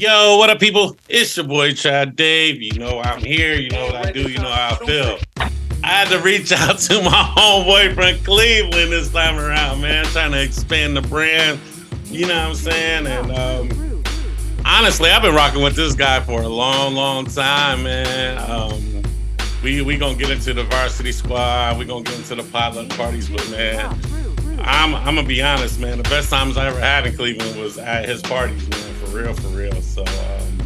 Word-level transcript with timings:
Yo, 0.00 0.38
what 0.38 0.48
up, 0.48 0.58
people? 0.58 0.96
It's 1.10 1.36
your 1.36 1.44
boy 1.44 1.72
Trav 1.72 2.16
Dave. 2.16 2.62
You 2.62 2.72
know 2.78 3.00
I'm 3.00 3.22
here. 3.22 3.56
You 3.56 3.68
know 3.68 3.84
what 3.84 3.96
I 3.96 4.10
do. 4.10 4.30
You 4.30 4.38
know 4.38 4.48
how 4.48 4.78
I 4.80 4.86
feel. 4.86 5.18
I 5.84 5.88
had 5.88 6.08
to 6.08 6.18
reach 6.20 6.50
out 6.52 6.78
to 6.78 7.02
my 7.02 7.34
homeboy 7.36 7.94
from 7.94 8.24
Cleveland 8.24 8.92
this 8.92 9.12
time 9.12 9.38
around, 9.38 9.82
man. 9.82 10.06
Trying 10.06 10.32
to 10.32 10.42
expand 10.42 10.96
the 10.96 11.02
brand. 11.02 11.60
You 12.06 12.26
know 12.26 12.34
what 12.34 12.48
I'm 12.48 12.54
saying? 12.54 13.06
And 13.08 13.30
um, 13.30 14.02
honestly, 14.64 15.10
I've 15.10 15.20
been 15.20 15.34
rocking 15.34 15.62
with 15.62 15.76
this 15.76 15.94
guy 15.94 16.20
for 16.20 16.40
a 16.40 16.48
long, 16.48 16.94
long 16.94 17.26
time, 17.26 17.82
man. 17.82 18.38
Um, 18.50 19.02
we 19.62 19.82
we 19.82 19.98
gonna 19.98 20.16
get 20.16 20.30
into 20.30 20.54
the 20.54 20.64
varsity 20.64 21.12
squad. 21.12 21.76
We 21.78 21.84
gonna 21.84 22.04
get 22.04 22.16
into 22.16 22.36
the 22.36 22.44
potluck 22.44 22.88
parties, 22.96 23.28
but 23.28 23.46
man, 23.50 24.00
I'm 24.60 24.94
I'm 24.94 25.16
gonna 25.16 25.24
be 25.24 25.42
honest, 25.42 25.78
man. 25.78 25.98
The 25.98 26.04
best 26.04 26.30
times 26.30 26.56
I 26.56 26.68
ever 26.68 26.80
had 26.80 27.06
in 27.06 27.14
Cleveland 27.14 27.60
was 27.60 27.76
at 27.76 28.08
his 28.08 28.22
parties, 28.22 28.66
man. 28.70 28.89
For 29.10 29.16
real, 29.18 29.34
for 29.34 29.48
real. 29.48 29.82
So 29.82 30.02
um, 30.04 30.58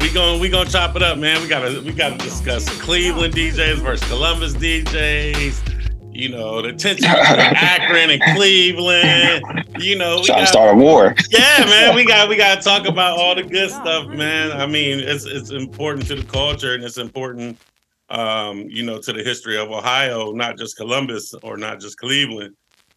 we 0.00 0.10
gonna 0.12 0.38
we 0.38 0.48
gonna 0.48 0.68
chop 0.68 0.94
it 0.96 1.02
up, 1.02 1.18
man. 1.18 1.40
We 1.40 1.48
gotta 1.48 1.80
we 1.82 1.92
gotta 1.92 2.18
discuss 2.18 2.68
Cleveland 2.80 3.34
DJs 3.34 3.76
versus 3.76 4.06
Columbus 4.08 4.54
DJs. 4.54 5.68
You 6.14 6.28
know 6.28 6.60
the 6.60 6.74
tension 6.74 7.10
between 7.10 7.38
Akron 7.56 8.10
and 8.10 8.22
Cleveland. 8.36 9.64
You 9.78 9.96
know, 9.96 10.16
we 10.16 10.24
Trying 10.26 10.38
to 10.40 10.42
got- 10.44 10.48
start 10.48 10.74
a 10.74 10.78
war. 10.78 11.14
yeah, 11.30 11.64
man, 11.64 11.94
we 11.94 12.04
got 12.04 12.28
we 12.28 12.36
got 12.36 12.56
to 12.56 12.60
talk 12.62 12.86
about 12.88 13.18
all 13.18 13.34
the 13.34 13.42
good 13.42 13.70
stuff, 13.70 14.06
man. 14.08 14.52
I 14.52 14.66
mean, 14.66 15.00
it's 15.00 15.24
it's 15.24 15.50
important 15.50 16.06
to 16.08 16.16
the 16.16 16.24
culture 16.24 16.74
and 16.74 16.84
it's 16.84 16.98
important, 16.98 17.58
um, 18.10 18.66
you 18.68 18.82
know, 18.82 18.98
to 18.98 19.12
the 19.14 19.22
history 19.22 19.56
of 19.56 19.70
Ohio, 19.70 20.32
not 20.32 20.58
just 20.58 20.76
Columbus 20.76 21.32
or 21.42 21.56
not 21.56 21.80
just 21.80 21.96
Cleveland. 21.96 22.54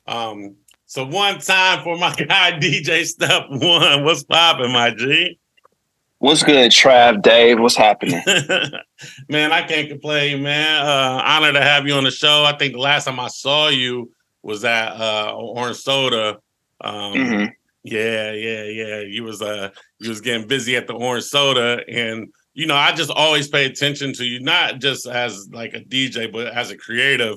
Um, 0.07 0.55
so 0.85 1.05
one 1.05 1.39
time 1.39 1.83
for 1.83 1.97
my 1.97 2.13
guy 2.27 2.59
DJ 2.59 3.05
Step 3.05 3.45
One, 3.49 4.03
what's 4.03 4.23
popping, 4.23 4.71
my 4.71 4.91
G? 4.91 5.39
What's 6.19 6.43
good, 6.43 6.71
Trav, 6.71 7.21
Dave? 7.21 7.59
What's 7.59 7.75
happening? 7.75 8.21
man, 9.29 9.51
I 9.51 9.63
can't 9.63 9.89
complain, 9.89 10.43
man. 10.43 10.85
Uh, 10.85 11.21
honor 11.23 11.53
to 11.53 11.61
have 11.61 11.85
you 11.87 11.93
on 11.93 12.03
the 12.03 12.11
show. 12.11 12.43
I 12.45 12.57
think 12.57 12.73
the 12.73 12.79
last 12.79 13.05
time 13.05 13.19
I 13.19 13.27
saw 13.27 13.67
you 13.67 14.11
was 14.41 14.63
at 14.63 14.89
uh, 14.93 15.33
Orange 15.35 15.77
Soda. 15.77 16.37
Um, 16.81 17.13
hmm 17.13 17.45
Yeah, 17.83 18.31
yeah, 18.31 18.63
yeah. 18.63 18.99
You 19.01 19.23
was 19.23 19.41
uh 19.41 19.69
you 19.99 20.09
was 20.09 20.21
getting 20.21 20.47
busy 20.47 20.75
at 20.75 20.87
the 20.87 20.93
orange 20.93 21.25
soda 21.25 21.81
and 21.87 22.27
you 22.55 22.65
know, 22.65 22.75
I 22.75 22.93
just 22.93 23.11
always 23.11 23.49
pay 23.49 23.65
attention 23.65 24.13
to 24.13 24.25
you, 24.25 24.39
not 24.39 24.79
just 24.79 25.05
as 25.05 25.49
like 25.51 25.73
a 25.73 25.81
DJ, 25.81 26.31
but 26.31 26.47
as 26.47 26.71
a 26.71 26.77
creative. 26.77 27.35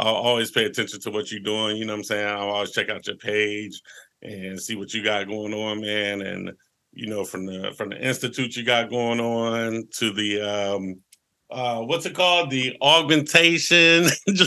I'll 0.00 0.14
always 0.14 0.50
pay 0.50 0.64
attention 0.64 1.00
to 1.00 1.10
what 1.10 1.30
you're 1.30 1.40
doing. 1.40 1.76
You 1.76 1.84
know 1.84 1.92
what 1.92 1.98
I'm 1.98 2.04
saying? 2.04 2.26
I'll 2.26 2.50
always 2.50 2.72
check 2.72 2.88
out 2.88 3.06
your 3.06 3.16
page 3.16 3.80
and 4.22 4.60
see 4.60 4.74
what 4.76 4.94
you 4.94 5.04
got 5.04 5.28
going 5.28 5.52
on, 5.52 5.80
man. 5.80 6.22
And 6.22 6.52
you 6.92 7.06
know, 7.06 7.24
from 7.24 7.46
the 7.46 7.72
from 7.76 7.90
the 7.90 8.00
institute 8.00 8.56
you 8.56 8.64
got 8.64 8.90
going 8.90 9.20
on 9.20 9.84
to 9.98 10.12
the 10.12 10.40
um 10.40 10.96
uh 11.50 11.80
what's 11.82 12.06
it 12.06 12.14
called? 12.14 12.50
The 12.50 12.76
augmentation. 12.82 14.06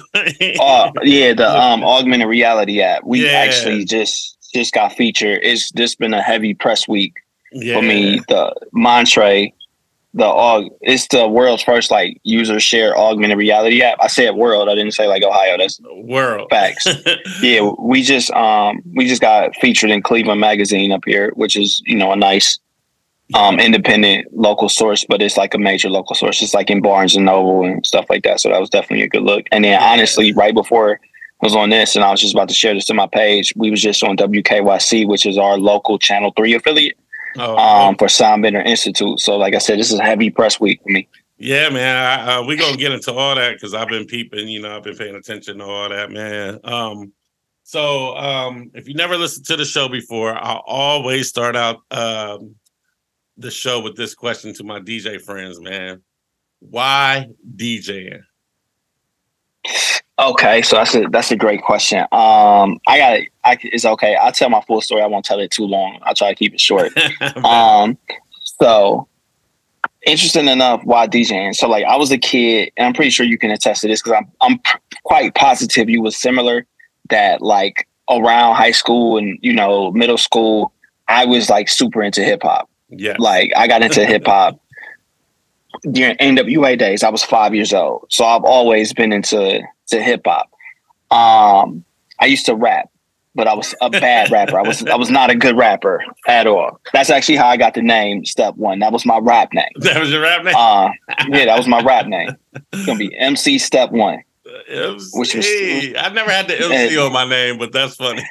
Uh, 0.59 0.91
yeah, 1.03 1.33
the 1.33 1.49
um 1.61 1.83
augmented 1.83 2.27
reality 2.27 2.81
app. 2.81 3.03
We 3.03 3.25
Yeah. 3.25 3.31
actually 3.31 3.85
just 3.85 4.37
just 4.53 4.73
got 4.73 4.93
featured. 4.93 5.39
It's 5.43 5.71
just 5.71 5.99
been 5.99 6.13
a 6.13 6.21
heavy 6.21 6.53
press 6.53 6.87
week 6.87 7.13
yeah. 7.51 7.75
for 7.75 7.81
me. 7.81 8.19
The 8.27 8.53
Montre, 8.71 9.47
the 10.13 10.23
aug, 10.23 10.69
it's 10.81 11.07
the 11.07 11.27
world's 11.27 11.63
first 11.63 11.89
like 11.89 12.19
user 12.23 12.59
share 12.59 12.95
augmented 12.97 13.37
reality 13.37 13.81
app. 13.81 13.97
I 13.99 14.07
said 14.07 14.35
world. 14.35 14.69
I 14.69 14.75
didn't 14.75 14.93
say 14.93 15.07
like 15.07 15.23
Ohio. 15.23 15.57
That's 15.57 15.79
world. 16.03 16.49
facts. 16.51 16.87
yeah, 17.41 17.71
we 17.79 18.03
just 18.03 18.29
um 18.31 18.81
we 18.93 19.07
just 19.07 19.21
got 19.21 19.55
featured 19.55 19.89
in 19.89 20.03
Cleveland 20.03 20.39
Magazine 20.39 20.91
up 20.91 21.03
here, 21.05 21.31
which 21.35 21.55
is 21.55 21.81
you 21.85 21.95
know 21.95 22.11
a 22.11 22.15
nice 22.15 22.59
um 23.33 23.59
independent 23.59 24.27
local 24.33 24.69
source, 24.69 25.03
but 25.03 25.21
it's 25.21 25.37
like 25.37 25.55
a 25.55 25.57
major 25.59 25.89
local 25.89 26.15
source. 26.15 26.43
It's 26.43 26.53
like 26.53 26.69
in 26.69 26.81
Barnes 26.81 27.15
and 27.15 27.25
Noble 27.25 27.63
and 27.63 27.83
stuff 27.85 28.05
like 28.07 28.23
that. 28.23 28.39
So 28.39 28.49
that 28.49 28.59
was 28.59 28.69
definitely 28.69 29.05
a 29.05 29.09
good 29.09 29.23
look. 29.23 29.47
And 29.51 29.65
then 29.65 29.81
honestly, 29.81 30.31
right 30.33 30.53
before 30.53 30.99
I 31.01 31.45
was 31.45 31.55
on 31.55 31.71
this, 31.71 31.95
and 31.95 32.05
I 32.05 32.11
was 32.11 32.21
just 32.21 32.35
about 32.35 32.49
to 32.49 32.55
share 32.55 32.75
this 32.75 32.85
to 32.85 32.93
my 32.93 33.07
page, 33.07 33.51
we 33.55 33.71
was 33.71 33.81
just 33.81 34.03
on 34.03 34.15
WKYC, 34.15 35.07
which 35.07 35.25
is 35.25 35.39
our 35.39 35.57
local 35.57 35.97
Channel 35.97 36.31
Three 36.37 36.53
affiliate 36.53 36.97
Oh, 37.37 37.57
um 37.57 37.95
for 37.95 38.07
Soundbender 38.07 38.65
Institute. 38.65 39.19
So 39.19 39.37
like 39.37 39.55
I 39.55 39.59
said, 39.59 39.79
this 39.79 39.91
is 39.91 39.99
a 39.99 40.03
heavy 40.03 40.29
press 40.29 40.59
week 40.59 40.81
for 40.83 40.89
me. 40.89 41.07
Yeah, 41.37 41.69
man. 41.69 41.97
I, 41.97 42.35
uh, 42.35 42.43
we 42.43 42.55
gonna 42.55 42.77
get 42.77 42.91
into 42.91 43.11
all 43.11 43.35
that 43.35 43.53
because 43.53 43.73
I've 43.73 43.89
been 43.89 44.05
peeping. 44.05 44.47
You 44.47 44.61
know, 44.61 44.77
I've 44.77 44.83
been 44.83 44.95
paying 44.95 45.15
attention 45.15 45.57
to 45.57 45.65
all 45.65 45.89
that, 45.89 46.11
man. 46.11 46.59
Um, 46.63 47.11
so 47.63 48.15
um, 48.17 48.71
if 48.73 48.87
you 48.87 48.93
never 48.93 49.17
listened 49.17 49.45
to 49.47 49.55
the 49.55 49.65
show 49.65 49.87
before, 49.87 50.33
I 50.33 50.59
always 50.65 51.29
start 51.29 51.55
out 51.55 51.79
um, 51.91 52.55
the 53.37 53.49
show 53.49 53.81
with 53.81 53.95
this 53.95 54.13
question 54.13 54.53
to 54.55 54.63
my 54.63 54.79
DJ 54.79 55.21
friends, 55.21 55.59
man. 55.59 56.01
Why 56.59 57.27
DJing? 57.55 58.21
Okay, 60.19 60.61
so 60.61 60.75
that's 60.77 60.93
a 60.93 61.05
that's 61.09 61.31
a 61.31 61.35
great 61.35 61.61
question. 61.63 61.99
Um, 62.11 62.79
I 62.87 62.97
got 62.97 63.19
I 63.43 63.57
it's 63.63 63.83
okay. 63.83 64.15
I'll 64.15 64.31
tell 64.31 64.49
my 64.49 64.61
full 64.61 64.81
story. 64.81 65.01
I 65.01 65.07
won't 65.07 65.25
tell 65.25 65.39
it 65.39 65.49
too 65.51 65.65
long. 65.65 65.99
I'll 66.03 66.13
try 66.13 66.29
to 66.29 66.35
keep 66.35 66.53
it 66.53 66.61
short. 66.61 66.91
Um, 67.43 67.97
so 68.61 69.07
interesting 70.05 70.47
enough, 70.47 70.81
why 70.83 71.07
DJing? 71.07 71.55
So 71.55 71.67
like, 71.67 71.85
I 71.85 71.95
was 71.95 72.11
a 72.11 72.17
kid, 72.17 72.71
and 72.77 72.87
I'm 72.87 72.93
pretty 72.93 73.09
sure 73.09 73.25
you 73.25 73.37
can 73.39 73.49
attest 73.51 73.81
to 73.81 73.87
this 73.87 74.01
because 74.01 74.17
I'm 74.19 74.31
I'm 74.41 74.59
p- 74.59 74.79
quite 75.03 75.33
positive 75.33 75.89
you 75.89 76.01
was 76.01 76.15
similar. 76.15 76.65
That 77.09 77.41
like 77.41 77.87
around 78.09 78.55
high 78.55 78.71
school 78.71 79.17
and 79.17 79.39
you 79.41 79.53
know 79.53 79.91
middle 79.91 80.17
school, 80.17 80.73
I 81.07 81.25
was 81.25 81.49
like 81.49 81.69
super 81.69 82.03
into 82.03 82.23
hip 82.23 82.43
hop. 82.43 82.69
yeah, 82.89 83.15
Like 83.17 83.51
I 83.57 83.67
got 83.67 83.81
into 83.81 84.05
hip 84.05 84.25
hop 84.27 84.59
during 85.91 86.15
NWA 86.17 86.77
days. 86.77 87.03
I 87.03 87.09
was 87.09 87.23
five 87.23 87.53
years 87.55 87.73
old, 87.73 88.05
so 88.09 88.25
I've 88.25 88.43
always 88.43 88.93
been 88.93 89.11
into 89.11 89.61
to 89.87 90.01
hip 90.01 90.21
hop. 90.25 90.49
Um, 91.11 91.83
I 92.19 92.25
used 92.25 92.45
to 92.47 92.55
rap, 92.55 92.89
but 93.35 93.47
I 93.47 93.53
was 93.53 93.75
a 93.81 93.89
bad 93.89 94.31
rapper. 94.31 94.57
I 94.57 94.63
was 94.63 94.85
I 94.85 94.95
was 94.95 95.09
not 95.09 95.29
a 95.29 95.35
good 95.35 95.57
rapper 95.57 96.03
at 96.27 96.47
all. 96.47 96.79
That's 96.93 97.09
actually 97.09 97.37
how 97.37 97.47
I 97.47 97.57
got 97.57 97.73
the 97.73 97.81
name 97.81 98.25
Step 98.25 98.55
One. 98.55 98.79
That 98.79 98.91
was 98.91 99.05
my 99.05 99.17
rap 99.19 99.53
name. 99.53 99.69
that 99.77 99.99
was 99.99 100.11
your 100.11 100.21
rap 100.21 100.43
name. 100.43 100.55
Uh, 100.55 100.89
yeah, 101.27 101.45
that 101.45 101.57
was 101.57 101.67
my 101.67 101.81
rap 101.81 102.05
name. 102.07 102.35
It's 102.71 102.85
gonna 102.85 102.99
be 102.99 103.15
MC 103.17 103.57
Step 103.59 103.91
One. 103.91 104.23
MC. 104.69 105.09
which 105.13 105.35
was- 105.35 105.45
I 105.47 106.09
never 106.13 106.29
had 106.31 106.47
the 106.47 106.59
MC 106.59 106.97
on 106.97 107.13
my 107.13 107.25
name, 107.27 107.57
but 107.57 107.71
that's 107.71 107.95
funny. 107.95 108.23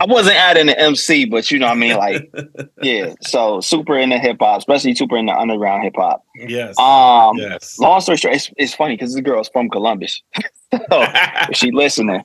I 0.00 0.04
wasn't 0.06 0.36
adding 0.36 0.66
the 0.66 0.78
MC, 0.78 1.24
but 1.26 1.50
you 1.50 1.58
know 1.58 1.66
what 1.66 1.72
I 1.72 1.76
mean. 1.76 1.96
Like, 1.96 2.30
yeah. 2.82 3.14
So 3.22 3.60
super 3.60 3.96
into 3.98 4.18
hip 4.18 4.38
hop, 4.40 4.58
especially 4.58 4.94
super 4.94 5.16
into 5.16 5.32
underground 5.36 5.84
hip 5.84 5.94
hop. 5.96 6.24
yes, 6.34 6.78
Um, 6.78 7.36
yes. 7.36 7.78
long 7.78 8.00
story 8.00 8.16
short, 8.18 8.34
it's, 8.34 8.50
it's 8.56 8.74
funny 8.74 8.94
because 8.96 9.14
this 9.14 9.22
girl 9.22 9.40
is 9.40 9.48
from 9.52 9.68
Columbus. 9.70 10.22
so 10.90 11.06
she 11.52 11.70
listening, 11.70 12.22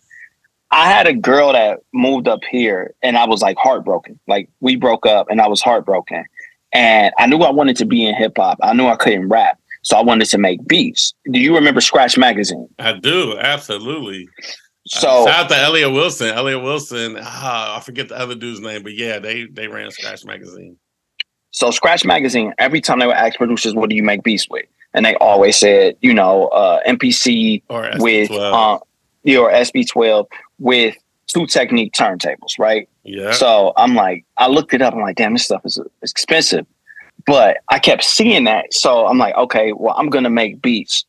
I 0.72 0.88
had 0.92 1.08
a 1.08 1.14
girl 1.14 1.54
that 1.54 1.80
moved 1.94 2.28
up 2.28 2.42
here, 2.50 2.96
and 3.04 3.18
I 3.18 3.26
was 3.26 3.42
like 3.42 3.58
heartbroken. 3.58 4.20
Like 4.28 4.50
we 4.62 4.76
broke 4.76 5.06
up, 5.06 5.28
and 5.30 5.40
I 5.42 5.48
was 5.48 5.62
heartbroken. 5.62 6.26
And 6.74 7.14
I 7.18 7.28
knew 7.28 7.38
I 7.38 7.52
wanted 7.52 7.78
to 7.78 7.86
be 7.86 8.06
in 8.06 8.16
hip 8.16 8.34
hop. 8.38 8.58
I 8.62 8.74
knew 8.74 8.88
I 8.88 8.98
couldn't 8.98 9.30
rap, 9.30 9.58
so 9.86 9.96
I 9.98 10.02
wanted 10.02 10.26
to 10.30 10.38
make 10.40 10.66
beats. 10.68 11.14
Do 11.32 11.40
you 11.40 11.54
remember 11.56 11.80
Scratch 11.80 12.18
Magazine? 12.18 12.68
I 12.80 12.94
do 12.94 13.38
absolutely. 13.40 14.28
So 14.88 15.08
Uh, 15.08 15.26
shout 15.28 15.40
out 15.46 15.50
to 15.50 15.58
Elliott 15.58 15.92
Wilson. 15.94 16.28
Elliott 16.28 16.62
Wilson. 16.64 17.18
ah, 17.22 17.78
I 17.78 17.80
forget 17.82 18.10
the 18.10 18.18
other 18.18 18.36
dude's 18.36 18.60
name, 18.60 18.82
but 18.84 18.94
yeah, 18.94 19.20
they 19.20 19.46
they 19.46 19.68
ran 19.68 19.90
Scratch 19.92 20.26
Magazine. 20.26 20.78
So 21.52 21.72
Scratch 21.72 22.04
Magazine, 22.04 22.54
every 22.58 22.82
time 22.82 23.00
they 23.00 23.08
would 23.08 23.16
ask 23.16 23.38
producers, 23.38 23.74
"What 23.74 23.90
do 23.90 23.96
you 23.96 24.04
make 24.04 24.24
beats 24.24 24.50
with?" 24.50 24.66
and 24.94 25.06
they 25.06 25.14
always 25.16 25.58
said, 25.58 25.96
you 26.02 26.14
know, 26.14 26.48
uh, 26.48 26.80
MPC 26.88 27.62
Or 27.70 27.90
with 28.00 28.30
SP-12. 28.30 28.54
uh, 28.54 28.80
yeah, 29.24 29.40
or 29.40 29.52
SP-12 29.52 30.26
with 30.60 30.96
two 31.28 31.46
Technics 31.48 32.00
turntables, 32.00 32.58
right? 32.60 32.88
yeah. 33.04 33.32
So 33.34 33.74
I'm 33.76 33.94
like, 33.94 34.24
I 34.38 34.48
looked 34.48 34.74
it 34.74 34.82
up. 34.82 34.94
I'm 34.94 35.02
like, 35.02 35.18
damn, 35.18 35.34
this 35.34 35.44
stuff 35.46 35.62
is 35.66 35.80
expensive, 36.02 36.66
but 37.28 37.58
I 37.70 37.80
kept 37.80 38.04
seeing 38.04 38.44
that. 38.46 38.74
So 38.74 39.06
I'm 39.08 39.18
like, 39.18 39.36
okay, 39.36 39.74
well, 39.74 39.96
I'm 39.98 40.10
gonna 40.10 40.30
make 40.30 40.62
beats. 40.62 41.06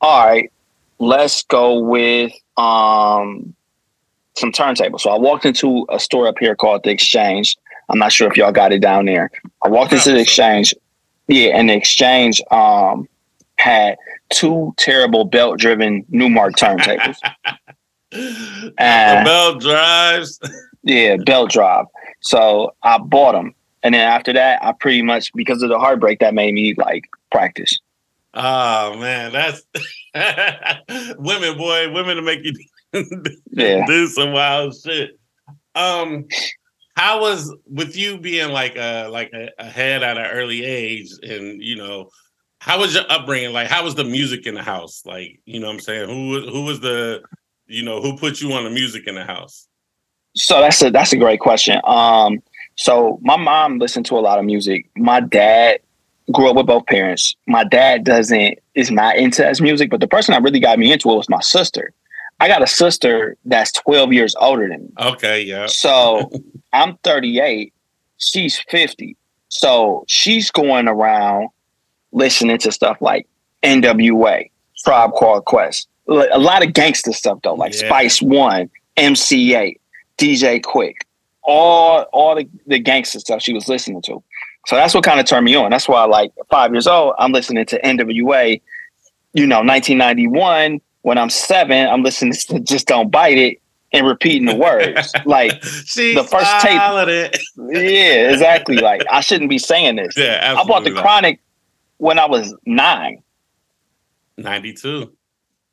All 0.00 0.26
right, 0.26 0.50
let's 0.98 1.42
go 1.44 1.78
with 1.78 2.32
um 2.56 3.54
some 4.36 4.50
turntables. 4.52 5.00
So 5.00 5.10
I 5.10 5.18
walked 5.18 5.44
into 5.44 5.86
a 5.90 5.98
store 6.00 6.26
up 6.26 6.38
here 6.40 6.56
called 6.56 6.82
the 6.84 6.90
Exchange. 6.90 7.56
I'm 7.88 7.98
not 7.98 8.12
sure 8.12 8.30
if 8.30 8.36
y'all 8.36 8.52
got 8.52 8.72
it 8.72 8.80
down 8.80 9.04
there. 9.06 9.30
I 9.64 9.68
walked 9.68 9.92
into 9.92 10.12
the 10.12 10.20
Exchange. 10.20 10.74
Yeah, 11.28 11.56
and 11.56 11.68
the 11.68 11.74
Exchange 11.74 12.40
um 12.50 13.08
had 13.56 13.96
two 14.30 14.74
terrible 14.78 15.24
belt 15.24 15.58
driven 15.58 16.02
Numark 16.04 16.52
turntables. 16.56 17.16
the 18.10 18.74
Uh, 18.78 19.24
bell 19.24 19.54
drives. 19.58 20.38
Yeah, 20.84 21.14
belt 21.24 21.50
drive. 21.52 21.86
So 22.22 22.74
I 22.82 22.98
bought 22.98 23.32
them, 23.32 23.54
and 23.82 23.94
then 23.94 24.00
after 24.00 24.32
that, 24.32 24.64
I 24.64 24.72
pretty 24.72 25.02
much 25.02 25.32
because 25.34 25.62
of 25.62 25.68
the 25.68 25.78
heartbreak 25.78 26.20
that 26.20 26.34
made 26.34 26.54
me 26.54 26.74
like 26.76 27.04
practice. 27.30 27.78
Oh 28.34 28.96
man, 28.98 29.32
that's 29.32 29.62
women, 31.18 31.56
boy, 31.58 31.92
women 31.92 32.16
to 32.16 32.22
make 32.22 32.40
you 32.44 32.52
Yeah. 33.50 33.86
do 33.86 34.06
some 34.08 34.32
wild 34.32 34.74
shit. 34.76 35.18
Um, 35.74 36.26
how 36.96 37.20
was 37.20 37.54
with 37.66 37.96
you 37.96 38.18
being 38.18 38.52
like 38.52 38.76
a 38.76 39.08
like 39.08 39.30
a, 39.34 39.48
a 39.58 39.64
head 39.64 40.02
at 40.02 40.18
an 40.18 40.26
early 40.26 40.64
age, 40.64 41.10
and 41.22 41.62
you 41.62 41.76
know, 41.76 42.08
how 42.60 42.78
was 42.78 42.94
your 42.94 43.04
upbringing? 43.08 43.52
Like, 43.52 43.68
how 43.68 43.82
was 43.84 43.94
the 43.94 44.04
music 44.04 44.46
in 44.46 44.54
the 44.54 44.62
house? 44.62 45.02
Like, 45.04 45.40
you 45.46 45.58
know, 45.60 45.66
what 45.68 45.74
I'm 45.74 45.80
saying, 45.80 46.08
who 46.08 46.50
who 46.50 46.64
was 46.64 46.80
the, 46.80 47.22
you 47.66 47.82
know, 47.82 48.00
who 48.00 48.16
put 48.16 48.40
you 48.40 48.52
on 48.52 48.64
the 48.64 48.70
music 48.70 49.06
in 49.06 49.14
the 49.14 49.24
house? 49.24 49.66
So 50.36 50.60
that's 50.60 50.82
a 50.82 50.90
that's 50.90 51.12
a 51.12 51.16
great 51.18 51.40
question. 51.40 51.80
Um, 51.84 52.42
so 52.76 53.18
my 53.22 53.36
mom 53.36 53.78
listened 53.78 54.06
to 54.06 54.18
a 54.18 54.20
lot 54.20 54.38
of 54.38 54.44
music. 54.44 54.88
My 54.96 55.20
dad 55.20 55.80
grew 56.30 56.48
up 56.48 56.56
with 56.56 56.66
both 56.66 56.86
parents. 56.86 57.36
My 57.46 57.64
dad 57.64 58.04
doesn't 58.04 58.58
is 58.74 58.90
not 58.90 59.16
into 59.16 59.46
as 59.46 59.60
music, 59.60 59.90
but 59.90 60.00
the 60.00 60.08
person 60.08 60.32
that 60.32 60.42
really 60.42 60.60
got 60.60 60.78
me 60.78 60.92
into 60.92 61.10
it 61.10 61.16
was 61.16 61.28
my 61.28 61.40
sister. 61.40 61.92
I 62.40 62.48
got 62.48 62.62
a 62.62 62.66
sister 62.66 63.36
that's 63.44 63.72
12 63.72 64.12
years 64.12 64.34
older 64.40 64.68
than 64.68 64.84
me. 64.84 64.90
Okay, 64.98 65.42
yeah. 65.42 65.66
So 65.66 66.30
I'm 66.72 66.96
38, 66.98 67.72
she's 68.18 68.58
50. 68.68 69.16
So 69.48 70.04
she's 70.08 70.50
going 70.50 70.88
around 70.88 71.48
listening 72.12 72.58
to 72.58 72.72
stuff 72.72 72.96
like 73.00 73.28
NWA, 73.62 74.50
Tribe 74.82 75.12
Called 75.12 75.44
Quest, 75.44 75.88
a 76.08 76.38
lot 76.38 76.64
of 76.64 76.72
gangster 76.72 77.12
stuff 77.12 77.38
though, 77.42 77.54
like 77.54 77.74
yeah. 77.74 77.86
Spice 77.88 78.22
One, 78.22 78.70
MC 78.96 79.50
Eiht, 79.50 79.78
DJ 80.18 80.60
Quik, 80.60 80.94
all 81.42 82.02
all 82.12 82.34
the, 82.36 82.48
the 82.66 82.78
gangster 82.78 83.20
stuff 83.20 83.42
she 83.42 83.52
was 83.52 83.68
listening 83.68 84.02
to. 84.02 84.22
So 84.66 84.76
that's 84.76 84.94
what 84.94 85.04
kind 85.04 85.18
of 85.18 85.26
turned 85.26 85.44
me 85.44 85.54
on. 85.54 85.70
That's 85.70 85.88
why, 85.88 86.04
like 86.04 86.32
five 86.50 86.72
years 86.72 86.86
old, 86.86 87.14
I'm 87.18 87.32
listening 87.32 87.66
to 87.66 87.80
NWA. 87.80 88.60
You 89.34 89.46
know, 89.46 89.62
1991 89.62 90.80
when 91.02 91.18
I'm 91.18 91.30
seven, 91.30 91.88
I'm 91.88 92.02
listening 92.02 92.32
to 92.32 92.60
Just 92.60 92.86
Don't 92.86 93.10
Bite 93.10 93.38
It 93.38 93.62
and 93.92 94.06
repeating 94.06 94.46
the 94.46 94.56
words. 94.56 95.12
Like 95.24 95.60
the 95.60 96.26
first 96.28 96.60
tape. 96.60 96.80
It. 97.08 97.42
yeah, 97.56 98.30
exactly. 98.30 98.76
Like 98.76 99.02
I 99.10 99.20
shouldn't 99.20 99.50
be 99.50 99.58
saying 99.58 99.96
this. 99.96 100.16
Yeah, 100.16 100.54
I 100.56 100.64
bought 100.64 100.84
the. 100.84 100.92
Chronic 100.92 101.40
when 101.98 102.18
I 102.18 102.26
was 102.26 102.54
nine. 102.66 103.22
92. 104.36 105.12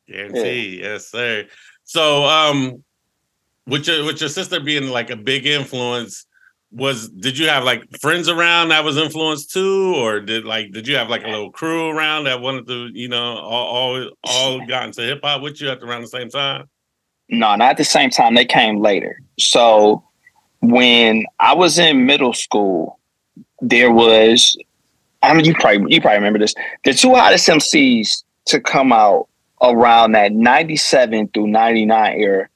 Guarantee. 0.08 0.78
Yeah. 0.80 0.92
Yes, 0.92 1.08
sir. 1.08 1.46
So 1.84 2.24
um 2.24 2.82
with 3.70 3.86
your 3.86 4.04
with 4.04 4.20
your 4.20 4.28
sister 4.28 4.60
being 4.60 4.88
like 4.88 5.10
a 5.10 5.16
big 5.16 5.46
influence, 5.46 6.26
was 6.72 7.08
did 7.08 7.38
you 7.38 7.48
have 7.48 7.64
like 7.64 7.84
friends 8.00 8.28
around 8.28 8.68
that 8.68 8.84
was 8.84 8.96
influenced 8.96 9.52
too? 9.52 9.94
Or 9.94 10.20
did 10.20 10.44
like 10.44 10.72
did 10.72 10.86
you 10.86 10.96
have 10.96 11.08
like 11.08 11.24
a 11.24 11.28
little 11.28 11.50
crew 11.50 11.88
around 11.88 12.24
that 12.24 12.40
wanted 12.40 12.66
to 12.66 12.90
you 12.92 13.08
know 13.08 13.38
all 13.38 13.96
all, 13.96 14.10
all 14.24 14.66
got 14.68 14.86
into 14.86 15.02
hip-hop 15.02 15.40
with 15.40 15.60
you 15.60 15.70
at 15.70 15.82
around 15.82 16.02
the 16.02 16.08
same 16.08 16.28
time? 16.28 16.68
No 17.28 17.54
not 17.54 17.70
at 17.70 17.76
the 17.76 17.84
same 17.84 18.10
time. 18.10 18.34
They 18.34 18.44
came 18.44 18.80
later. 18.80 19.20
So 19.38 20.04
when 20.62 21.24
i 21.38 21.54
was 21.54 21.78
in 21.78 22.04
middle 22.04 22.34
school 22.34 22.98
there 23.62 23.90
was 23.90 24.58
i 25.22 25.32
mean 25.32 25.46
you 25.46 25.54
probably 25.54 25.94
you 25.94 26.00
probably 26.00 26.18
remember 26.18 26.38
this. 26.38 26.54
The 26.84 26.92
two 26.92 27.14
hottest 27.14 27.48
mcs 27.48 28.24
to 28.46 28.60
come 28.60 28.92
out 28.92 29.26
around 29.62 30.12
that 30.12 30.32
97 30.32 31.28
through 31.28 31.46
99 31.46 32.20
era 32.20 32.49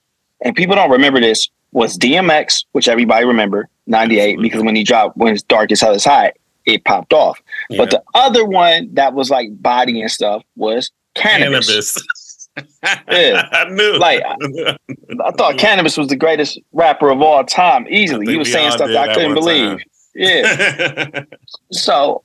and 0.45 0.55
people 0.55 0.77
don't 0.77 0.91
remember 0.91 1.21
this 1.21 1.49
was 1.73 1.99
dmx 1.99 2.65
which 2.73 2.87
everybody 2.87 3.27
remember 3.27 3.69
98 3.87 4.41
because 4.41 4.63
when 4.63 4.77
he 4.77 4.85
dropped 4.85 5.17
when 5.17 5.33
it's 5.33 5.43
dark 5.43 5.71
as 5.73 5.81
hell 5.81 5.95
is 5.95 6.05
hot, 6.05 6.33
it 6.67 6.85
popped 6.85 7.13
off. 7.13 7.41
Yeah. 7.69 7.79
But 7.79 7.91
the 7.91 8.03
other 8.15 8.45
one 8.45 8.89
that 8.95 9.15
was 9.15 9.31
like 9.31 9.49
body 9.63 10.01
and 10.01 10.11
stuff 10.11 10.43
was 10.57 10.91
Canibus. 11.15 11.69
Canibus. 11.69 12.49
yeah, 13.11 13.49
I 13.53 13.69
knew. 13.71 13.99
Like 13.99 14.23
I, 14.25 14.77
I 15.25 15.31
thought 15.33 15.55
Canibus 15.59 15.99
was 15.99 16.09
the 16.09 16.17
greatest 16.17 16.59
rapper 16.73 17.11
of 17.11 17.21
all 17.21 17.45
time, 17.45 17.87
easily. 17.91 18.27
He 18.27 18.39
was 18.39 18.51
saying 18.51 18.73
stuff 18.73 18.89
that 18.89 19.11
I 19.11 19.15
couldn't 19.15 19.35
believe. 19.35 19.79
Time. 19.79 19.87
Yeah. 20.17 21.25
so, 21.73 22.23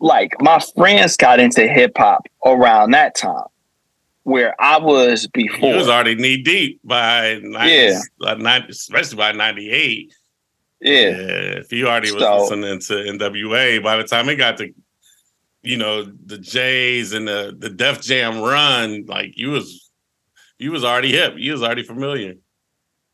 like, 0.00 0.34
my 0.40 0.60
friends 0.76 1.16
got 1.16 1.38
into 1.38 1.68
hip 1.68 1.92
hop 1.96 2.26
around 2.44 2.90
that 2.90 3.14
time, 3.14 3.46
where 4.28 4.60
I 4.60 4.78
was 4.78 5.26
before. 5.28 5.70
He 5.70 5.76
was 5.76 5.88
already 5.88 6.14
knee 6.14 6.42
deep 6.42 6.80
by 6.84 7.40
90, 7.42 7.72
yeah, 7.72 8.00
uh, 8.20 8.34
90, 8.34 8.68
especially 8.68 9.16
by 9.16 9.32
ninety 9.32 9.70
eight. 9.70 10.12
Yeah. 10.80 11.08
If 11.60 11.72
you 11.72 11.88
already 11.88 12.12
was 12.12 12.22
so, 12.22 12.42
listening 12.42 12.78
to 12.80 12.94
NWA, 12.94 13.82
by 13.82 13.96
the 13.96 14.04
time 14.04 14.28
it 14.28 14.36
got 14.36 14.58
to, 14.58 14.72
you 15.62 15.76
know, 15.76 16.04
the 16.04 16.38
Jays 16.38 17.12
and 17.12 17.26
the 17.26 17.56
the 17.58 17.70
Def 17.70 18.00
Jam 18.00 18.40
run, 18.40 19.04
like 19.06 19.32
you 19.36 19.50
was 19.50 19.90
you 20.58 20.70
was 20.70 20.84
already 20.84 21.10
hip. 21.10 21.34
You 21.36 21.52
was 21.52 21.62
already 21.62 21.82
familiar. 21.82 22.34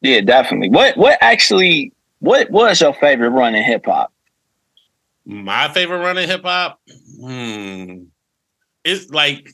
Yeah, 0.02 0.20
definitely. 0.20 0.68
What 0.68 0.96
what 0.96 1.16
actually 1.20 1.92
what 2.18 2.50
was 2.50 2.80
your 2.80 2.92
favorite 2.94 3.30
run 3.30 3.54
in 3.54 3.62
hip 3.62 3.86
hop? 3.86 4.12
My 5.24 5.68
favorite 5.68 5.98
run 5.98 6.18
in 6.18 6.28
hip 6.28 6.42
hop? 6.42 6.80
Hmm. 7.18 8.04
It's 8.84 9.08
like 9.08 9.48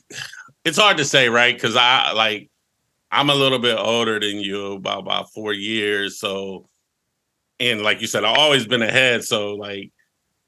it's 0.65 0.77
hard 0.77 0.97
to 0.97 1.05
say, 1.05 1.29
right? 1.29 1.55
Because 1.55 1.75
I 1.75 2.11
like 2.13 2.49
I'm 3.11 3.29
a 3.29 3.35
little 3.35 3.59
bit 3.59 3.77
older 3.77 4.19
than 4.19 4.37
you, 4.37 4.73
about 4.73 4.99
about 4.99 5.31
four 5.33 5.53
years. 5.53 6.19
So 6.19 6.69
and 7.61 7.81
like 7.83 8.01
you 8.01 8.07
said, 8.07 8.23
I've 8.23 8.37
always 8.37 8.65
been 8.65 8.81
ahead. 8.81 9.23
So 9.23 9.53
like 9.53 9.91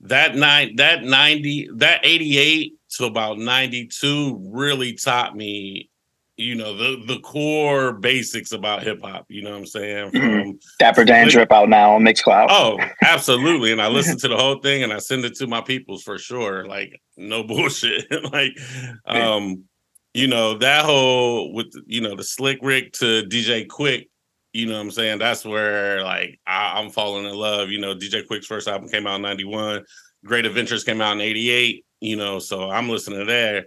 that 0.01 0.35
nine, 0.35 0.75
that 0.77 1.03
ninety, 1.03 1.69
that 1.75 2.01
eighty 2.03 2.37
eight 2.37 2.73
to 2.97 3.05
about 3.05 3.37
ninety 3.37 3.87
two 3.87 4.41
really 4.51 4.93
taught 4.93 5.35
me, 5.35 5.91
you 6.37 6.55
know, 6.55 6.75
the 6.75 7.03
the 7.05 7.19
core 7.19 7.93
basics 7.93 8.51
about 8.51 8.81
hip 8.81 9.01
hop. 9.03 9.27
You 9.29 9.43
know 9.43 9.51
what 9.51 9.59
I'm 9.59 9.65
saying? 9.67 10.07
Mm-hmm. 10.07 10.17
From 10.17 10.29
mm-hmm. 10.29 10.51
Dapper 10.79 11.05
Dan 11.05 11.29
drip 11.29 11.51
out 11.51 11.69
now 11.69 11.93
on 11.93 12.01
Mixcloud. 12.01 12.47
Oh, 12.49 12.79
absolutely. 13.03 13.71
And 13.71 13.81
I 13.81 13.87
listen 13.89 14.17
to 14.17 14.27
the 14.27 14.37
whole 14.37 14.59
thing 14.59 14.81
and 14.81 14.91
I 14.91 14.97
send 14.97 15.23
it 15.23 15.35
to 15.35 15.45
my 15.45 15.61
peoples 15.61 16.01
for 16.01 16.17
sure. 16.17 16.65
Like 16.65 16.99
no 17.15 17.43
bullshit. 17.47 18.05
like, 18.33 18.57
um, 19.05 19.65
you 20.13 20.27
know 20.27 20.57
that 20.57 20.85
whole 20.85 21.53
with 21.53 21.73
you 21.85 22.01
know 22.01 22.15
the 22.15 22.23
Slick 22.23 22.59
Rick 22.61 22.93
to 22.93 23.23
DJ 23.23 23.67
Quik, 23.67 24.09
you 24.53 24.67
know 24.67 24.73
what 24.73 24.81
I'm 24.81 24.91
saying? 24.91 25.19
That's 25.19 25.43
where 25.43 26.03
like 26.03 26.39
I, 26.45 26.79
am 26.79 26.91
falling 26.91 27.25
in 27.25 27.33
love. 27.33 27.69
You 27.69 27.79
know, 27.79 27.95
DJ 27.95 28.25
Quik's 28.25 28.45
first 28.45 28.67
album 28.67 28.89
came 28.89 29.07
out 29.07 29.15
in 29.15 29.23
91. 29.23 29.83
Great 30.25 30.45
Adventures 30.45 30.83
came 30.83 31.01
out 31.01 31.13
in 31.13 31.21
88, 31.21 31.85
you 31.99 32.15
know, 32.15 32.39
so 32.39 32.69
I'm 32.69 32.87
listening 32.87 33.19
to 33.19 33.25
that. 33.25 33.65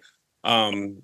Um, 0.49 1.03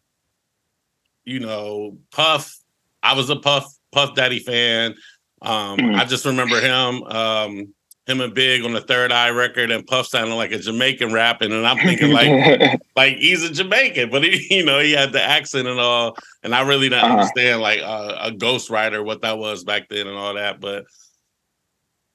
you 1.24 1.40
know, 1.40 1.98
Puff, 2.10 2.56
I 3.02 3.14
was 3.14 3.28
a 3.28 3.36
Puff 3.36 3.66
Puff 3.90 4.14
Daddy 4.14 4.38
fan. 4.38 4.94
Um, 5.42 5.78
mm. 5.78 5.98
I 5.98 6.04
just 6.04 6.24
remember 6.24 6.60
him. 6.60 7.02
Um, 7.02 7.74
him 8.06 8.20
and 8.20 8.34
Big 8.34 8.64
on 8.64 8.72
the 8.72 8.80
Third 8.80 9.12
Eye 9.12 9.30
record, 9.30 9.70
and 9.70 9.86
Puff 9.86 10.06
sounding 10.06 10.36
like 10.36 10.50
a 10.52 10.58
Jamaican 10.58 11.12
rapping, 11.12 11.52
and 11.52 11.66
I'm 11.66 11.78
thinking 11.78 12.10
like, 12.10 12.80
like 12.96 13.16
he's 13.16 13.44
a 13.44 13.52
Jamaican, 13.52 14.10
but 14.10 14.24
he, 14.24 14.46
you 14.58 14.64
know, 14.64 14.80
he 14.80 14.92
had 14.92 15.12
the 15.12 15.22
accent 15.22 15.68
and 15.68 15.78
all, 15.78 16.16
and 16.42 16.54
I 16.54 16.62
really 16.62 16.88
didn't 16.88 17.04
uh-huh. 17.04 17.14
understand 17.14 17.60
like 17.60 17.80
uh, 17.80 18.16
a 18.20 18.30
ghostwriter 18.32 19.04
what 19.04 19.22
that 19.22 19.38
was 19.38 19.64
back 19.64 19.88
then 19.88 20.06
and 20.06 20.16
all 20.16 20.34
that. 20.34 20.60
But 20.60 20.84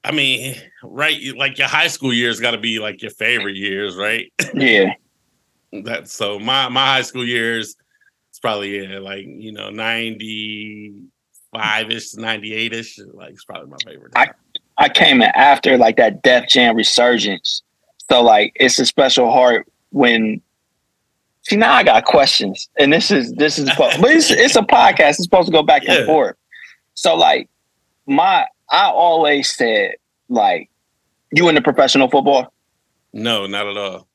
I 0.04 0.12
mean, 0.12 0.56
right, 0.82 1.18
like 1.36 1.58
your 1.58 1.68
high 1.68 1.88
school 1.88 2.12
years 2.12 2.38
got 2.38 2.52
to 2.52 2.58
be 2.58 2.78
like 2.78 3.02
your 3.02 3.10
favorite 3.12 3.56
years, 3.56 3.96
right? 3.96 4.32
Yeah. 4.54 4.94
that 5.84 6.08
so 6.08 6.38
my 6.38 6.68
my 6.68 6.84
high 6.84 7.02
school 7.02 7.26
years, 7.26 7.76
it's 8.30 8.38
probably 8.38 8.82
yeah, 8.82 8.98
like 8.98 9.24
you 9.26 9.52
know 9.52 9.70
ninety 9.70 10.94
five 11.52 11.90
ish, 11.90 12.14
ninety 12.14 12.54
eight 12.54 12.72
ish, 12.72 12.98
like 13.12 13.30
it's 13.30 13.44
probably 13.44 13.70
my 13.70 13.76
favorite. 13.84 14.12
I- 14.14 14.30
I 14.78 14.88
came 14.88 15.22
in 15.22 15.30
after 15.34 15.76
like 15.76 15.96
that 15.96 16.22
Def 16.22 16.48
Jam 16.48 16.76
resurgence. 16.76 17.62
So 18.10 18.22
like 18.22 18.52
it's 18.56 18.78
a 18.78 18.86
special 18.86 19.30
heart 19.30 19.70
when 19.90 20.40
see 21.42 21.56
now 21.56 21.74
I 21.74 21.82
got 21.82 22.04
questions. 22.04 22.68
And 22.78 22.92
this 22.92 23.10
is 23.10 23.32
this 23.34 23.58
is 23.58 23.70
but 23.76 23.98
it's 24.00 24.30
it's 24.30 24.56
a 24.56 24.62
podcast. 24.62 25.10
It's 25.10 25.24
supposed 25.24 25.46
to 25.46 25.52
go 25.52 25.62
back 25.62 25.82
and 25.86 26.06
forth. 26.06 26.36
So 26.94 27.14
like 27.14 27.48
my 28.06 28.46
I 28.70 28.86
always 28.86 29.54
said 29.54 29.94
like 30.28 30.70
you 31.32 31.48
into 31.48 31.62
professional 31.62 32.08
football? 32.08 32.52
No, 33.12 33.46
not 33.46 33.66
at 33.66 33.76
all. 33.76 34.07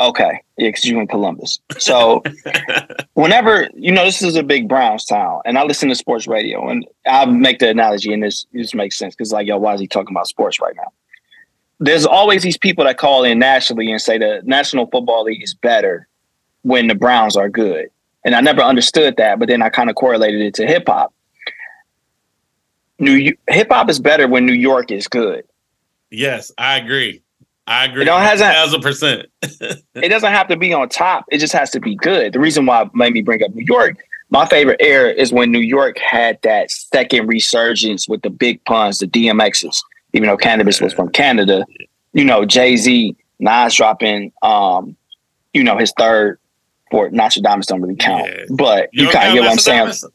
Okay, 0.00 0.42
yeah, 0.56 0.68
because 0.68 0.86
you're 0.86 1.00
in 1.00 1.06
Columbus. 1.06 1.60
So 1.78 2.22
whenever 3.14 3.68
you 3.74 3.92
know 3.92 4.04
this 4.04 4.22
is 4.22 4.36
a 4.36 4.42
big 4.42 4.68
Browns 4.68 5.04
town, 5.04 5.42
and 5.44 5.58
I 5.58 5.64
listen 5.64 5.90
to 5.90 5.94
sports 5.94 6.26
radio, 6.26 6.66
and 6.68 6.86
I'll 7.06 7.26
make 7.26 7.58
the 7.58 7.68
analogy, 7.68 8.12
and 8.12 8.22
this 8.22 8.46
this 8.52 8.74
makes 8.74 8.96
sense 8.96 9.14
because 9.14 9.32
like 9.32 9.46
yo, 9.46 9.58
why 9.58 9.74
is 9.74 9.80
he 9.80 9.86
talking 9.86 10.14
about 10.14 10.28
sports 10.28 10.60
right 10.60 10.74
now? 10.76 10.92
There's 11.78 12.06
always 12.06 12.42
these 12.42 12.56
people 12.56 12.84
that 12.84 12.96
call 12.96 13.24
in 13.24 13.38
nationally 13.38 13.90
and 13.90 14.00
say 14.00 14.16
the 14.16 14.40
National 14.44 14.86
Football 14.86 15.24
League 15.24 15.42
is 15.42 15.52
better 15.52 16.08
when 16.62 16.86
the 16.86 16.94
Browns 16.94 17.36
are 17.36 17.50
good, 17.50 17.90
and 18.24 18.34
I 18.34 18.40
never 18.40 18.62
understood 18.62 19.16
that, 19.18 19.38
but 19.38 19.48
then 19.48 19.60
I 19.60 19.68
kind 19.68 19.90
of 19.90 19.96
correlated 19.96 20.40
it 20.40 20.54
to 20.54 20.66
hip 20.66 20.84
hop. 20.86 21.12
New 22.98 23.36
hip 23.48 23.68
hop 23.70 23.90
is 23.90 23.98
better 23.98 24.26
when 24.26 24.46
New 24.46 24.52
York 24.54 24.90
is 24.90 25.06
good. 25.06 25.44
Yes, 26.10 26.50
I 26.56 26.78
agree. 26.78 27.21
I 27.66 27.84
agree. 27.84 28.02
It 28.02 28.06
don't 28.06 28.22
has 28.22 28.40
thousand 28.40 28.80
percent. 28.80 29.26
it 29.42 30.08
doesn't 30.08 30.32
have 30.32 30.48
to 30.48 30.56
be 30.56 30.72
on 30.72 30.88
top. 30.88 31.24
It 31.30 31.38
just 31.38 31.52
has 31.52 31.70
to 31.70 31.80
be 31.80 31.94
good. 31.94 32.32
The 32.32 32.40
reason 32.40 32.66
why 32.66 32.82
I 32.82 32.90
made 32.94 33.12
me 33.12 33.22
bring 33.22 33.42
up 33.42 33.54
New 33.54 33.64
York, 33.64 33.96
my 34.30 34.46
favorite 34.46 34.80
era 34.80 35.10
is 35.10 35.32
when 35.32 35.52
New 35.52 35.60
York 35.60 35.98
had 35.98 36.40
that 36.42 36.70
second 36.70 37.28
resurgence 37.28 38.08
with 38.08 38.22
the 38.22 38.30
big 38.30 38.64
puns, 38.64 38.98
the 38.98 39.06
DMXs, 39.06 39.82
even 40.12 40.28
though 40.28 40.36
Canibus 40.36 40.82
was 40.82 40.92
from 40.92 41.08
Canada. 41.10 41.64
You 42.14 42.24
know, 42.24 42.44
Jay 42.44 42.76
Z, 42.76 43.16
Nas 43.38 43.74
dropping, 43.74 44.32
um, 44.42 44.96
you 45.54 45.62
know, 45.62 45.78
his 45.78 45.92
third 45.96 46.38
for 46.90 47.10
Nastradamus 47.10 47.66
don't 47.66 47.80
really 47.80 47.96
count, 47.96 48.26
yeah. 48.26 48.44
but 48.50 48.90
you, 48.92 49.06
you 49.06 49.10
kind 49.10 49.28
of 49.28 49.34
get 49.34 49.40
what 49.40 49.50
I'm 49.50 49.58
saying. 49.58 49.86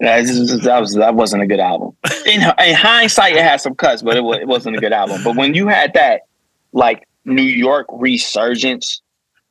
that, 0.00 0.60
that 0.64 0.80
was 0.80 0.94
that 0.94 1.14
wasn't 1.14 1.42
a 1.42 1.46
good 1.46 1.60
album. 1.60 1.96
In, 2.26 2.40
in 2.42 2.74
hindsight, 2.74 3.36
it 3.36 3.42
had 3.42 3.60
some 3.60 3.74
cuts, 3.74 4.02
but 4.02 4.16
it, 4.16 4.24
was, 4.24 4.38
it 4.38 4.48
wasn't 4.48 4.76
a 4.76 4.80
good 4.80 4.92
album. 4.92 5.22
But 5.22 5.36
when 5.36 5.54
you 5.54 5.68
had 5.68 5.94
that 5.94 6.22
like 6.72 7.06
New 7.24 7.42
York 7.42 7.86
resurgence 7.92 9.02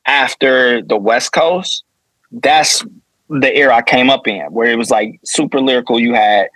after 0.06 0.82
the 0.82 0.98
West 0.98 1.32
Coast, 1.34 1.84
that's 2.32 2.84
the 3.30 3.56
era 3.56 3.76
I 3.76 3.82
came 3.82 4.10
up 4.10 4.28
in, 4.28 4.46
where 4.52 4.72
it 4.72 4.78
was 4.78 4.90
like 4.90 5.20
super 5.26 5.60
lyrical. 5.60 6.00
You 6.00 6.14
had, 6.14 6.50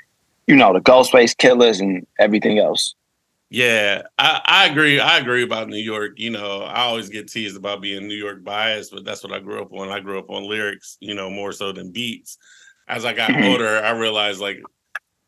you 0.48 0.56
know, 0.56 0.74
the 0.74 0.80
Ghostface 0.80 1.36
Killahs 1.36 1.80
and 1.80 2.06
everything 2.20 2.60
else. 2.60 2.96
Yeah, 3.50 4.04
I, 4.18 4.42
I 4.46 4.66
agree. 4.68 5.02
I 5.02 5.18
agree 5.18 5.44
about 5.44 5.68
New 5.68 5.76
York. 5.76 6.14
You 6.16 6.30
know, 6.30 6.62
I 6.62 6.84
always 6.84 7.10
get 7.10 7.28
teased 7.28 7.58
about 7.58 7.82
being 7.82 8.08
New 8.08 8.16
York 8.16 8.46
biased, 8.46 8.94
but 8.94 9.04
that's 9.04 9.24
what 9.26 9.34
I 9.34 9.40
grew 9.40 9.62
up 9.62 9.74
on. 9.74 9.90
I 9.90 10.00
grew 10.00 10.18
up 10.18 10.30
on 10.30 10.48
lyrics, 10.48 10.98
you 11.02 11.14
know, 11.16 11.30
more 11.30 11.52
so 11.52 11.74
than 11.74 11.92
beats. 11.92 12.38
As 12.88 13.04
I 13.04 13.12
got 13.12 13.30
mm-hmm. 13.30 13.44
older, 13.44 13.84
I 13.84 13.92
realized 13.92 14.40
like, 14.40 14.62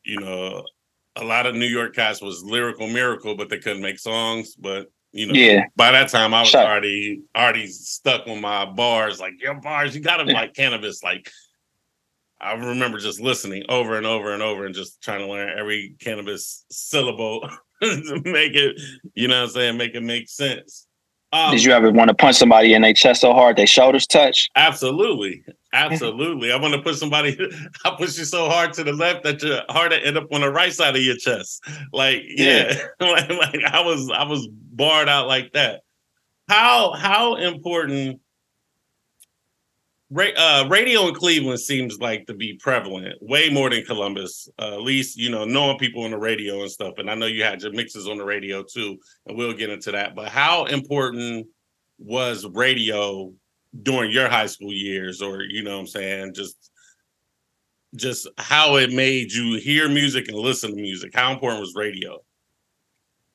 you 0.06 0.22
know, 0.22 0.64
a 1.18 1.24
lot 1.26 1.46
of 1.46 1.56
New 1.56 1.66
York 1.66 1.96
cast 1.96 2.24
was 2.24 2.44
lyrical 2.44 2.88
miracle, 2.88 3.36
but 3.36 3.50
they 3.50 3.60
couldn't 3.60 3.84
make 3.84 4.00
songs. 4.00 4.56
But 4.56 4.90
you 5.14 5.28
know, 5.28 5.34
yeah. 5.34 5.66
By 5.76 5.92
that 5.92 6.10
time, 6.10 6.34
I 6.34 6.42
was 6.42 6.50
Shut. 6.50 6.66
already 6.66 7.22
already 7.36 7.68
stuck 7.68 8.28
on 8.28 8.42
my 8.42 8.66
bars. 8.66 9.20
Like 9.20 9.42
your 9.42 9.54
bars, 9.54 9.96
you 9.96 10.02
got 10.02 10.18
to 10.18 10.24
like 10.26 10.54
Canibus. 10.54 11.04
Like 11.04 11.32
I 12.44 12.54
remember 12.54 12.98
just 12.98 13.22
listening 13.22 13.64
over 13.70 13.96
and 13.96 14.06
over 14.06 14.34
and 14.34 14.44
over 14.44 14.66
and 14.66 14.76
just 14.76 15.02
trying 15.02 15.20
to 15.20 15.28
learn 15.28 15.58
every 15.58 15.96
Canibus 16.00 16.64
syllable 16.70 17.48
to 17.82 18.22
make 18.26 18.54
it, 18.54 18.80
you 19.14 19.30
know 19.30 19.40
what 19.40 19.48
I'm 19.48 19.50
saying, 19.50 19.78
make 19.78 19.96
it 19.96 20.04
make 20.04 20.28
sense. 20.28 20.86
Um, 21.32 21.52
Did 21.52 21.64
you 21.64 21.72
ever 21.72 21.90
want 21.90 22.10
to 22.10 22.14
punch 22.14 22.36
somebody 22.36 22.74
in 22.74 22.84
their 22.84 22.94
chest 22.94 23.22
so 23.22 23.34
hard 23.34 23.56
their 23.56 23.66
shoulders 23.66 24.06
touch? 24.06 24.50
Absolutely. 24.56 25.44
Absolutely. 25.74 26.52
I 26.52 26.58
want 26.58 26.76
to 26.76 26.82
put 26.82 26.96
somebody, 26.96 27.36
I 27.86 27.96
push 27.98 28.20
you 28.20 28.26
so 28.26 28.50
hard 28.50 28.74
to 28.74 28.84
the 28.84 28.94
left 28.94 29.24
that 29.24 29.42
your 29.42 29.62
heart 29.70 29.94
end 29.94 30.18
up 30.18 30.28
on 30.32 30.42
the 30.42 30.52
right 30.52 30.72
side 30.72 30.96
of 30.96 31.02
your 31.02 31.16
chest. 31.16 31.66
Like, 31.92 32.24
yeah, 32.28 32.74
yeah. 33.00 33.08
like, 33.12 33.30
like 33.30 33.64
I 33.66 33.82
was, 33.82 34.12
I 34.12 34.24
was 34.26 34.48
barred 34.76 35.10
out 35.10 35.28
like 35.28 35.54
that. 35.54 35.82
How, 36.48 36.92
how 36.92 37.36
important 37.36 38.20
uh, 40.16 40.68
radio 40.70 41.08
in 41.08 41.16
Cleveland 41.16 41.60
seems 41.60 42.00
like 42.00 42.28
to 42.28 42.34
be 42.34 42.60
prevalent, 42.62 43.16
way 43.22 43.50
more 43.50 43.70
than 43.70 43.84
Columbus. 43.84 44.50
Uh, 44.60 44.74
at 44.74 44.82
least 44.82 45.18
you 45.18 45.30
know 45.30 45.46
knowing 45.46 45.78
people 45.78 46.04
on 46.04 46.12
the 46.12 46.18
radio 46.18 46.62
and 46.62 46.72
stuff. 46.72 46.96
And 46.98 47.10
I 47.10 47.16
know 47.16 47.26
you 47.26 47.44
had 47.44 47.62
your 47.62 47.72
mixes 47.72 48.08
on 48.08 48.18
the 48.18 48.26
radio 48.26 48.64
too, 48.64 48.98
and 49.26 49.38
we'll 49.38 49.54
get 49.54 49.70
into 49.70 49.92
that. 49.92 50.16
But 50.16 50.30
how 50.30 50.66
important 50.66 51.48
was 51.98 52.46
radio 52.46 53.34
during 53.82 54.12
your 54.12 54.30
high 54.30 54.46
school 54.46 54.74
years, 54.74 55.22
or 55.22 55.44
you 55.44 55.64
know, 55.64 55.76
what 55.76 55.82
I'm 55.82 55.88
saying 55.88 56.34
just 56.36 56.72
just 57.96 58.28
how 58.38 58.76
it 58.78 58.92
made 58.92 59.32
you 59.32 59.60
hear 59.60 59.88
music 59.88 60.28
and 60.28 60.38
listen 60.38 60.72
to 60.72 60.76
music? 60.76 61.12
How 61.14 61.32
important 61.32 61.62
was 61.62 61.74
radio? 61.76 62.20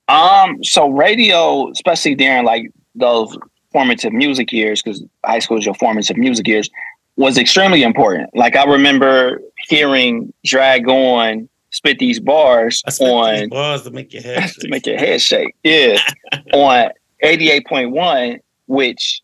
Um, 0.08 0.62
so 0.64 0.88
radio, 0.88 1.70
especially 1.70 2.14
during 2.14 2.44
like 2.44 2.70
those 2.94 3.36
formative 3.72 4.12
music 4.12 4.52
years, 4.52 4.82
because 4.82 5.04
high 5.24 5.38
school 5.38 5.58
is 5.58 5.66
your 5.66 5.74
formative 5.74 6.16
music 6.16 6.48
years, 6.48 6.70
was 7.16 7.36
extremely 7.36 7.82
important. 7.82 8.30
Like 8.34 8.56
I 8.56 8.64
remember 8.64 9.40
hearing 9.68 10.32
Drag 10.44 10.88
On 10.88 11.48
spit 11.70 11.98
these 11.98 12.18
bars 12.18 12.82
on 13.00 13.34
these 13.34 13.48
bars 13.48 13.82
to 13.82 13.90
make 13.90 14.12
your 14.12 14.22
head 14.22 14.48
to 14.60 14.68
make 14.68 14.86
your 14.86 14.98
head 14.98 15.20
shake. 15.20 15.54
Yeah, 15.62 15.98
on 16.52 16.90
eighty 17.20 17.50
eight 17.50 17.66
point 17.66 17.90
one, 17.90 18.38
which 18.66 19.20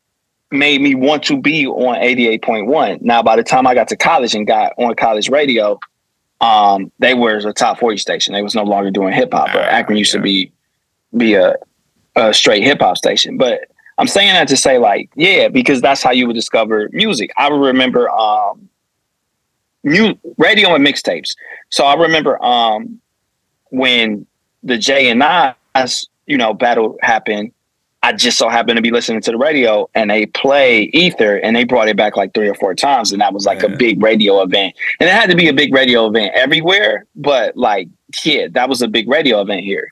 made 0.51 0.81
me 0.81 0.95
want 0.95 1.23
to 1.25 1.41
be 1.41 1.67
on 1.67 1.97
eighty 1.97 2.29
eight 2.29 2.43
point 2.43 2.67
one. 2.67 2.99
Now, 3.01 3.23
by 3.23 3.37
the 3.37 3.43
time 3.43 3.67
I 3.67 3.75
got 3.75 3.89
to 3.89 3.97
college 3.97 4.35
and 4.35 4.47
got 4.47 4.73
on 4.77 4.95
college 4.97 5.29
radio, 5.29 5.79
um, 6.41 6.93
they 6.99 7.15
were 7.15 7.37
a 7.37 7.53
top 7.53 7.79
forty 7.79 7.97
station. 7.97 8.35
They 8.35 8.43
was 8.43 8.55
no 8.55 8.65
longer 8.65 8.91
doing 8.91 9.15
hip 9.15 9.33
hop. 9.33 9.51
But 9.53 9.63
Akron 9.63 9.99
used 9.99 10.13
yeah. 10.13 10.21
to 10.21 10.25
be 10.25 10.53
be 11.17 11.35
a, 11.35 11.55
a 12.17 12.35
straight 12.35 12.63
hip 12.63 12.81
hop 12.81 12.97
station. 12.97 13.37
But 13.37 13.69
I'm 13.99 14.09
saying 14.09 14.35
that 14.35 14.49
to 14.49 14.57
say 14.57 14.79
like, 14.79 15.11
yeah, 15.15 15.49
because 15.49 15.81
that's 15.81 16.03
how 16.03 16.11
you 16.11 16.27
would 16.27 16.37
discover 16.37 16.89
music. 16.93 17.31
I 17.37 17.51
would 17.51 17.65
remember 17.65 18.11
um 18.11 18.69
mu- 19.85 20.15
radio 20.39 20.75
and 20.75 20.87
mixtapes. 20.87 21.37
So 21.71 21.85
I 21.85 21.95
remember 21.95 22.43
um 22.45 23.01
when 23.71 24.27
the 24.63 24.79
J 24.79 25.11
and 25.11 25.21
Nas, 25.21 26.09
you 26.27 26.37
know, 26.37 26.55
battle 26.55 26.97
happened, 27.03 27.53
I 28.05 28.13
just 28.13 28.37
so 28.37 28.51
happened 28.51 28.77
to 28.77 28.83
be 28.83 28.91
listening 28.91 29.23
to 29.23 29.31
the 29.31 29.39
radio 29.39 29.89
and 29.95 30.11
they 30.11 30.27
play 30.27 30.91
Ether 30.93 31.37
and 31.37 31.57
they 31.57 31.65
brought 31.65 31.89
it 31.89 31.97
back 31.97 32.19
like 32.19 32.35
three 32.35 32.49
or 32.49 32.55
four 32.55 32.75
times. 32.75 33.13
And 33.13 33.21
that 33.23 33.33
was 33.33 33.47
like 33.47 33.63
yeah. 33.63 33.73
a 33.73 33.77
big 33.77 34.03
radio 34.03 34.43
event. 34.43 34.75
And 35.01 35.09
it 35.09 35.13
had 35.13 35.31
to 35.31 35.37
be 35.37 35.49
a 35.49 35.55
big 35.55 35.73
radio 35.73 36.07
event 36.07 36.33
everywhere. 36.35 37.07
But 37.17 37.57
like, 37.57 37.89
yeah, 38.23 38.49
that 38.51 38.69
was 38.69 38.83
a 38.83 38.89
big 38.89 39.09
radio 39.09 39.41
event 39.41 39.65
here. 39.65 39.89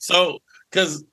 So, 0.00 0.38
because 0.70 1.04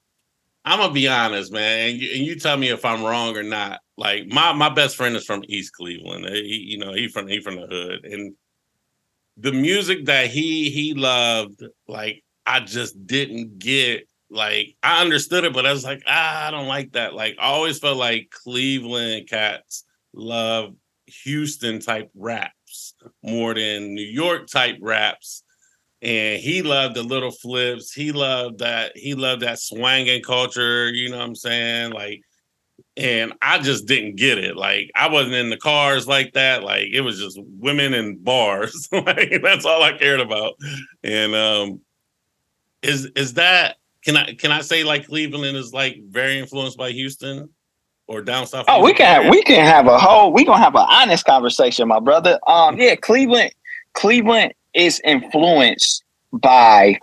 I'm 0.65 0.79
gonna 0.79 0.93
be 0.93 1.07
honest, 1.07 1.51
man, 1.51 1.89
and 1.89 2.01
you, 2.01 2.09
and 2.11 2.25
you 2.25 2.39
tell 2.39 2.57
me 2.57 2.69
if 2.69 2.83
I'm 2.83 3.03
wrong 3.03 3.37
or 3.37 3.43
not. 3.43 3.81
Like 3.97 4.27
my 4.27 4.51
my 4.51 4.69
best 4.69 4.95
friend 4.95 5.15
is 5.15 5.25
from 5.25 5.43
East 5.47 5.73
Cleveland. 5.73 6.25
He, 6.25 6.65
you 6.69 6.77
know, 6.79 6.91
he 6.91 7.07
from 7.07 7.27
he 7.27 7.39
from 7.39 7.55
the 7.55 7.67
hood, 7.67 8.03
and 8.03 8.33
the 9.37 9.51
music 9.51 10.05
that 10.05 10.27
he 10.27 10.69
he 10.69 10.93
loved, 10.93 11.63
like 11.87 12.23
I 12.45 12.59
just 12.61 13.05
didn't 13.05 13.59
get. 13.59 14.07
Like 14.31 14.75
I 14.81 15.01
understood 15.01 15.43
it, 15.43 15.53
but 15.53 15.67
I 15.67 15.71
was 15.71 15.83
like, 15.83 16.01
ah, 16.07 16.47
I 16.47 16.51
don't 16.51 16.67
like 16.67 16.93
that. 16.93 17.13
Like 17.13 17.35
I 17.39 17.45
always 17.45 17.77
felt 17.77 17.97
like 17.97 18.31
Cleveland 18.31 19.29
cats 19.29 19.85
love 20.13 20.73
Houston 21.23 21.79
type 21.79 22.09
raps 22.15 22.95
more 23.23 23.53
than 23.53 23.93
New 23.93 24.01
York 24.01 24.47
type 24.47 24.77
raps 24.81 25.43
and 26.05 26.39
he 26.39 26.61
loved 26.61 26.95
the 26.95 27.01
little 27.01 27.31
flips. 27.31 27.91
He 27.91 28.11
loved 28.11 28.59
that. 28.59 28.91
He 28.95 29.15
loved 29.15 29.41
that 29.41 29.57
swanging 29.57 30.21
culture. 30.21 30.87
You 30.91 31.09
know 31.09 31.17
what 31.17 31.25
I'm 31.25 31.35
saying? 31.35 31.93
Like, 31.93 32.21
and 32.95 33.33
I 33.41 33.57
just 33.57 33.87
didn't 33.87 34.15
get 34.15 34.37
it. 34.37 34.55
Like, 34.55 34.91
I 34.95 35.09
wasn't 35.09 35.33
in 35.33 35.49
the 35.49 35.57
cars 35.57 36.07
like 36.07 36.33
that. 36.33 36.61
Like, 36.61 36.89
it 36.93 37.01
was 37.01 37.19
just 37.19 37.39
women 37.41 37.95
and 37.95 38.23
bars. 38.23 38.87
like, 38.91 39.41
that's 39.41 39.65
all 39.65 39.81
I 39.81 39.97
cared 39.97 40.19
about. 40.19 40.53
And 41.03 41.33
um, 41.33 41.81
is 42.83 43.05
is 43.15 43.33
that? 43.33 43.77
Can 44.03 44.15
I 44.15 44.35
can 44.35 44.51
I 44.51 44.61
say 44.61 44.83
like 44.83 45.07
Cleveland 45.07 45.57
is 45.57 45.73
like 45.73 45.97
very 46.07 46.37
influenced 46.37 46.77
by 46.77 46.91
Houston? 46.91 47.49
or 48.07 48.21
down 48.21 48.45
south. 48.45 48.65
Oh, 48.67 48.83
we 48.83 48.93
can 48.93 49.31
we 49.31 49.41
can 49.41 49.65
have 49.65 49.87
a 49.87 49.97
whole 49.97 50.31
we 50.31 50.45
gonna 50.45 50.63
have 50.63 50.75
an 50.75 50.85
honest 50.87 51.25
conversation, 51.25 51.87
my 51.87 51.99
brother. 51.99 52.39
Um, 52.45 52.77
yeah, 52.77 52.93
Cleveland, 52.93 53.51
Cleveland 53.93 54.53
is 54.75 55.01
influenced 55.03 56.03
by 56.31 56.99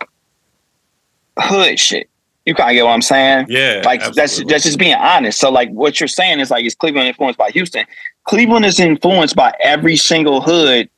hood 1.37 1.79
shit. 1.79 2.09
You 2.45 2.53
kind 2.53 2.71
of 2.71 2.73
get 2.73 2.83
what 2.83 2.91
I'm 2.91 3.01
saying? 3.01 3.47
Yeah. 3.49 3.81
Like 3.85 4.01
absolutely. 4.01 4.21
that's 4.21 4.43
that's 4.45 4.63
just 4.65 4.79
being 4.79 4.95
honest. 4.95 5.39
So 5.39 5.49
like 5.49 5.69
what 5.69 5.99
you're 5.99 6.07
saying 6.07 6.39
is 6.39 6.51
like 6.51 6.65
is 6.65 6.75
Cleveland 6.75 7.07
influenced 7.07 7.39
by 7.39 7.51
Houston? 7.51 7.85
Cleveland 8.25 8.65
is 8.65 8.79
influenced 8.79 9.35
by 9.35 9.53
every 9.63 9.95
single 9.95 10.41
hood 10.41 10.89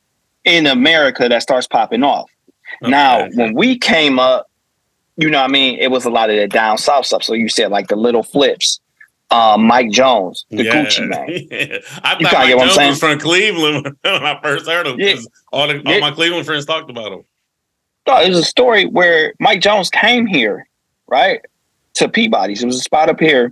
in 0.43 0.65
America 0.67 1.29
that 1.29 1.41
starts 1.41 1.67
popping 1.67 2.03
off. 2.03 2.29
Okay. 2.81 2.91
Now, 2.91 3.27
when 3.33 3.53
we 3.53 3.77
came 3.77 4.19
up, 4.19 4.49
you 5.17 5.29
know 5.29 5.39
what 5.39 5.49
I 5.49 5.53
mean, 5.53 5.79
it 5.79 5.91
was 5.91 6.05
a 6.05 6.09
lot 6.09 6.29
of 6.29 6.35
the 6.35 6.47
down 6.47 6.77
south 6.77 7.05
stuff. 7.05 7.23
So 7.23 7.33
you 7.33 7.47
said 7.47 7.71
like 7.71 7.87
the 7.87 7.95
little 7.95 8.23
flips, 8.23 8.79
uh, 9.31 9.57
Mike 9.59 9.91
Jones, 9.91 10.45
the 10.49 10.63
yeah. 10.63 10.85
Gucci 10.85 11.07
Mane. 11.07 11.47
yeah. 11.51 11.77
I 12.03 12.17
you 12.19 12.27
thought 12.27 12.47
Mike 12.47 12.57
Jones 12.57 12.77
was 12.77 12.99
from 12.99 13.19
Cleveland 13.19 13.95
when 14.01 14.23
I 14.23 14.39
first 14.41 14.67
heard 14.67 14.87
him. 14.87 14.99
Yeah. 14.99 15.15
All, 15.51 15.67
the, 15.67 15.81
all 15.85 15.99
my 15.99 16.11
Cleveland 16.11 16.45
friends 16.45 16.65
talked 16.65 16.89
about 16.89 17.11
him. 17.11 17.23
No, 18.07 18.21
it 18.21 18.29
was 18.29 18.39
a 18.39 18.43
story 18.43 18.85
where 18.85 19.33
Mike 19.39 19.61
Jones 19.61 19.89
came 19.89 20.27
here, 20.27 20.67
right, 21.07 21.41
to 21.95 22.07
Peabody's. 22.07 22.61
It 22.61 22.67
was 22.67 22.79
a 22.79 22.83
spot 22.83 23.09
up 23.09 23.19
here. 23.19 23.51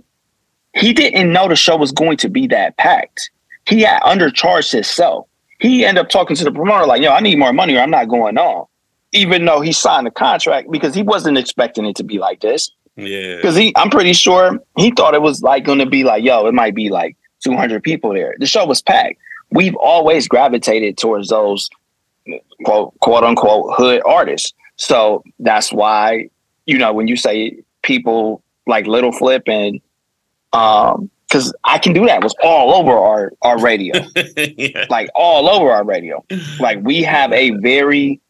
He 0.74 0.92
didn't 0.92 1.32
know 1.32 1.48
the 1.48 1.56
show 1.56 1.76
was 1.76 1.92
going 1.92 2.16
to 2.18 2.28
be 2.28 2.46
that 2.48 2.76
packed. 2.76 3.30
He 3.68 3.80
had 3.80 4.00
undercharged 4.02 4.72
himself. 4.72 5.26
He 5.60 5.84
ended 5.84 6.04
up 6.04 6.10
talking 6.10 6.36
to 6.36 6.44
the 6.44 6.52
promoter 6.52 6.86
like, 6.86 7.02
"Yo, 7.02 7.10
I 7.10 7.20
need 7.20 7.38
more 7.38 7.52
money, 7.52 7.76
or 7.76 7.80
I'm 7.80 7.90
not 7.90 8.08
going 8.08 8.38
on." 8.38 8.66
Even 9.12 9.44
though 9.44 9.60
he 9.60 9.72
signed 9.72 10.06
the 10.06 10.10
contract 10.10 10.70
because 10.70 10.94
he 10.94 11.02
wasn't 11.02 11.38
expecting 11.38 11.86
it 11.86 11.96
to 11.96 12.04
be 12.04 12.18
like 12.18 12.40
this. 12.40 12.70
Yeah. 12.96 13.36
Because 13.36 13.56
he, 13.56 13.72
I'm 13.76 13.90
pretty 13.90 14.12
sure 14.12 14.58
he 14.76 14.90
thought 14.90 15.14
it 15.14 15.22
was 15.22 15.42
like 15.42 15.64
going 15.64 15.80
to 15.80 15.86
be 15.86 16.04
like, 16.04 16.22
yo, 16.22 16.46
it 16.46 16.54
might 16.54 16.74
be 16.74 16.90
like 16.90 17.16
200 17.42 17.82
people 17.82 18.12
there. 18.12 18.34
The 18.38 18.46
show 18.46 18.64
was 18.64 18.82
packed. 18.82 19.18
We've 19.50 19.76
always 19.76 20.28
gravitated 20.28 20.98
towards 20.98 21.28
those 21.28 21.70
quote 22.64 22.98
quote 23.00 23.24
unquote 23.24 23.74
hood 23.76 24.02
artists. 24.04 24.52
So 24.76 25.22
that's 25.38 25.72
why 25.72 26.30
you 26.66 26.78
know 26.78 26.92
when 26.92 27.06
you 27.08 27.16
say 27.16 27.58
people 27.82 28.42
like 28.66 28.86
Little 28.86 29.12
Flip 29.12 29.42
and 29.46 29.80
um 30.52 31.10
because 31.28 31.52
I 31.64 31.78
can 31.78 31.92
do 31.92 32.06
that 32.06 32.22
was 32.22 32.34
all 32.42 32.74
over 32.74 32.92
our 32.92 33.32
our 33.42 33.60
radio, 33.60 33.94
yeah. 34.36 34.86
like 34.88 35.08
all 35.14 35.48
over 35.48 35.70
our 35.70 35.84
radio. 35.84 36.24
Like 36.60 36.78
we 36.82 37.02
have 37.02 37.32
a 37.32 37.50
very 37.50 38.20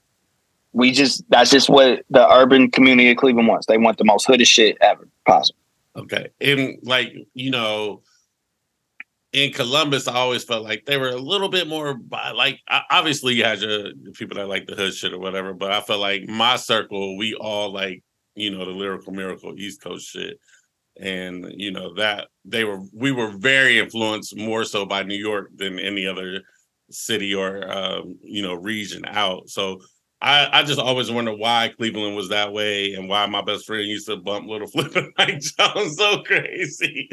we 0.74 0.90
just 0.90 1.24
that's 1.30 1.50
just 1.50 1.70
what 1.70 2.04
the 2.10 2.28
urban 2.30 2.70
community 2.70 3.10
of 3.10 3.16
Cleveland 3.16 3.48
wants. 3.48 3.66
They 3.66 3.78
want 3.78 3.96
the 3.96 4.04
most 4.04 4.26
hooded 4.26 4.46
shit 4.46 4.76
ever 4.80 5.08
possible. 5.26 5.58
Okay. 5.96 6.28
And 6.40 6.78
like, 6.82 7.14
you 7.32 7.50
know, 7.52 8.02
in 9.32 9.52
Columbus, 9.52 10.08
I 10.08 10.14
always 10.14 10.44
felt 10.44 10.64
like 10.64 10.84
they 10.84 10.96
were 10.96 11.10
a 11.10 11.16
little 11.16 11.48
bit 11.48 11.68
more 11.68 11.96
like 12.10 12.60
obviously 12.90 13.34
you 13.34 13.44
had 13.44 13.60
your 13.60 13.92
people 14.14 14.36
that 14.36 14.48
like 14.48 14.66
the 14.66 14.74
hood 14.74 14.94
shit 14.94 15.12
or 15.12 15.18
whatever, 15.18 15.54
but 15.54 15.70
I 15.70 15.80
felt 15.80 16.00
like 16.00 16.28
my 16.28 16.56
circle, 16.56 17.16
we 17.16 17.34
all 17.34 17.72
like, 17.72 18.02
you 18.34 18.50
know, 18.50 18.64
the 18.64 18.72
lyrical 18.72 19.12
miracle 19.12 19.54
East 19.56 19.80
Coast 19.80 20.08
shit. 20.08 20.38
And 21.00 21.52
you 21.56 21.72
know, 21.72 21.94
that 21.94 22.28
they 22.44 22.64
were 22.64 22.80
we 22.92 23.10
were 23.10 23.30
very 23.30 23.78
influenced 23.78 24.36
more 24.36 24.64
so 24.64 24.86
by 24.86 25.02
New 25.02 25.18
York 25.18 25.50
than 25.56 25.80
any 25.80 26.06
other 26.06 26.42
city 26.90 27.34
or 27.34 27.68
um, 27.70 28.16
you 28.22 28.42
know, 28.42 28.54
region 28.54 29.04
out. 29.06 29.48
So 29.48 29.80
I, 30.24 30.60
I 30.60 30.62
just 30.62 30.80
always 30.80 31.10
wonder 31.10 31.34
why 31.34 31.70
Cleveland 31.76 32.16
was 32.16 32.30
that 32.30 32.50
way 32.50 32.94
and 32.94 33.10
why 33.10 33.26
my 33.26 33.42
best 33.42 33.66
friend 33.66 33.84
used 33.86 34.06
to 34.06 34.16
bump 34.16 34.48
Little 34.48 34.66
Flip 34.68 34.96
and 34.96 35.12
Mike 35.18 35.40
Jones 35.40 35.96
so 35.96 36.22
crazy. 36.22 37.08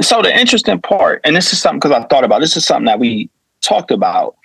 so 0.00 0.20
the 0.20 0.36
interesting 0.36 0.80
part, 0.80 1.20
and 1.24 1.36
this 1.36 1.52
is 1.52 1.60
something 1.60 1.78
because 1.78 1.92
I 1.92 2.04
thought 2.08 2.24
about 2.24 2.40
this 2.40 2.56
is 2.56 2.64
something 2.64 2.86
that 2.86 2.98
we 2.98 3.30
talked 3.60 3.92
about. 3.92 4.36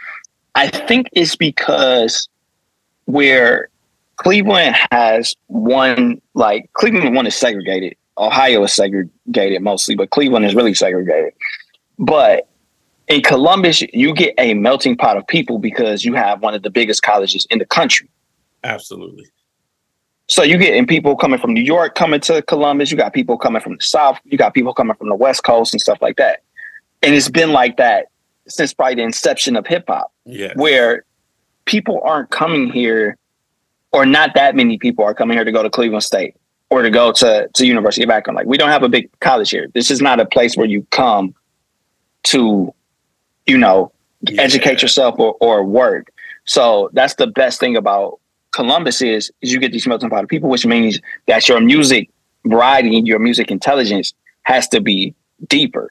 I 0.53 0.67
think 0.67 1.07
it's 1.13 1.35
because 1.35 2.29
where 3.05 3.69
Cleveland 4.17 4.75
has 4.91 5.33
one 5.47 6.21
like 6.35 6.71
Cleveland 6.73 7.15
one 7.15 7.25
is 7.25 7.35
segregated. 7.35 7.95
Ohio 8.19 8.63
is 8.63 8.73
segregated 8.73 9.63
mostly, 9.63 9.95
but 9.95 10.11
Cleveland 10.11 10.45
is 10.45 10.53
really 10.53 10.75
segregated. 10.75 11.33
But 11.97 12.47
in 13.07 13.21
Columbus, 13.21 13.81
you 13.93 14.13
get 14.13 14.33
a 14.37 14.53
melting 14.53 14.95
pot 14.95 15.17
of 15.17 15.27
people 15.27 15.59
because 15.59 16.05
you 16.05 16.13
have 16.13 16.41
one 16.41 16.53
of 16.53 16.63
the 16.63 16.69
biggest 16.69 17.03
colleges 17.03 17.45
in 17.49 17.59
the 17.59 17.65
country. 17.65 18.09
Absolutely. 18.63 19.25
So 20.27 20.41
you 20.41 20.57
getting 20.57 20.87
people 20.87 21.15
coming 21.15 21.39
from 21.39 21.53
New 21.53 21.61
York 21.61 21.95
coming 21.95 22.21
to 22.21 22.41
Columbus. 22.43 22.91
You 22.91 22.97
got 22.97 23.13
people 23.13 23.37
coming 23.37 23.61
from 23.61 23.75
the 23.75 23.83
South. 23.83 24.17
You 24.23 24.37
got 24.37 24.53
people 24.53 24.73
coming 24.73 24.95
from 24.95 25.09
the 25.09 25.15
West 25.15 25.43
Coast 25.43 25.73
and 25.73 25.81
stuff 25.81 26.01
like 26.01 26.15
that. 26.15 26.43
And 27.01 27.13
it's 27.13 27.29
been 27.29 27.51
like 27.51 27.77
that 27.77 28.07
since 28.47 28.73
probably 28.73 28.95
the 28.95 29.03
inception 29.03 29.55
of 29.57 29.67
hip 29.67 29.85
hop. 29.87 30.11
Yeah. 30.25 30.53
Where 30.55 31.03
people 31.65 32.01
aren't 32.03 32.29
coming 32.29 32.71
here, 32.71 33.17
or 33.91 34.05
not 34.05 34.33
that 34.35 34.55
many 34.55 34.77
people 34.77 35.03
are 35.03 35.13
coming 35.13 35.37
here 35.37 35.43
to 35.43 35.51
go 35.51 35.61
to 35.61 35.69
Cleveland 35.69 36.03
State 36.03 36.35
or 36.69 36.81
to 36.81 36.89
go 36.89 37.11
to 37.11 37.49
to 37.53 37.65
University 37.65 38.03
of 38.03 38.09
Akron. 38.09 38.35
Like 38.35 38.47
we 38.47 38.57
don't 38.57 38.69
have 38.69 38.83
a 38.83 38.89
big 38.89 39.09
college 39.19 39.49
here. 39.49 39.67
This 39.73 39.91
is 39.91 40.01
not 40.01 40.19
a 40.21 40.25
place 40.25 40.55
where 40.55 40.65
you 40.65 40.87
come 40.89 41.35
to 42.23 42.73
you 43.45 43.57
know, 43.57 43.91
yeah. 44.21 44.41
educate 44.41 44.81
yourself 44.81 45.15
or, 45.17 45.35
or 45.39 45.63
work. 45.63 46.11
So 46.45 46.89
that's 46.93 47.15
the 47.15 47.27
best 47.27 47.59
thing 47.59 47.75
about 47.75 48.19
Columbus 48.53 49.01
is, 49.01 49.31
is 49.41 49.51
you 49.51 49.59
get 49.59 49.71
these 49.71 49.87
melting 49.87 50.09
pot 50.09 50.23
of 50.23 50.29
people, 50.29 50.49
which 50.49 50.65
means 50.65 50.99
that 51.27 51.47
your 51.49 51.59
music 51.59 52.09
variety 52.45 52.97
and 52.97 53.07
your 53.07 53.19
music 53.19 53.51
intelligence 53.51 54.13
has 54.43 54.67
to 54.69 54.81
be 54.81 55.15
deeper. 55.47 55.89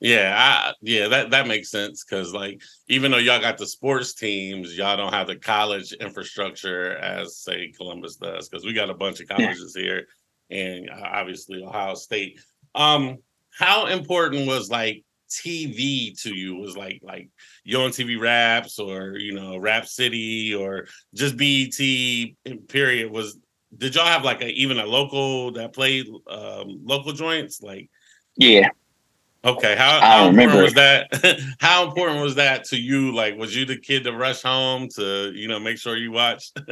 Yeah, 0.00 0.34
I, 0.34 0.72
yeah, 0.80 1.08
that 1.08 1.30
that 1.30 1.46
makes 1.46 1.70
sense 1.70 2.04
because 2.04 2.32
like 2.32 2.62
even 2.88 3.10
though 3.10 3.18
y'all 3.18 3.40
got 3.40 3.58
the 3.58 3.66
sports 3.66 4.14
teams, 4.14 4.76
y'all 4.76 4.96
don't 4.96 5.12
have 5.12 5.26
the 5.26 5.36
college 5.36 5.92
infrastructure 5.92 6.96
as 6.96 7.36
say 7.36 7.70
Columbus 7.76 8.16
does 8.16 8.48
because 8.48 8.64
we 8.64 8.72
got 8.72 8.88
a 8.88 8.94
bunch 8.94 9.20
of 9.20 9.28
colleges 9.28 9.74
yeah. 9.76 9.82
here 9.82 10.06
and 10.50 10.90
obviously 10.90 11.62
Ohio 11.62 11.94
State. 11.94 12.40
Um, 12.74 13.18
how 13.50 13.86
important 13.86 14.46
was 14.46 14.70
like 14.70 15.04
TV 15.30 16.20
to 16.22 16.34
you 16.34 16.56
was 16.56 16.76
like 16.76 17.00
like 17.02 17.28
you 17.64 17.78
on 17.78 17.90
TV 17.90 18.20
Raps 18.20 18.78
or 18.78 19.16
you 19.16 19.32
know 19.32 19.56
Rap 19.56 19.86
City 19.86 20.54
or 20.54 20.86
just 21.14 21.36
BET 21.36 22.68
period 22.68 23.10
was 23.10 23.38
did 23.76 23.94
y'all 23.94 24.06
have 24.06 24.24
like 24.24 24.42
a 24.42 24.48
even 24.48 24.78
a 24.78 24.86
local 24.86 25.52
that 25.52 25.72
played 25.72 26.06
um, 26.28 26.80
local 26.84 27.12
joints? 27.12 27.62
Like 27.62 27.88
yeah. 28.36 28.68
okay 29.44 29.76
how, 29.76 30.00
how 30.00 30.28
important 30.28 30.62
was 30.62 30.74
that 30.74 31.08
how 31.60 31.86
important 31.86 32.20
was 32.22 32.34
that 32.34 32.64
to 32.64 32.76
you? 32.76 33.14
Like 33.14 33.36
was 33.36 33.54
you 33.54 33.64
the 33.64 33.78
kid 33.78 34.04
to 34.04 34.12
rush 34.12 34.42
home 34.42 34.88
to 34.96 35.32
you 35.34 35.48
know 35.48 35.60
make 35.60 35.78
sure 35.78 35.96
you 35.96 36.10
watched 36.10 36.58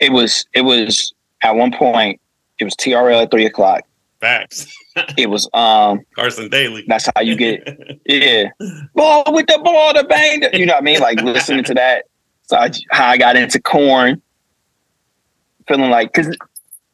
it 0.00 0.12
was 0.12 0.46
it 0.54 0.62
was 0.62 1.12
at 1.42 1.56
one 1.56 1.72
point 1.72 2.20
it 2.58 2.64
was 2.64 2.74
TRL 2.76 3.24
at 3.24 3.30
three 3.30 3.46
o'clock 3.46 3.82
Facts. 4.22 4.72
it 5.18 5.28
was 5.28 5.50
um 5.52 6.00
Carson 6.14 6.48
Daly. 6.48 6.84
That's 6.86 7.08
how 7.14 7.22
you 7.22 7.34
get 7.34 8.00
yeah. 8.06 8.50
Ball 8.94 9.24
with 9.26 9.48
the 9.48 9.60
ball, 9.62 9.92
the 9.92 10.04
bang. 10.04 10.44
You 10.52 10.64
know 10.64 10.74
what 10.74 10.82
I 10.82 10.84
mean? 10.84 11.00
Like 11.00 11.20
listening 11.20 11.64
to 11.64 11.74
that. 11.74 12.04
So 12.44 12.56
I, 12.56 12.70
how 12.92 13.08
I 13.08 13.18
got 13.18 13.34
into 13.34 13.60
Korn. 13.60 14.22
Feeling 15.66 15.90
like 15.90 16.12
because 16.12 16.36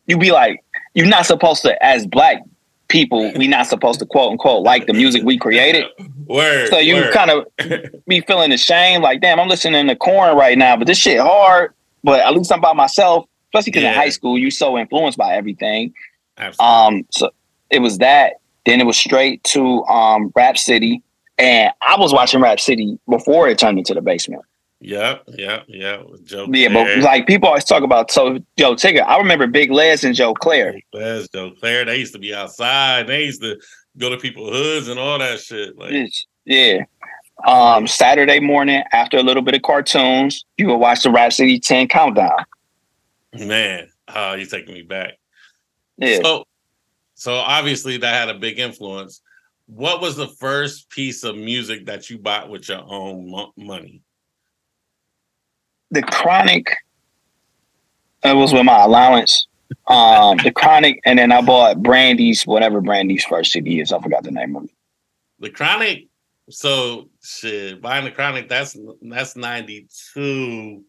you 0.06 0.16
be 0.16 0.32
like, 0.32 0.64
you're 0.94 1.06
not 1.06 1.26
supposed 1.26 1.62
to, 1.62 1.84
as 1.84 2.06
black 2.06 2.42
people, 2.88 3.30
we 3.36 3.46
not 3.46 3.66
supposed 3.66 4.00
to 4.00 4.06
quote 4.06 4.32
unquote 4.32 4.62
like 4.62 4.86
the 4.86 4.94
music 4.94 5.22
we 5.22 5.36
created. 5.36 5.84
Word. 6.26 6.68
So 6.70 6.78
you 6.78 7.10
kind 7.12 7.30
of 7.30 7.46
be 8.08 8.22
feeling 8.22 8.52
ashamed, 8.52 9.04
like, 9.04 9.20
damn, 9.20 9.38
I'm 9.38 9.48
listening 9.48 9.86
to 9.86 9.96
Korn 9.96 10.34
right 10.34 10.56
now, 10.56 10.78
but 10.78 10.86
this 10.86 10.98
shit 10.98 11.20
hard. 11.20 11.74
But 12.02 12.20
at 12.20 12.34
least 12.34 12.50
I'm 12.50 12.62
by 12.62 12.72
myself. 12.72 13.26
Especially 13.48 13.70
because 13.70 13.82
yeah. 13.82 13.92
in 13.92 13.96
high 13.96 14.10
school, 14.10 14.38
you're 14.38 14.50
so 14.50 14.76
influenced 14.76 15.16
by 15.16 15.34
everything. 15.34 15.94
Absolutely. 16.38 16.98
Um, 16.98 17.06
so 17.10 17.30
it 17.70 17.80
was 17.80 17.98
that. 17.98 18.34
Then 18.66 18.80
it 18.80 18.84
was 18.84 18.98
straight 18.98 19.42
to 19.44 19.84
um, 19.84 20.32
Rap 20.36 20.58
City, 20.58 21.02
and 21.38 21.72
I 21.86 21.98
was 21.98 22.12
watching 22.12 22.40
Rap 22.40 22.60
City 22.60 22.98
before 23.08 23.48
it 23.48 23.58
turned 23.58 23.78
into 23.78 23.94
the 23.94 24.02
basement. 24.02 24.42
Yep, 24.80 25.24
yep, 25.28 25.64
yep. 25.66 26.06
Joe. 26.24 26.46
Yeah, 26.52 26.68
Claire. 26.68 26.96
but 26.96 27.04
like 27.04 27.26
people 27.26 27.48
always 27.48 27.64
talk 27.64 27.82
about 27.82 28.10
so 28.10 28.38
Joe 28.56 28.74
Tigger. 28.74 29.04
I 29.04 29.18
remember 29.18 29.46
Big 29.46 29.72
Les 29.72 30.04
and 30.04 30.14
Joe 30.14 30.34
Clair. 30.34 30.72
Big 30.72 30.84
Les, 30.92 31.28
Joe 31.28 31.50
Clair. 31.58 31.84
They 31.84 31.96
used 31.96 32.12
to 32.12 32.18
be 32.18 32.34
outside. 32.34 33.08
They 33.08 33.24
used 33.24 33.42
to 33.42 33.58
go 33.96 34.08
to 34.08 34.16
people's 34.16 34.50
hoods 34.50 34.88
and 34.88 34.98
all 34.98 35.18
that 35.18 35.40
shit. 35.40 35.76
Like, 35.76 36.10
yeah. 36.44 36.84
Um, 37.46 37.86
Saturday 37.86 38.40
morning 38.40 38.82
after 38.92 39.16
a 39.16 39.22
little 39.22 39.42
bit 39.42 39.54
of 39.54 39.62
cartoons, 39.62 40.44
you 40.56 40.66
would 40.68 40.76
watch 40.76 41.02
the 41.02 41.10
Rap 41.10 41.32
City 41.32 41.58
10 41.60 41.88
countdown. 41.88 42.44
Man, 43.32 43.88
oh, 44.14 44.34
you're 44.34 44.46
taking 44.46 44.74
me 44.74 44.82
back. 44.82 45.18
Yeah. 45.98 46.20
So, 46.22 46.44
so 47.14 47.34
obviously 47.34 47.96
that 47.98 48.14
had 48.14 48.34
a 48.34 48.38
big 48.38 48.58
influence. 48.58 49.20
What 49.66 50.00
was 50.00 50.16
the 50.16 50.28
first 50.28 50.88
piece 50.88 51.24
of 51.24 51.36
music 51.36 51.86
that 51.86 52.08
you 52.08 52.18
bought 52.18 52.48
with 52.48 52.68
your 52.68 52.82
own 52.86 53.30
mo- 53.30 53.52
money? 53.56 54.02
The 55.90 56.02
Chronic. 56.02 56.74
It 58.24 58.34
was 58.34 58.52
with 58.52 58.64
my 58.64 58.82
allowance. 58.82 59.46
Um, 59.86 60.38
the 60.38 60.50
Chronic, 60.50 61.00
and 61.04 61.18
then 61.18 61.32
I 61.32 61.40
bought 61.40 61.82
Brandy's 61.82 62.44
whatever 62.44 62.80
Brandy's 62.80 63.24
first 63.24 63.52
CD 63.52 63.80
is. 63.80 63.92
I 63.92 64.00
forgot 64.00 64.22
the 64.22 64.30
name 64.30 64.56
of 64.56 64.64
it. 64.64 64.70
The 65.38 65.50
Chronic. 65.50 66.08
So 66.50 67.10
shit, 67.22 67.82
buying 67.82 68.04
the 68.04 68.10
Chronic. 68.10 68.48
That's 68.48 68.76
that's 69.02 69.36
ninety 69.36 69.88
two. 70.14 70.84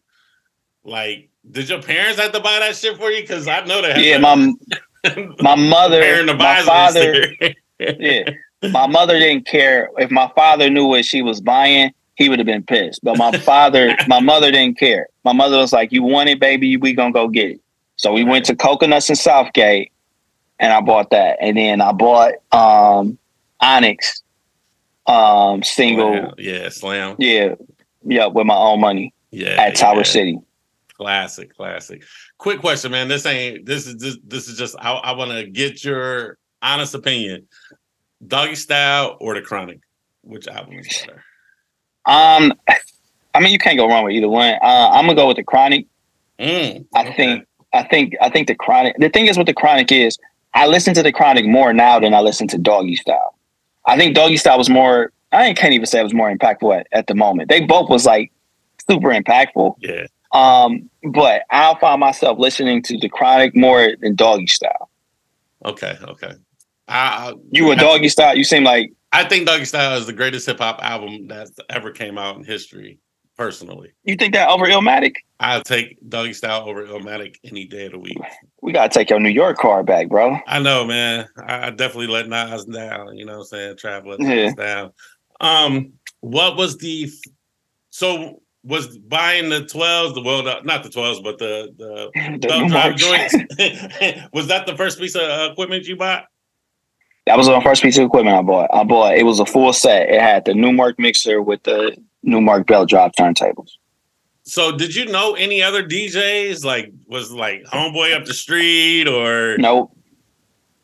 Like, 0.82 1.28
did 1.50 1.68
your 1.68 1.82
parents 1.82 2.18
have 2.18 2.32
to 2.32 2.40
buy 2.40 2.58
that 2.60 2.76
shit 2.76 2.96
for 2.96 3.10
you? 3.10 3.20
Because 3.20 3.46
I 3.46 3.64
know 3.64 3.82
that. 3.82 4.02
Yeah, 4.02 4.18
my 4.18 4.54
my 5.40 5.54
mother, 5.54 6.24
my 6.34 6.62
father, 6.62 7.26
yeah, 7.78 8.30
my 8.70 8.86
mother 8.86 9.18
didn't 9.18 9.46
care 9.46 9.90
if 9.98 10.10
my 10.10 10.30
father 10.34 10.68
knew 10.68 10.86
what 10.86 11.04
she 11.04 11.22
was 11.22 11.40
buying. 11.40 11.92
He 12.16 12.28
would 12.28 12.38
have 12.38 12.46
been 12.46 12.62
pissed. 12.62 13.00
But 13.02 13.16
my 13.16 13.32
father, 13.38 13.96
my 14.06 14.20
mother 14.20 14.50
didn't 14.50 14.78
care. 14.78 15.08
My 15.24 15.32
mother 15.32 15.56
was 15.56 15.72
like, 15.72 15.92
"You 15.92 16.02
want 16.02 16.28
it, 16.28 16.38
baby? 16.38 16.76
We 16.76 16.92
gonna 16.92 17.12
go 17.12 17.28
get 17.28 17.50
it." 17.52 17.60
So 17.96 18.12
we 18.12 18.24
went 18.24 18.44
to 18.46 18.56
Coconuts 18.56 19.08
in 19.08 19.16
Southgate, 19.16 19.92
and 20.58 20.72
I 20.72 20.80
bought 20.80 21.10
that. 21.10 21.38
And 21.40 21.56
then 21.56 21.80
I 21.80 21.92
bought 21.92 22.34
um 22.52 23.18
Onyx 23.60 24.22
um 25.06 25.62
single. 25.62 26.12
Wow. 26.12 26.34
Yeah, 26.36 26.68
slam. 26.68 27.16
Yeah, 27.18 27.54
yeah, 28.04 28.26
with 28.26 28.46
my 28.46 28.56
own 28.56 28.80
money. 28.80 29.14
Yeah, 29.30 29.60
at 29.60 29.76
Tower 29.76 29.98
yeah. 29.98 30.02
City. 30.02 30.38
Classic, 30.94 31.54
classic. 31.56 32.02
Quick 32.40 32.60
question, 32.60 32.90
man. 32.90 33.06
This 33.06 33.26
ain't 33.26 33.66
this 33.66 33.86
is 33.86 33.96
this, 33.96 34.16
this 34.26 34.48
is 34.48 34.56
just 34.56 34.74
I, 34.78 34.92
I 34.92 35.12
want 35.12 35.30
to 35.30 35.44
get 35.44 35.84
your 35.84 36.38
honest 36.62 36.94
opinion. 36.94 37.46
Doggy 38.26 38.54
Style 38.54 39.18
or 39.20 39.34
the 39.34 39.42
Chronic? 39.42 39.80
Which 40.22 40.48
album 40.48 40.78
is 40.78 41.04
better? 41.06 41.22
Um, 42.06 42.54
I 43.34 43.40
mean, 43.40 43.52
you 43.52 43.58
can't 43.58 43.76
go 43.76 43.86
wrong 43.86 44.04
with 44.04 44.14
either 44.14 44.30
one. 44.30 44.54
Uh, 44.54 44.88
I'm 44.90 45.04
gonna 45.04 45.16
go 45.16 45.28
with 45.28 45.36
the 45.36 45.44
Chronic. 45.44 45.84
Mm, 46.38 46.86
I 46.94 47.02
okay. 47.02 47.12
think 47.14 47.46
I 47.74 47.82
think 47.82 48.14
I 48.22 48.30
think 48.30 48.48
the 48.48 48.54
Chronic. 48.54 48.96
The 48.96 49.10
thing 49.10 49.26
is 49.26 49.36
with 49.36 49.46
the 49.46 49.52
Chronic 49.52 49.92
is 49.92 50.16
I 50.54 50.66
listen 50.66 50.94
to 50.94 51.02
the 51.02 51.12
Chronic 51.12 51.44
more 51.44 51.74
now 51.74 52.00
than 52.00 52.14
I 52.14 52.20
listen 52.20 52.48
to 52.48 52.58
Doggy 52.58 52.96
Style. 52.96 53.34
I 53.84 53.98
think 53.98 54.14
Doggy 54.14 54.38
Style 54.38 54.56
was 54.56 54.70
more. 54.70 55.12
I 55.30 55.52
can't 55.52 55.74
even 55.74 55.84
say 55.84 56.00
it 56.00 56.04
was 56.04 56.14
more 56.14 56.34
impactful 56.34 56.74
at, 56.74 56.86
at 56.92 57.06
the 57.06 57.14
moment. 57.14 57.50
They 57.50 57.60
both 57.60 57.90
was 57.90 58.06
like 58.06 58.32
super 58.88 59.08
impactful. 59.08 59.74
Yeah. 59.80 60.06
Um, 60.32 60.88
but 61.12 61.42
I 61.50 61.76
find 61.80 62.00
myself 62.00 62.38
listening 62.38 62.82
to 62.84 62.98
the 62.98 63.08
Chronic 63.08 63.56
more 63.56 63.96
than 64.00 64.14
Doggy 64.14 64.46
Style. 64.46 64.90
Okay, 65.64 65.96
okay. 66.02 66.32
I, 66.88 67.34
you 67.50 67.70
a 67.70 67.76
Doggy 67.76 68.08
Style? 68.08 68.36
You 68.36 68.44
seem 68.44 68.64
like 68.64 68.92
I 69.12 69.24
think 69.24 69.46
Doggy 69.46 69.64
Style 69.64 69.96
is 69.98 70.06
the 70.06 70.12
greatest 70.12 70.46
hip 70.46 70.58
hop 70.58 70.80
album 70.82 71.28
that 71.28 71.48
ever 71.68 71.90
came 71.90 72.18
out 72.18 72.36
in 72.36 72.44
history. 72.44 72.98
personally. 73.36 73.90
You 74.04 74.16
think 74.16 74.34
that 74.34 74.50
over 74.50 74.66
Illmatic? 74.66 75.14
I'll 75.40 75.62
take 75.62 75.96
Doggy 76.08 76.34
Style 76.34 76.68
over 76.68 76.86
Illmatic 76.86 77.36
any 77.42 77.64
day 77.64 77.86
of 77.86 77.92
the 77.92 77.98
week. 77.98 78.18
We 78.60 78.72
gotta 78.72 78.90
take 78.90 79.08
your 79.08 79.18
New 79.18 79.30
York 79.30 79.56
car 79.56 79.82
back, 79.82 80.08
bro. 80.08 80.38
I 80.46 80.58
know, 80.58 80.84
man. 80.84 81.26
I, 81.38 81.68
I 81.68 81.70
definitely 81.70 82.08
let 82.08 82.28
Nas 82.28 82.66
down. 82.66 83.16
You 83.16 83.24
know 83.24 83.38
what 83.38 83.38
I'm 83.38 83.44
saying? 83.46 83.76
Travel 83.78 84.10
let 84.10 84.20
Yeah. 84.20 84.52
Down. 84.52 84.92
Um, 85.40 85.94
what 86.20 86.56
was 86.56 86.76
the 86.76 87.10
so 87.88 88.42
was 88.62 88.98
buying 88.98 89.48
the 89.48 89.60
12s, 89.60 90.14
the 90.14 90.22
well, 90.22 90.42
not 90.64 90.82
the 90.82 90.88
12s, 90.90 91.22
but 91.22 91.38
the 91.38 91.72
the 91.78 92.38
The 92.40 92.48
thumb 92.48 92.68
drive 92.68 92.96
joints. 92.96 93.34
was 94.32 94.48
that 94.48 94.66
the 94.66 94.76
first 94.76 94.98
piece 94.98 95.14
of 95.14 95.22
uh, 95.22 95.48
equipment 95.52 95.86
you 95.86 95.96
bought? 95.96 96.26
That 97.26 97.36
was 97.38 97.46
the 97.46 97.60
first 97.60 97.82
piece 97.82 97.96
of 97.98 98.04
equipment 98.06 98.36
I 98.36 98.42
bought. 98.42 98.70
I 98.72 98.82
bought 98.84 99.16
it 99.16 99.24
was 99.24 99.40
a 99.40 99.46
full 99.46 99.72
set. 99.72 100.08
It 100.08 100.20
had 100.20 100.44
the 100.44 100.52
Numark 100.52 100.94
mixer 100.98 101.40
with 101.42 101.62
the 101.62 101.96
Numark 102.26 102.66
belt 102.66 102.88
drop 102.88 103.12
turntables. 103.16 103.72
So 104.42 104.76
did 104.76 104.94
you 104.96 105.04
know 105.06 105.34
any 105.34 105.62
other 105.62 105.82
DJs? 105.86 106.64
Like 106.64 106.92
was 107.06 107.30
like 107.30 107.62
homeboy 107.64 108.14
up 108.16 108.24
the 108.24 108.34
street 108.34 109.06
or 109.06 109.56
Nope. 109.58 109.94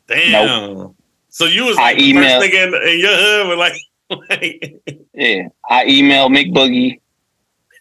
damn? 0.07 0.95
So 1.29 1.45
you 1.45 1.65
was 1.65 1.77
I 1.77 1.81
like 1.81 1.97
the 1.97 2.11
emailed- 2.13 2.39
first 2.41 2.53
nigga 2.53 2.67
in, 2.67 2.89
in 2.93 2.99
your 2.99 3.15
hood 3.15 3.47
with 3.49 3.59
like, 3.59 3.73
like 4.29 5.03
Yeah. 5.13 5.49
I 5.69 5.85
emailed 5.85 6.35
Mick 6.35 6.51
Boogie, 6.53 6.99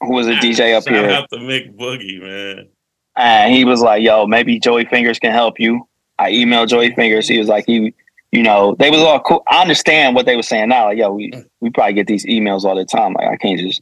who 0.01 0.13
was 0.13 0.27
a 0.27 0.35
DJ 0.35 0.77
up 0.77 0.85
shout 0.85 0.95
here. 0.95 1.11
out 1.11 1.29
to 1.31 1.39
Mick 1.39 1.77
Boogie, 1.77 2.21
man. 2.21 2.69
And 3.17 3.53
he 3.53 3.65
was 3.65 3.81
like, 3.81 4.03
yo, 4.03 4.27
maybe 4.27 4.59
Joey 4.59 4.85
Fingers 4.85 5.19
can 5.19 5.33
help 5.33 5.59
you. 5.59 5.89
I 6.19 6.33
emailed 6.33 6.69
Joey 6.69 6.95
Fingers. 6.95 7.29
He 7.29 7.39
was 7.39 7.49
like, 7.49 7.65
he, 7.67 7.95
you 8.33 8.43
know, 8.43 8.75
they 8.79 8.91
was 8.91 9.01
all 9.01 9.21
cool. 9.21 9.43
I 9.49 9.63
understand 9.63 10.15
what 10.15 10.27
they 10.27 10.37
were 10.37 10.43
saying 10.43 10.69
now. 10.69 10.87
Like, 10.87 10.99
yo, 10.99 11.13
we, 11.13 11.33
we 11.61 11.71
probably 11.71 11.95
get 11.95 12.07
these 12.07 12.27
emails 12.27 12.65
all 12.65 12.77
the 12.77 12.85
time. 12.85 13.15
Like, 13.15 13.29
I 13.29 13.37
can't 13.37 13.59
just 13.59 13.81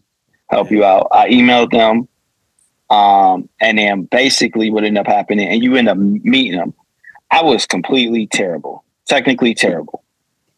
help 0.50 0.70
you 0.70 0.84
out. 0.84 1.08
I 1.12 1.28
emailed 1.28 1.70
them. 1.70 2.08
Um, 2.90 3.48
and 3.60 3.78
then 3.78 4.04
basically 4.04 4.70
what 4.70 4.84
ended 4.84 5.00
up 5.00 5.06
happening, 5.06 5.48
and 5.48 5.62
you 5.62 5.74
end 5.74 5.88
up 5.88 5.96
meeting 5.96 6.58
them. 6.58 6.74
I 7.30 7.42
was 7.42 7.66
completely 7.66 8.28
terrible, 8.28 8.84
technically 9.06 9.54
terrible, 9.54 10.04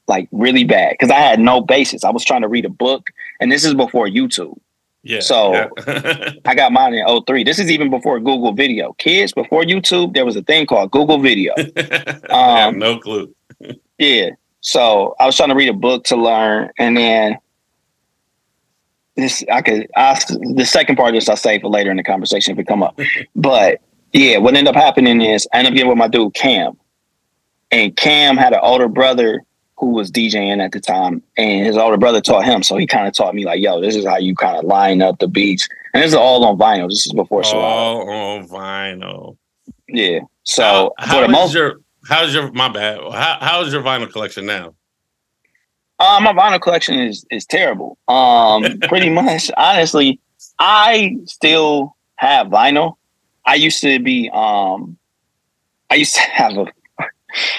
like 0.08 0.28
really 0.32 0.64
bad. 0.64 0.92
Because 0.92 1.10
I 1.10 1.18
had 1.18 1.40
no 1.40 1.60
basis. 1.60 2.04
I 2.04 2.10
was 2.10 2.24
trying 2.24 2.42
to 2.42 2.48
read 2.48 2.64
a 2.64 2.70
book, 2.70 3.10
and 3.40 3.50
this 3.50 3.64
is 3.64 3.74
before 3.74 4.06
YouTube. 4.08 4.58
Yeah. 5.06 5.20
So- 5.20 5.52
yeah. 5.86 6.30
I 6.44 6.54
got 6.54 6.72
mine 6.72 6.94
in 6.94 7.06
03. 7.26 7.44
This 7.44 7.58
is 7.58 7.70
even 7.70 7.90
before 7.90 8.18
Google 8.18 8.52
Video. 8.52 8.92
Kids, 8.94 9.32
before 9.32 9.62
YouTube, 9.62 10.14
there 10.14 10.24
was 10.24 10.34
a 10.36 10.42
thing 10.42 10.66
called 10.66 10.90
Google 10.90 11.18
Video. 11.18 11.54
I 11.76 12.58
have 12.58 12.72
Um, 12.74 12.78
no 12.78 12.98
clue. 12.98 13.34
Yeah. 13.98 14.30
So 14.60 15.14
I 15.20 15.24
was 15.26 15.36
trying 15.36 15.48
to 15.50 15.54
read 15.54 15.68
a 15.70 15.72
book 15.72 16.04
to 16.06 16.16
learn, 16.16 16.70
and 16.78 16.96
then 16.96 17.38
this 19.16 19.42
I 19.50 19.62
could 19.62 19.88
ask 19.96 20.28
the 20.28 20.64
second 20.66 20.96
part 20.96 21.10
of 21.10 21.14
this 21.14 21.28
I'll 21.30 21.36
save 21.36 21.62
for 21.62 21.68
later 21.70 21.90
in 21.90 21.96
the 21.96 22.02
conversation 22.02 22.52
if 22.52 22.58
it 22.58 22.66
come 22.66 22.82
up. 22.82 22.98
but 23.36 23.80
yeah, 24.12 24.36
what 24.38 24.54
ended 24.54 24.74
up 24.74 24.80
happening 24.82 25.22
is 25.22 25.48
I 25.54 25.58
ended 25.58 25.72
up 25.72 25.76
getting 25.76 25.88
with 25.88 25.96
my 25.98 26.08
dude 26.08 26.34
Cam. 26.34 26.76
And 27.70 27.96
Cam 27.96 28.36
had 28.36 28.52
an 28.52 28.60
older 28.62 28.88
brother 28.88 29.42
who 29.78 29.90
was 29.90 30.10
DJing 30.10 30.62
at 30.62 30.72
the 30.72 30.80
time, 30.80 31.22
and 31.36 31.66
his 31.66 31.76
older 31.76 31.96
brother 31.96 32.20
taught 32.20 32.44
him. 32.44 32.62
So 32.62 32.76
he 32.76 32.86
kind 32.86 33.06
of 33.06 33.14
taught 33.14 33.34
me 33.34 33.44
like, 33.44 33.60
yo, 33.60 33.80
this 33.80 33.94
is 33.94 34.06
how 34.06 34.16
you 34.16 34.34
kind 34.34 34.56
of 34.58 34.64
line 34.64 35.02
up 35.02 35.18
the 35.18 35.28
beats. 35.28 35.68
And 35.92 36.02
this 36.02 36.10
is 36.10 36.14
all 36.14 36.44
on 36.44 36.58
vinyl. 36.58 36.88
This 36.88 37.06
is 37.06 37.12
before 37.12 37.44
Serato. 37.44 37.66
All 37.66 38.10
on 38.10 38.48
vinyl. 38.48 39.36
Yeah. 39.88 40.20
So 40.44 40.94
how, 40.98 41.16
for 41.16 41.22
the 41.22 41.28
most, 41.28 41.54
your 41.54 41.80
how's 42.08 42.34
your 42.34 42.50
my 42.52 42.68
bad? 42.68 43.00
How 43.00 43.38
how's 43.40 43.72
your 43.72 43.82
vinyl 43.82 44.10
collection 44.10 44.46
now? 44.46 44.74
uh, 45.98 46.20
my 46.20 46.32
vinyl 46.32 46.60
collection 46.60 46.98
is 46.98 47.24
is 47.30 47.46
terrible. 47.46 47.98
Um, 48.08 48.78
pretty 48.88 49.10
much, 49.10 49.50
honestly, 49.56 50.20
I 50.58 51.16
still 51.24 51.96
have 52.16 52.48
vinyl. 52.48 52.96
I 53.44 53.54
used 53.54 53.80
to 53.82 54.00
be, 54.00 54.28
um, 54.32 54.98
I 55.90 55.94
used 55.96 56.14
to 56.14 56.20
have 56.32 56.56
a, 56.56 56.66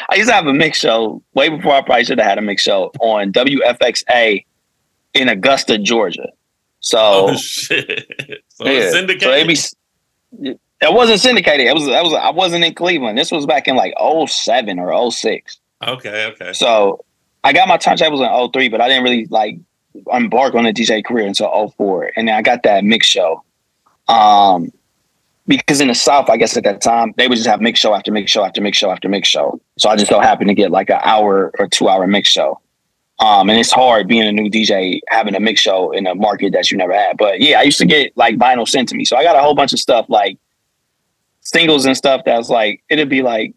I 0.10 0.16
used 0.16 0.30
to 0.30 0.36
have 0.36 0.48
a 0.48 0.54
mix 0.54 0.80
show 0.80 1.22
way 1.34 1.50
before 1.50 1.74
I 1.74 1.82
probably 1.82 2.06
should 2.06 2.20
have 2.20 2.28
had 2.28 2.38
a 2.38 2.42
mix 2.42 2.63
show 2.63 2.92
on 3.00 3.32
WFXA 3.32 4.46
in 5.13 5.30
Augusta, 5.30 5.78
Georgia. 5.78 6.28
So 6.80 6.98
Oh, 7.30 7.36
shit! 7.38 8.44
So 8.50 8.68
yeah, 8.68 8.82
so 8.82 8.92
syndicated. 8.92 9.48
be, 9.48 10.50
it 10.82 10.94
wasn't 10.94 11.20
syndicated. 11.20 11.68
It 11.68 11.74
was, 11.74 11.88
I 11.88 12.02
was, 12.02 12.13
I 12.13 12.30
wasn't 12.30 12.63
in 12.63 12.74
Cleveland. 12.76 13.18
This 13.18 13.32
was 13.32 13.46
back 13.46 13.68
in 13.68 13.76
like 13.76 13.94
07 14.28 14.80
or 14.80 15.12
06. 15.12 15.60
okay, 15.88 16.26
okay. 16.28 16.54
So 16.54 17.04
I 17.44 17.54
got 17.54 17.68
my 17.68 17.78
turntables 17.78 18.22
in 18.26 18.52
03, 18.52 18.70
but 18.70 18.82
I 18.82 18.88
didn't 18.88 19.04
really 19.04 19.26
like 19.28 19.60
embark 20.12 20.54
on 20.54 20.66
a 20.66 20.74
DJ 20.74 21.04
career 21.04 21.26
until 21.26 21.70
04. 21.70 22.12
And 22.16 22.28
then 22.28 22.36
I 22.36 22.42
got 22.42 22.63
that 22.63 22.84
mix 22.84 23.08
show. 23.08 23.44
Um, 24.08 24.72
because 25.48 25.80
in 25.82 25.88
the 25.88 25.96
South, 25.96 26.30
I 26.30 26.38
guess 26.38 26.58
at 26.58 26.64
that 26.66 26.82
time, 26.82 27.14
they 27.18 27.28
would 27.28 27.36
just 27.36 27.48
have 27.48 27.62
mix 27.62 27.80
show 27.80 27.96
after 27.96 28.12
mix 28.12 28.32
show 28.32 28.44
after 28.44 28.62
mix 28.62 28.78
show 28.78 28.92
after 28.92 29.08
mix 29.08 29.28
show. 29.28 29.60
So 29.78 29.90
I 29.90 29.96
just 29.96 30.10
so 30.10 30.20
happened 30.20 30.50
to 30.50 30.54
get 30.54 30.72
like 30.72 30.90
an 30.90 31.00
hour 31.04 31.52
or 31.58 31.68
two 31.68 31.88
hour 31.88 32.06
mix 32.06 32.30
show. 32.30 32.60
Um, 33.20 33.50
and 33.50 33.60
it's 33.60 33.72
hard 33.72 34.08
being 34.08 34.28
a 34.28 34.32
new 34.32 34.50
DJ 34.50 35.00
having 35.08 35.34
a 35.34 35.40
mix 35.40 35.62
show 35.62 35.92
in 35.92 36.06
a 36.06 36.14
market 36.14 36.54
that 36.54 36.70
you 36.70 36.78
never 36.78 36.94
had. 36.94 37.18
But 37.18 37.40
yeah, 37.40 37.60
I 37.60 37.64
used 37.64 37.80
to 37.80 37.86
get 37.86 38.16
like 38.16 38.38
vinyl 38.38 38.68
sent 38.68 38.90
to 38.90 38.96
me. 38.96 39.06
So 39.06 39.18
I 39.18 39.24
got 39.24 39.36
a 39.36 39.40
whole 39.40 39.56
bunch 39.56 39.74
of 39.74 39.80
stuff 39.80 40.06
like 40.10 40.38
singles 41.42 41.86
and 41.86 41.98
stuff 41.98 42.22
that's 42.26 42.50
like 42.50 42.84
it'd 42.90 43.10
be 43.10 43.24
like, 43.24 43.56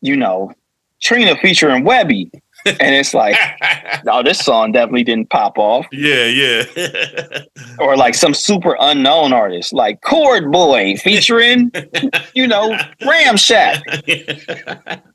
you 0.00 0.16
know, 0.16 0.52
Trina 1.00 1.36
featuring 1.36 1.84
Webbie. 1.84 2.30
And 2.64 2.94
it's 2.94 3.12
like, 3.14 3.36
oh, 4.06 4.22
this 4.22 4.38
song 4.38 4.72
definitely 4.72 5.04
didn't 5.04 5.30
pop 5.30 5.58
off. 5.58 5.86
yeah, 5.92 6.26
yeah. 6.26 7.42
Or 7.78 7.96
like 7.96 8.14
some 8.14 8.34
super 8.34 8.76
unknown 8.78 9.32
artist, 9.32 9.72
like 9.72 10.00
Chord 10.02 10.50
Boy 10.52 10.96
featuring, 10.96 11.70
you 12.34 12.46
know, 12.46 12.76
Ramshack. 13.02 13.82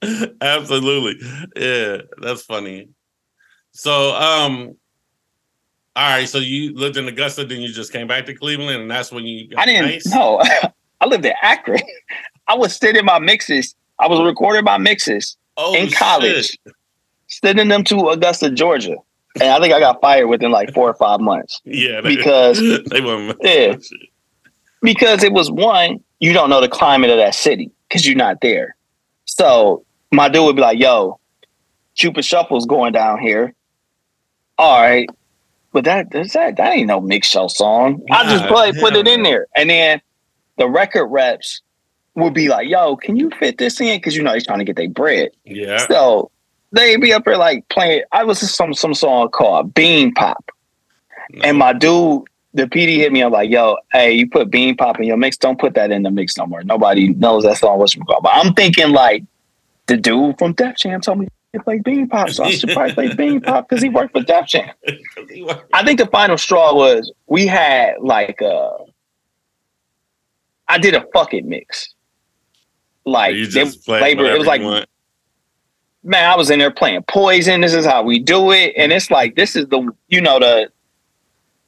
Absolutely. 0.41 1.15
Yeah, 1.55 1.97
that's 2.21 2.43
funny. 2.43 2.89
So, 3.71 4.13
um, 4.15 4.75
all 5.95 6.09
right. 6.09 6.27
So 6.27 6.39
you 6.39 6.73
lived 6.75 6.97
in 6.97 7.07
Augusta, 7.07 7.45
then 7.45 7.61
you 7.61 7.71
just 7.71 7.91
came 7.93 8.07
back 8.07 8.25
to 8.25 8.33
Cleveland, 8.33 8.81
and 8.81 8.91
that's 8.91 9.11
when 9.11 9.25
you 9.25 9.47
got 9.49 9.59
I 9.61 9.65
didn't 9.65 9.85
nice? 9.85 10.05
know. 10.07 10.41
I 10.99 11.05
lived 11.05 11.25
in 11.25 11.33
Akron. 11.41 11.79
I 12.47 12.55
was 12.55 12.75
sitting 12.75 13.05
my 13.05 13.19
mixes. 13.19 13.75
I 13.99 14.07
was 14.07 14.21
recording 14.25 14.63
my 14.63 14.77
mixes 14.77 15.37
Oh, 15.57 15.73
in 15.75 15.89
shit. 15.89 16.55
Sending 17.27 17.67
them 17.67 17.83
to 17.85 18.09
Augusta, 18.09 18.49
Georgia. 18.49 18.95
And 19.39 19.49
I 19.49 19.59
think 19.59 19.73
I 19.73 19.79
got 19.79 20.01
fired 20.01 20.27
within 20.27 20.51
like 20.51 20.73
four 20.73 20.89
or 20.89 20.93
five 20.95 21.19
months. 21.19 21.61
Yeah, 21.65 22.01
they- 22.01 22.15
Because- 22.15 22.59
they 22.85 23.01
weren't. 23.01 23.37
Yeah. 23.41 23.75
because 24.81 25.23
it 25.23 25.31
was 25.33 25.51
one, 25.51 25.99
you 26.19 26.33
don't 26.33 26.49
know 26.49 26.61
the 26.61 26.69
climate 26.69 27.09
of 27.09 27.17
that 27.17 27.35
city 27.35 27.71
because 27.87 28.05
you're 28.05 28.15
not 28.15 28.41
there. 28.41 28.75
So 29.25 29.83
my 30.11 30.29
dude 30.29 30.43
would 30.45 30.55
be 30.55 30.61
like, 30.61 30.79
yo, 30.79 31.19
Cupid 31.95 32.25
Shuffle's 32.25 32.65
going 32.65 32.93
down 32.93 33.19
here. 33.19 33.53
All 34.57 34.81
right. 34.81 35.07
But 35.73 35.83
that 35.83 36.09
that's 36.11 36.33
that 36.33 36.57
that 36.57 36.73
ain't 36.73 36.87
no 36.87 36.99
mix 37.01 37.27
show 37.27 37.47
song. 37.47 38.01
I 38.09 38.23
just 38.31 38.45
play 38.47 38.71
put 38.71 38.95
it 38.95 39.07
in 39.07 39.21
there. 39.23 39.45
And 39.55 39.69
then 39.69 40.01
the 40.57 40.67
record 40.67 41.07
reps 41.07 41.61
would 42.15 42.33
be 42.33 42.47
like, 42.47 42.67
yo, 42.67 42.95
can 42.95 43.15
you 43.17 43.29
fit 43.39 43.57
this 43.59 43.79
in? 43.79 43.99
Cause 44.01 44.15
you 44.15 44.23
know 44.23 44.33
he's 44.33 44.45
trying 44.47 44.59
to 44.59 44.65
get 44.65 44.75
their 44.75 44.89
bread. 44.89 45.29
Yeah. 45.45 45.85
So 45.87 46.31
they 46.71 46.95
be 46.97 47.13
up 47.13 47.25
there 47.25 47.37
like 47.37 47.67
playing. 47.69 48.03
I 48.11 48.23
was 48.23 48.39
to 48.39 48.47
some 48.47 48.73
some 48.73 48.93
song 48.93 49.29
called 49.29 49.73
Bean 49.73 50.13
Pop. 50.13 50.51
And 51.43 51.57
my 51.57 51.73
dude, 51.73 52.23
the 52.53 52.63
PD 52.67 52.97
hit 52.97 53.11
me 53.11 53.21
up 53.21 53.33
like, 53.33 53.49
yo, 53.49 53.77
hey, 53.91 54.13
you 54.13 54.29
put 54.29 54.49
Bean 54.49 54.75
Pop 54.75 54.97
in 54.99 55.05
your 55.05 55.17
mix. 55.17 55.37
Don't 55.37 55.59
put 55.59 55.73
that 55.75 55.91
in 55.91 56.03
the 56.03 56.11
mix 56.11 56.37
no 56.37 56.45
more. 56.45 56.63
Nobody 56.63 57.09
knows 57.09 57.43
that 57.43 57.57
song 57.57 57.79
was 57.79 57.93
called. 57.93 58.23
But 58.23 58.31
I'm 58.33 58.53
thinking 58.53 58.91
like 58.91 59.23
the 59.87 59.97
dude 59.97 60.37
from 60.39 60.53
Def 60.53 60.77
Jam 60.77 61.01
told 61.01 61.19
me 61.19 61.27
to 61.53 61.63
play 61.63 61.79
Bean 61.79 62.07
Pop. 62.07 62.29
So 62.29 62.43
I 62.43 62.51
should 62.51 62.69
probably 62.71 62.93
play 62.93 63.13
Bean 63.13 63.41
Pop 63.41 63.67
because 63.67 63.83
he 63.83 63.89
worked 63.89 64.13
for 64.13 64.21
Def 64.23 64.47
Jam. 64.47 64.71
I 65.73 65.83
think 65.83 65.99
the 65.99 66.07
final 66.11 66.37
straw 66.37 66.73
was 66.73 67.11
we 67.27 67.45
had 67.47 67.95
like 67.99 68.41
uh 68.41 68.71
I 70.67 70.77
did 70.77 70.95
a 70.95 71.05
fucking 71.13 71.47
mix. 71.47 71.93
Like 73.05 73.35
they 73.35 73.63
labor- 73.87 74.25
it 74.25 74.37
was 74.37 74.47
like 74.47 74.61
want. 74.61 74.87
Man, 76.03 76.29
I 76.29 76.35
was 76.35 76.49
in 76.49 76.59
there 76.59 76.71
playing 76.71 77.03
poison. 77.03 77.61
This 77.61 77.73
is 77.73 77.85
how 77.85 78.03
we 78.03 78.19
do 78.19 78.51
it. 78.51 78.73
And 78.77 78.91
it's 78.91 79.11
like 79.11 79.35
this 79.35 79.55
is 79.55 79.67
the 79.67 79.89
you 80.07 80.21
know 80.21 80.39
the 80.39 80.69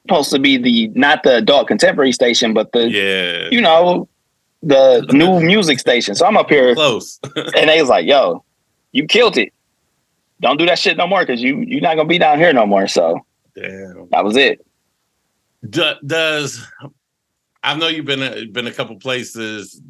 supposed 0.08 0.32
to 0.32 0.40
be 0.40 0.58
the 0.58 0.88
not 0.90 1.24
the 1.24 1.38
adult 1.38 1.68
contemporary 1.68 2.12
station, 2.12 2.54
but 2.54 2.72
the 2.72 2.90
Yeah. 2.90 3.50
you 3.52 3.62
know 3.62 4.08
the 4.64 5.06
new 5.14 5.40
music 5.40 5.80
station. 5.80 6.16
So 6.16 6.26
I'm 6.26 6.38
up 6.38 6.50
here 6.50 6.74
Close. 6.76 7.20
and 7.36 7.70
they 7.70 7.80
was 7.80 7.90
like, 7.90 8.06
yo, 8.06 8.44
you 8.92 9.06
killed 9.06 9.38
it. 9.38 9.54
Don't 10.42 10.58
do 10.58 10.66
that 10.66 10.80
shit 10.80 10.98
no 10.98 11.06
more 11.08 11.22
because 11.22 11.42
you 11.42 11.58
you're 11.60 11.82
not 11.82 11.96
gonna 11.96 12.08
be 12.08 12.18
down 12.18 12.38
here 12.40 12.54
no 12.54 12.66
more. 12.66 12.88
So 12.88 13.20
Damn. 13.56 14.08
that 14.12 14.24
was 14.24 14.38
it. 14.38 14.66
Do, 15.70 15.94
does 16.06 16.66
I 17.62 17.76
know 17.76 17.88
you've 17.88 18.06
been 18.06 18.24
a, 18.24 18.46
been 18.46 18.68
a 18.68 18.72
couple 18.72 18.96
places. 18.98 19.82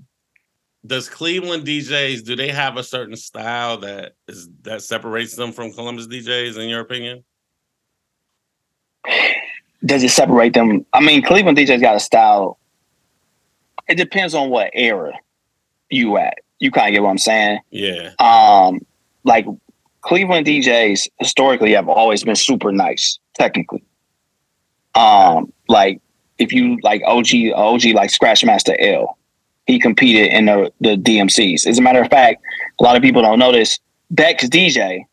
Does 0.86 1.10
Cleveland 1.10 1.66
DJs 1.66 2.24
do 2.24 2.36
they 2.36 2.50
have 2.50 2.78
a 2.78 2.84
certain 2.84 3.16
style 3.16 3.78
that 3.80 4.14
is 4.28 4.50
that 4.62 4.82
separates 4.82 5.36
them 5.36 5.52
from 5.52 5.74
Columbus 5.74 6.08
DJs 6.08 6.58
in 6.58 6.70
your 6.70 6.80
opinion? 6.80 7.24
does 9.86 10.04
it 10.04 10.10
separate 10.10 10.54
them? 10.54 10.86
I 10.94 11.02
mean, 11.02 11.22
Cleveland 11.22 11.58
DJs 11.58 11.82
got 11.82 11.96
a 11.96 12.00
style. 12.00 12.60
It 13.88 13.96
depends 13.96 14.34
on 14.34 14.50
what 14.50 14.72
era 14.74 15.14
you 15.90 16.18
at. 16.18 16.40
You 16.60 16.72
kind 16.72 16.90
of 16.90 16.94
get 16.94 17.04
what 17.04 17.10
I'm 17.10 17.18
saying. 17.18 17.60
Yeah. 17.72 18.12
Um, 18.20 18.82
like 19.24 19.46
Cleveland 20.02 20.46
DJs 20.46 21.08
historically 21.20 21.74
have 21.74 21.88
always 21.88 22.24
been 22.24 22.36
super 22.36 22.72
nice, 22.72 23.20
technically. 23.34 23.84
Um, 24.96 25.54
like 25.68 26.02
if 26.38 26.52
you 26.52 26.78
like 26.84 27.02
OG, 27.06 27.28
OG 27.56 27.86
like 27.94 28.12
Scratchmaster 28.12 28.76
L, 28.80 29.18
he 29.70 29.80
competed 29.80 30.34
in 30.34 30.46
the 30.46 30.72
the 30.82 30.96
DMCs. 30.98 31.68
As 31.68 31.78
a 31.78 31.82
matter 31.82 32.02
of 32.02 32.10
fact, 32.10 32.42
a 32.80 32.84
lot 32.84 32.96
of 32.96 33.02
people 33.04 33.22
don't 33.22 33.38
know 33.38 33.52
this. 33.52 33.80
Beck's 34.10 34.46
DJ, 34.50 35.04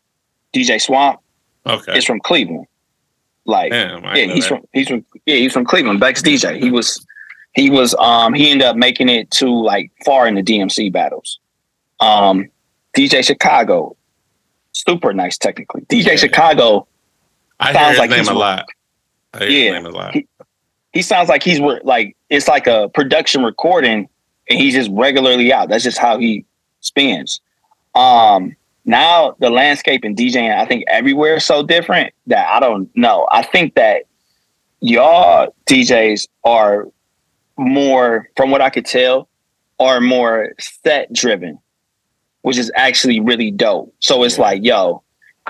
DJ 0.53 0.81
Swamp, 0.81 1.19
Okay. 1.67 1.95
is 1.97 2.03
from 2.05 2.19
Cleveland. 2.21 2.65
Like 3.45 3.71
Damn, 3.71 4.03
yeah, 4.03 4.25
he's 4.33 4.43
that. 4.49 4.49
from 4.49 4.67
he's 4.73 4.87
from 4.87 5.05
yeah, 5.27 5.35
he's 5.35 5.53
from 5.53 5.63
Cleveland. 5.63 5.99
Beck's 5.99 6.21
DJ. 6.23 6.59
He 6.61 6.71
was 6.71 7.05
he 7.53 7.69
was 7.69 7.93
um 7.95 8.33
he 8.33 8.49
ended 8.49 8.65
up 8.67 8.75
making 8.75 9.09
it 9.09 9.29
to 9.31 9.45
like 9.47 9.91
far 10.05 10.27
in 10.27 10.33
the 10.35 10.41
DMC 10.43 10.91
battles. 10.91 11.39
Um 11.99 12.47
DJ 12.97 13.23
Chicago, 13.23 13.95
super 14.71 15.13
nice 15.13 15.37
technically. 15.37 15.81
DJ 15.83 16.07
Yeah. 16.07 16.15
Chicago, 16.15 16.87
I 17.59 17.73
sounds 17.73 17.89
his 17.91 17.99
like 17.99 18.09
name 18.09 18.19
he's 18.19 18.27
a 18.27 18.33
lot. 18.33 18.65
Yeah. 19.39 19.45
his 19.45 19.71
name 19.73 19.85
a 19.85 19.89
lot. 19.89 20.13
He- 20.15 20.27
he 20.93 21.01
sounds 21.03 21.29
like 21.29 21.43
he's 21.43 21.59
like 21.59 22.17
it's 22.29 22.47
like 22.47 22.65
a 22.65 22.89
production 22.89 23.43
recording 23.43 24.09
and 24.49 24.59
he's 24.59 24.73
just 24.73 24.89
regularly 24.91 25.51
out. 25.51 25.69
That's 25.69 25.83
just 25.83 25.97
how 25.97 26.17
he 26.17 26.45
spins. 26.81 27.41
Um 27.95 28.55
now 28.85 29.35
the 29.39 29.49
landscape 29.49 30.03
and 30.03 30.15
DJing, 30.15 30.55
I 30.55 30.65
think 30.65 30.85
everywhere 30.87 31.35
is 31.35 31.45
so 31.45 31.61
different 31.61 32.13
that 32.27 32.47
I 32.47 32.59
don't 32.59 32.89
know. 32.95 33.27
I 33.31 33.43
think 33.43 33.75
that 33.75 34.03
y'all 34.79 35.53
DJs 35.65 36.27
are 36.45 36.87
more, 37.57 38.29
from 38.37 38.51
what 38.51 38.61
I 38.61 38.69
could 38.69 38.85
tell, 38.85 39.27
are 39.79 39.99
more 39.99 40.53
set 40.59 41.11
driven, 41.11 41.59
which 42.41 42.57
is 42.57 42.71
actually 42.75 43.19
really 43.19 43.51
dope. 43.51 43.93
So 43.99 44.23
it's 44.23 44.37
like, 44.39 44.63
yo, 44.63 45.03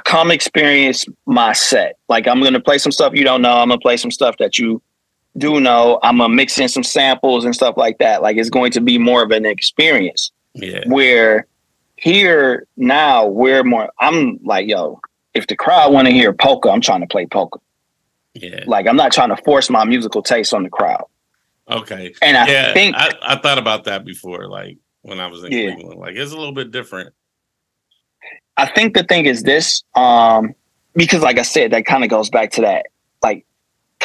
come 0.04 0.32
experience 0.32 1.06
my 1.26 1.54
set. 1.54 1.98
Like 2.10 2.28
I'm 2.28 2.42
gonna 2.42 2.60
play 2.60 2.78
some 2.78 2.92
stuff 2.92 3.14
you 3.14 3.24
don't 3.24 3.42
know. 3.42 3.58
I'm 3.58 3.70
gonna 3.70 3.80
play 3.80 3.98
some 3.98 4.12
stuff 4.12 4.38
that 4.40 4.58
you 4.58 4.82
do 5.38 5.60
know. 5.60 6.00
I'm 6.04 6.18
gonna 6.18 6.34
mix 6.34 6.58
in 6.58 6.68
some 6.70 6.84
samples 6.84 7.46
and 7.46 7.54
stuff 7.54 7.76
like 7.78 7.98
that. 8.00 8.22
Like 8.22 8.38
it's 8.38 8.50
going 8.50 8.72
to 8.72 8.82
be 8.82 8.98
more 8.98 9.24
of 9.24 9.32
an 9.32 9.46
experience 9.46 10.32
Yeah. 10.54 10.84
where 10.88 11.48
here 11.96 12.68
now 12.78 13.26
we're 13.26 13.64
more 13.64 13.90
I'm 14.00 14.40
like, 14.44 14.68
yo, 14.68 15.00
if 15.34 15.48
the 15.48 15.56
crowd 15.56 15.94
want 15.94 16.08
to 16.08 16.14
hear 16.14 16.34
polka, 16.34 16.70
I'm 16.70 16.82
trying 16.82 17.02
to 17.02 17.08
play 17.08 17.26
polka. 17.26 17.60
Yeah. 18.34 18.64
Like 18.68 18.88
I'm 18.88 18.96
not 18.96 19.12
trying 19.12 19.30
to 19.30 19.38
force 19.44 19.70
my 19.70 19.84
musical 19.86 20.22
taste 20.22 20.54
on 20.54 20.64
the 20.64 20.70
crowd. 20.70 21.06
Okay. 21.70 22.14
And 22.22 22.38
I 22.38 22.48
yeah. 22.48 22.74
think 22.74 22.96
I, 22.96 23.14
I 23.22 23.36
thought 23.38 23.58
about 23.58 23.84
that 23.86 24.06
before, 24.06 24.48
like 24.48 24.78
when 25.02 25.20
I 25.20 25.28
was 25.28 25.44
in 25.44 25.52
Yeah. 25.52 25.74
Cleveland. 25.74 26.00
Like 26.00 26.16
it's 26.16 26.32
a 26.32 26.38
little 26.38 26.54
bit 26.54 26.72
different. 26.72 27.14
I 28.58 28.66
think 28.66 28.96
the 28.96 29.04
thing 29.04 29.26
is 29.26 29.44
this, 29.44 29.84
um, 29.96 30.56
because 30.96 31.22
like 31.22 31.38
I 31.38 31.44
said, 31.44 31.72
that 31.72 31.86
kind 31.86 32.04
of 32.04 32.10
goes 32.10 32.30
back 32.30 32.52
to 32.54 32.62
that. 32.62 32.88
Like 33.22 33.46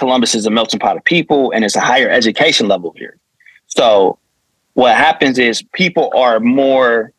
Columbus 0.02 0.34
is 0.34 0.46
a 0.46 0.50
melting 0.50 0.80
pot 0.80 0.96
of 0.96 1.04
people 1.04 1.52
and 1.52 1.64
it's 1.64 1.76
a 1.76 1.80
higher 1.80 2.10
education 2.10 2.66
level 2.66 2.92
here. 2.96 3.18
So 3.68 4.18
what 4.74 4.96
happens 4.96 5.38
is 5.38 5.62
people 5.74 6.10
are 6.16 6.40
more 6.40 7.12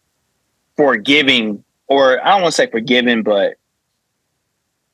forgiving, 0.75 1.63
or 1.87 2.21
I 2.21 2.31
don't 2.31 2.41
want 2.41 2.51
to 2.53 2.55
say 2.57 2.69
forgiving, 2.69 3.23
but 3.23 3.53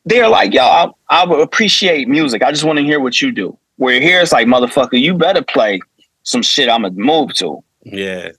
they're 0.05 0.29
like, 0.29 0.53
yo, 0.53 0.61
I, 0.61 0.91
I 1.09 1.25
would 1.25 1.39
appreciate 1.39 2.07
music. 2.07 2.43
I 2.43 2.51
just 2.51 2.63
want 2.63 2.77
to 2.77 2.85
hear 2.85 2.99
what 2.99 3.23
you 3.23 3.31
do. 3.31 3.57
Where 3.77 3.99
here 3.99 4.21
it's 4.21 4.33
like, 4.33 4.45
motherfucker, 4.45 5.01
you 5.01 5.15
better 5.15 5.41
play 5.41 5.81
some 6.21 6.43
shit 6.43 6.69
I'm 6.69 6.83
gonna 6.83 6.93
move 6.93 7.33
to. 7.37 7.63
Yeah. 7.81 8.33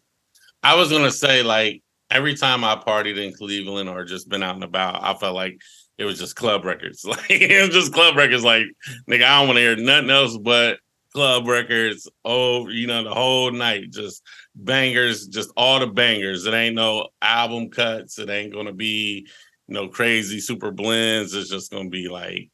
I 0.62 0.76
was 0.76 0.92
gonna 0.92 1.10
say 1.10 1.42
like 1.42 1.82
every 2.08 2.36
time 2.36 2.62
I 2.62 2.76
partied 2.76 3.18
in 3.18 3.32
Cleveland 3.32 3.88
or 3.88 4.04
just 4.04 4.28
been 4.28 4.44
out 4.44 4.54
and 4.54 4.62
about, 4.62 5.02
I 5.02 5.14
felt 5.14 5.34
like 5.34 5.60
it 6.00 6.06
was 6.06 6.18
just 6.18 6.34
club 6.34 6.64
records. 6.64 7.04
Like 7.10 7.30
it 7.30 7.60
was 7.60 7.74
just 7.74 7.92
club 7.92 8.16
records. 8.16 8.42
Like 8.42 8.64
nigga, 9.08 9.24
I 9.24 9.38
don't 9.38 9.48
want 9.48 9.58
to 9.58 9.60
hear 9.60 9.76
nothing 9.76 10.10
else 10.10 10.36
but 10.36 10.78
club 11.12 11.46
records. 11.46 12.08
Oh, 12.24 12.68
you 12.68 12.86
know, 12.86 13.04
the 13.04 13.14
whole 13.14 13.50
night, 13.50 13.90
just 13.90 14.22
bangers, 14.54 15.26
just 15.26 15.50
all 15.56 15.78
the 15.78 15.86
bangers. 15.86 16.46
It 16.46 16.54
ain't 16.54 16.74
no 16.74 17.08
album 17.20 17.68
cuts. 17.68 18.18
It 18.18 18.30
ain't 18.30 18.54
gonna 18.54 18.72
be 18.72 19.28
no 19.68 19.88
crazy 19.88 20.40
super 20.40 20.70
blends. 20.70 21.34
It's 21.34 21.50
just 21.50 21.70
gonna 21.70 21.90
be 21.90 22.08
like 22.08 22.50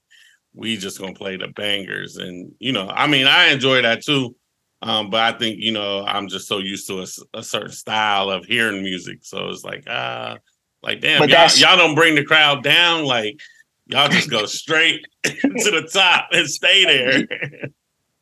we 0.53 0.77
just 0.77 0.99
gonna 0.99 1.15
play 1.15 1.37
the 1.37 1.49
bangers. 1.49 2.17
And 2.17 2.53
you 2.59 2.73
know, 2.73 2.89
I 2.89 3.07
mean, 3.07 3.29
I 3.29 3.53
enjoy 3.53 3.83
that 3.83 4.05
too. 4.05 4.35
Um, 4.83 5.09
but 5.09 5.21
I 5.21 5.39
think 5.39 5.59
you 5.61 5.73
know 5.73 6.05
I'm 6.05 6.29
just 6.29 6.49
so 6.49 6.59
used 6.59 6.89
to 6.89 7.07
a 7.33 7.43
certain 7.43 7.73
style 7.73 8.29
of 8.29 8.45
hearing 8.45 8.83
music, 8.83 9.21
so 9.23 9.49
it's 9.49 9.65
like 9.65 9.85
ah, 9.89 10.39
like 10.87 11.01
damn, 11.01 11.29
y'all, 11.29 11.49
y'all 11.57 11.77
don't 11.77 11.96
bring 11.96 12.14
the 12.14 12.25
crowd 12.25 12.62
down, 12.62 13.05
like 13.05 13.40
y'all 13.87 14.09
just 14.09 14.31
go 14.31 14.46
straight 14.46 15.05
to 15.25 15.40
the 15.42 15.88
top 15.92 16.29
and 16.31 16.49
stay 16.49 16.85
there. 16.85 17.70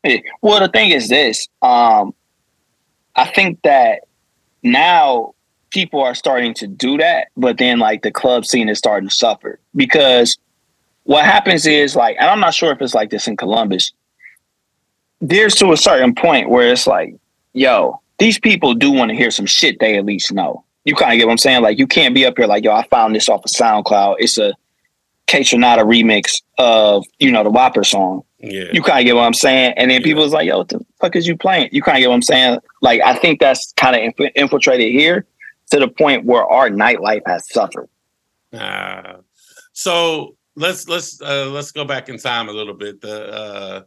Yeah. 0.02 0.18
Well, 0.42 0.60
the 0.60 0.68
thing 0.68 0.90
is 0.90 1.08
this. 1.08 1.46
Um, 1.62 2.14
I 3.16 3.26
think 3.26 3.60
that 3.62 4.00
now 4.62 5.34
people 5.70 6.02
are 6.02 6.14
starting 6.14 6.54
to 6.54 6.66
do 6.66 6.96
that, 6.98 7.28
but 7.36 7.58
then 7.58 7.78
like 7.78 8.02
the 8.02 8.10
club 8.10 8.46
scene 8.46 8.68
is 8.68 8.78
starting 8.78 9.08
to 9.08 9.14
suffer 9.14 9.58
because 9.76 10.38
what 11.02 11.24
happens 11.24 11.66
is 11.66 11.94
like, 11.94 12.16
and 12.18 12.30
I'm 12.30 12.40
not 12.40 12.54
sure 12.54 12.72
if 12.72 12.80
it's 12.80 12.94
like 12.94 13.10
this 13.10 13.28
in 13.28 13.36
Columbus. 13.36 13.92
There's 15.20 15.54
to 15.56 15.72
a 15.72 15.76
certain 15.76 16.14
point 16.14 16.48
where 16.48 16.70
it's 16.70 16.86
like, 16.86 17.14
yo, 17.52 18.00
these 18.18 18.38
people 18.38 18.74
do 18.74 18.90
want 18.90 19.10
to 19.10 19.16
hear 19.16 19.30
some 19.30 19.46
shit 19.46 19.80
they 19.80 19.96
at 19.98 20.04
least 20.04 20.32
know. 20.32 20.64
You 20.84 20.94
kind 20.94 21.12
of 21.12 21.18
get 21.18 21.26
what 21.26 21.32
I'm 21.32 21.38
saying? 21.38 21.62
Like, 21.62 21.78
you 21.78 21.86
can't 21.86 22.14
be 22.14 22.26
up 22.26 22.34
here 22.36 22.46
like, 22.46 22.64
yo, 22.64 22.72
I 22.72 22.86
found 22.88 23.14
this 23.14 23.28
off 23.28 23.44
of 23.44 23.50
SoundCloud. 23.50 24.16
It's 24.18 24.36
a 24.38 24.54
Kaytranada 25.26 25.82
remix 25.82 26.42
of, 26.58 27.04
you 27.18 27.30
know, 27.32 27.42
the 27.42 27.50
Whopper 27.50 27.84
song 27.84 28.22
yeah, 28.40 28.64
you 28.74 28.82
kind 28.82 28.98
of 29.00 29.06
get 29.06 29.16
what 29.16 29.22
I'm 29.22 29.32
saying. 29.32 29.72
And 29.78 29.90
then 29.90 30.02
Yeah. 30.02 30.04
people's 30.04 30.34
like, 30.34 30.46
yo, 30.46 30.58
what 30.58 30.68
the 30.68 30.84
fuck 31.00 31.16
is 31.16 31.26
you 31.26 31.34
playing? 31.36 31.70
You 31.72 31.80
kind 31.80 31.96
of 31.96 32.00
get 32.02 32.08
what 32.08 32.14
I'm 32.16 32.22
saying. 32.22 32.58
Like, 32.82 33.00
I 33.00 33.14
think 33.14 33.40
that's 33.40 33.72
kind 33.78 33.96
of 33.96 34.02
inf- 34.02 34.32
infiltrated 34.36 34.92
here 34.92 35.24
to 35.70 35.78
the 35.78 35.88
point 35.88 36.26
where 36.26 36.44
our 36.44 36.68
nightlife 36.68 37.22
has 37.26 37.50
suffered. 37.50 37.88
Uh, 38.52 39.14
so 39.72 40.36
let's 40.56 40.86
let's 40.88 41.20
uh, 41.22 41.46
let's 41.46 41.72
go 41.72 41.86
back 41.86 42.10
in 42.10 42.18
time 42.18 42.50
a 42.50 42.52
little 42.52 42.74
bit. 42.74 43.00
The 43.00 43.32
uh, 43.32 43.82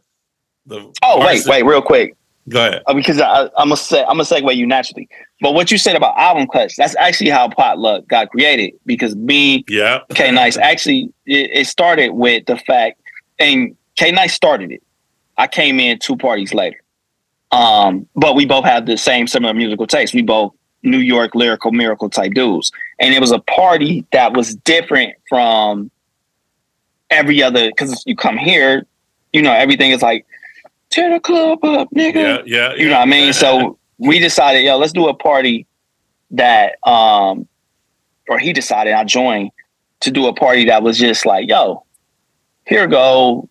the 0.66 0.92
Oh, 1.04 1.24
wait, 1.24 1.42
wait, 1.46 1.62
real 1.64 1.80
quick. 1.80 2.16
Go 2.48 2.66
ahead. 2.66 2.82
Uh, 2.86 2.94
because 2.94 3.20
I, 3.20 3.44
I'm 3.56 3.68
gonna 3.68 3.76
say 3.76 4.00
I'm 4.02 4.18
gonna 4.18 4.24
segue 4.24 4.56
you 4.56 4.66
naturally. 4.66 5.08
But 5.40 5.54
what 5.54 5.70
you 5.70 5.78
said 5.78 5.96
about 5.96 6.16
album 6.18 6.48
cuts, 6.48 6.76
that's 6.76 6.96
actually 6.96 7.30
how 7.30 7.48
Potluck 7.48 8.06
got 8.08 8.30
created. 8.30 8.74
Because 8.86 9.14
me, 9.16 9.64
Yeah, 9.68 10.00
K 10.14 10.30
Nice, 10.30 10.56
actually, 10.56 11.12
it, 11.26 11.50
it 11.52 11.66
started 11.66 12.10
with 12.10 12.46
the 12.46 12.56
fact, 12.56 13.00
and 13.38 13.76
K 13.96 14.10
Nice 14.10 14.34
started 14.34 14.72
it. 14.72 14.82
I 15.36 15.46
came 15.46 15.78
in 15.78 15.98
two 15.98 16.16
parties 16.16 16.52
later. 16.52 16.78
Um, 17.50 18.06
but 18.14 18.34
we 18.34 18.44
both 18.44 18.64
had 18.64 18.86
the 18.86 18.96
same 18.96 19.26
similar 19.26 19.54
musical 19.54 19.86
taste. 19.86 20.12
We 20.12 20.22
both 20.22 20.52
New 20.82 20.98
York 20.98 21.34
lyrical 21.34 21.72
miracle 21.72 22.10
type 22.10 22.32
dudes. 22.34 22.72
And 22.98 23.14
it 23.14 23.20
was 23.20 23.32
a 23.32 23.38
party 23.38 24.04
that 24.12 24.32
was 24.32 24.54
different 24.56 25.14
from 25.28 25.90
every 27.10 27.42
other 27.42 27.68
because 27.68 28.02
you 28.06 28.16
come 28.16 28.36
here, 28.36 28.86
you 29.32 29.42
know, 29.42 29.52
everything 29.52 29.90
is 29.90 30.02
like 30.02 30.26
tear 30.90 31.10
the 31.12 31.20
club 31.20 31.64
up, 31.64 31.88
nigga. 31.94 32.14
yeah, 32.14 32.42
yeah. 32.46 32.74
You 32.74 32.88
know 32.88 32.96
what 32.98 33.02
I 33.02 33.10
mean? 33.10 33.32
So 33.32 33.78
we 33.98 34.18
decided, 34.18 34.64
yo, 34.64 34.76
let's 34.78 34.92
do 34.92 35.08
a 35.08 35.14
party 35.14 35.66
that 36.30 36.76
um 36.86 37.48
or 38.28 38.38
he 38.38 38.52
decided 38.52 38.92
I 38.92 39.04
joined 39.04 39.50
to 40.00 40.10
do 40.10 40.26
a 40.26 40.34
party 40.34 40.66
that 40.66 40.82
was 40.82 40.98
just 40.98 41.24
like, 41.26 41.48
yo, 41.48 41.84
here 42.66 42.86
go 42.86 43.48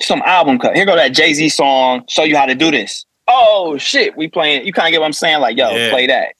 some 0.00 0.22
album 0.24 0.58
cut. 0.58 0.74
Here 0.74 0.86
go 0.86 0.96
that 0.96 1.12
Jay-Z 1.12 1.48
song, 1.50 2.04
show 2.08 2.22
you 2.24 2.36
how 2.36 2.46
to 2.46 2.54
do 2.54 2.70
this. 2.70 3.04
Oh 3.28 3.76
shit, 3.78 4.16
we 4.16 4.28
playing 4.28 4.66
you 4.66 4.72
kind 4.72 4.88
of 4.88 4.92
get 4.92 5.00
what 5.00 5.06
I'm 5.06 5.12
saying? 5.12 5.40
Like, 5.40 5.56
yo, 5.56 5.74
Yeah. 5.76 5.90
play 5.90 6.06
that. 6.06 6.34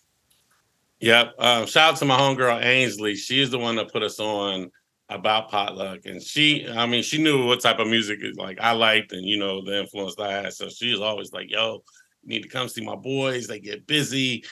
Yep. 1.01 1.35
Um, 1.39 1.67
shout 1.67 1.93
out 1.95 1.99
to 1.99 2.05
my 2.05 2.19
homegirl 2.19 2.63
Ainsley. 2.63 3.15
She's 3.15 3.51
the 3.51 3.59
one 3.59 3.77
that 3.77 3.91
put 3.93 4.03
us 4.03 4.19
on 4.21 4.71
about 5.11 5.51
potluck, 5.51 6.07
and 6.07 6.23
she, 6.23 6.67
I 6.69 6.87
mean, 6.87 7.03
she 7.03 7.23
knew 7.23 7.45
what 7.45 7.61
type 7.61 7.81
of 7.81 7.89
music 7.89 8.21
like 8.37 8.59
I 8.61 8.73
liked, 8.73 9.13
and 9.13 9.27
you 9.27 9.37
know 9.39 9.63
the 9.63 9.81
influence 9.81 10.15
I 10.19 10.33
had. 10.33 10.53
So 10.53 10.69
she 10.69 10.93
was 10.93 11.01
always 11.01 11.33
like, 11.33 11.51
"Yo, 11.51 11.83
you 12.23 12.29
need 12.29 12.43
to 12.45 12.49
come 12.49 12.69
see 12.69 12.85
my 12.85 12.95
boys. 12.97 13.47
They 13.47 13.61
get 13.61 13.87
busy. 13.87 14.45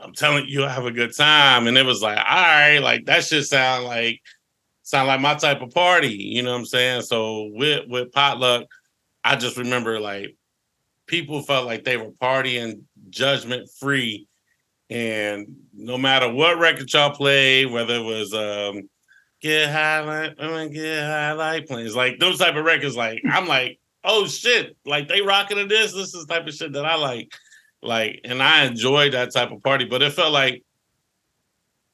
I'm 0.00 0.12
telling 0.12 0.46
you, 0.46 0.60
you'll 0.60 0.68
have 0.68 0.84
a 0.84 0.90
good 0.90 1.16
time." 1.16 1.68
And 1.68 1.78
it 1.78 1.86
was 1.86 2.02
like, 2.02 2.18
"All 2.18 2.24
right, 2.24 2.78
like 2.78 3.06
that 3.06 3.24
should 3.24 3.46
sound 3.46 3.84
like 3.84 4.20
sound 4.82 5.08
like 5.08 5.20
my 5.20 5.34
type 5.34 5.62
of 5.62 5.70
party." 5.70 6.14
You 6.14 6.42
know 6.42 6.52
what 6.52 6.58
I'm 6.58 6.66
saying? 6.66 7.02
So 7.02 7.50
with 7.54 7.84
with 7.88 8.12
potluck, 8.12 8.66
I 9.22 9.36
just 9.36 9.56
remember 9.56 10.00
like 10.00 10.36
people 11.06 11.40
felt 11.42 11.66
like 11.66 11.84
they 11.84 11.96
were 11.96 12.10
partying 12.20 12.82
judgment 13.10 13.70
free 13.78 14.26
and 14.90 15.56
no 15.72 15.96
matter 15.96 16.30
what 16.30 16.58
record 16.58 16.92
y'all 16.92 17.10
played, 17.10 17.70
whether 17.70 17.94
it 17.94 18.02
was 18.02 18.34
um, 18.34 18.88
get 19.44 19.70
high 19.70 20.00
like 20.00 20.36
I'm 20.38 20.48
gonna 20.48 20.68
get 20.70 21.02
high 21.02 21.32
like 21.32 21.66
planes. 21.66 21.94
Like 21.94 22.18
those 22.18 22.38
type 22.38 22.56
of 22.56 22.64
records, 22.64 22.96
like 22.96 23.22
I'm 23.30 23.46
like, 23.46 23.78
oh 24.02 24.26
shit, 24.26 24.74
like 24.86 25.06
they 25.06 25.20
rocking 25.20 25.58
to 25.58 25.66
this. 25.66 25.92
This 25.92 26.14
is 26.14 26.24
the 26.24 26.34
type 26.34 26.46
of 26.46 26.54
shit 26.54 26.72
that 26.72 26.86
I 26.86 26.96
like. 26.96 27.30
Like, 27.82 28.22
and 28.24 28.42
I 28.42 28.64
enjoyed 28.64 29.12
that 29.12 29.34
type 29.34 29.52
of 29.52 29.62
party, 29.62 29.84
but 29.84 30.02
it 30.02 30.14
felt 30.14 30.32
like, 30.32 30.64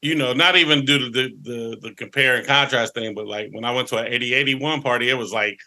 you 0.01 0.15
know, 0.15 0.31
not 0.31 0.55
even 0.55 0.85
due 0.85 0.99
to 0.99 1.09
the 1.09 1.35
the, 1.41 1.77
the 1.81 1.95
compare 1.95 2.37
and 2.37 2.47
contrast 2.47 2.93
thing, 2.93 3.13
but 3.13 3.27
like 3.27 3.49
when 3.51 3.65
I 3.65 3.73
went 3.73 3.89
to 3.89 3.97
an 3.97 4.07
80 4.07 4.33
81 4.33 4.81
party, 4.81 5.09
it 5.09 5.17
was 5.17 5.33
like, 5.33 5.59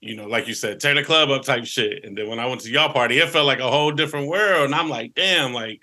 you 0.00 0.14
know, 0.14 0.28
like 0.28 0.46
you 0.46 0.54
said, 0.54 0.78
turn 0.78 0.94
the 0.94 1.02
club 1.02 1.30
up 1.30 1.42
type 1.42 1.64
shit. 1.64 2.04
And 2.04 2.16
then 2.16 2.28
when 2.28 2.38
I 2.38 2.46
went 2.46 2.60
to 2.60 2.70
y'all 2.70 2.92
party, 2.92 3.18
it 3.18 3.30
felt 3.30 3.46
like 3.46 3.58
a 3.58 3.70
whole 3.70 3.90
different 3.90 4.28
world. 4.28 4.66
And 4.66 4.74
I'm 4.76 4.88
like, 4.88 5.14
damn, 5.14 5.52
like 5.52 5.80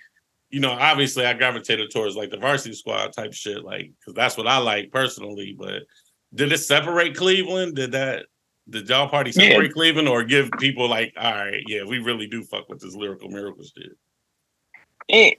you 0.49 0.59
know, 0.59 0.71
obviously 0.71 1.25
I 1.25 1.33
gravitated 1.33 1.91
towards 1.91 2.15
like 2.15 2.31
the 2.31 2.37
varsity 2.37 2.75
squad 2.75 3.13
type 3.13 3.33
shit, 3.33 3.63
like 3.63 3.91
because 3.99 4.13
that's 4.13 4.37
what 4.37 4.47
I 4.47 4.57
like 4.57 4.91
personally. 4.91 5.55
But 5.57 5.83
did 6.33 6.51
it 6.51 6.57
separate 6.57 7.15
Cleveland? 7.15 7.75
Did 7.75 7.91
that 7.91 8.25
did 8.69 8.89
y'all 8.89 9.09
party 9.09 9.31
separate 9.31 9.67
yeah. 9.67 9.73
Cleveland 9.73 10.07
or 10.07 10.23
give 10.23 10.49
people 10.59 10.87
like, 10.87 11.13
all 11.17 11.31
right, 11.31 11.63
yeah, 11.67 11.83
we 11.83 11.99
really 11.99 12.27
do 12.27 12.43
fuck 12.43 12.69
with 12.69 12.79
this 12.79 12.95
lyrical 12.95 13.29
miracles 13.29 13.71
shit? 13.77 13.91
It, 15.07 15.37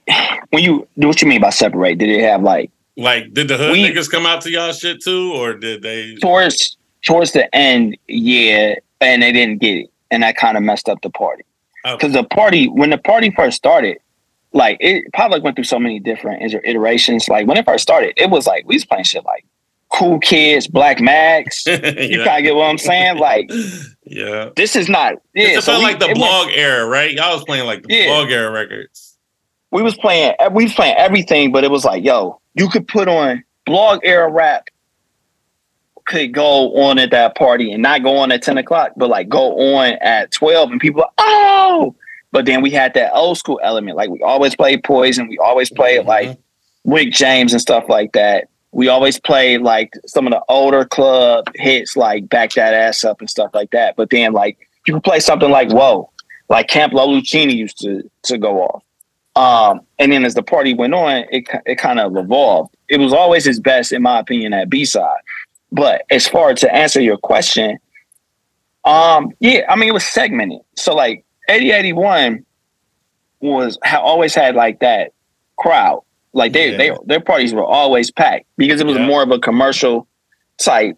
when 0.49 0.63
you 0.63 0.87
what 0.95 1.21
you 1.21 1.27
mean 1.27 1.41
by 1.41 1.49
separate? 1.49 1.97
Did 1.97 2.09
it 2.09 2.21
have 2.21 2.41
like 2.41 2.71
like 2.97 3.33
did 3.33 3.47
the 3.47 3.57
hood 3.57 3.73
we, 3.73 3.83
niggas 3.83 4.09
come 4.09 4.25
out 4.25 4.41
to 4.41 4.51
y'all 4.51 4.71
shit 4.71 5.03
too, 5.03 5.33
or 5.33 5.53
did 5.53 5.81
they 5.81 6.15
towards 6.15 6.77
towards 7.03 7.33
the 7.33 7.53
end? 7.53 7.97
Yeah, 8.07 8.75
and 9.01 9.21
they 9.21 9.31
didn't 9.31 9.59
get 9.59 9.77
it, 9.77 9.91
and 10.09 10.23
that 10.23 10.37
kind 10.37 10.57
of 10.57 10.63
messed 10.63 10.87
up 10.87 11.01
the 11.01 11.09
party 11.09 11.43
because 11.83 12.15
okay. 12.15 12.21
the 12.21 12.27
party 12.27 12.67
when 12.67 12.89
the 12.89 12.97
party 12.97 13.31
first 13.31 13.57
started 13.57 13.97
like 14.53 14.77
it 14.79 15.05
probably 15.13 15.39
went 15.39 15.55
through 15.55 15.65
so 15.65 15.79
many 15.79 15.99
different 15.99 16.41
iterations. 16.63 17.27
Like 17.29 17.47
when 17.47 17.57
it 17.57 17.65
first 17.65 17.81
started, 17.81 18.13
it 18.17 18.29
was 18.29 18.47
like 18.47 18.65
we 18.65 18.75
was 18.75 18.85
playing 18.85 19.05
shit 19.05 19.23
like 19.25 19.45
Cool 19.91 20.19
Kids, 20.19 20.67
Black 20.67 20.99
Mags. 20.99 21.63
yeah. 21.67 21.75
You 21.75 22.23
kind 22.23 22.39
of 22.39 22.43
get 22.43 22.55
what 22.55 22.69
I'm 22.69 22.77
saying? 22.77 23.17
Like, 23.17 23.51
yeah, 24.03 24.49
this 24.55 24.75
is 24.75 24.89
not. 24.89 25.15
Yeah, 25.33 25.49
it 25.49 25.63
so 25.63 25.73
felt 25.73 25.79
we, 25.79 25.83
like 25.85 25.99
the 25.99 26.13
blog 26.13 26.47
went, 26.47 26.57
era, 26.57 26.85
right? 26.85 27.11
Y'all 27.11 27.35
was 27.35 27.43
playing 27.43 27.65
like 27.65 27.83
the 27.83 27.93
yeah. 27.93 28.07
blog 28.07 28.31
era 28.31 28.51
records. 28.51 29.17
We 29.71 29.81
was 29.81 29.95
playing. 29.95 30.33
We 30.51 30.63
was 30.63 30.73
playing 30.73 30.95
everything, 30.97 31.51
but 31.51 31.63
it 31.63 31.71
was 31.71 31.85
like, 31.85 32.03
yo, 32.03 32.39
you 32.55 32.69
could 32.69 32.87
put 32.87 33.07
on 33.07 33.43
blog 33.65 33.99
era 34.03 34.29
rap. 34.29 34.67
Could 36.05 36.33
go 36.33 36.75
on 36.83 36.97
at 36.97 37.11
that 37.11 37.35
party 37.35 37.71
and 37.71 37.81
not 37.81 38.03
go 38.03 38.17
on 38.17 38.31
at 38.31 38.41
ten 38.41 38.57
o'clock, 38.57 38.93
but 38.97 39.09
like 39.09 39.29
go 39.29 39.75
on 39.75 39.93
at 40.01 40.31
twelve, 40.31 40.71
and 40.71 40.81
people, 40.81 41.03
are, 41.03 41.11
oh, 41.19 41.95
but 42.31 42.45
then 42.45 42.61
we 42.61 42.71
had 42.71 42.93
that 42.93 43.13
old 43.13 43.37
school 43.37 43.59
element. 43.63 43.97
Like 43.97 44.09
we 44.09 44.21
always 44.21 44.55
played 44.55 44.83
Poison. 44.83 45.27
We 45.27 45.37
always 45.37 45.69
played 45.69 46.01
mm-hmm. 46.01 46.07
like 46.07 46.37
Rick 46.85 47.11
James 47.11 47.53
and 47.53 47.61
stuff 47.61 47.85
like 47.89 48.13
that. 48.13 48.47
We 48.71 48.87
always 48.87 49.19
played 49.19 49.61
like 49.61 49.93
some 50.05 50.25
of 50.25 50.31
the 50.31 50.41
older 50.47 50.85
club 50.85 51.45
hits, 51.55 51.97
like 51.97 52.29
Back 52.29 52.53
That 52.53 52.73
Ass 52.73 53.03
Up 53.03 53.19
and 53.19 53.29
stuff 53.29 53.51
like 53.53 53.71
that. 53.71 53.95
But 53.97 54.09
then 54.09 54.31
like 54.31 54.57
you 54.87 54.93
could 54.93 55.03
play 55.03 55.19
something 55.19 55.49
like 55.49 55.71
Whoa, 55.71 56.09
like 56.49 56.67
Camp 56.67 56.93
Lo 56.93 57.07
Luchini 57.07 57.55
used 57.55 57.79
to 57.79 58.09
to 58.23 58.37
go 58.37 58.61
off. 58.61 58.83
Um, 59.33 59.81
and 59.97 60.11
then 60.11 60.25
as 60.25 60.33
the 60.33 60.43
party 60.43 60.73
went 60.73 60.93
on, 60.93 61.25
it 61.31 61.47
it 61.65 61.75
kind 61.75 61.99
of 61.99 62.15
evolved. 62.15 62.73
It 62.87 62.99
was 62.99 63.13
always 63.13 63.45
his 63.45 63.59
best, 63.59 63.91
in 63.91 64.01
my 64.01 64.19
opinion, 64.19 64.53
at 64.53 64.69
B 64.69 64.85
side. 64.85 65.19
But 65.71 66.03
as 66.09 66.27
far 66.27 66.53
to 66.53 66.73
answer 66.73 66.99
your 67.01 67.17
question, 67.17 67.77
um, 68.83 69.31
yeah, 69.39 69.65
I 69.69 69.75
mean 69.75 69.89
it 69.89 69.93
was 69.93 70.05
segmented. 70.05 70.61
So 70.75 70.95
like 70.95 71.25
8081 71.49 72.45
was 73.39 73.77
always 73.91 74.35
had 74.35 74.55
like 74.55 74.79
that 74.79 75.13
crowd. 75.57 76.03
Like 76.33 76.53
they, 76.53 76.71
yeah. 76.71 76.77
they 76.77 76.97
their 77.05 77.19
parties 77.19 77.53
were 77.53 77.65
always 77.65 78.09
packed 78.11 78.45
because 78.57 78.79
it 78.79 78.87
was 78.87 78.97
yeah. 78.97 79.05
more 79.05 79.21
of 79.21 79.31
a 79.31 79.39
commercial 79.39 80.07
type 80.57 80.97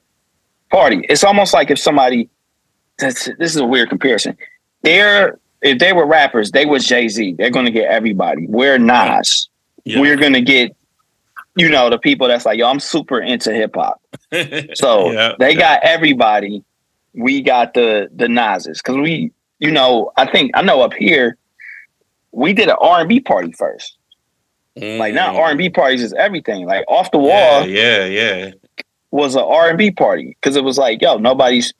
party. 0.69 1.05
It's 1.09 1.23
almost 1.23 1.53
like 1.53 1.71
if 1.71 1.79
somebody 1.79 2.29
this 2.97 3.27
is 3.39 3.57
a 3.57 3.65
weird 3.65 3.89
comparison. 3.89 4.37
They're 4.83 5.39
if 5.61 5.79
they 5.79 5.93
were 5.93 6.05
rappers, 6.05 6.51
they 6.51 6.65
was 6.65 6.85
Jay 6.85 7.07
Z. 7.07 7.35
They're 7.37 7.49
gonna 7.49 7.71
get 7.71 7.89
everybody. 7.89 8.45
We're 8.47 8.77
Nas. 8.77 9.49
Yeah. 9.85 9.99
We're 9.99 10.17
gonna 10.17 10.41
get, 10.41 10.75
you 11.55 11.69
know, 11.69 11.89
the 11.89 11.97
people 11.97 12.27
that's 12.27 12.45
like, 12.45 12.59
yo, 12.59 12.67
I'm 12.67 12.79
super 12.79 13.19
into 13.19 13.53
hip 13.53 13.75
hop. 13.75 14.01
So 14.75 15.35
they 15.39 15.55
got 15.55 15.79
everybody. 15.83 16.63
We 17.13 17.41
got 17.41 17.73
the 17.73 18.09
the 18.13 18.27
Nas's 18.27 18.81
because 18.81 18.97
we 18.97 19.31
you 19.63 19.71
know, 19.71 20.11
I 20.17 20.29
think 20.29 20.51
I 20.55 20.61
know 20.61 20.81
up 20.81 20.93
here, 20.93 21.37
we 22.33 22.51
did 22.51 22.67
an 22.67 22.75
R 22.81 22.99
and 22.99 23.09
B 23.09 23.21
party 23.21 23.53
first. 23.53 23.97
Mm. 24.77 24.97
Like 24.97 25.13
now, 25.13 25.37
R 25.37 25.49
and 25.49 25.57
B 25.57 25.69
parties 25.69 26.03
is 26.03 26.11
everything. 26.13 26.65
Like 26.65 26.83
off 26.89 27.11
the 27.11 27.17
wall, 27.17 27.65
yeah, 27.65 28.03
yeah, 28.03 28.35
yeah. 28.35 28.51
was 29.11 29.35
an 29.35 29.43
R 29.43 29.69
and 29.69 29.77
B 29.77 29.89
party 29.89 30.35
because 30.41 30.57
it 30.57 30.65
was 30.65 30.77
like, 30.77 31.01
yo, 31.01 31.17
nobody's 31.17 31.73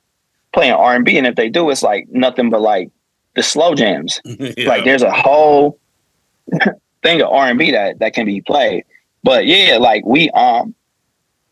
playing 0.54 0.72
R 0.72 0.96
and 0.96 1.04
B, 1.04 1.18
and 1.18 1.28
if 1.28 1.36
they 1.36 1.50
do, 1.50 1.70
it's 1.70 1.84
like 1.84 2.08
nothing 2.10 2.50
but 2.50 2.62
like 2.62 2.90
the 3.36 3.44
slow 3.44 3.76
jams. 3.76 4.22
yeah. 4.26 4.70
Like 4.70 4.86
there's 4.86 5.02
a 5.02 5.12
whole 5.12 5.78
thing 7.04 7.22
of 7.22 7.30
R 7.32 7.48
and 7.48 7.60
B 7.60 7.72
that 7.72 8.00
that 8.00 8.14
can 8.14 8.26
be 8.26 8.40
played. 8.40 8.86
But 9.24 9.46
yeah, 9.46 9.78
like 9.78 10.06
we 10.06 10.30
um, 10.30 10.74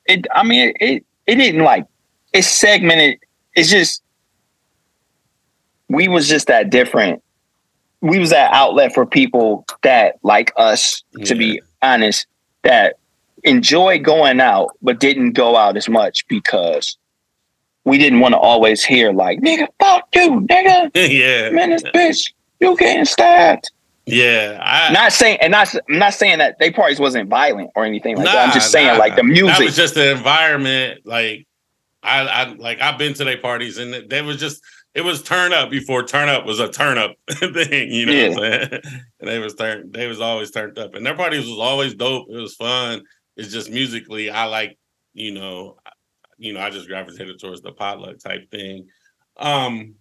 it. 0.05 0.27
I 0.33 0.43
mean, 0.43 0.69
it 0.69 0.77
it, 0.79 1.05
it 1.27 1.35
didn't 1.35 1.65
like 1.65 1.87
it's 2.31 2.47
segmented. 2.47 3.19
It's 3.53 3.69
just 3.69 4.01
we 5.91 6.07
was 6.07 6.27
just 6.27 6.47
that 6.47 6.69
different. 6.69 7.21
We 7.99 8.17
was 8.17 8.29
that 8.31 8.53
outlet 8.53 8.93
for 8.93 9.05
people 9.05 9.65
that 9.83 10.15
like 10.23 10.53
us, 10.55 11.03
yeah. 11.13 11.25
to 11.25 11.35
be 11.35 11.61
honest, 11.81 12.25
that 12.63 12.97
enjoy 13.43 13.99
going 13.99 14.39
out, 14.39 14.69
but 14.81 14.99
didn't 14.99 15.33
go 15.33 15.55
out 15.55 15.77
as 15.77 15.89
much 15.89 16.27
because 16.27 16.97
we 17.83 17.97
didn't 17.97 18.21
want 18.21 18.33
to 18.33 18.39
always 18.39 18.83
hear 18.83 19.11
like, 19.11 19.41
nigga, 19.41 19.67
fuck 19.79 20.07
you, 20.13 20.41
nigga. 20.41 20.91
yeah. 20.95 21.49
Man, 21.49 21.71
this 21.71 21.83
bitch, 21.83 22.31
you 22.59 22.75
getting 22.77 23.05
stabbed. 23.05 23.69
Yeah, 24.05 24.59
I, 24.63 24.91
not 24.91 25.11
saying, 25.11 25.37
and 25.41 25.51
not 25.51 25.73
I'm 25.87 25.99
not 25.99 26.13
saying 26.13 26.39
that 26.39 26.57
they 26.57 26.71
parties 26.71 26.99
wasn't 26.99 27.29
violent 27.29 27.69
or 27.75 27.85
anything 27.85 28.15
like 28.15 28.25
nah, 28.25 28.33
that. 28.33 28.47
I'm 28.47 28.53
just 28.53 28.71
saying, 28.71 28.87
nah, 28.87 28.97
like 28.97 29.15
the 29.15 29.23
music. 29.23 29.57
That 29.57 29.63
was 29.63 29.75
just 29.75 29.93
the 29.93 30.11
environment. 30.11 31.01
Like 31.05 31.45
I, 32.01 32.21
I 32.21 32.43
like 32.53 32.81
I've 32.81 32.97
been 32.97 33.13
to 33.13 33.23
their 33.23 33.37
parties, 33.37 33.77
and 33.77 34.09
they 34.09 34.21
was 34.23 34.37
just 34.37 34.63
it 34.93 35.01
was 35.01 35.23
turn 35.23 35.53
up 35.53 35.69
before 35.69 36.03
turn 36.03 36.27
up 36.27 36.45
was 36.45 36.59
a 36.59 36.69
turn 36.69 36.97
up 36.97 37.15
thing, 37.29 37.91
you 37.91 38.05
know 38.05 38.11
yeah. 38.11 38.29
what 38.29 38.43
I'm? 38.43 38.81
And 39.19 39.29
they 39.29 39.39
was 39.39 39.55
turned 39.55 39.93
they 39.93 40.07
was 40.07 40.19
always 40.19 40.51
turned 40.51 40.77
up. 40.77 40.95
And 40.95 41.05
their 41.05 41.15
parties 41.15 41.47
was 41.47 41.59
always 41.59 41.95
dope. 41.95 42.27
It 42.29 42.37
was 42.37 42.55
fun. 42.55 43.03
It's 43.37 43.51
just 43.51 43.71
musically, 43.71 44.29
I 44.29 44.45
like, 44.45 44.77
you 45.13 45.33
know, 45.33 45.77
you 46.37 46.53
know, 46.53 46.59
I 46.59 46.69
just 46.69 46.87
gravitated 46.87 47.39
towards 47.39 47.61
the 47.61 47.71
potluck 47.71 48.19
type 48.19 48.49
thing. 48.51 48.87
Um 49.37 49.95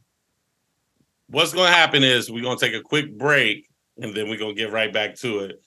what's 1.29 1.55
gonna 1.55 1.71
happen 1.71 2.03
is 2.03 2.31
we're 2.31 2.43
gonna 2.43 2.59
take 2.59 2.75
a 2.75 2.83
quick 2.83 3.17
break 3.17 3.69
and 4.01 4.15
then 4.15 4.29
we're 4.29 4.39
gonna 4.39 4.55
get 4.55 4.73
right 4.73 4.93
back 4.93 5.15
to 5.17 5.41
it. 5.41 5.63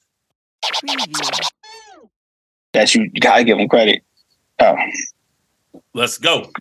Yes, 2.74 2.96
you 2.96 3.10
gotta 3.22 3.44
give 3.46 3.58
them 3.58 3.70
credit. 3.70 4.04
Oh. 4.60 4.76
Let's 5.94 6.18
go 6.18 6.52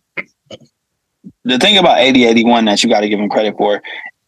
the 1.45 1.59
thing 1.59 1.79
about 1.79 1.99
8081 1.99 2.65
that 2.67 2.83
you 2.83 2.91
got 2.91 3.01
to 3.01 3.09
give 3.09 3.19
him 3.19 3.29
credit 3.29 3.57
for, 3.57 3.83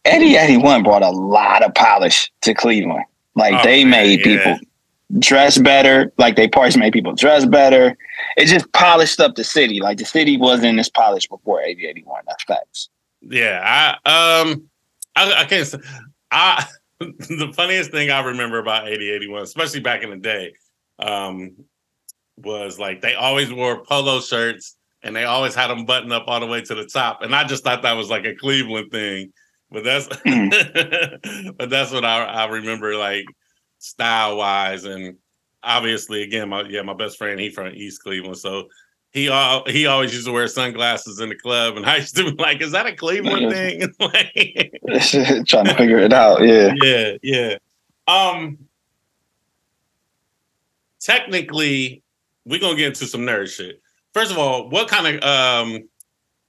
8081 0.05 0.83
brought 0.83 1.01
a 1.01 1.09
lot 1.09 1.63
of 1.63 1.73
polish 1.73 2.31
to 2.41 2.53
Cleveland. 2.53 3.05
Like 3.35 3.53
oh, 3.53 3.63
they 3.63 3.83
man, 3.83 3.91
made 3.91 4.19
yeah. 4.19 4.25
people 4.25 4.67
dress 5.19 5.57
better. 5.57 6.11
Like 6.17 6.35
they 6.35 6.47
parts 6.47 6.77
made 6.77 6.93
people 6.93 7.13
dress 7.13 7.45
better. 7.45 7.97
It 8.37 8.45
just 8.45 8.71
polished 8.73 9.19
up 9.19 9.35
the 9.35 9.43
city. 9.43 9.79
Like 9.79 9.97
the 9.97 10.05
city 10.05 10.37
wasn't 10.37 10.79
as 10.79 10.89
polished 10.89 11.29
before 11.29 11.61
8081. 11.61 12.21
That's 12.27 12.43
facts. 12.43 12.89
Yeah, 13.21 13.97
I 14.05 14.41
um, 14.41 14.69
I, 15.15 15.41
I 15.41 15.45
can't. 15.45 15.67
Say, 15.67 15.79
I 16.31 16.65
the 16.99 17.51
funniest 17.55 17.91
thing 17.91 18.11
I 18.11 18.21
remember 18.23 18.59
about 18.59 18.87
8081, 18.87 19.43
especially 19.43 19.79
back 19.79 20.03
in 20.03 20.11
the 20.11 20.17
day, 20.17 20.53
um, 20.99 21.55
was 22.37 22.79
like 22.79 23.01
they 23.01 23.15
always 23.15 23.51
wore 23.51 23.83
polo 23.83 24.21
shirts 24.21 24.77
and 25.05 25.15
they 25.15 25.23
always 25.23 25.53
had 25.53 25.69
them 25.69 25.85
button 25.85 26.11
up 26.11 26.23
all 26.27 26.39
the 26.39 26.47
way 26.47 26.61
to 26.61 26.75
the 26.75 26.85
top. 26.85 27.21
And 27.21 27.33
I 27.33 27.43
just 27.45 27.63
thought 27.63 27.83
that 27.83 27.93
was 27.93 28.09
like 28.09 28.25
a 28.25 28.35
Cleveland 28.35 28.91
thing. 28.91 29.31
But 29.71 29.83
that's 29.83 30.07
hmm. 30.25 30.49
but 31.57 31.69
that's 31.69 31.91
what 31.91 32.03
I, 32.03 32.23
I 32.23 32.45
remember 32.47 32.97
like 32.97 33.25
style 33.77 34.37
wise. 34.37 34.83
And 34.83 35.17
obviously 35.63 36.23
again, 36.23 36.49
my 36.49 36.63
yeah, 36.63 36.81
my 36.81 36.95
best 36.95 37.17
friend, 37.17 37.39
he 37.39 37.51
from 37.51 37.67
East 37.67 38.01
Cleveland. 38.01 38.37
So 38.37 38.67
he 39.11 39.29
all 39.29 39.63
he 39.67 39.85
always 39.85 40.11
used 40.11 40.25
to 40.25 40.33
wear 40.33 40.47
sunglasses 40.47 41.19
in 41.19 41.29
the 41.29 41.35
club, 41.35 41.77
and 41.77 41.85
I 41.89 41.97
used 41.97 42.15
to 42.17 42.31
be 42.31 42.41
like, 42.41 42.61
"Is 42.61 42.71
that 42.71 42.87
a 42.87 42.93
Cleveland 42.93 43.51
thing?" 43.51 43.81
Trying 45.45 45.65
to 45.65 45.75
figure 45.75 45.99
it 45.99 46.13
out, 46.13 46.41
yeah, 46.43 46.73
yeah, 46.81 47.11
yeah. 47.21 47.57
Um, 48.07 48.57
technically, 50.99 52.01
we're 52.45 52.59
gonna 52.59 52.75
get 52.75 52.87
into 52.87 53.05
some 53.05 53.21
nerd 53.21 53.49
shit 53.49 53.81
first 54.15 54.31
of 54.31 54.37
all, 54.37 54.69
what 54.69 54.87
kind 54.87 55.05
of 55.05 55.23
um, 55.23 55.89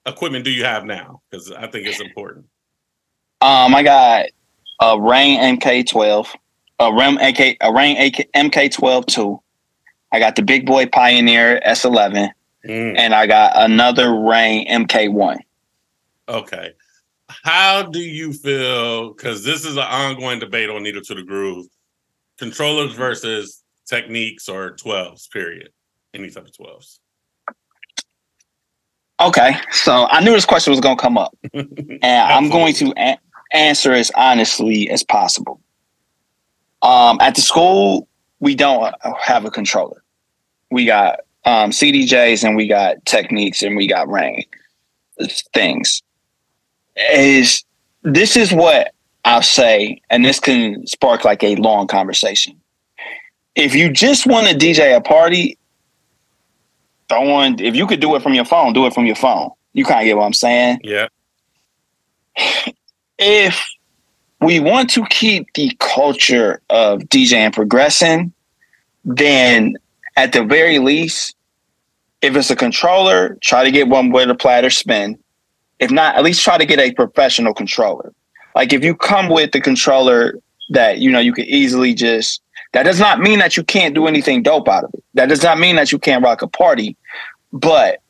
equipment 0.06 0.44
do 0.44 0.50
you 0.50 0.64
have 0.64 0.86
now? 0.86 1.20
Because 1.28 1.52
I 1.52 1.66
think 1.66 1.86
it's 1.86 2.00
important. 2.00 2.46
Um, 3.42 3.74
I 3.74 3.82
got 3.82 4.26
a 4.80 4.98
Rane 4.98 5.58
MK12, 5.58 6.28
a 6.78 6.94
Rem 6.94 7.18
AK, 7.18 7.58
a 7.60 7.72
Rane 7.72 7.96
AK, 7.98 8.30
MK12 8.34 9.06
two. 9.06 9.42
I 10.12 10.20
got 10.20 10.36
the 10.36 10.42
Big 10.42 10.64
Boy 10.64 10.86
Pioneer 10.86 11.60
S11. 11.66 12.30
mm. 12.64 12.94
and 12.96 13.14
I 13.14 13.26
got 13.26 13.52
another 13.56 14.14
Rane 14.14 14.66
MK1. 14.68 15.38
Okay. 16.28 16.72
How 17.28 17.82
do 17.82 18.00
you 18.00 18.32
feel? 18.32 19.12
Because 19.12 19.44
this 19.44 19.64
is 19.64 19.76
an 19.76 19.82
ongoing 19.82 20.38
debate 20.38 20.70
on 20.70 20.84
Needle 20.84 21.02
to 21.02 21.14
the 21.14 21.22
Groove 21.22 21.66
controllers 22.38 22.94
versus 22.94 23.64
Technics 23.86 24.48
or 24.48 24.76
12s, 24.76 25.30
period. 25.30 25.70
Any 26.14 26.30
type 26.30 26.46
of 26.46 26.52
12s. 26.52 26.98
Okay. 29.20 29.56
So 29.72 30.06
I 30.10 30.20
knew 30.20 30.32
this 30.32 30.44
question 30.46 30.70
was 30.70 30.80
going 30.86 30.96
to 30.96 31.02
come 31.02 31.18
up. 31.18 31.36
and 31.52 32.04
I'm 32.04 32.48
going 32.50 32.74
to 32.74 32.92
a- 32.96 33.18
answer 33.52 33.92
as 33.92 34.10
honestly 34.14 34.90
as 34.90 35.02
possible. 35.02 35.60
Um, 36.82 37.18
at 37.20 37.34
the 37.34 37.40
school, 37.40 38.08
we 38.40 38.54
don't 38.54 38.94
have 39.20 39.44
a 39.44 39.50
controller. 39.50 40.02
We 40.70 40.84
got 40.84 41.20
um, 41.44 41.70
CDJs 41.70 42.44
and 42.44 42.56
we 42.56 42.66
got 42.66 43.04
Technics 43.06 43.62
and 43.62 43.76
we 43.76 43.86
got 43.86 44.08
Rane 44.08 44.44
things. 45.54 46.02
Is 47.12 47.64
this 48.02 48.36
is 48.36 48.52
what 48.52 48.92
I'll 49.24 49.42
say, 49.42 50.00
and 50.10 50.24
this 50.24 50.40
can 50.40 50.86
spark 50.86 51.24
like 51.24 51.42
a 51.42 51.56
long 51.56 51.86
conversation. 51.86 52.60
If 53.54 53.74
you 53.74 53.90
just 53.90 54.26
want 54.26 54.48
to 54.48 54.54
DJ 54.54 54.96
a 54.96 55.00
party, 55.00 55.58
don't 57.08 57.28
want 57.28 57.60
if 57.60 57.74
you 57.74 57.86
could 57.86 58.00
do 58.00 58.14
it 58.16 58.22
from 58.22 58.34
your 58.34 58.44
phone, 58.44 58.72
do 58.72 58.86
it 58.86 58.94
from 58.94 59.06
your 59.06 59.16
phone. 59.16 59.50
You 59.72 59.84
kind 59.84 60.00
of 60.00 60.04
get 60.06 60.16
what 60.16 60.24
I'm 60.24 60.32
saying? 60.32 60.80
Yeah. 60.82 61.08
If 63.18 63.66
we 64.42 64.60
want 64.60 64.90
to 64.90 65.06
keep 65.06 65.46
the 65.54 65.74
culture 65.78 66.60
of 66.68 67.00
DJing 67.00 67.54
progressing, 67.54 68.30
then 69.06 69.76
at 70.16 70.34
the 70.34 70.44
very 70.44 70.78
least, 70.78 71.34
if 72.20 72.36
it's 72.36 72.50
a 72.50 72.56
controller, 72.56 73.38
try 73.40 73.64
to 73.64 73.70
get 73.70 73.88
one 73.88 74.10
where 74.10 74.26
the 74.26 74.34
platter 74.34 74.68
spin. 74.68 75.18
If 75.78 75.90
not, 75.90 76.16
at 76.16 76.24
least 76.24 76.44
try 76.44 76.58
to 76.58 76.66
get 76.66 76.78
a 76.78 76.92
professional 76.92 77.54
controller. 77.54 78.12
Like 78.54 78.72
if 78.72 78.84
you 78.84 78.94
come 78.94 79.28
with 79.28 79.52
the 79.52 79.60
controller 79.60 80.38
that 80.70 80.98
you 80.98 81.10
know 81.10 81.20
you 81.20 81.32
can 81.32 81.44
easily 81.44 81.94
just 81.94 82.42
that 82.72 82.82
does 82.82 83.00
not 83.00 83.20
mean 83.20 83.38
that 83.38 83.56
you 83.56 83.64
can't 83.64 83.94
do 83.94 84.06
anything 84.06 84.42
dope 84.42 84.68
out 84.68 84.84
of 84.84 84.90
it. 84.94 85.04
That 85.14 85.28
does 85.28 85.42
not 85.42 85.58
mean 85.58 85.76
that 85.76 85.92
you 85.92 85.98
can't 85.98 86.22
rock 86.22 86.42
a 86.42 86.48
party. 86.48 86.96
But 87.52 88.00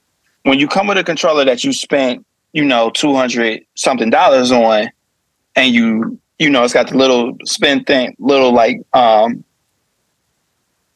when 0.42 0.58
you 0.58 0.68
come 0.68 0.86
with 0.86 0.98
a 0.98 1.04
controller 1.04 1.44
that 1.44 1.64
you 1.64 1.72
spent, 1.72 2.24
you 2.52 2.64
know, 2.64 2.90
200 2.90 3.64
something 3.74 4.10
dollars 4.10 4.50
on 4.50 4.90
and 5.54 5.74
you 5.74 6.18
you 6.38 6.50
know, 6.50 6.64
it's 6.64 6.74
got 6.74 6.88
the 6.88 6.96
little 6.96 7.36
spin 7.44 7.84
thing, 7.84 8.14
little 8.18 8.52
like 8.52 8.80
um 8.92 9.44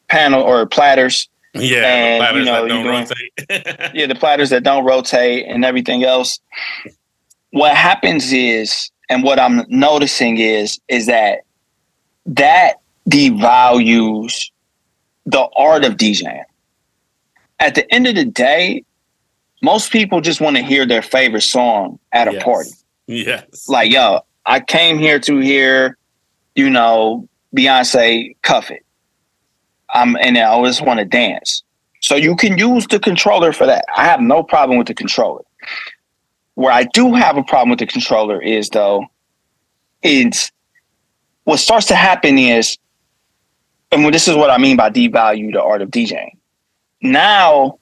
panel 0.08 0.42
or 0.42 0.66
platters. 0.66 1.28
Yeah, 1.54 1.84
and, 1.84 2.20
platters 2.20 2.38
you 2.38 2.44
know, 2.44 2.62
that 2.62 2.68
don't 2.68 2.86
rotate. 2.86 3.94
yeah, 3.94 4.06
the 4.06 4.14
platters 4.14 4.50
that 4.50 4.62
don't 4.62 4.84
rotate 4.84 5.46
and 5.46 5.64
everything 5.64 6.04
else. 6.04 6.38
What 7.50 7.74
happens 7.74 8.32
is, 8.32 8.90
and 9.08 9.24
what 9.24 9.40
I'm 9.40 9.64
noticing 9.68 10.38
is, 10.38 10.78
is 10.88 11.06
that 11.06 11.40
that 12.26 12.74
devalues 13.08 14.50
the 15.26 15.48
art 15.56 15.84
of 15.84 15.96
DJing. 15.96 16.44
At 17.58 17.74
the 17.74 17.92
end 17.92 18.06
of 18.06 18.14
the 18.14 18.24
day, 18.24 18.84
most 19.62 19.92
people 19.92 20.20
just 20.20 20.40
want 20.40 20.56
to 20.56 20.62
hear 20.62 20.86
their 20.86 21.02
favorite 21.02 21.42
song 21.42 21.98
at 22.12 22.28
a 22.28 22.32
yes. 22.32 22.42
party. 22.42 22.70
Yes. 23.06 23.68
Like, 23.68 23.90
yo, 23.90 24.20
I 24.46 24.60
came 24.60 24.98
here 24.98 25.18
to 25.20 25.38
hear, 25.38 25.98
you 26.54 26.70
know, 26.70 27.28
Beyonce 27.54 28.36
cuff 28.42 28.70
it. 28.70 28.84
I'm 29.92 30.16
and 30.16 30.38
I 30.38 30.42
always 30.42 30.80
want 30.80 31.00
to 31.00 31.04
dance. 31.04 31.62
So 32.00 32.14
you 32.14 32.36
can 32.36 32.56
use 32.56 32.86
the 32.86 32.98
controller 32.98 33.52
for 33.52 33.66
that. 33.66 33.84
I 33.94 34.04
have 34.04 34.20
no 34.20 34.42
problem 34.42 34.78
with 34.78 34.86
the 34.86 34.94
controller. 34.94 35.42
Where 36.54 36.72
I 36.72 36.84
do 36.84 37.12
have 37.14 37.36
a 37.36 37.42
problem 37.42 37.70
with 37.70 37.80
the 37.80 37.86
controller 37.86 38.40
is 38.40 38.70
though, 38.70 39.04
is 40.02 40.50
what 41.44 41.58
starts 41.58 41.86
to 41.86 41.96
happen 41.96 42.38
is, 42.38 42.78
and 43.92 44.14
this 44.14 44.28
is 44.28 44.36
what 44.36 44.50
I 44.50 44.58
mean 44.58 44.76
by 44.76 44.90
devalue 44.90 45.52
the 45.52 45.62
art 45.62 45.82
of 45.82 45.90
DJing. 45.90 46.36
Now, 47.02 47.78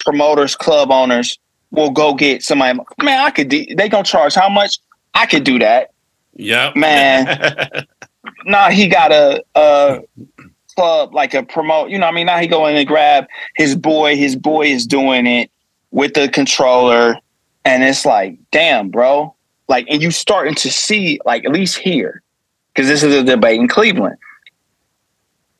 promoters, 0.00 0.54
club 0.54 0.90
owners 0.90 1.38
will 1.70 1.90
go 1.90 2.14
get 2.14 2.42
somebody. 2.42 2.78
Man, 3.02 3.20
I 3.20 3.30
could. 3.30 3.48
De- 3.48 3.74
they 3.74 3.88
gonna 3.88 4.04
charge 4.04 4.34
how 4.34 4.48
much? 4.48 4.78
I 5.14 5.26
could 5.26 5.44
do 5.44 5.58
that. 5.58 5.92
Yeah, 6.34 6.72
Man. 6.74 7.86
nah, 8.44 8.70
he 8.70 8.88
got 8.88 9.12
a, 9.12 9.42
a 9.54 10.00
club 10.74 11.14
like 11.14 11.34
a 11.34 11.42
promote. 11.42 11.90
You 11.90 11.98
know, 11.98 12.06
I 12.06 12.12
mean, 12.12 12.26
now 12.26 12.38
he 12.38 12.46
go 12.46 12.66
in 12.66 12.76
and 12.76 12.86
grab 12.86 13.26
his 13.56 13.76
boy. 13.76 14.16
His 14.16 14.36
boy 14.36 14.66
is 14.66 14.86
doing 14.86 15.26
it 15.26 15.50
with 15.90 16.14
the 16.14 16.28
controller, 16.28 17.16
and 17.64 17.82
it's 17.84 18.04
like, 18.04 18.38
damn, 18.50 18.90
bro. 18.90 19.34
Like, 19.68 19.86
and 19.88 20.02
you 20.02 20.10
starting 20.10 20.54
to 20.56 20.70
see, 20.70 21.20
like, 21.24 21.44
at 21.46 21.52
least 21.52 21.78
here, 21.78 22.22
because 22.74 22.86
this 22.86 23.02
is 23.02 23.14
a 23.14 23.22
debate 23.22 23.58
in 23.58 23.66
Cleveland. 23.66 24.18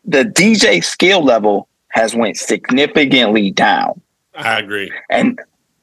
The 0.05 0.25
DJ 0.25 0.83
skill 0.85 1.23
level 1.23 1.69
has 1.89 2.15
went 2.15 2.37
significantly 2.37 3.51
down. 3.51 4.01
I 4.35 4.59
agree. 4.59 4.93
And 5.11 5.41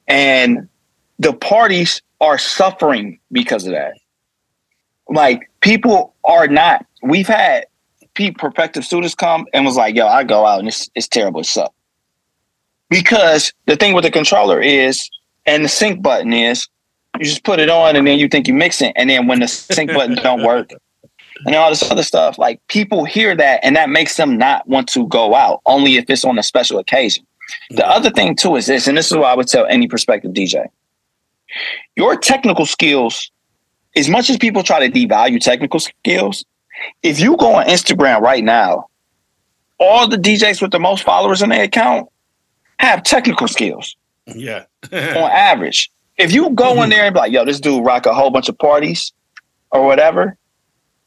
and 0.08 0.68
the 1.18 1.32
parties 1.32 2.02
are 2.20 2.38
suffering 2.38 3.18
because 3.30 3.66
of 3.66 3.72
that. 3.72 3.94
Like 5.08 5.50
people 5.60 6.14
are 6.24 6.46
not. 6.48 6.86
We've 7.02 7.26
had 7.26 7.66
people, 8.14 8.38
prospective 8.38 8.84
students 8.84 9.14
come 9.14 9.46
and 9.52 9.64
was 9.64 9.76
like, 9.76 9.94
"Yo, 9.94 10.06
I 10.06 10.24
go 10.24 10.46
out 10.46 10.60
and 10.60 10.68
it's 10.68 10.88
it's 10.94 11.08
terrible. 11.08 11.40
It 11.40 11.46
sucks." 11.46 11.74
Because 12.90 13.52
the 13.66 13.76
thing 13.76 13.94
with 13.94 14.04
the 14.04 14.10
controller 14.10 14.60
is, 14.60 15.08
and 15.46 15.64
the 15.64 15.68
sync 15.68 16.02
button 16.02 16.32
is, 16.32 16.68
you 17.18 17.24
just 17.24 17.42
put 17.42 17.58
it 17.58 17.70
on 17.70 17.96
and 17.96 18.06
then 18.06 18.18
you 18.18 18.28
think 18.28 18.46
you 18.46 18.54
mix 18.54 18.82
it, 18.82 18.92
and 18.96 19.08
then 19.08 19.26
when 19.26 19.40
the 19.40 19.48
sync 19.48 19.92
button 19.92 20.16
don't 20.16 20.44
work, 20.44 20.72
and 21.46 21.54
all 21.54 21.70
this 21.70 21.90
other 21.90 22.02
stuff, 22.02 22.38
like 22.38 22.64
people 22.68 23.04
hear 23.04 23.34
that 23.36 23.60
and 23.62 23.76
that 23.76 23.90
makes 23.90 24.16
them 24.16 24.36
not 24.36 24.66
want 24.68 24.88
to 24.90 25.06
go 25.08 25.34
out, 25.34 25.60
only 25.66 25.96
if 25.96 26.08
it's 26.08 26.24
on 26.24 26.38
a 26.38 26.42
special 26.42 26.78
occasion. 26.78 27.26
The 27.70 27.82
mm-hmm. 27.82 27.90
other 27.90 28.10
thing 28.10 28.36
too 28.36 28.56
is 28.56 28.66
this, 28.66 28.86
and 28.86 28.96
this 28.96 29.10
is 29.10 29.16
what 29.16 29.26
I 29.26 29.34
would 29.34 29.48
tell 29.48 29.66
any 29.66 29.88
prospective 29.88 30.32
DJ 30.32 30.66
your 31.96 32.16
technical 32.16 32.66
skills, 32.66 33.30
as 33.96 34.08
much 34.08 34.30
as 34.30 34.36
people 34.36 34.62
try 34.62 34.86
to 34.86 34.92
devalue 34.92 35.40
technical 35.40 35.80
skills, 35.80 36.44
if 37.02 37.20
you 37.20 37.36
go 37.36 37.54
on 37.56 37.66
Instagram 37.66 38.20
right 38.20 38.42
now, 38.42 38.88
all 39.78 40.08
the 40.08 40.16
DJs 40.16 40.62
with 40.62 40.70
the 40.70 40.78
most 40.78 41.04
followers 41.04 41.42
in 41.42 41.50
their 41.50 41.64
account 41.64 42.08
have 42.78 43.02
technical 43.02 43.48
skills. 43.48 43.96
Yeah. 44.26 44.64
on 44.92 45.30
average. 45.30 45.90
If 46.16 46.32
you 46.32 46.50
go 46.50 46.72
in 46.72 46.78
mm-hmm. 46.78 46.90
there 46.90 47.04
and 47.04 47.14
be 47.14 47.20
like, 47.20 47.32
yo, 47.32 47.44
this 47.44 47.60
dude 47.60 47.84
rock 47.84 48.06
a 48.06 48.14
whole 48.14 48.30
bunch 48.30 48.48
of 48.48 48.58
parties 48.58 49.12
or 49.70 49.84
whatever, 49.84 50.36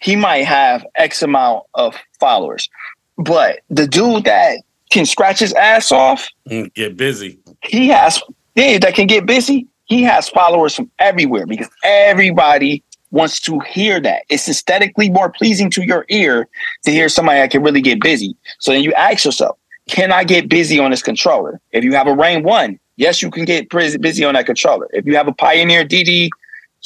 he 0.05 0.15
might 0.15 0.45
have 0.45 0.85
X 0.95 1.21
amount 1.21 1.65
of 1.73 1.95
followers. 2.19 2.69
But 3.17 3.61
the 3.69 3.87
dude 3.87 4.25
that 4.25 4.59
can 4.91 5.05
scratch 5.05 5.39
his 5.39 5.53
ass 5.53 5.91
off, 5.91 6.29
mm, 6.49 6.73
get 6.73 6.95
busy. 6.95 7.39
He 7.63 7.87
has 7.89 8.21
yeah, 8.55 8.77
that 8.77 8.95
can 8.95 9.07
get 9.07 9.25
busy 9.25 9.67
he 9.85 10.03
has 10.03 10.27
followers 10.29 10.75
from 10.75 10.91
everywhere 10.99 11.45
because 11.45 11.69
everybody 11.83 12.83
wants 13.11 13.39
to 13.41 13.59
hear 13.59 13.99
that. 14.01 14.23
It's 14.29 14.49
aesthetically 14.49 15.09
more 15.09 15.29
pleasing 15.29 15.69
to 15.71 15.85
your 15.85 16.05
ear 16.09 16.47
to 16.83 16.91
hear 16.91 17.07
somebody 17.07 17.39
that 17.39 17.51
can 17.51 17.63
really 17.63 17.81
get 17.81 18.01
busy. 18.01 18.35
So 18.59 18.71
then 18.71 18.83
you 18.83 18.91
ask 18.93 19.25
yourself, 19.25 19.57
can 19.87 20.11
I 20.11 20.23
get 20.23 20.49
busy 20.49 20.79
on 20.79 20.91
this 20.91 21.03
controller? 21.03 21.61
If 21.71 21.83
you 21.83 21.93
have 21.93 22.07
a 22.07 22.15
Rane 22.15 22.43
1, 22.43 22.79
yes, 22.97 23.21
you 23.21 23.29
can 23.29 23.45
get 23.45 23.69
busy 23.69 24.25
on 24.25 24.33
that 24.33 24.47
controller. 24.47 24.89
If 24.91 25.05
you 25.05 25.15
have 25.15 25.27
a 25.27 25.33
Pioneer 25.33 25.85
DD 25.85 26.29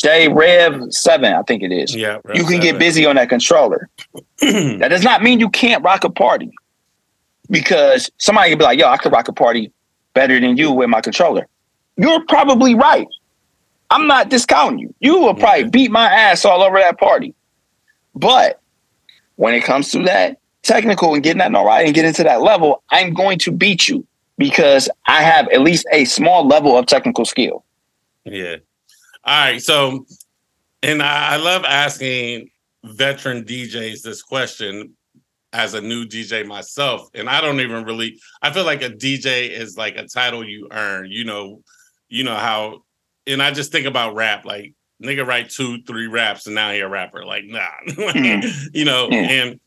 J 0.02 0.30
Rev 0.30 0.94
7, 0.94 1.34
I 1.34 1.42
think 1.44 1.62
it 1.62 1.72
is, 1.72 1.96
yeah, 1.96 2.20
Rev 2.24 2.36
you 2.36 2.44
can 2.44 2.62
7. 2.62 2.62
get 2.62 2.80
busy 2.80 3.06
on 3.06 3.18
that 3.18 3.30
controller. 3.30 3.90
that 4.40 4.88
does 4.90 5.04
not 5.04 5.22
mean 5.22 5.40
you 5.40 5.50
can't 5.50 5.84
rock 5.84 6.04
a 6.04 6.10
party 6.10 6.52
because 7.52 8.10
somebody 8.18 8.52
can 8.52 8.60
be 8.60 8.64
like, 8.64 8.80
yo, 8.80 8.88
I 8.88 8.98
could 8.98 9.12
rock 9.12 9.28
a 9.28 9.34
party 9.34 9.72
better 10.14 10.40
than 10.40 10.58
you 10.58 10.72
with 10.72 10.90
my 10.90 11.02
controller 11.02 11.48
you're 12.00 12.24
probably 12.26 12.76
right. 12.76 13.08
I'm 13.90 14.08
not 14.08 14.30
discounting 14.30 14.80
you. 14.80 14.96
You 15.00 15.20
will 15.20 15.36
probably 15.36 15.66
beat 15.66 15.92
my 15.92 16.06
ass 16.06 16.46
all 16.46 16.64
over 16.64 16.80
that 16.80 16.98
party. 16.98 17.34
But 18.16 18.62
when 19.36 19.54
it 19.54 19.64
comes 19.64 19.92
to 19.92 20.04
that 20.04 20.40
technical 20.62 21.14
and 21.14 21.22
getting 21.22 21.40
that 21.40 21.54
all 21.54 21.66
right 21.66 21.86
and 21.86 21.94
get 21.94 22.06
into 22.06 22.24
that 22.24 22.42
level, 22.42 22.84
I'm 22.90 23.14
going 23.14 23.38
to 23.40 23.52
beat 23.52 23.90
you 23.90 24.08
because 24.38 24.90
I 25.08 25.24
have 25.24 25.50
at 25.50 25.62
least 25.62 25.86
a 25.92 26.06
small 26.06 26.48
level 26.48 26.78
of 26.78 26.86
technical 26.86 27.26
skill. 27.26 27.66
Yeah. 28.24 28.58
All 29.24 29.46
right. 29.46 29.62
So, 29.62 30.06
and 30.82 31.02
I, 31.02 31.34
I 31.34 31.38
love 31.38 31.64
asking 31.66 32.50
veteran 32.84 33.44
DJs 33.44 34.02
this 34.02 34.22
question 34.22 34.96
as 35.52 35.74
a 35.74 35.82
new 35.82 36.06
DJ 36.06 36.46
myself. 36.46 37.10
And 37.14 37.30
I 37.30 37.42
don't 37.42 37.60
even 37.60 37.84
really, 37.84 38.20
I 38.42 38.52
feel 38.52 38.66
like 38.66 38.82
a 38.82 38.90
DJ 38.90 39.50
is 39.50 39.78
like 39.78 39.98
a 39.98 40.08
title 40.08 40.48
you 40.48 40.68
earn. 40.72 41.12
You 41.12 41.26
know, 41.26 41.64
you 42.08 42.24
know 42.24 42.36
how, 42.36 42.84
and 43.28 43.42
I 43.42 43.52
just 43.52 43.72
think 43.72 43.86
about 43.86 44.16
rap, 44.16 44.46
like 44.46 44.74
nigga 45.04 45.26
write 45.26 45.50
two, 45.50 45.82
three 45.84 46.08
raps, 46.08 46.46
and 46.46 46.56
now 46.56 46.72
he 46.72 46.80
a 46.80 46.88
rapper. 46.88 47.26
Like, 47.26 47.46
nah, 47.46 47.68
mm. 47.88 48.70
you 48.74 48.86
know. 48.86 49.10
Mm. 49.10 49.14
And 49.14 49.60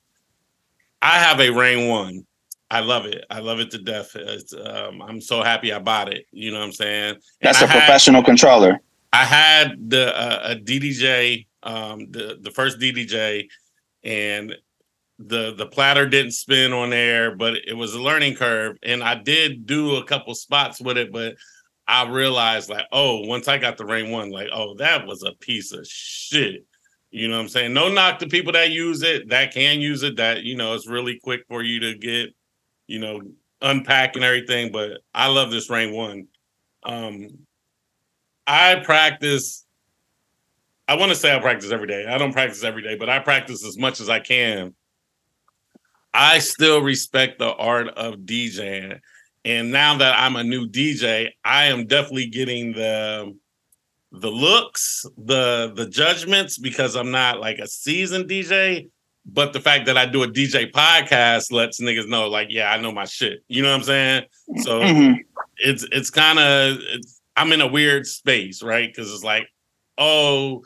I 1.01 1.19
have 1.19 1.41
a 1.41 1.51
Rane 1.51 1.89
one. 1.89 2.27
I 2.71 2.81
love 2.81 3.05
it. 3.05 3.25
I 3.29 3.41
love 3.41 3.61
it 3.61 3.71
to 3.73 3.79
death. 3.79 4.17
Um, 4.17 5.03
I'm 5.03 5.21
so 5.21 5.43
happy 5.43 5.73
I 5.73 5.79
bought 5.79 6.11
it. 6.11 6.27
You 6.31 6.53
know 6.53 6.59
what 6.59 6.67
I'm 6.67 6.73
saying? 6.73 7.17
That's 7.43 7.61
and 7.61 7.71
a 7.71 7.75
I 7.75 7.79
professional 7.79 8.23
had, 8.23 8.27
controller. 8.27 8.81
I 9.13 9.25
had 9.25 9.91
the 9.91 10.17
uh, 10.17 10.53
a 10.53 10.57
DDJ, 10.57 11.47
um, 11.63 12.11
the 12.11 12.39
the 12.41 12.51
first 12.51 12.79
DDJ, 12.79 13.49
and 14.05 14.57
the 15.19 15.55
the 15.55 15.67
platter 15.67 16.07
didn't 16.07 16.33
spin 16.33 16.73
on 16.73 16.93
air, 16.93 17.37
but 17.37 17.55
it 17.67 17.75
was 17.75 17.95
a 17.95 18.01
learning 18.01 18.37
curve, 18.37 18.77
and 18.83 19.03
I 19.03 19.15
did 19.17 19.67
do 19.67 19.97
a 19.97 20.05
couple 20.05 20.35
spots 20.35 20.81
with 20.81 20.97
it, 20.97 21.13
but 21.13 21.37
I 21.87 22.09
realized 22.09 22.71
like, 22.71 22.87
oh, 22.93 23.27
once 23.27 23.49
I 23.49 23.59
got 23.59 23.77
the 23.77 23.85
Rane 23.85 24.11
One, 24.11 24.31
like, 24.31 24.49
oh, 24.53 24.75
that 24.77 25.07
was 25.07 25.23
a 25.23 25.33
piece 25.33 25.73
of 25.73 25.87
shit. 25.87 26.65
You 27.11 27.29
know 27.29 27.37
what 27.37 27.43
I'm 27.43 27.49
saying? 27.49 27.75
No 27.75 27.91
knock 27.91 28.21
to 28.21 28.27
people 28.27 28.53
that 28.53 28.71
use 28.71 29.03
it, 29.03 29.29
that 29.29 29.53
can 29.53 29.81
use 29.81 30.03
it, 30.03 30.17
that 30.17 30.45
you 30.45 30.57
know, 30.57 30.75
it's 30.75 30.89
really 30.89 31.21
quick 31.23 31.43
for 31.49 31.63
you 31.63 31.81
to 31.81 31.95
get, 31.95 32.31
you 32.87 32.99
know, 32.99 33.21
unpack 33.61 34.17
and 34.17 34.25
everything. 34.25 34.73
But 34.73 35.03
I 35.13 35.27
love 35.27 35.51
this 35.51 35.69
Rane 35.69 35.93
One. 35.93 36.29
Um, 36.85 37.47
I 38.47 38.77
practice. 38.77 39.65
I 40.89 40.97
want 40.97 41.11
to 41.11 41.17
say 41.17 41.35
I 41.35 41.39
practice 41.39 41.71
every 41.71 41.87
day. 41.87 42.07
I 42.07 42.19
don't 42.19 42.33
practice 42.33 42.65
every 42.65 42.83
day, 42.83 42.97
but 42.97 43.09
I 43.09 43.19
practice 43.19 43.65
as 43.65 43.79
much 43.79 44.01
as 44.01 44.09
I 44.09 44.21
can. 44.21 44.75
I 46.13 46.41
still 46.41 46.83
respect 46.83 47.39
the 47.39 47.55
art 47.55 47.89
of 47.89 48.17
DJing. 48.21 49.01
And 49.45 49.73
now 49.73 49.97
that 49.99 50.19
I'm 50.19 50.37
a 50.37 50.45
new 50.45 50.69
DJ, 50.69 51.31
I 51.45 51.67
am 51.67 51.87
definitely 51.87 52.27
getting 52.27 52.73
the 52.73 53.37
the 54.13 54.31
looks, 54.31 55.07
the 55.17 55.73
the 55.75 55.89
judgments 55.89 56.59
because 56.59 56.97
I'm 56.97 57.11
not 57.11 57.41
like 57.41 57.59
a 57.59 57.67
seasoned 57.67 58.29
DJ, 58.29 58.91
but 59.25 59.53
the 59.53 59.61
fact 59.61 59.87
that 59.87 59.97
I 59.97 60.07
do 60.07 60.23
a 60.23 60.29
DJ 60.29 60.71
podcast 60.71 61.51
lets 61.51 61.81
niggas 61.81 62.09
know 62.09 62.29
like, 62.29 62.49
yeah, 62.51 62.71
I 62.71 62.77
know 62.77 62.93
my 62.93 63.07
shit. 63.07 63.43
You 63.49 63.63
know 63.63 63.71
what 63.71 63.79
I'm 63.79 63.83
saying? 63.85 64.25
So 64.59 64.81
mm-hmm. 64.81 65.21
it's 65.57 65.87
it's 65.91 66.11
kind 66.11 66.39
of 66.39 66.79
I'm 67.37 67.53
in 67.53 67.61
a 67.61 67.67
weird 67.67 68.07
space, 68.07 68.63
right? 68.63 68.95
Cuz 68.95 69.13
it's 69.13 69.25
like, 69.25 69.49
oh, 69.99 70.63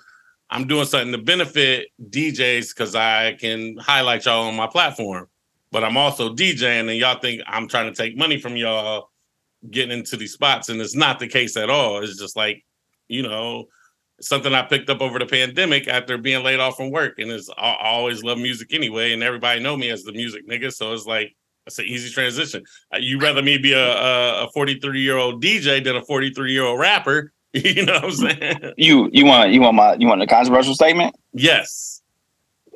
I'm 0.50 0.66
doing 0.66 0.86
something 0.86 1.12
to 1.12 1.18
benefit 1.18 1.88
DJs 2.10 2.74
cuz 2.74 2.94
I 2.94 3.34
can 3.34 3.76
highlight 3.78 4.24
y'all 4.24 4.48
on 4.48 4.56
my 4.56 4.66
platform 4.66 5.28
but 5.76 5.84
I'm 5.84 5.96
also 5.96 6.34
DJing, 6.34 6.88
and 6.88 6.96
y'all 6.96 7.18
think 7.18 7.42
I'm 7.46 7.68
trying 7.68 7.92
to 7.92 7.96
take 7.96 8.16
money 8.16 8.40
from 8.40 8.56
y'all 8.56 9.10
getting 9.70 9.98
into 9.98 10.16
these 10.16 10.32
spots, 10.32 10.68
and 10.68 10.80
it's 10.80 10.94
not 10.94 11.18
the 11.18 11.28
case 11.28 11.56
at 11.56 11.70
all. 11.70 12.02
It's 12.02 12.18
just 12.18 12.36
like, 12.36 12.64
you 13.08 13.22
know, 13.22 13.66
something 14.20 14.54
I 14.54 14.62
picked 14.62 14.90
up 14.90 15.00
over 15.00 15.18
the 15.18 15.26
pandemic 15.26 15.88
after 15.88 16.18
being 16.18 16.42
laid 16.42 16.60
off 16.60 16.76
from 16.76 16.90
work, 16.90 17.18
and 17.18 17.30
it's 17.30 17.50
I 17.58 17.76
always 17.82 18.22
love 18.22 18.38
music 18.38 18.72
anyway, 18.72 19.12
and 19.12 19.22
everybody 19.22 19.60
know 19.60 19.76
me 19.76 19.90
as 19.90 20.02
the 20.02 20.12
music 20.12 20.48
nigga, 20.48 20.72
so 20.72 20.92
it's 20.92 21.06
like 21.06 21.34
it's 21.66 21.78
an 21.78 21.86
easy 21.86 22.10
transition. 22.10 22.64
Uh, 22.94 22.98
you 22.98 23.18
rather 23.18 23.42
me 23.42 23.58
be 23.58 23.72
a 23.72 24.44
a 24.44 24.48
43 24.52 25.00
year 25.00 25.16
old 25.16 25.42
DJ 25.42 25.82
than 25.82 25.96
a 25.96 26.04
43 26.04 26.52
year 26.52 26.64
old 26.64 26.78
rapper. 26.78 27.32
you 27.52 27.84
know 27.84 27.94
what 27.94 28.04
I'm 28.04 28.12
saying? 28.12 28.72
You 28.76 29.10
you 29.12 29.24
want 29.24 29.50
you 29.50 29.60
want 29.60 29.76
my 29.76 29.94
you 29.94 30.06
want 30.06 30.22
a 30.22 30.26
controversial 30.26 30.74
statement? 30.74 31.14
Yes. 31.32 32.02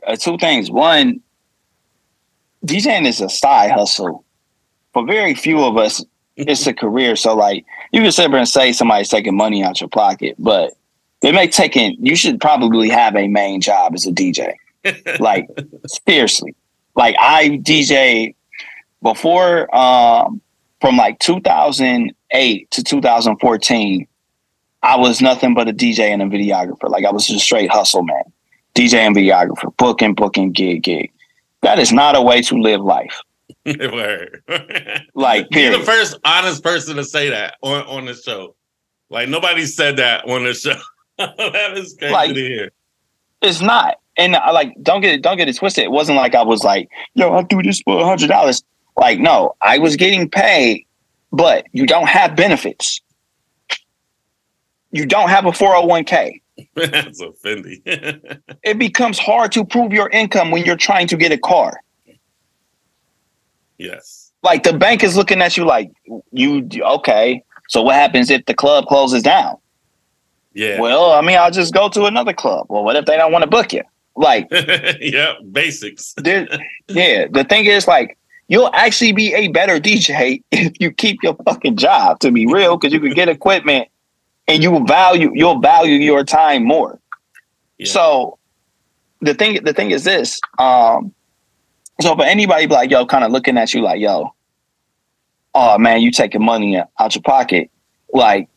Uh, 0.06 0.16
two 0.16 0.38
things. 0.38 0.70
One, 0.70 1.20
DJing 2.64 3.06
is 3.06 3.20
a 3.20 3.28
side 3.28 3.70
hustle. 3.70 4.24
For 4.92 5.06
very 5.06 5.34
few 5.34 5.62
of 5.62 5.76
us, 5.76 6.04
it's 6.36 6.66
a 6.66 6.74
career. 6.74 7.14
So 7.16 7.34
like 7.34 7.64
you 7.92 8.02
can 8.02 8.12
sit 8.12 8.30
there 8.30 8.40
and 8.40 8.48
say 8.48 8.72
somebody's 8.72 9.08
taking 9.08 9.36
money 9.36 9.62
out 9.62 9.80
your 9.80 9.90
pocket, 9.90 10.34
but 10.38 10.72
they 11.20 11.30
may 11.30 11.46
taking 11.46 11.96
you 12.00 12.16
should 12.16 12.40
probably 12.40 12.88
have 12.88 13.14
a 13.14 13.28
main 13.28 13.60
job 13.60 13.94
as 13.94 14.06
a 14.06 14.10
DJ. 14.10 14.54
like 15.20 15.46
seriously. 16.08 16.56
Like 16.96 17.14
I 17.20 17.60
DJ 17.62 18.34
before 19.02 19.74
um 19.74 20.40
from 20.80 20.96
like 20.96 21.18
2008 21.18 22.70
to 22.70 22.82
2014 22.82 24.06
I 24.82 24.96
was 24.96 25.20
nothing 25.20 25.54
but 25.54 25.68
a 25.68 25.72
DJ 25.72 26.08
and 26.08 26.22
a 26.22 26.26
videographer. 26.26 26.88
Like 26.88 27.04
I 27.04 27.10
was 27.10 27.26
just 27.26 27.44
straight 27.44 27.70
hustle 27.70 28.02
man. 28.02 28.22
DJ 28.74 28.94
and 28.94 29.14
videographer, 29.14 29.76
booking, 29.76 30.14
booking, 30.14 30.52
gig, 30.52 30.82
gig. 30.82 31.12
That 31.62 31.78
is 31.78 31.92
not 31.92 32.16
a 32.16 32.22
way 32.22 32.40
to 32.42 32.54
live 32.56 32.80
life. 32.80 33.20
like, 33.66 33.76
you're 35.50 35.78
the 35.78 35.84
first 35.84 36.18
honest 36.24 36.62
person 36.62 36.96
to 36.96 37.04
say 37.04 37.30
that 37.30 37.56
on, 37.62 37.82
on 37.86 38.04
the 38.06 38.14
show. 38.14 38.54
Like, 39.10 39.28
nobody 39.28 39.66
said 39.66 39.96
that 39.98 40.24
on 40.28 40.44
the 40.44 40.54
show. 40.54 40.80
that 41.18 41.76
is 41.76 41.96
crazy 41.98 42.12
like, 42.12 42.34
to 42.34 42.40
hear. 42.40 42.70
It's 43.42 43.60
not. 43.60 43.98
And 44.16 44.36
I 44.36 44.50
like, 44.50 44.72
don't 44.82 45.00
get 45.00 45.14
it, 45.14 45.22
don't 45.22 45.36
get 45.36 45.48
it 45.48 45.56
twisted. 45.56 45.84
It 45.84 45.90
wasn't 45.90 46.16
like 46.16 46.34
I 46.34 46.42
was 46.42 46.62
like, 46.62 46.88
yo, 47.14 47.30
I'll 47.30 47.42
do 47.42 47.62
this 47.62 47.80
for 47.82 48.00
a 48.00 48.04
hundred 48.04 48.28
dollars. 48.28 48.62
Like, 48.96 49.18
no, 49.18 49.56
I 49.60 49.78
was 49.78 49.96
getting 49.96 50.28
paid, 50.28 50.86
but 51.32 51.66
you 51.72 51.86
don't 51.86 52.08
have 52.08 52.36
benefits. 52.36 53.00
You 54.92 55.06
don't 55.06 55.28
have 55.28 55.46
a 55.46 55.50
401k. 55.50 56.40
That's 56.74 57.20
offending. 57.20 57.80
it 57.84 58.78
becomes 58.78 59.18
hard 59.18 59.52
to 59.52 59.64
prove 59.64 59.92
your 59.92 60.10
income 60.10 60.50
when 60.50 60.64
you're 60.64 60.76
trying 60.76 61.06
to 61.08 61.16
get 61.16 61.32
a 61.32 61.38
car. 61.38 61.80
Yes. 63.78 64.32
Like 64.42 64.62
the 64.62 64.72
bank 64.72 65.02
is 65.02 65.16
looking 65.16 65.40
at 65.40 65.56
you 65.56 65.64
like 65.64 65.90
you 66.32 66.68
okay. 66.82 67.42
So 67.68 67.82
what 67.82 67.94
happens 67.94 68.30
if 68.30 68.44
the 68.46 68.54
club 68.54 68.86
closes 68.86 69.22
down? 69.22 69.56
Yeah. 70.52 70.80
Well, 70.80 71.12
I 71.12 71.20
mean, 71.20 71.38
I'll 71.38 71.50
just 71.50 71.72
go 71.72 71.88
to 71.90 72.06
another 72.06 72.32
club. 72.32 72.66
Well, 72.68 72.84
what 72.84 72.96
if 72.96 73.04
they 73.04 73.16
don't 73.16 73.32
want 73.32 73.44
to 73.44 73.50
book 73.50 73.72
you? 73.72 73.82
Like, 74.16 74.48
yeah, 75.00 75.34
basics. 75.50 76.14
yeah, 76.18 77.26
the 77.30 77.46
thing 77.48 77.66
is, 77.66 77.86
like, 77.86 78.18
you'll 78.50 78.70
actually 78.74 79.12
be 79.12 79.32
a 79.32 79.46
better 79.48 79.78
DJ 79.78 80.42
if 80.50 80.78
you 80.78 80.90
keep 80.90 81.22
your 81.22 81.36
fucking 81.46 81.76
job. 81.76 82.18
To 82.20 82.30
be 82.30 82.44
real, 82.46 82.76
because 82.76 82.92
you 82.92 83.00
can 83.00 83.14
get 83.14 83.30
equipment 83.30 83.88
and 84.46 84.62
you 84.62 84.84
value 84.86 85.30
you'll 85.34 85.60
value 85.60 85.94
your 85.94 86.24
time 86.24 86.64
more. 86.64 87.00
Yeah. 87.78 87.90
So 87.90 88.38
the 89.22 89.32
thing 89.32 89.64
the 89.64 89.72
thing 89.72 89.92
is 89.92 90.04
this. 90.04 90.40
Um, 90.58 91.14
so 92.02 92.14
for 92.16 92.24
anybody 92.24 92.66
like 92.66 92.90
yo, 92.90 93.06
kind 93.06 93.24
of 93.24 93.30
looking 93.30 93.56
at 93.56 93.72
you 93.72 93.82
like 93.82 94.00
yo, 94.00 94.34
oh 95.54 95.78
man, 95.78 96.02
you 96.02 96.10
taking 96.10 96.44
money 96.44 96.76
out 96.98 97.14
your 97.14 97.22
pocket, 97.22 97.70
like 98.12 98.48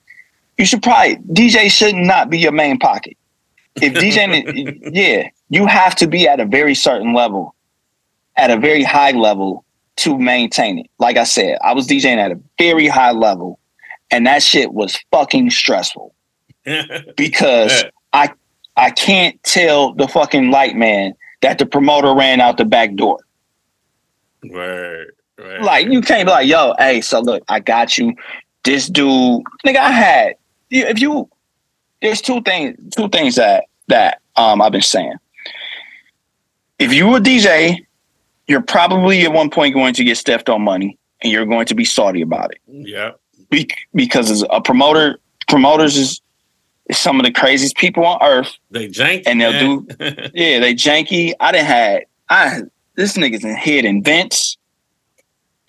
you 0.57 0.65
should 0.65 0.83
probably 0.83 1.17
DJ 1.17 1.69
should 1.71 1.95
not 1.95 2.29
be 2.29 2.39
your 2.39 2.51
main 2.51 2.79
pocket. 2.79 3.15
If 3.75 3.93
DJing, 3.93 4.91
yeah, 4.93 5.29
you 5.49 5.65
have 5.65 5.95
to 5.95 6.07
be 6.07 6.27
at 6.27 6.39
a 6.39 6.45
very 6.45 6.75
certain 6.75 7.13
level, 7.13 7.55
at 8.37 8.51
a 8.51 8.57
very 8.57 8.83
high 8.83 9.11
level 9.11 9.65
to 9.97 10.17
maintain 10.17 10.79
it. 10.79 10.87
Like 10.99 11.17
I 11.17 11.23
said, 11.23 11.57
I 11.63 11.73
was 11.73 11.87
DJing 11.87 12.17
at 12.17 12.31
a 12.31 12.39
very 12.57 12.87
high 12.87 13.11
level 13.11 13.59
and 14.13 14.27
that 14.27 14.43
shit 14.43 14.73
was 14.73 14.97
fucking 15.11 15.49
stressful 15.49 16.13
because 17.17 17.83
I 18.13 18.31
I 18.77 18.91
can't 18.91 19.41
tell 19.43 19.93
the 19.93 20.07
fucking 20.07 20.51
light 20.51 20.75
man 20.75 21.13
that 21.41 21.57
the 21.57 21.65
promoter 21.65 22.13
ran 22.13 22.39
out 22.39 22.57
the 22.57 22.65
back 22.65 22.95
door. 22.95 23.17
Right, 24.49 25.05
right. 25.39 25.61
Like 25.61 25.87
you 25.87 26.01
can't 26.01 26.27
be 26.27 26.31
like, 26.31 26.47
yo, 26.47 26.75
hey, 26.77 27.01
so 27.01 27.21
look, 27.21 27.43
I 27.49 27.59
got 27.59 27.97
you. 27.97 28.15
This 28.63 28.87
dude, 28.87 29.43
nigga, 29.65 29.77
I 29.77 29.91
had 29.91 30.35
if 30.69 31.01
you 31.01 31.27
there's 32.01 32.21
two 32.21 32.41
things 32.41 32.77
two 32.95 33.09
things 33.09 33.35
that 33.35 33.65
that 33.87 34.21
um 34.35 34.61
I've 34.61 34.71
been 34.71 34.81
saying. 34.81 35.15
If 36.77 36.93
you 36.93 37.15
a 37.15 37.19
DJ, 37.19 37.85
you're 38.47 38.61
probably 38.61 39.23
at 39.23 39.33
one 39.33 39.49
point 39.49 39.73
going 39.73 39.93
to 39.93 40.03
get 40.03 40.17
stepped 40.17 40.49
on 40.49 40.61
money 40.61 40.97
and 41.21 41.31
you're 41.31 41.45
going 41.45 41.65
to 41.65 41.75
be 41.75 41.85
salty 41.85 42.21
about 42.21 42.51
it. 42.51 42.59
Yeah 42.67 43.11
be- 43.53 43.69
because 43.93 44.29
as 44.29 44.43
a 44.49 44.59
promoter, 44.59 45.19
promoters 45.47 45.95
is, 45.95 46.19
some 46.91 47.17
of 47.17 47.25
the 47.25 47.31
craziest 47.31 47.77
people 47.77 48.05
on 48.05 48.21
earth. 48.21 48.57
They 48.69 48.89
janky, 48.89 49.23
and 49.25 49.39
they'll 49.39 49.53
man. 49.53 49.85
do 49.85 49.95
yeah, 50.33 50.59
they 50.59 50.75
janky. 50.75 51.31
I 51.39 51.53
didn't 51.53 51.67
had 51.67 52.03
I 52.29 52.63
this 52.95 53.15
nigga's 53.15 53.45
in 53.45 53.55
head 53.55 53.85
in 53.85 54.03
vents. 54.03 54.57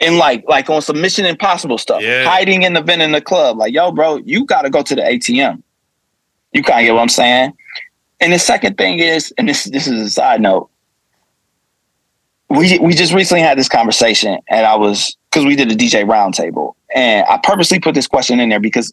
And 0.00 0.18
like 0.18 0.44
like 0.48 0.68
on 0.68 0.82
some 0.82 1.00
Mission 1.00 1.24
Impossible 1.24 1.78
stuff, 1.78 2.02
yeah. 2.02 2.24
hiding 2.24 2.64
in 2.64 2.74
the 2.74 2.82
vent 2.82 3.00
in 3.00 3.12
the 3.12 3.20
club. 3.20 3.58
Like, 3.58 3.72
yo, 3.72 3.92
bro, 3.92 4.16
you 4.16 4.44
gotta 4.44 4.68
go 4.68 4.82
to 4.82 4.94
the 4.96 5.02
ATM. 5.02 5.62
You 6.52 6.64
kind 6.64 6.80
of 6.80 6.84
get 6.86 6.94
what 6.94 7.02
I'm 7.02 7.08
saying. 7.08 7.52
And 8.18 8.32
the 8.32 8.40
second 8.40 8.76
thing 8.76 8.98
is, 8.98 9.32
and 9.38 9.48
this 9.48 9.64
this 9.64 9.86
is 9.86 10.00
a 10.00 10.10
side 10.10 10.40
note, 10.40 10.68
we 12.50 12.78
we 12.78 12.94
just 12.94 13.12
recently 13.12 13.42
had 13.42 13.58
this 13.58 13.68
conversation, 13.68 14.38
and 14.48 14.66
I 14.66 14.76
was 14.76 15.16
because 15.30 15.46
we 15.46 15.56
did 15.56 15.70
a 15.70 15.74
DJ 15.74 16.04
roundtable, 16.04 16.74
and 16.94 17.26
I 17.28 17.38
purposely 17.42 17.80
put 17.80 17.94
this 17.94 18.06
question 18.06 18.40
in 18.40 18.48
there 18.48 18.60
because 18.60 18.92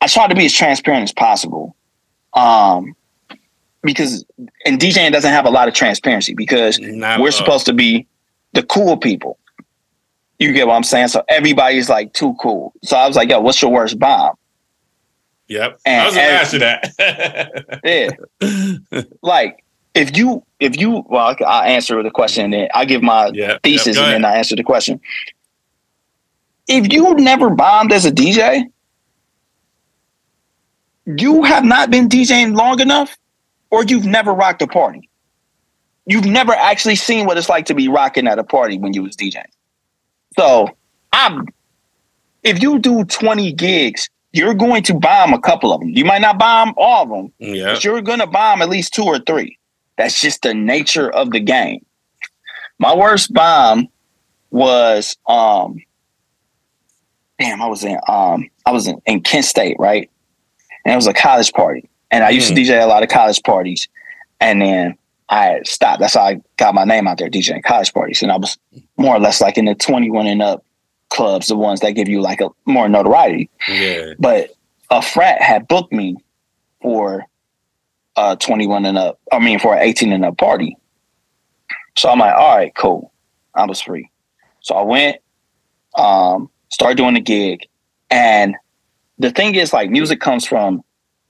I 0.00 0.06
tried 0.06 0.28
to 0.28 0.34
be 0.34 0.46
as 0.46 0.52
transparent 0.52 1.04
as 1.04 1.12
possible. 1.12 1.74
Um, 2.34 2.94
because 3.82 4.24
and 4.64 4.80
DJing 4.80 5.12
doesn't 5.12 5.30
have 5.30 5.46
a 5.46 5.50
lot 5.50 5.68
of 5.68 5.74
transparency 5.74 6.34
because 6.34 6.78
Not 6.80 7.20
we're 7.20 7.30
supposed 7.30 7.66
to 7.66 7.72
be 7.72 8.06
the 8.52 8.62
cool 8.62 8.96
people. 8.96 9.38
You 10.38 10.52
get 10.52 10.66
what 10.66 10.74
I'm 10.74 10.82
saying? 10.82 11.08
So 11.08 11.22
everybody's 11.28 11.88
like 11.88 12.12
too 12.12 12.34
cool. 12.40 12.72
So 12.82 12.96
I 12.96 13.06
was 13.06 13.16
like, 13.16 13.30
yo, 13.30 13.40
what's 13.40 13.60
your 13.62 13.70
worst 13.70 13.98
bomb? 13.98 14.34
Yep. 15.48 15.80
And 15.84 16.02
I 16.02 16.06
was 16.06 16.14
gonna 16.14 16.26
ask 16.26 16.52
you 16.52 16.58
that. 16.60 17.80
yeah. 17.84 19.02
Like 19.22 19.64
if 19.94 20.16
you 20.16 20.44
if 20.60 20.78
you 20.78 21.04
well 21.08 21.36
I'll 21.46 21.62
answer 21.62 22.02
the 22.02 22.10
question 22.10 22.44
and 22.44 22.52
then 22.52 22.68
I'll 22.74 22.86
give 22.86 23.02
my 23.02 23.30
yep. 23.32 23.62
thesis 23.62 23.96
yep. 23.96 24.04
and 24.04 24.14
then 24.14 24.24
I 24.24 24.36
answer 24.36 24.56
the 24.56 24.64
question 24.64 25.00
if 26.66 26.92
you 26.92 27.14
never 27.14 27.50
bombed 27.50 27.92
as 27.92 28.04
a 28.04 28.10
DJ, 28.10 28.64
you 31.06 31.42
have 31.42 31.64
not 31.64 31.90
been 31.90 32.08
DJing 32.08 32.56
long 32.56 32.80
enough, 32.80 33.16
or 33.70 33.84
you've 33.84 34.06
never 34.06 34.32
rocked 34.32 34.62
a 34.62 34.66
party. 34.66 35.08
You've 36.06 36.24
never 36.24 36.52
actually 36.52 36.96
seen 36.96 37.26
what 37.26 37.36
it's 37.38 37.48
like 37.48 37.66
to 37.66 37.74
be 37.74 37.88
rocking 37.88 38.26
at 38.26 38.38
a 38.38 38.44
party 38.44 38.78
when 38.78 38.92
you 38.94 39.02
was 39.02 39.16
DJing. 39.16 39.44
So 40.38 40.68
I'm 41.12 41.46
if 42.42 42.62
you 42.62 42.78
do 42.78 43.04
20 43.04 43.52
gigs, 43.52 44.10
you're 44.32 44.52
going 44.52 44.82
to 44.82 44.94
bomb 44.94 45.32
a 45.32 45.40
couple 45.40 45.72
of 45.72 45.80
them. 45.80 45.90
You 45.90 46.04
might 46.04 46.20
not 46.20 46.38
bomb 46.38 46.74
all 46.76 47.04
of 47.04 47.08
them, 47.08 47.32
Yeah. 47.38 47.72
but 47.72 47.84
you're 47.84 48.02
gonna 48.02 48.26
bomb 48.26 48.60
at 48.60 48.68
least 48.68 48.92
two 48.92 49.04
or 49.04 49.18
three. 49.18 49.58
That's 49.96 50.20
just 50.20 50.42
the 50.42 50.54
nature 50.54 51.10
of 51.10 51.30
the 51.30 51.40
game. 51.40 51.84
My 52.78 52.94
worst 52.94 53.32
bomb 53.32 53.88
was 54.50 55.16
um 55.26 55.82
damn, 57.38 57.62
I 57.62 57.66
was 57.66 57.84
in 57.84 57.98
um 58.08 58.48
I 58.66 58.72
was 58.72 58.86
in, 58.86 59.00
in 59.06 59.20
Kent 59.20 59.44
State, 59.44 59.76
right? 59.78 60.10
And 60.84 60.92
it 60.92 60.96
was 60.96 61.06
a 61.06 61.14
college 61.14 61.52
party. 61.52 61.88
And 62.10 62.22
I 62.22 62.30
used 62.30 62.48
to 62.48 62.54
DJ 62.54 62.82
a 62.82 62.86
lot 62.86 63.02
of 63.02 63.08
college 63.08 63.42
parties. 63.42 63.88
And 64.40 64.60
then 64.60 64.96
I 65.28 65.60
stopped. 65.64 66.00
That's 66.00 66.14
how 66.14 66.22
I 66.22 66.40
got 66.58 66.74
my 66.74 66.84
name 66.84 67.08
out 67.08 67.18
there, 67.18 67.30
DJing 67.30 67.64
college 67.64 67.92
parties. 67.92 68.22
And 68.22 68.30
I 68.30 68.36
was 68.36 68.58
more 68.96 69.16
or 69.16 69.18
less 69.18 69.40
like 69.40 69.56
in 69.56 69.64
the 69.64 69.74
21 69.74 70.26
and 70.26 70.42
up 70.42 70.64
clubs, 71.10 71.48
the 71.48 71.56
ones 71.56 71.80
that 71.80 71.92
give 71.92 72.08
you 72.08 72.20
like 72.20 72.40
a 72.40 72.50
more 72.66 72.88
notoriety. 72.88 73.50
Yeah. 73.68 74.12
But 74.18 74.50
a 74.90 75.00
frat 75.00 75.40
had 75.40 75.66
booked 75.66 75.92
me 75.92 76.16
for 76.82 77.24
uh 78.16 78.36
21 78.36 78.84
and 78.86 78.98
up. 78.98 79.18
I 79.32 79.38
mean 79.38 79.58
for 79.58 79.74
an 79.74 79.82
18 79.82 80.12
and 80.12 80.24
up 80.24 80.38
party. 80.38 80.76
So 81.96 82.08
I'm 82.08 82.18
like, 82.18 82.34
all 82.34 82.56
right, 82.56 82.74
cool. 82.74 83.12
I 83.54 83.64
was 83.66 83.80
free. 83.80 84.10
So 84.60 84.74
I 84.74 84.82
went, 84.82 85.18
um, 85.96 86.50
started 86.70 86.96
doing 86.96 87.14
the 87.14 87.20
gig. 87.20 87.60
And 88.10 88.56
the 89.18 89.30
thing 89.30 89.54
is 89.54 89.72
like 89.72 89.90
music 89.90 90.20
comes 90.20 90.44
from 90.44 90.82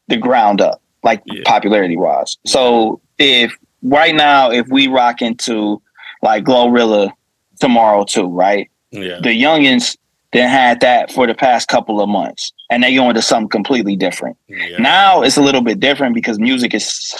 the 0.08 0.16
ground 0.16 0.60
up, 0.60 0.80
like 1.02 1.22
Yeah. 1.26 1.42
popularity 1.44 1.96
wise. 1.96 2.38
So 2.46 3.00
if 3.18 3.54
right 3.82 4.14
now, 4.14 4.50
if 4.50 4.66
we 4.68 4.88
rock 4.88 5.20
into 5.20 5.82
like 6.22 6.44
Glorilla 6.44 7.10
tomorrow 7.60 8.04
too, 8.04 8.26
right? 8.26 8.70
Yeah. 8.90 9.18
the 9.22 9.30
youngins 9.30 9.96
then 10.34 10.48
had 10.48 10.80
that 10.80 11.10
for 11.10 11.26
the 11.26 11.34
past 11.34 11.68
couple 11.68 12.00
of 12.00 12.08
months. 12.08 12.52
And 12.70 12.82
they 12.82 12.94
go 12.94 13.08
into 13.08 13.22
something 13.22 13.48
completely 13.48 13.96
different. 13.96 14.36
Yeah. 14.48 14.78
now 14.78 15.22
it's 15.22 15.36
a 15.36 15.42
little 15.42 15.62
bit 15.62 15.80
different 15.80 16.14
because 16.14 16.38
music 16.38 16.74
is 16.74 17.14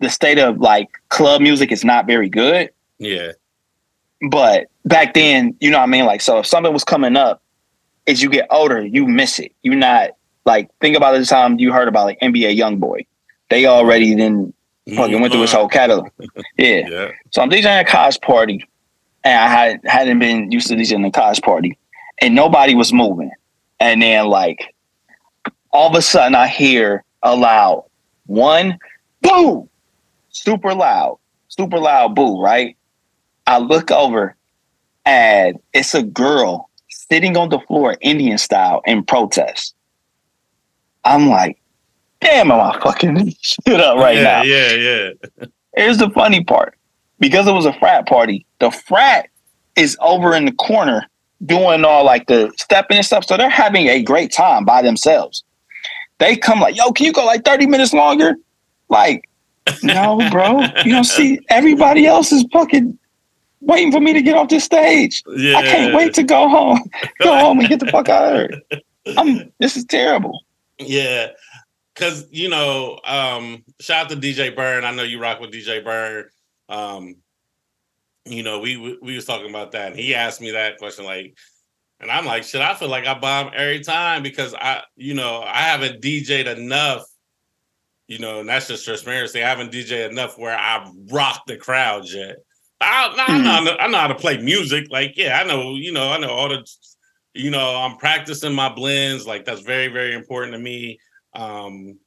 the 0.00 0.10
state 0.10 0.38
of 0.38 0.58
like 0.58 0.88
club 1.08 1.40
music 1.40 1.70
is 1.70 1.84
not 1.84 2.06
very 2.06 2.28
good. 2.28 2.70
Yeah. 2.98 3.32
but 4.30 4.68
back 4.86 5.12
then 5.12 5.54
you 5.60 5.70
know 5.70 5.78
what 5.78 5.84
i 5.84 5.86
mean? 5.86 6.06
Like 6.06 6.22
so 6.22 6.38
if 6.38 6.46
something 6.46 6.72
was 6.72 6.84
coming 6.84 7.16
up 7.16 7.42
as 8.06 8.22
you 8.22 8.30
get 8.30 8.48
older 8.50 8.84
you 8.84 9.06
miss 9.06 9.38
it. 9.38 9.52
You're 9.62 9.74
not 9.76 10.10
like 10.44 10.70
think 10.80 10.96
about 10.96 11.18
the 11.18 11.24
time 11.24 11.58
you 11.58 11.72
heard 11.72 11.88
about 11.88 12.06
like 12.06 12.20
nba 12.20 12.56
young 12.56 12.78
boy 12.78 13.04
they 13.50 13.66
already 13.66 14.14
then 14.14 14.52
fucking 14.94 15.20
went 15.20 15.32
through 15.32 15.42
his 15.42 15.50
mm-hmm. 15.50 15.58
whole 15.58 15.68
catalog. 15.68 16.08
Yeah. 16.58 16.88
Yeah. 16.88 17.10
so 17.30 17.42
I'm 17.42 17.50
DJing 17.50 17.80
a 17.80 17.84
college 17.84 18.20
party, 18.22 18.66
and 19.24 19.38
I 19.38 19.48
had 19.48 19.80
hadn't 19.84 20.18
been 20.18 20.50
used 20.50 20.68
to 20.68 20.74
DJing 20.74 21.06
a 21.06 21.10
college 21.10 21.42
party, 21.42 21.76
and 22.20 22.34
nobody 22.34 22.74
was 22.74 22.92
moving. 22.92 23.30
And 23.80 24.02
then 24.02 24.26
like 24.26 24.74
all 25.70 25.88
of 25.88 25.94
a 25.94 26.02
sudden, 26.02 26.34
I 26.34 26.46
hear 26.46 27.04
a 27.22 27.36
loud 27.36 27.84
one, 28.26 28.78
boo, 29.22 29.68
super 30.30 30.74
loud, 30.74 31.18
super 31.48 31.78
loud 31.78 32.14
boo. 32.14 32.40
Right? 32.40 32.76
I 33.46 33.58
look 33.58 33.90
over, 33.90 34.34
and 35.04 35.60
it's 35.72 35.94
a 35.94 36.02
girl 36.02 36.70
sitting 36.88 37.36
on 37.36 37.48
the 37.48 37.60
floor, 37.60 37.96
Indian 38.00 38.38
style, 38.38 38.82
in 38.86 39.04
protest. 39.04 39.74
I'm 41.04 41.28
like, 41.28 41.58
damn, 42.20 42.50
am 42.50 42.60
I 42.60 42.80
fucking 42.80 43.34
shit 43.40 43.80
up 43.80 43.98
right 43.98 44.16
now? 44.16 44.42
yeah, 44.42 44.68
now? 44.68 44.74
Yeah. 44.74 45.10
Yeah. 45.38 45.46
Here's 45.76 45.98
the 45.98 46.10
funny 46.10 46.42
part. 46.42 46.74
Because 47.18 47.46
it 47.46 47.52
was 47.52 47.64
a 47.64 47.72
frat 47.74 48.06
party, 48.06 48.44
the 48.58 48.70
frat 48.70 49.28
is 49.74 49.96
over 50.00 50.34
in 50.34 50.44
the 50.44 50.52
corner 50.52 51.06
doing 51.44 51.84
all 51.84 52.04
like 52.04 52.26
the 52.26 52.52
stepping 52.56 52.96
and 52.96 53.06
stuff. 53.06 53.24
So 53.26 53.36
they're 53.36 53.48
having 53.48 53.88
a 53.88 54.02
great 54.02 54.32
time 54.32 54.64
by 54.64 54.82
themselves. 54.82 55.44
They 56.18 56.36
come 56.36 56.60
like, 56.60 56.76
yo, 56.76 56.92
can 56.92 57.06
you 57.06 57.12
go 57.12 57.24
like 57.24 57.44
30 57.44 57.66
minutes 57.66 57.92
longer? 57.92 58.36
Like, 58.88 59.28
no, 59.82 60.18
bro. 60.30 60.62
You 60.84 60.92
don't 60.92 61.04
see 61.04 61.40
everybody 61.50 62.06
else 62.06 62.32
is 62.32 62.44
fucking 62.52 62.98
waiting 63.60 63.92
for 63.92 64.00
me 64.00 64.12
to 64.12 64.22
get 64.22 64.36
off 64.36 64.48
this 64.48 64.64
stage. 64.64 65.22
Yeah. 65.36 65.58
I 65.58 65.62
can't 65.62 65.94
wait 65.94 66.14
to 66.14 66.22
go 66.22 66.48
home. 66.48 66.88
Go 67.22 67.36
home 67.36 67.58
and 67.58 67.68
get 67.68 67.80
the 67.80 67.86
fuck 67.86 68.08
out 68.08 68.36
of 68.36 68.50
here. 68.50 68.80
I'm 69.16 69.52
this 69.58 69.76
is 69.76 69.84
terrible. 69.84 70.44
Yeah. 70.78 71.28
Cause 71.94 72.26
you 72.30 72.48
know, 72.48 73.00
um, 73.04 73.64
shout 73.80 74.06
out 74.06 74.10
to 74.10 74.16
DJ 74.16 74.54
Burn. 74.54 74.84
I 74.84 74.92
know 74.92 75.02
you 75.02 75.20
rock 75.20 75.40
with 75.40 75.50
DJ 75.50 75.82
Burn. 75.82 76.28
Um, 76.68 77.16
you 78.26 78.42
know, 78.42 78.60
we 78.60 78.98
we 79.00 79.14
was 79.14 79.24
talking 79.24 79.50
about 79.50 79.72
that, 79.72 79.92
and 79.92 80.00
he 80.00 80.14
asked 80.14 80.40
me 80.40 80.52
that 80.52 80.78
question, 80.78 81.04
like, 81.04 81.36
and 82.00 82.10
I'm 82.10 82.26
like, 82.26 82.44
shit, 82.44 82.60
I 82.60 82.74
feel 82.74 82.88
like 82.88 83.06
I 83.06 83.18
bomb 83.18 83.52
every 83.54 83.80
time 83.80 84.22
because 84.22 84.54
I, 84.54 84.82
you 84.96 85.14
know, 85.14 85.42
I 85.42 85.60
haven't 85.62 86.02
DJ'd 86.02 86.46
enough, 86.46 87.04
you 88.06 88.18
know, 88.18 88.40
and 88.40 88.48
that's 88.48 88.68
just 88.68 88.84
transparency. 88.84 89.42
I 89.42 89.48
haven't 89.48 89.72
DJ'd 89.72 90.12
enough 90.12 90.38
where 90.38 90.56
I 90.56 90.90
rock 91.10 91.42
the 91.46 91.56
crowd 91.56 92.04
yet. 92.08 92.36
I, 92.80 93.14
I, 93.28 93.62
know, 93.62 93.76
I 93.78 93.86
know 93.88 93.98
how 93.98 94.08
to 94.08 94.14
play 94.14 94.36
music. 94.38 94.88
Like, 94.90 95.16
yeah, 95.16 95.40
I 95.40 95.44
know, 95.44 95.74
you 95.74 95.92
know, 95.92 96.10
I 96.10 96.18
know 96.18 96.28
all 96.28 96.50
the, 96.50 96.66
you 97.32 97.50
know, 97.50 97.76
I'm 97.76 97.96
practicing 97.96 98.54
my 98.54 98.68
blends. 98.68 99.26
Like, 99.26 99.46
that's 99.46 99.62
very, 99.62 99.88
very 99.88 100.14
important 100.14 100.52
to 100.52 100.58
me. 100.58 100.98
Um, 101.34 101.98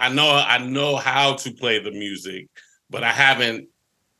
I 0.00 0.08
know, 0.08 0.30
I 0.30 0.58
know 0.58 0.96
how 0.96 1.34
to 1.34 1.52
play 1.52 1.78
the 1.78 1.92
music, 1.92 2.48
but 2.90 3.04
I 3.04 3.12
haven't, 3.12 3.68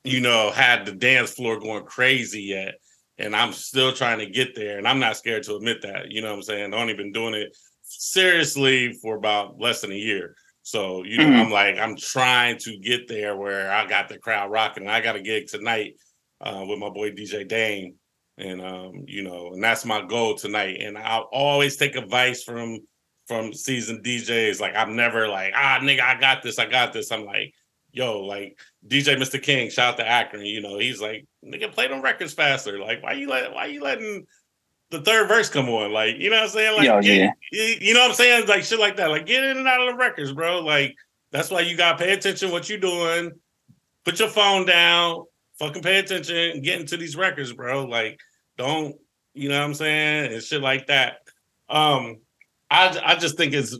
you 0.08 0.20
know, 0.20 0.50
had 0.50 0.86
the 0.86 0.92
dance 0.92 1.32
floor 1.32 1.58
going 1.58 1.84
crazy 1.84 2.42
yet. 2.42 2.74
And 3.18 3.34
I'm 3.34 3.52
still 3.52 3.92
trying 3.92 4.18
to 4.20 4.26
get 4.26 4.54
there. 4.54 4.78
And 4.78 4.86
I'm 4.86 5.00
not 5.00 5.16
scared 5.16 5.42
to 5.44 5.56
admit 5.56 5.82
that. 5.82 6.10
You 6.10 6.22
know 6.22 6.28
what 6.28 6.36
I'm 6.36 6.42
saying? 6.42 6.72
I've 6.72 6.80
only 6.80 6.94
been 6.94 7.12
doing 7.12 7.34
it 7.34 7.56
seriously 7.82 8.92
for 9.02 9.16
about 9.16 9.60
less 9.60 9.80
than 9.80 9.92
a 9.92 9.96
year. 9.96 10.34
So, 10.62 11.02
you 11.04 11.18
know, 11.18 11.28
Mhm. 11.28 11.46
I'm 11.46 11.50
like, 11.50 11.78
I'm 11.78 11.96
trying 11.96 12.58
to 12.58 12.78
get 12.78 13.08
there 13.08 13.36
where 13.36 13.72
I 13.72 13.86
got 13.86 14.08
the 14.08 14.18
crowd 14.18 14.50
rocking. 14.50 14.86
I 14.88 15.00
got 15.00 15.16
a 15.16 15.20
gig 15.22 15.48
tonight 15.48 15.94
uh, 16.40 16.64
with 16.68 16.78
my 16.78 16.90
boy 16.90 17.10
DJ 17.10 17.44
Dame. 17.44 17.94
And 18.36 18.60
um, 18.60 19.02
you 19.06 19.22
know, 19.22 19.52
and 19.52 19.62
that's 19.64 19.84
my 19.84 20.02
goal 20.06 20.36
tonight. 20.36 20.76
And 20.80 20.96
I'll 20.96 21.28
always 21.32 21.76
take 21.76 21.96
advice 21.96 22.44
from 22.44 22.78
from 23.26 23.52
seasoned 23.52 24.04
DJs. 24.04 24.60
Like 24.60 24.76
I'm 24.76 24.94
never 24.94 25.26
like, 25.26 25.52
ah 25.56 25.80
nigga, 25.82 26.02
I 26.02 26.20
got 26.20 26.42
this, 26.42 26.58
I 26.58 26.66
got 26.66 26.92
this. 26.92 27.10
I'm 27.10 27.24
like, 27.24 27.52
yo, 27.92 28.20
like 28.20 28.58
DJ 28.86 29.16
Mr. 29.16 29.42
King, 29.42 29.70
shout 29.70 29.94
out 29.94 29.96
to 29.98 30.06
Akron. 30.08 30.44
You 30.44 30.60
know, 30.60 30.78
he's 30.78 31.00
like, 31.00 31.26
nigga, 31.44 31.72
play 31.72 31.88
them 31.88 32.02
records 32.02 32.32
faster. 32.34 32.78
Like, 32.78 33.02
why 33.02 33.12
you 33.12 33.28
let 33.28 33.52
why 33.52 33.66
you 33.66 33.82
letting 33.82 34.26
the 34.90 35.00
third 35.00 35.28
verse 35.28 35.48
come 35.50 35.68
on? 35.68 35.92
Like, 35.92 36.16
you 36.18 36.30
know 36.30 36.36
what 36.36 36.44
I'm 36.44 36.48
saying? 36.50 36.76
Like 36.76 36.86
Yo, 36.86 37.00
get- 37.02 37.34
yeah. 37.52 37.74
you 37.80 37.94
know 37.94 38.00
what 38.00 38.10
I'm 38.10 38.14
saying? 38.16 38.46
Like 38.48 38.64
shit 38.64 38.78
like 38.78 38.96
that. 38.96 39.10
Like 39.10 39.26
get 39.26 39.44
in 39.44 39.56
and 39.58 39.68
out 39.68 39.80
of 39.80 39.88
the 39.92 39.96
records, 39.98 40.32
bro. 40.32 40.60
Like 40.60 40.94
that's 41.32 41.50
why 41.50 41.60
you 41.60 41.76
gotta 41.76 41.98
pay 41.98 42.12
attention 42.12 42.50
what 42.50 42.68
you're 42.68 42.78
doing. 42.78 43.32
Put 44.04 44.18
your 44.20 44.28
phone 44.28 44.64
down, 44.64 45.24
fucking 45.58 45.82
pay 45.82 45.98
attention 45.98 46.62
get 46.62 46.80
into 46.80 46.96
these 46.96 47.16
records, 47.16 47.52
bro. 47.52 47.84
Like, 47.84 48.18
don't 48.56 48.96
you 49.34 49.48
know 49.48 49.58
what 49.58 49.66
I'm 49.66 49.74
saying? 49.74 50.32
And 50.32 50.42
shit 50.42 50.62
like 50.62 50.86
that. 50.86 51.18
Um, 51.68 52.16
I 52.70 52.98
I 53.04 53.14
just 53.16 53.36
think 53.36 53.52
it's 53.52 53.78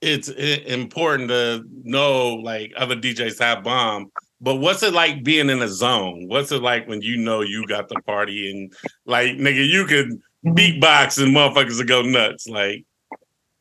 it's 0.00 0.28
important 0.28 1.28
to 1.28 1.64
know 1.84 2.34
like 2.34 2.72
other 2.76 2.96
DJs 2.96 3.38
have 3.40 3.64
bomb. 3.64 4.10
But 4.40 4.56
what's 4.56 4.82
it 4.82 4.92
like 4.92 5.24
being 5.24 5.50
in 5.50 5.60
a 5.62 5.68
zone? 5.68 6.28
What's 6.28 6.52
it 6.52 6.62
like 6.62 6.86
when 6.88 7.02
you 7.02 7.16
know 7.16 7.40
you 7.40 7.66
got 7.66 7.88
the 7.88 8.00
party 8.02 8.50
and 8.50 8.72
like 9.04 9.32
nigga, 9.32 9.66
you 9.66 9.84
could 9.84 10.10
mm-hmm. 10.10 10.52
beatbox 10.52 11.20
and 11.22 11.34
motherfuckers 11.34 11.78
will 11.78 11.86
go 11.86 12.02
nuts. 12.02 12.48
Like, 12.48 12.84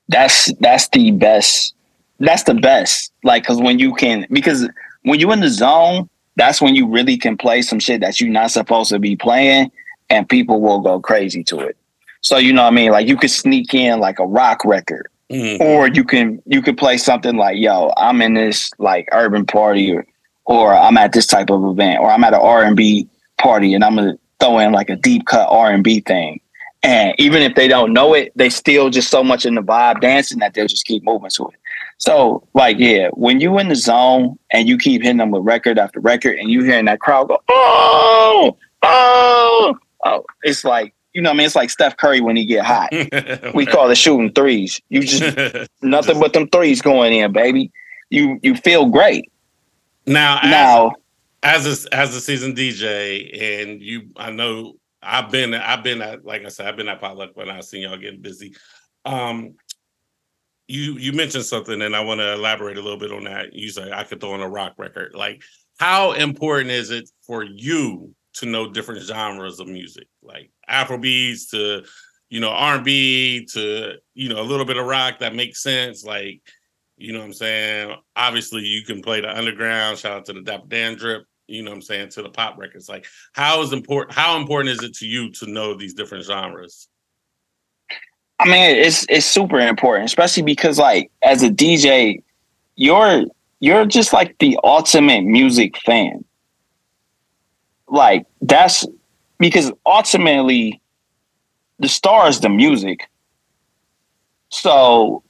that's 0.08 0.54
that's 0.60 0.88
the 0.90 1.12
best 1.12 1.76
that's 2.20 2.44
the 2.44 2.54
best 2.54 3.12
like 3.24 3.44
because 3.44 3.60
when 3.60 3.80
you 3.80 3.94
can 3.94 4.26
because 4.32 4.68
when 5.04 5.20
you're 5.20 5.34
in 5.34 5.40
the 5.40 5.50
zone 5.50 6.10
that's 6.36 6.62
when 6.62 6.76
you 6.76 6.88
really 6.88 7.18
can 7.18 7.38
play 7.38 7.62
some 7.62 7.80
shit 7.80 8.02
that 8.02 8.20
you're 8.20 8.30
not 8.30 8.52
supposed 8.52 8.90
to 8.90 9.00
be 9.00 9.16
playing 9.16 9.72
and 10.10 10.28
people 10.28 10.62
will 10.62 10.80
go 10.80 11.00
crazy 11.00 11.44
to 11.44 11.60
it 11.60 11.78
so 12.22 12.38
you 12.38 12.52
know 12.52 12.64
what 12.64 12.74
i 12.74 12.76
mean 12.76 12.92
like 12.92 13.08
you 13.08 13.18
could 13.18 13.30
sneak 13.30 13.74
in 13.74 14.00
like 14.00 14.20
a 14.20 14.26
rock 14.26 14.64
record 14.66 15.08
mm, 15.32 15.60
or 15.60 15.88
you 15.88 16.04
can 16.04 16.42
you 16.46 16.62
could 16.62 16.78
play 16.78 16.98
something 16.98 17.38
like 17.38 17.58
yo 17.58 17.92
i'm 17.98 18.22
in 18.22 18.34
this 18.34 18.72
like 18.78 19.08
urban 19.12 19.46
party 19.46 19.92
or 19.92 20.06
or 20.46 20.74
i'm 20.74 20.98
at 20.98 21.14
this 21.14 21.28
type 21.28 21.50
of 21.50 21.64
event 21.66 22.00
or 22.00 22.10
i'm 22.10 22.24
at 22.24 22.34
an 22.34 22.40
r&b 22.42 23.08
party 23.38 23.74
and 23.74 23.84
i'm 23.84 23.96
gonna 23.96 24.18
throw 24.40 24.60
in 24.60 24.72
like 24.72 24.90
a 24.90 24.96
deep 24.96 25.26
cut 25.26 25.48
r&b 25.50 26.02
thing. 26.02 26.40
And 26.84 27.16
even 27.18 27.42
if 27.42 27.56
they 27.56 27.68
don't 27.68 27.92
know 27.92 28.14
it 28.14 28.32
they 28.36 28.50
still 28.50 28.90
just 28.90 29.10
so 29.10 29.24
much 29.24 29.46
in 29.46 29.56
the 29.56 29.62
vibe 29.62 30.00
dancing 30.00 30.40
that 30.40 30.54
they'll 30.54 30.68
just 30.68 30.86
keep 30.86 31.04
moving 31.04 31.30
to 31.32 31.48
it. 31.48 31.60
So 31.98 32.48
like 32.54 32.78
yeah 32.78 33.10
when 33.14 33.42
you 33.42 33.58
in 33.58 33.70
the 33.70 33.76
zone 33.76 34.38
and 34.52 34.68
you 34.68 34.78
keep 34.78 35.02
hitting 35.02 35.18
them 35.18 35.32
with 35.32 35.44
record 35.44 35.80
after 35.80 36.00
record 36.00 36.38
and 36.38 36.50
you 36.50 36.64
hearing 36.64 36.86
that 36.86 37.00
crowd 37.00 37.30
go 37.30 37.42
oh! 37.50 38.58
Oh! 38.84 39.78
Oh! 40.06 40.24
It's 40.44 40.64
like 40.64 40.94
you 41.18 41.24
know, 41.24 41.32
what 41.32 41.34
I 41.34 41.38
mean, 41.38 41.46
it's 41.48 41.56
like 41.56 41.72
Steph 41.72 41.98
Curry 41.98 42.22
when 42.22 42.36
he 42.36 42.46
get 42.46 42.64
hot. 42.64 42.90
we 43.56 43.66
call 43.66 43.90
it 43.90 43.96
shooting 43.96 44.32
threes. 44.34 44.80
You 44.90 45.02
just 45.02 45.68
nothing 45.82 46.20
but 46.20 46.34
them 46.34 46.48
threes 46.48 46.80
going 46.80 47.12
in, 47.12 47.34
baby. 47.34 47.72
You 48.12 48.40
you 48.44 48.56
feel 48.56 48.86
great. 48.86 49.32
Now, 50.06 50.40
now, 50.44 50.92
as 51.42 51.66
a, 51.66 51.96
as 51.96 52.16
a 52.16 52.22
season 52.22 52.54
DJ, 52.54 53.64
and 53.66 53.82
you, 53.82 54.12
I 54.16 54.30
know 54.30 54.76
I've 55.02 55.32
been 55.32 55.56
I've 55.56 55.84
been 55.84 56.04
at 56.04 56.24
like 56.24 56.46
I 56.46 56.50
said 56.50 56.68
I've 56.68 56.78
been 56.78 56.88
at 56.88 57.02
potluck 57.02 57.36
when 57.36 57.50
I've 57.50 57.66
seen 57.66 57.82
y'all 57.82 57.98
getting 57.98 58.22
busy. 58.22 58.56
Um, 59.04 59.56
you 60.68 61.00
you 61.00 61.14
mentioned 61.14 61.46
something, 61.46 61.82
and 61.82 61.96
I 61.96 62.02
want 62.02 62.20
to 62.20 62.34
elaborate 62.34 62.78
a 62.78 62.82
little 62.84 63.00
bit 63.00 63.12
on 63.12 63.24
that. 63.24 63.54
You 63.54 63.70
say 63.72 63.92
I 63.92 64.04
could 64.04 64.22
throw 64.22 64.36
in 64.36 64.42
a 64.42 64.48
rock 64.48 64.76
record. 64.78 65.16
Like, 65.16 65.42
how 65.80 66.12
important 66.12 66.70
is 66.70 66.92
it 66.92 67.10
for 67.24 67.44
you 67.44 68.14
to 68.40 68.46
know 68.46 68.72
different 68.72 69.02
genres 69.02 69.60
of 69.60 69.68
music, 69.68 70.08
like 70.22 70.52
Afrobeats 70.70 71.50
to 71.52 71.84
you 72.30 72.40
know 72.40 72.50
R&B 72.50 73.48
to 73.54 73.94
you 74.14 74.30
know 74.30 74.42
a 74.42 74.44
little 74.44 74.66
bit 74.66 74.78
of 74.78 74.86
rock 74.86 75.20
that 75.20 75.36
makes 75.36 75.62
sense, 75.62 76.04
like 76.04 76.42
you 76.98 77.14
know 77.14 77.20
what 77.20 77.26
I'm 77.26 77.34
saying? 77.34 77.96
Obviously, 78.16 78.62
you 78.64 78.84
can 78.84 79.02
play 79.02 79.22
the 79.22 79.36
underground. 79.36 80.00
Shout 80.00 80.18
out 80.18 80.26
to 80.26 80.34
the 80.34 80.42
Dapper 80.42 80.68
Dan 80.68 80.96
drip. 80.96 81.26
You 81.48 81.64
know 81.64 81.72
what 81.72 81.78
I'm 81.78 81.82
saying? 81.84 82.10
To 82.10 82.24
the 82.24 82.30
pop 82.30 82.58
records. 82.58 82.90
Like, 82.90 83.06
how 83.34 83.62
is 83.62 83.72
important? 83.72 84.16
How 84.16 84.38
important 84.38 84.72
is 84.72 84.84
it 84.84 84.96
to 84.96 85.06
you 85.06 85.32
to 85.34 85.46
know 85.46 85.76
these 85.76 85.94
different 85.94 86.26
genres? 86.26 86.90
I 88.40 88.46
mean, 88.46 88.76
it's 88.76 89.06
it's 89.10 89.26
super 89.26 89.60
important, 89.60 90.06
especially 90.06 90.44
because 90.44 90.78
like 90.78 91.12
as 91.22 91.44
a 91.44 91.50
DJ, 91.50 92.24
you're 92.76 93.26
you're 93.60 93.86
just 93.86 94.12
like 94.12 94.38
the 94.40 94.60
ultimate 94.64 95.24
music 95.24 95.78
fan. 95.78 96.24
Like 97.88 98.26
that's 98.42 98.86
because 99.40 99.72
ultimately 99.86 100.82
the 101.80 101.88
star 101.88 102.28
is 102.28 102.40
the 102.40 102.50
music. 102.50 103.08
So, 104.50 105.24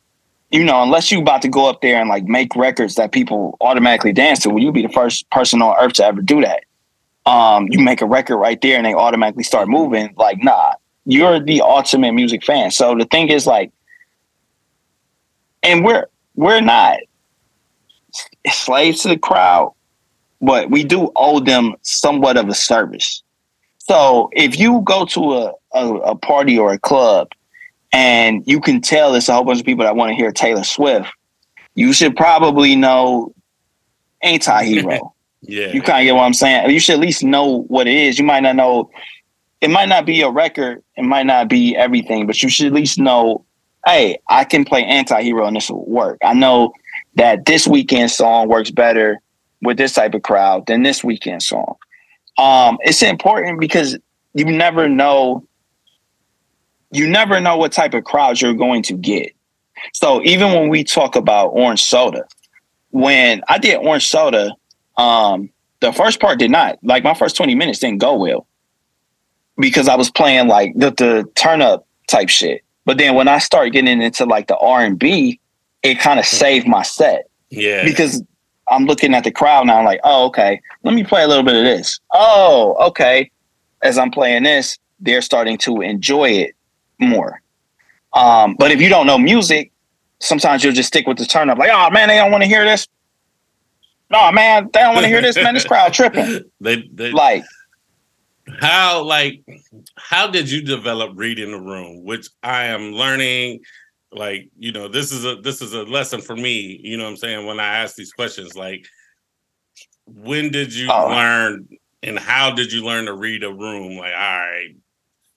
you 0.52 0.64
know, 0.64 0.82
unless 0.82 1.12
you 1.12 1.20
about 1.20 1.42
to 1.42 1.50
go 1.50 1.70
up 1.70 1.82
there 1.82 2.00
and 2.00 2.10
like 2.10 2.24
make 2.24 2.56
records 2.56 2.96
that 2.96 3.12
people 3.12 3.58
automatically 3.62 4.14
dance 4.14 4.40
to, 4.40 4.50
well, 4.50 4.60
you'll 4.60 4.72
be 4.72 4.82
the 4.82 4.90
first 4.90 5.30
person 5.30 5.62
on 5.62 5.76
earth 5.80 5.94
to 5.94 6.06
ever 6.06 6.22
do 6.22 6.42
that. 6.42 6.64
Um, 7.26 7.68
you 7.70 7.80
make 7.80 8.02
a 8.02 8.06
record 8.06 8.38
right 8.38 8.60
there 8.62 8.78
and 8.78 8.86
they 8.86 8.94
automatically 8.94 9.44
start 9.44 9.68
moving. 9.68 10.14
Like, 10.16 10.42
nah, 10.42 10.74
you're 11.06 11.40
the 11.40 11.62
ultimate 11.62 12.14
music 12.14 12.44
fan. 12.44 12.72
So 12.72 12.96
the 12.96 13.06
thing 13.06 13.30
is 13.30 13.46
like, 13.46 13.72
and 15.64 15.84
we're 15.84 16.06
we're 16.36 16.62
not 16.62 17.00
slaves 18.48 19.02
to 19.02 19.10
the 19.10 19.18
crowd, 19.18 19.74
but 20.42 20.70
we 20.70 20.84
do 20.84 21.12
owe 21.16 21.40
them 21.40 21.76
somewhat 21.82 22.38
of 22.38 22.48
a 22.50 22.54
service. 22.54 23.24
So 23.78 24.30
if 24.34 24.60
you 24.60 24.82
go 24.82 25.06
to 25.06 25.34
a, 25.34 25.54
a, 25.74 25.94
a 25.96 26.16
party 26.16 26.58
or 26.58 26.74
a 26.74 26.80
club 26.80 27.30
and 27.94 28.44
you 28.46 28.60
can 28.60 28.82
tell 28.82 29.16
it's 29.16 29.30
a 29.30 29.34
whole 29.34 29.44
bunch 29.44 29.60
of 29.60 29.66
people 29.66 29.86
that 29.86 29.96
want 29.96 30.10
to 30.10 30.16
hear 30.16 30.32
Taylor 30.32 30.64
Swift, 30.64 31.10
you 31.76 31.94
should 31.94 32.16
probably 32.16 32.76
know 32.76 33.34
anti-hero. 34.22 35.14
yeah. 35.42 35.72
You 35.72 35.82
kind 35.82 36.02
of 36.02 36.06
get 36.06 36.16
what 36.16 36.24
I'm 36.24 36.34
saying. 36.34 36.70
You 36.70 36.80
should 36.80 36.96
at 36.96 37.00
least 37.00 37.24
know 37.24 37.64
what 37.64 37.88
it 37.88 37.96
is. 37.96 38.20
You 38.20 38.26
might 38.26 38.42
not 38.42 38.56
know 38.56 38.90
it 39.62 39.70
might 39.70 39.90
not 39.90 40.06
be 40.06 40.22
a 40.22 40.30
record, 40.30 40.84
it 40.96 41.04
might 41.04 41.26
not 41.26 41.48
be 41.48 41.76
everything, 41.76 42.28
but 42.28 42.44
you 42.44 42.50
should 42.50 42.68
at 42.68 42.74
least 42.74 43.00
know, 43.00 43.44
hey, 43.86 44.20
I 44.30 44.44
can 44.44 44.66
play 44.66 44.84
anti-hero 44.84 45.48
and 45.48 45.56
this 45.56 45.70
will 45.70 45.86
work. 45.86 46.20
I 46.24 46.34
know 46.34 46.74
that 47.16 47.46
this 47.46 47.68
Weeknd 47.68 48.12
song 48.12 48.48
works 48.50 48.70
better 48.70 49.20
with 49.62 49.78
this 49.78 49.94
type 49.94 50.14
of 50.14 50.24
crowd 50.24 50.66
than 50.68 50.84
this 50.84 51.02
Weeknd 51.02 51.42
song. 51.42 51.76
Um, 52.38 52.78
it's 52.82 53.02
important 53.02 53.60
because 53.60 53.98
you 54.34 54.46
never 54.46 54.88
know 54.88 55.44
you 56.92 57.08
never 57.08 57.40
know 57.40 57.58
what 57.58 57.72
type 57.72 57.94
of 57.94 58.04
crowds 58.06 58.42
you're 58.42 58.54
going 58.54 58.82
to 58.84 58.94
get. 58.94 59.34
So 59.94 60.24
even 60.24 60.54
when 60.54 60.70
we 60.70 60.84
talk 60.84 61.16
about 61.16 61.48
orange 61.48 61.84
soda, 61.84 62.24
when 62.92 63.42
I 63.50 63.58
did 63.58 63.78
orange 63.78 64.08
soda, 64.08 64.56
um, 64.96 65.50
the 65.82 65.92
first 65.92 66.20
part 66.20 66.40
did 66.40 66.50
not 66.50 66.80
like 66.84 67.04
my 67.04 67.14
first 67.14 67.36
20 67.36 67.56
minutes 67.56 67.80
didn't 67.80 68.00
go 68.00 68.16
well 68.16 68.48
because 69.58 69.88
I 69.88 69.96
was 69.96 70.10
playing 70.10 70.48
like 70.48 70.74
the, 70.76 70.92
the 70.92 71.30
turn 71.36 71.62
up 71.62 71.86
type 72.08 72.30
shit. 72.30 72.64
But 72.86 72.98
then 72.98 73.16
when 73.16 73.28
I 73.28 73.40
started 73.40 73.74
getting 73.74 74.02
into 74.02 74.26
like 74.26 74.48
the 74.48 74.58
R 74.58 74.82
and 74.82 74.98
B, 74.98 75.40
it 75.84 76.00
kind 76.00 76.20
of 76.20 76.26
saved 76.26 76.68
my 76.68 76.84
set. 76.84 77.30
Yeah. 77.50 77.84
Because 77.84 78.24
I'm 78.70 78.86
looking 78.86 79.14
at 79.14 79.24
the 79.24 79.32
crowd 79.32 79.68
now, 79.68 79.78
I'm 79.80 79.86
like, 79.86 80.02
oh, 80.04 80.26
okay, 80.28 80.62
let 80.84 80.94
me 80.94 81.04
play 81.04 81.24
a 81.24 81.28
little 81.28 81.44
bit 81.44 81.56
of 81.56 81.64
this. 81.64 82.00
Oh, 82.14 82.76
okay. 82.88 83.32
As 83.82 83.98
I'm 83.98 84.12
playing 84.12 84.44
this, 84.44 84.78
they're 85.00 85.22
starting 85.22 85.58
to 85.60 85.82
enjoy 85.82 86.30
it 86.32 86.56
more. 87.00 87.42
Um, 88.14 88.56
but 88.58 88.72
if 88.72 88.82
you 88.82 88.90
don't 88.90 89.06
know 89.06 89.18
music, 89.18 89.72
sometimes 90.20 90.64
you'll 90.64 90.74
just 90.74 90.88
stick 90.88 91.08
with 91.08 91.18
the 91.18 91.26
turn 91.26 91.50
up, 91.50 91.58
like, 91.58 91.70
oh 91.72 91.90
man, 91.92 92.08
they 92.08 92.16
don't 92.16 92.32
want 92.32 92.44
to 92.44 92.48
hear 92.48 92.66
this. 92.66 92.88
No, 94.10 94.32
man, 94.32 94.70
they 94.74 94.80
don't 94.80 94.96
want 94.96 95.04
to 95.04 95.10
hear 95.10 95.22
this, 95.22 95.36
man. 95.36 95.54
This 95.54 95.66
crowd 95.68 95.94
tripping. 95.94 96.44
they, 96.60 96.90
they 96.94 97.12
like 97.12 97.44
how 98.60 99.04
like 99.04 99.42
how 99.98 100.28
did 100.28 100.50
you 100.50 100.62
develop 100.62 101.12
reading 101.16 101.52
the 101.52 101.60
room 101.60 102.04
which 102.04 102.30
i 102.44 102.66
am 102.66 102.94
learning 102.94 103.60
like 104.12 104.50
you 104.58 104.72
know 104.72 104.88
this 104.88 105.12
is 105.12 105.26
a 105.26 105.36
this 105.36 105.62
is 105.62 105.74
a 105.74 105.84
lesson 105.84 106.22
for 106.22 106.36
me 106.36 106.80
you 106.84 106.98
know 106.98 107.04
what 107.04 107.10
i'm 107.10 107.18
saying 107.18 107.46
when 107.46 107.60
i 107.60 107.66
ask 107.66 107.96
these 107.96 108.14
questions 108.14 108.56
like 108.56 108.86
when 110.06 110.50
did 110.50 110.74
you 110.74 110.90
oh. 110.90 111.10
learn 111.10 111.68
and 112.04 112.18
how 112.18 112.50
did 112.50 112.72
you 112.72 112.84
learn 112.84 113.06
to 113.06 113.14
read 113.14 113.44
a 113.44 113.52
room 113.52 113.98
like 113.98 114.14
all 114.14 114.40
right 114.40 114.76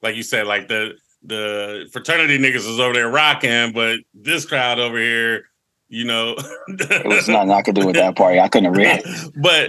like 0.03 0.15
you 0.15 0.23
said 0.23 0.47
like 0.47 0.69
the 0.69 0.93
the 1.25 1.89
fraternity 1.93 2.39
niggas 2.39 2.67
was 2.67 2.79
over 2.79 2.95
there 2.95 3.11
rocking 3.11 3.73
but 3.73 3.99
this 4.15 4.47
crowd 4.47 4.79
over 4.79 4.99
here 4.99 5.45
you 5.89 6.05
know 6.05 6.37
it 6.69 7.07
was 7.07 7.29
nothing 7.29 7.51
i 7.51 7.63
could 7.63 7.75
do 7.75 7.85
with 7.85 7.97
that 7.97 8.17
party 8.17 8.39
i 8.39 8.49
couldn't 8.49 8.73
read 8.73 9.03
but 9.43 9.69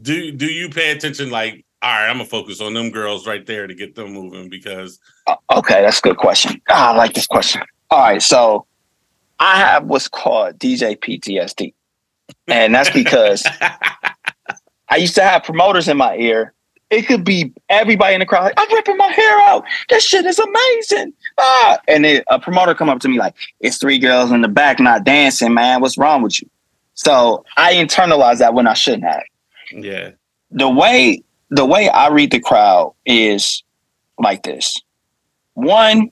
do 0.00 0.30
do 0.30 0.46
you 0.46 0.68
pay 0.70 0.92
attention 0.92 1.28
like 1.28 1.64
all 1.82 1.90
right, 1.90 2.08
I'm 2.08 2.18
gonna 2.18 2.28
focus 2.28 2.60
on 2.60 2.74
them 2.74 2.90
girls 2.90 3.26
right 3.26 3.44
there 3.44 3.66
to 3.66 3.74
get 3.74 3.96
them 3.96 4.12
moving 4.12 4.48
because. 4.48 5.00
Uh, 5.26 5.36
okay, 5.56 5.82
that's 5.82 5.98
a 5.98 6.02
good 6.02 6.16
question. 6.16 6.60
Ah, 6.68 6.92
I 6.92 6.96
like 6.96 7.14
this 7.14 7.26
question. 7.26 7.62
All 7.90 8.00
right, 8.00 8.22
so 8.22 8.66
I 9.38 9.58
have 9.58 9.84
what's 9.84 10.08
called 10.08 10.58
DJ 10.58 10.98
PTSD, 10.98 11.74
and 12.48 12.74
that's 12.74 12.90
because 12.90 13.46
I 14.88 14.96
used 14.96 15.14
to 15.16 15.22
have 15.22 15.44
promoters 15.44 15.88
in 15.88 15.96
my 15.96 16.16
ear. 16.16 16.54
It 16.90 17.06
could 17.06 17.24
be 17.24 17.52
everybody 17.70 18.14
in 18.14 18.20
the 18.20 18.26
crowd. 18.26 18.44
Like, 18.44 18.54
I'm 18.58 18.70
ripping 18.74 18.98
my 18.98 19.06
hair 19.08 19.40
out. 19.48 19.64
This 19.88 20.04
shit 20.04 20.26
is 20.26 20.38
amazing. 20.38 21.14
Ah, 21.38 21.78
and 21.88 22.04
a 22.04 22.38
promoter 22.38 22.74
come 22.74 22.90
up 22.90 23.00
to 23.00 23.08
me 23.08 23.18
like, 23.18 23.34
"It's 23.60 23.78
three 23.78 23.98
girls 23.98 24.30
in 24.30 24.42
the 24.42 24.48
back 24.48 24.78
not 24.78 25.04
dancing, 25.04 25.54
man. 25.54 25.80
What's 25.80 25.96
wrong 25.96 26.22
with 26.22 26.42
you?" 26.42 26.48
So 26.94 27.44
I 27.56 27.74
internalized 27.74 28.38
that 28.38 28.54
when 28.54 28.66
I 28.66 28.74
shouldn't 28.74 29.04
have. 29.04 29.22
Yeah. 29.72 30.10
The 30.50 30.68
way 30.68 31.22
the 31.50 31.66
way 31.66 31.88
I 31.88 32.08
read 32.08 32.30
the 32.30 32.40
crowd 32.40 32.94
is 33.04 33.62
like 34.18 34.42
this. 34.42 34.80
One, 35.54 36.10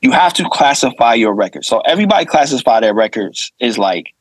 you 0.00 0.12
have 0.12 0.32
to 0.34 0.48
classify 0.50 1.14
your 1.14 1.34
records. 1.34 1.68
So 1.68 1.80
everybody 1.80 2.24
classify 2.24 2.80
their 2.80 2.94
records 2.94 3.52
is 3.58 3.78
like 3.78 4.14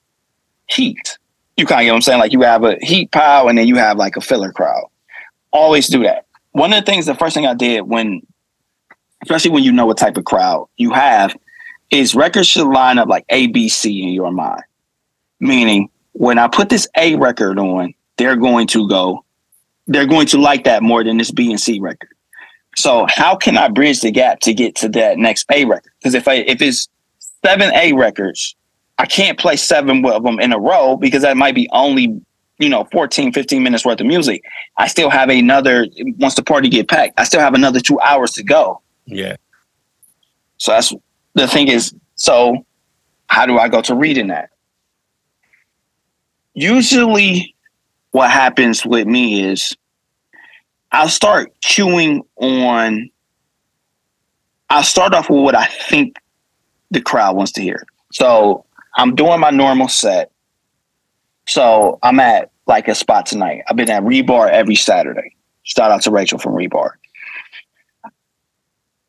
heat. 0.68 1.18
You 1.56 1.66
kind 1.66 1.82
of 1.82 1.86
get 1.86 1.92
what 1.92 1.96
I'm 1.96 2.02
saying? 2.02 2.20
Like 2.20 2.34
you 2.34 2.42
have 2.42 2.64
a 2.64 2.78
heat 2.82 3.12
pile 3.12 3.48
and 3.48 3.58
then 3.58 3.68
you 3.68 3.76
have 3.76 3.98
like 3.98 4.16
a 4.18 4.22
filler 4.22 4.52
crowd. 4.52 4.86
Always 5.52 5.88
do 5.88 6.04
that. 6.04 6.26
One 6.52 6.74
of 6.74 6.84
the 6.84 6.92
things, 6.92 7.06
the 7.06 7.16
first 7.16 7.34
thing 7.34 7.46
I 7.46 7.54
did 7.54 7.82
when, 7.82 8.22
especially 9.24 9.52
when 9.52 9.64
you 9.64 9.72
know 9.72 9.86
what 9.86 9.98
type 9.98 10.18
of 10.18 10.26
crowd 10.26 10.68
you 10.78 10.92
have, 10.92 11.36
is 11.90 12.16
records 12.16 12.48
should 12.48 12.68
line 12.68 12.98
up 12.98 13.08
like 13.08 13.26
A, 13.30 13.48
B, 13.48 13.70
C 13.70 14.04
in 14.04 14.10
your 14.10 14.32
mind. 14.32 14.64
Meaning, 15.40 15.90
when 16.14 16.38
I 16.40 16.48
put 16.48 16.70
this 16.70 16.88
A 16.98 17.16
record 17.16 17.60
on, 17.60 17.94
they're 18.18 18.36
going 18.36 18.68
to 18.68 18.88
go 18.90 19.24
they're 19.88 20.06
going 20.06 20.28
to 20.28 20.38
like 20.38 20.66
that 20.66 20.84
more 20.84 21.04
than 21.04 21.18
this 21.18 21.32
B 21.32 21.50
and 21.50 21.60
C 21.60 21.80
record. 21.80 22.10
So 22.78 23.08
how 23.10 23.36
can 23.36 23.58
I 23.58 23.70
bridge 23.70 24.02
the 24.02 24.12
gap 24.12 24.40
to 24.42 24.54
get 24.54 24.76
to 24.76 24.90
that 24.90 25.18
next 25.18 25.48
A 25.52 25.66
record? 25.66 25.92
Because 26.00 26.14
if 26.14 26.28
I 26.28 26.36
if 26.36 26.62
it's 26.62 26.88
seven 27.44 27.74
A 27.74 27.94
records, 27.94 28.56
I 29.00 29.08
can't 29.08 29.40
play 29.40 29.56
seven 29.56 30.06
of 30.06 30.22
them 30.22 30.40
in 30.40 30.54
a 30.54 30.60
row 30.60 30.96
because 30.96 31.24
that 31.24 31.38
might 31.38 31.56
be 31.56 31.68
only 31.72 32.22
you 32.60 32.70
know 32.70 32.88
14 32.92 33.34
15 33.34 33.64
minutes 33.64 33.84
worth 33.84 34.00
of 34.00 34.06
music. 34.06 34.44
I 34.78 34.88
still 34.88 35.10
have 35.10 35.30
another 35.30 35.88
once 36.20 36.36
the 36.36 36.44
party 36.44 36.70
get 36.70 36.88
packed 36.88 37.20
i 37.20 37.24
still 37.24 37.40
have 37.40 37.56
another 37.56 37.80
two 37.80 38.00
hours 38.00 38.34
to 38.34 38.44
go. 38.44 38.80
Yeah. 39.06 39.38
So 40.58 40.74
that's 40.74 40.94
the 41.34 41.48
thing 41.48 41.70
is 41.70 41.96
so 42.14 42.64
how 43.26 43.48
do 43.48 43.58
i 43.58 43.70
go 43.70 43.82
to 43.82 43.96
reading 43.96 44.28
that? 44.28 44.52
Usually 46.54 47.56
what 48.12 48.30
happens 48.30 48.86
with 48.86 49.08
me 49.08 49.44
is 49.44 49.76
I'll 50.92 51.10
start 51.10 51.54
chewing 51.62 52.24
on 52.38 53.10
I'll 54.70 54.84
start 54.84 55.14
off 55.14 55.30
with 55.30 55.42
what 55.42 55.56
I 55.56 55.66
think 55.66 56.18
the 56.92 57.02
crowd 57.02 57.36
wants 57.36 57.54
to 57.54 57.62
hear. 57.62 57.86
So 58.12 58.66
I'm 58.96 59.16
doing 59.16 59.40
my 59.40 59.50
normal 59.50 59.88
set. 59.88 60.32
So 61.48 62.00
I'm 62.04 62.20
at 62.20 62.52
like 62.66 62.88
a 62.88 62.96
spot 62.96 63.26
tonight. 63.26 63.64
I've 63.70 63.78
been 63.78 63.90
at 63.90 64.04
Rebar 64.04 64.50
every 64.50 64.76
Saturday. 64.76 65.36
Shout 65.64 65.92
out 65.92 66.02
to 66.04 66.12
Rachel 66.12 66.38
from 66.38 66.54
Rebar. 66.54 66.92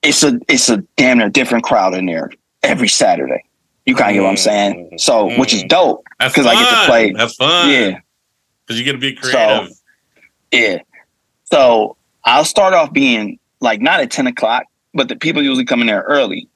it's 0.03 0.22
a 0.22 0.39
it's 0.49 0.68
a 0.68 0.79
damn 0.97 1.18
near 1.18 1.29
different 1.29 1.64
crowd 1.64 1.95
in 1.95 2.07
there 2.07 2.31
every 2.62 2.89
Saturday. 2.89 3.43
You 3.87 3.95
kind 3.95 4.11
of 4.11 4.14
get 4.14 4.22
what 4.22 4.31
I'm 4.31 4.37
saying? 4.37 4.74
Mm-hmm. 4.74 4.99
So, 4.99 5.39
which 5.39 5.55
is 5.55 5.61
mm-hmm. 5.61 5.68
dope 5.68 6.07
That's 6.20 6.35
because 6.35 6.47
I 6.47 6.55
get 6.55 6.68
to 6.68 6.74
fun. 6.76 6.87
play. 6.87 7.12
That's 7.12 7.35
fun. 7.37 7.70
Yeah, 7.70 8.01
Because 8.66 8.79
you 8.79 8.85
get 8.85 8.93
to 8.93 8.99
be 8.99 9.14
creative. 9.14 9.70
yeah. 10.53 10.79
So 11.51 11.97
I'll 12.25 12.45
start 12.45 12.75
off 12.75 12.93
being 12.93 13.39
like 13.61 13.81
not 13.81 14.01
at 14.01 14.11
ten 14.11 14.27
o'clock, 14.27 14.65
but 14.95 15.09
the 15.09 15.17
people 15.17 15.43
usually 15.43 15.65
come 15.65 15.81
in 15.81 15.87
there 15.87 16.03
early. 16.03 16.49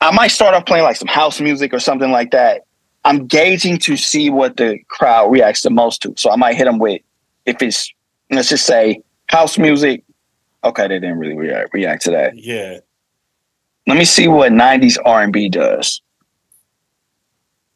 I 0.00 0.10
might 0.10 0.28
start 0.28 0.54
off 0.54 0.66
playing 0.66 0.84
like 0.84 0.96
some 0.96 1.08
house 1.08 1.40
music 1.40 1.72
or 1.72 1.78
something 1.78 2.10
like 2.10 2.30
that. 2.32 2.62
I'm 3.04 3.26
gauging 3.26 3.78
to 3.78 3.96
see 3.96 4.30
what 4.30 4.56
the 4.56 4.78
crowd 4.88 5.30
reacts 5.30 5.62
the 5.62 5.70
most 5.70 6.02
to. 6.02 6.14
So 6.16 6.30
I 6.30 6.36
might 6.36 6.56
hit 6.56 6.64
them 6.64 6.78
with 6.78 7.00
if 7.46 7.62
it's 7.62 7.92
let's 8.30 8.48
just 8.48 8.66
say 8.66 9.00
house 9.28 9.56
music. 9.58 10.02
Okay, 10.64 10.88
they 10.88 10.98
didn't 10.98 11.18
really 11.18 11.36
react, 11.36 11.72
react 11.72 12.02
to 12.02 12.10
that. 12.10 12.36
yeah. 12.36 12.78
Let 13.86 13.96
me 13.96 14.04
see 14.04 14.26
what 14.26 14.50
'90s 14.50 14.98
R&B 15.04 15.48
does. 15.48 16.02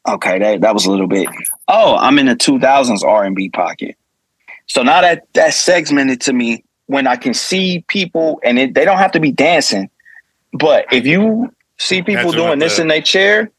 Okay, 0.08 0.40
that 0.40 0.60
that 0.62 0.74
was 0.74 0.84
a 0.86 0.90
little 0.90 1.06
bit. 1.06 1.28
Oh, 1.68 1.96
I'm 1.96 2.18
in 2.18 2.26
the 2.26 2.34
2000s 2.34 3.04
R&B 3.04 3.50
pocket. 3.50 3.96
So 4.70 4.84
now 4.84 5.00
that 5.00 5.26
that's 5.32 5.56
segmented 5.56 6.20
to 6.22 6.32
me 6.32 6.62
when 6.86 7.08
I 7.08 7.16
can 7.16 7.34
see 7.34 7.84
people, 7.88 8.40
and 8.44 8.56
it, 8.56 8.72
they 8.72 8.84
don't 8.84 8.98
have 8.98 9.10
to 9.12 9.20
be 9.20 9.32
dancing, 9.32 9.90
but 10.52 10.86
if 10.92 11.04
you 11.04 11.52
see 11.78 12.02
people 12.02 12.32
'em 12.32 12.38
doing 12.40 12.58
this 12.60 12.76
the- 12.76 12.82
in 12.82 12.88
their 12.88 13.02
chair 13.02 13.50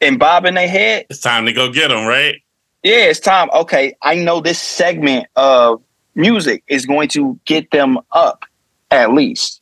and 0.00 0.16
bobbing 0.16 0.54
their 0.54 0.68
head, 0.68 1.06
It's 1.10 1.18
time 1.18 1.44
to 1.46 1.52
go 1.52 1.72
get 1.72 1.88
them, 1.88 2.06
right? 2.06 2.36
yeah, 2.84 3.06
it's 3.06 3.18
time. 3.18 3.50
Okay, 3.52 3.96
I 4.00 4.14
know 4.14 4.38
this 4.40 4.60
segment 4.60 5.26
of 5.34 5.82
music 6.14 6.62
is 6.68 6.86
going 6.86 7.08
to 7.08 7.40
get 7.44 7.68
them 7.72 7.98
up 8.12 8.44
at 8.92 9.12
least. 9.12 9.60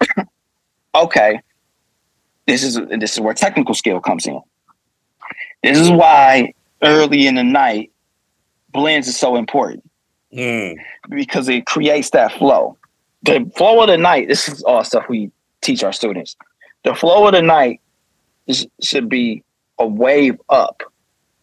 okay, 0.94 1.38
this 2.46 2.62
is 2.62 2.80
this 2.98 3.12
is 3.12 3.20
where 3.20 3.34
technical 3.34 3.74
skill 3.74 4.00
comes 4.00 4.26
in. 4.26 4.40
This 5.62 5.76
is 5.76 5.90
why 5.90 6.54
early 6.82 7.26
in 7.26 7.34
the 7.34 7.44
night 7.44 7.90
blends 8.72 9.08
is 9.08 9.16
so 9.18 9.36
important 9.36 9.84
Mm. 10.32 10.76
because 11.08 11.48
it 11.48 11.66
creates 11.66 12.10
that 12.10 12.32
flow. 12.32 12.76
The 13.22 13.50
flow 13.56 13.80
of 13.82 13.88
the 13.88 13.98
night. 13.98 14.28
This 14.28 14.48
is 14.48 14.62
all 14.62 14.84
stuff 14.84 15.04
we 15.08 15.30
teach 15.60 15.82
our 15.82 15.92
students. 15.92 16.36
The 16.84 16.94
flow 16.94 17.26
of 17.26 17.32
the 17.32 17.42
night 17.42 17.80
is, 18.46 18.66
should 18.80 19.08
be 19.08 19.42
a 19.78 19.86
wave 19.86 20.40
up 20.48 20.82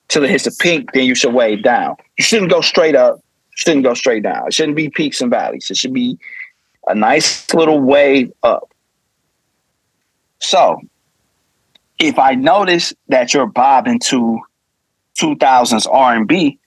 till 0.07 0.23
it 0.23 0.29
hits 0.29 0.47
a 0.47 0.51
peak. 0.63 0.91
Then 0.93 1.03
you 1.05 1.15
should 1.15 1.33
wave 1.33 1.63
down. 1.63 1.97
You 2.17 2.23
shouldn't 2.23 2.49
go 2.49 2.61
straight 2.61 2.95
up. 2.95 3.19
Shouldn't 3.55 3.83
go 3.83 3.93
straight 3.93 4.23
down. 4.23 4.47
It 4.47 4.53
shouldn't 4.53 4.77
be 4.77 4.89
peaks 4.89 5.19
and 5.21 5.29
valleys. 5.29 5.69
It 5.69 5.77
should 5.77 5.93
be 5.93 6.17
a 6.87 6.95
nice 6.95 7.51
little 7.53 7.79
wave 7.79 8.31
up. 8.43 8.71
So, 10.39 10.79
if 11.99 12.17
I 12.19 12.35
notice 12.35 12.93
that 13.09 13.33
you're 13.33 13.47
bobbing 13.47 13.99
to 14.05 14.39
2000s 15.19 15.87
R&B, 15.91 16.59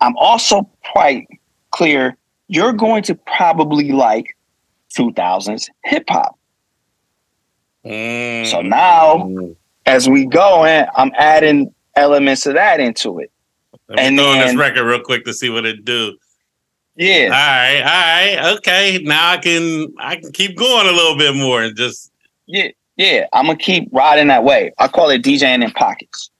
I'm 0.00 0.16
also 0.16 0.68
quite 0.92 1.26
clear 1.70 2.16
you're 2.48 2.72
going 2.72 3.02
to 3.04 3.14
probably 3.14 3.92
like 3.92 4.36
2000s 4.96 5.68
hip 5.84 6.04
hop. 6.08 6.38
Mm. 7.84 8.46
So 8.50 8.60
now, 8.60 9.30
as 9.86 10.08
we 10.08 10.26
go 10.26 10.64
in, 10.64 10.86
I'm 10.96 11.12
adding 11.16 11.72
elements 11.96 12.46
of 12.46 12.54
that 12.54 12.80
into 12.80 13.20
it. 13.20 13.30
Let 13.88 13.96
me 13.96 14.02
and 14.04 14.18
throw 14.18 14.32
in 14.32 14.38
this 14.38 14.56
record 14.56 14.84
real 14.84 15.00
quick 15.00 15.24
to 15.24 15.32
see 15.32 15.48
what 15.48 15.64
it 15.64 15.84
do. 15.84 16.16
Yeah, 16.96 17.24
All 17.24 17.30
right. 17.30 17.80
All 17.80 18.44
right. 18.44 18.56
okay. 18.58 19.00
Now 19.02 19.30
I 19.30 19.38
can 19.38 19.94
I 19.98 20.16
can 20.16 20.32
keep 20.32 20.56
going 20.56 20.86
a 20.86 20.92
little 20.92 21.16
bit 21.16 21.34
more 21.34 21.62
and 21.62 21.74
just 21.76 22.12
yeah, 22.46 22.68
yeah. 22.96 23.26
I'm 23.32 23.46
gonna 23.46 23.56
keep 23.56 23.88
riding 23.90 24.26
that 24.26 24.44
way. 24.44 24.72
I 24.78 24.88
call 24.88 25.08
it 25.08 25.22
DJing 25.22 25.64
in 25.64 25.70
pockets. 25.70 26.30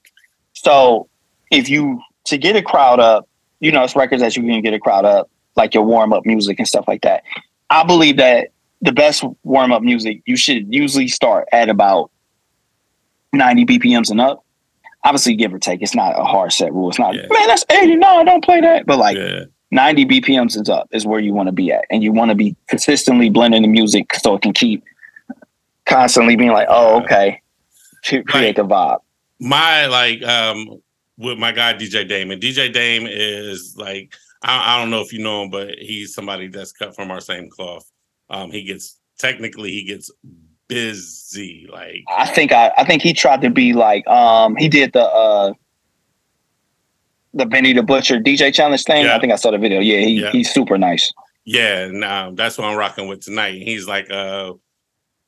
So 0.52 1.08
if 1.50 1.70
you 1.70 2.00
to 2.26 2.36
get 2.36 2.56
a 2.56 2.62
crowd 2.62 3.00
up, 3.00 3.26
you 3.60 3.70
know, 3.72 3.84
it's 3.84 3.94
records 3.96 4.22
that 4.22 4.36
you 4.36 4.42
can 4.42 4.60
get 4.62 4.74
a 4.74 4.78
crowd 4.80 5.04
up, 5.04 5.30
like 5.56 5.74
your 5.74 5.84
warm 5.84 6.12
up 6.12 6.26
music 6.26 6.58
and 6.58 6.66
stuff 6.66 6.86
like 6.88 7.02
that. 7.02 7.22
I 7.70 7.84
believe 7.84 8.16
that 8.16 8.48
the 8.82 8.92
best 8.92 9.22
warm 9.44 9.72
up 9.72 9.82
music 9.82 10.22
you 10.26 10.36
should 10.36 10.72
usually 10.72 11.08
start 11.08 11.46
at 11.52 11.68
about 11.68 12.10
90 13.32 13.66
BPMs 13.66 14.10
and 14.10 14.20
up. 14.20 14.44
Obviously, 15.04 15.34
give 15.34 15.54
or 15.54 15.58
take. 15.58 15.80
It's 15.82 15.94
not 15.94 16.18
a 16.18 16.24
hard 16.24 16.52
set 16.52 16.72
rule. 16.74 16.88
It's 16.90 16.98
not, 16.98 17.14
Yeah. 17.14 17.22
man, 17.30 17.46
that's 17.46 17.64
80. 17.70 17.96
No, 17.96 18.22
don't 18.24 18.44
play 18.44 18.60
that. 18.60 18.84
But 18.86 18.98
like 18.98 19.16
yeah. 19.16 19.44
90 19.70 20.04
BPMs 20.06 20.60
is 20.60 20.68
up 20.68 20.88
is 20.92 21.06
where 21.06 21.20
you 21.20 21.32
want 21.32 21.46
to 21.46 21.52
be 21.52 21.72
at. 21.72 21.84
And 21.90 22.02
you 22.02 22.12
want 22.12 22.30
to 22.30 22.34
be 22.34 22.54
consistently 22.68 23.30
blending 23.30 23.62
the 23.62 23.68
music 23.68 24.12
so 24.14 24.34
it 24.34 24.42
can 24.42 24.52
keep 24.52 24.82
constantly 25.86 26.36
being 26.36 26.52
like, 26.52 26.66
oh, 26.70 27.02
okay, 27.02 27.40
to 28.04 28.22
create 28.24 28.56
the 28.56 28.62
vibe. 28.64 28.98
my 29.38 29.86
like 29.86 30.22
um 30.22 30.82
with 31.20 31.38
my 31.38 31.52
guy 31.52 31.74
DJ 31.74 32.08
Damon. 32.08 32.40
DJ 32.40 32.72
Dame 32.72 33.06
is 33.06 33.74
like 33.76 34.14
I, 34.42 34.74
I 34.74 34.80
don't 34.80 34.90
know 34.90 35.00
if 35.02 35.12
you 35.12 35.22
know 35.22 35.42
him, 35.42 35.50
but 35.50 35.74
he's 35.78 36.14
somebody 36.14 36.48
that's 36.48 36.72
cut 36.72 36.94
from 36.96 37.10
our 37.10 37.20
same 37.20 37.50
cloth. 37.50 37.84
Um, 38.30 38.50
he 38.50 38.62
gets 38.62 38.98
technically 39.18 39.70
he 39.70 39.84
gets 39.84 40.10
busy. 40.66 41.68
Like 41.70 42.04
I 42.08 42.26
think 42.26 42.52
I, 42.52 42.72
I 42.78 42.84
think 42.84 43.02
he 43.02 43.12
tried 43.12 43.42
to 43.42 43.50
be 43.50 43.72
like 43.74 44.06
um 44.06 44.56
he 44.56 44.68
did 44.68 44.92
the 44.92 45.02
uh 45.04 45.52
the 47.34 47.46
Benny 47.46 47.72
the 47.72 47.82
Butcher 47.82 48.18
DJ 48.18 48.52
challenge 48.52 48.84
thing. 48.84 49.04
Yeah. 49.04 49.16
I 49.16 49.20
think 49.20 49.32
I 49.32 49.36
saw 49.36 49.50
the 49.50 49.58
video. 49.58 49.80
Yeah, 49.80 49.98
he, 50.00 50.22
Yeah. 50.22 50.30
he's 50.32 50.50
super 50.52 50.78
nice. 50.78 51.12
yeah, 51.44 51.80
and 51.80 52.02
um, 52.04 52.34
that's 52.34 52.56
what 52.58 52.66
I'm 52.66 52.76
rocking 52.76 53.08
with 53.08 53.20
tonight. 53.22 53.60
He's 53.62 53.86
like 53.86 54.10
uh, 54.10 54.54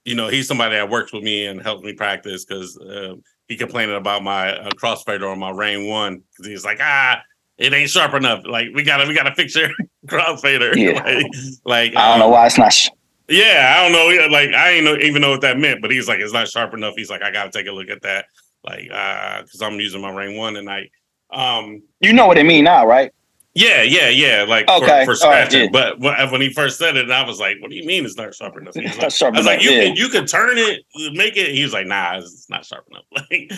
you 0.04 0.14
know, 0.14 0.28
he's 0.28 0.48
somebody 0.48 0.74
that 0.74 0.88
works 0.90 1.12
with 1.12 1.22
me 1.22 1.46
and 1.46 1.62
helps 1.62 1.84
me 1.84 1.92
practice 1.92 2.44
because 2.44 2.76
uh, 2.78 3.14
he 3.52 3.58
complaining 3.58 3.96
about 3.96 4.22
my 4.22 4.56
uh, 4.56 4.70
crossfader 4.70 5.30
on 5.30 5.38
my 5.38 5.50
Rane 5.50 5.86
One 5.86 6.22
because 6.30 6.46
he's 6.46 6.64
like 6.64 6.78
ah. 6.80 7.20
It 7.58 7.72
ain't 7.72 7.90
sharp 7.90 8.14
enough. 8.14 8.44
Like 8.44 8.68
we 8.74 8.82
gotta, 8.82 9.06
we 9.06 9.14
gotta 9.14 9.34
fix 9.34 9.54
your 9.54 9.68
crossfader. 10.06 10.74
Yeah. 10.76 11.02
like, 11.04 11.26
like 11.64 11.96
I 11.96 12.08
don't 12.08 12.18
know 12.18 12.24
um, 12.24 12.32
why 12.32 12.46
it's 12.46 12.58
not 12.58 12.72
sh- 12.72 12.88
Yeah, 13.28 13.76
I 13.76 13.82
don't 13.82 13.92
know. 13.92 14.26
Like 14.32 14.52
I 14.54 14.70
ain't 14.70 14.84
know, 14.84 14.96
even 14.96 15.22
know 15.22 15.30
what 15.30 15.42
that 15.42 15.58
meant, 15.58 15.80
but 15.82 15.90
he's 15.90 16.08
like, 16.08 16.18
it's 16.18 16.32
not 16.32 16.48
sharp 16.48 16.74
enough. 16.74 16.94
He's 16.96 17.10
like, 17.10 17.22
I 17.22 17.30
gotta 17.30 17.50
take 17.50 17.66
a 17.68 17.70
look 17.72 17.88
at 17.90 18.02
that. 18.02 18.24
Like, 18.64 18.88
uh, 18.90 19.42
because 19.42 19.60
I'm 19.60 19.78
using 19.78 20.00
my 20.00 20.10
Rane 20.10 20.36
One 20.36 20.54
tonight. 20.54 20.90
Um, 21.30 21.82
you 22.00 22.12
know 22.12 22.26
what 22.26 22.38
it 22.38 22.44
mean 22.46 22.64
now, 22.64 22.86
right? 22.86 23.12
Yeah, 23.54 23.82
yeah, 23.82 24.08
yeah. 24.08 24.44
Like 24.48 24.68
Okay, 24.68 25.04
for, 25.04 25.14
for 25.14 25.24
all 25.26 25.30
right, 25.32 25.46
scratching. 25.48 25.72
yeah. 25.74 25.92
But 25.98 26.30
when, 26.30 26.40
he 26.40 26.52
first 26.52 26.78
said 26.78 26.96
it, 26.96 27.10
I 27.10 27.24
was 27.26 27.38
like, 27.38 27.56
what 27.60 27.70
do 27.70 27.76
you 27.76 27.84
mean 27.84 28.04
it's 28.04 28.16
not 28.16 28.34
sharp 28.34 28.56
enough? 28.56 28.74
Like, 28.76 28.98
not 28.98 29.12
sharp 29.12 29.34
I 29.34 29.38
was 29.38 29.46
like, 29.46 29.62
you 29.62 29.70
yeah. 29.70 29.84
can 29.84 29.96
you 29.96 30.08
can 30.08 30.26
turn 30.26 30.56
it, 30.58 30.84
make 31.12 31.36
it. 31.36 31.54
He 31.54 31.62
was 31.62 31.72
like, 31.72 31.86
nah, 31.86 32.18
it's 32.18 32.48
not 32.48 32.64
sharp 32.64 32.86
enough. 32.90 33.04
Like, 33.30 33.52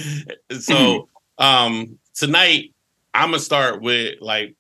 so 0.61 1.09
Mm-hmm. 1.39 1.45
um, 1.45 1.99
tonight 2.15 2.73
I'm 3.15 3.29
gonna 3.31 3.39
start 3.41 3.81
with 3.83 4.17
like 4.21 4.55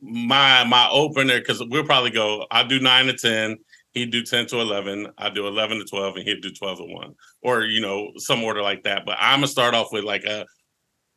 my 0.00 0.64
my 0.64 0.88
opener 0.90 1.38
because 1.38 1.62
we'll 1.68 1.84
probably 1.84 2.10
go. 2.10 2.46
I'll 2.50 2.66
do 2.66 2.80
nine 2.80 3.06
to 3.06 3.12
ten. 3.14 3.58
He'd 3.92 4.10
do 4.10 4.22
ten 4.22 4.46
to 4.48 4.60
eleven. 4.60 5.08
I 5.18 5.30
do 5.30 5.46
eleven 5.46 5.78
to 5.78 5.84
twelve, 5.84 6.16
and 6.16 6.24
he'd 6.26 6.42
do 6.42 6.50
twelve 6.50 6.78
to 6.78 6.84
one, 6.84 7.14
or 7.42 7.64
you 7.64 7.80
know 7.80 8.12
some 8.16 8.42
order 8.44 8.62
like 8.62 8.82
that. 8.84 9.04
But 9.06 9.16
I'm 9.20 9.38
gonna 9.38 9.48
start 9.48 9.74
off 9.74 9.92
with 9.92 10.04
like 10.04 10.24
a 10.24 10.44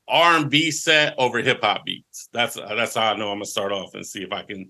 R 0.10 0.38
and 0.38 0.50
B 0.50 0.72
set 0.72 1.16
over 1.18 1.40
hip 1.40 1.62
hop 1.62 1.86
beats. 1.86 2.30
That's 2.34 2.56
that's 2.56 2.96
how 2.96 3.14
I 3.14 3.16
know 3.16 3.30
I'm 3.30 3.36
gonna 3.36 3.46
start 3.46 3.72
off 3.72 3.94
and 3.94 4.06
see 4.06 4.24
if 4.24 4.32
I 4.32 4.44
can. 4.44 4.70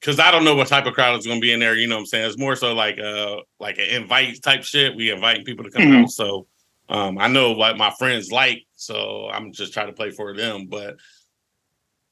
Because 0.00 0.20
I 0.20 0.30
don't 0.30 0.44
know 0.44 0.54
what 0.54 0.68
type 0.68 0.86
of 0.86 0.94
crowd 0.94 1.18
is 1.18 1.26
going 1.26 1.38
to 1.38 1.44
be 1.44 1.52
in 1.52 1.58
there. 1.58 1.74
You 1.74 1.88
know 1.88 1.96
what 1.96 2.00
I'm 2.00 2.06
saying? 2.06 2.28
It's 2.28 2.38
more 2.38 2.54
so 2.54 2.74
like 2.74 2.98
uh 3.00 3.36
like 3.58 3.78
an 3.78 3.88
invite 3.88 4.42
type 4.42 4.62
shit. 4.62 4.94
We 4.94 5.10
inviting 5.10 5.44
people 5.44 5.64
to 5.64 5.70
come 5.70 5.82
Mhm. 5.82 6.02
out. 6.02 6.10
So 6.10 6.46
um 6.88 7.18
I 7.18 7.28
know 7.28 7.52
what 7.52 7.76
my 7.78 7.90
friends 7.98 8.30
like. 8.30 8.64
So 8.76 9.28
I'm 9.32 9.52
just 9.52 9.72
trying 9.72 9.88
to 9.88 9.92
play 9.92 10.10
for 10.10 10.36
them. 10.36 10.66
But 10.66 10.96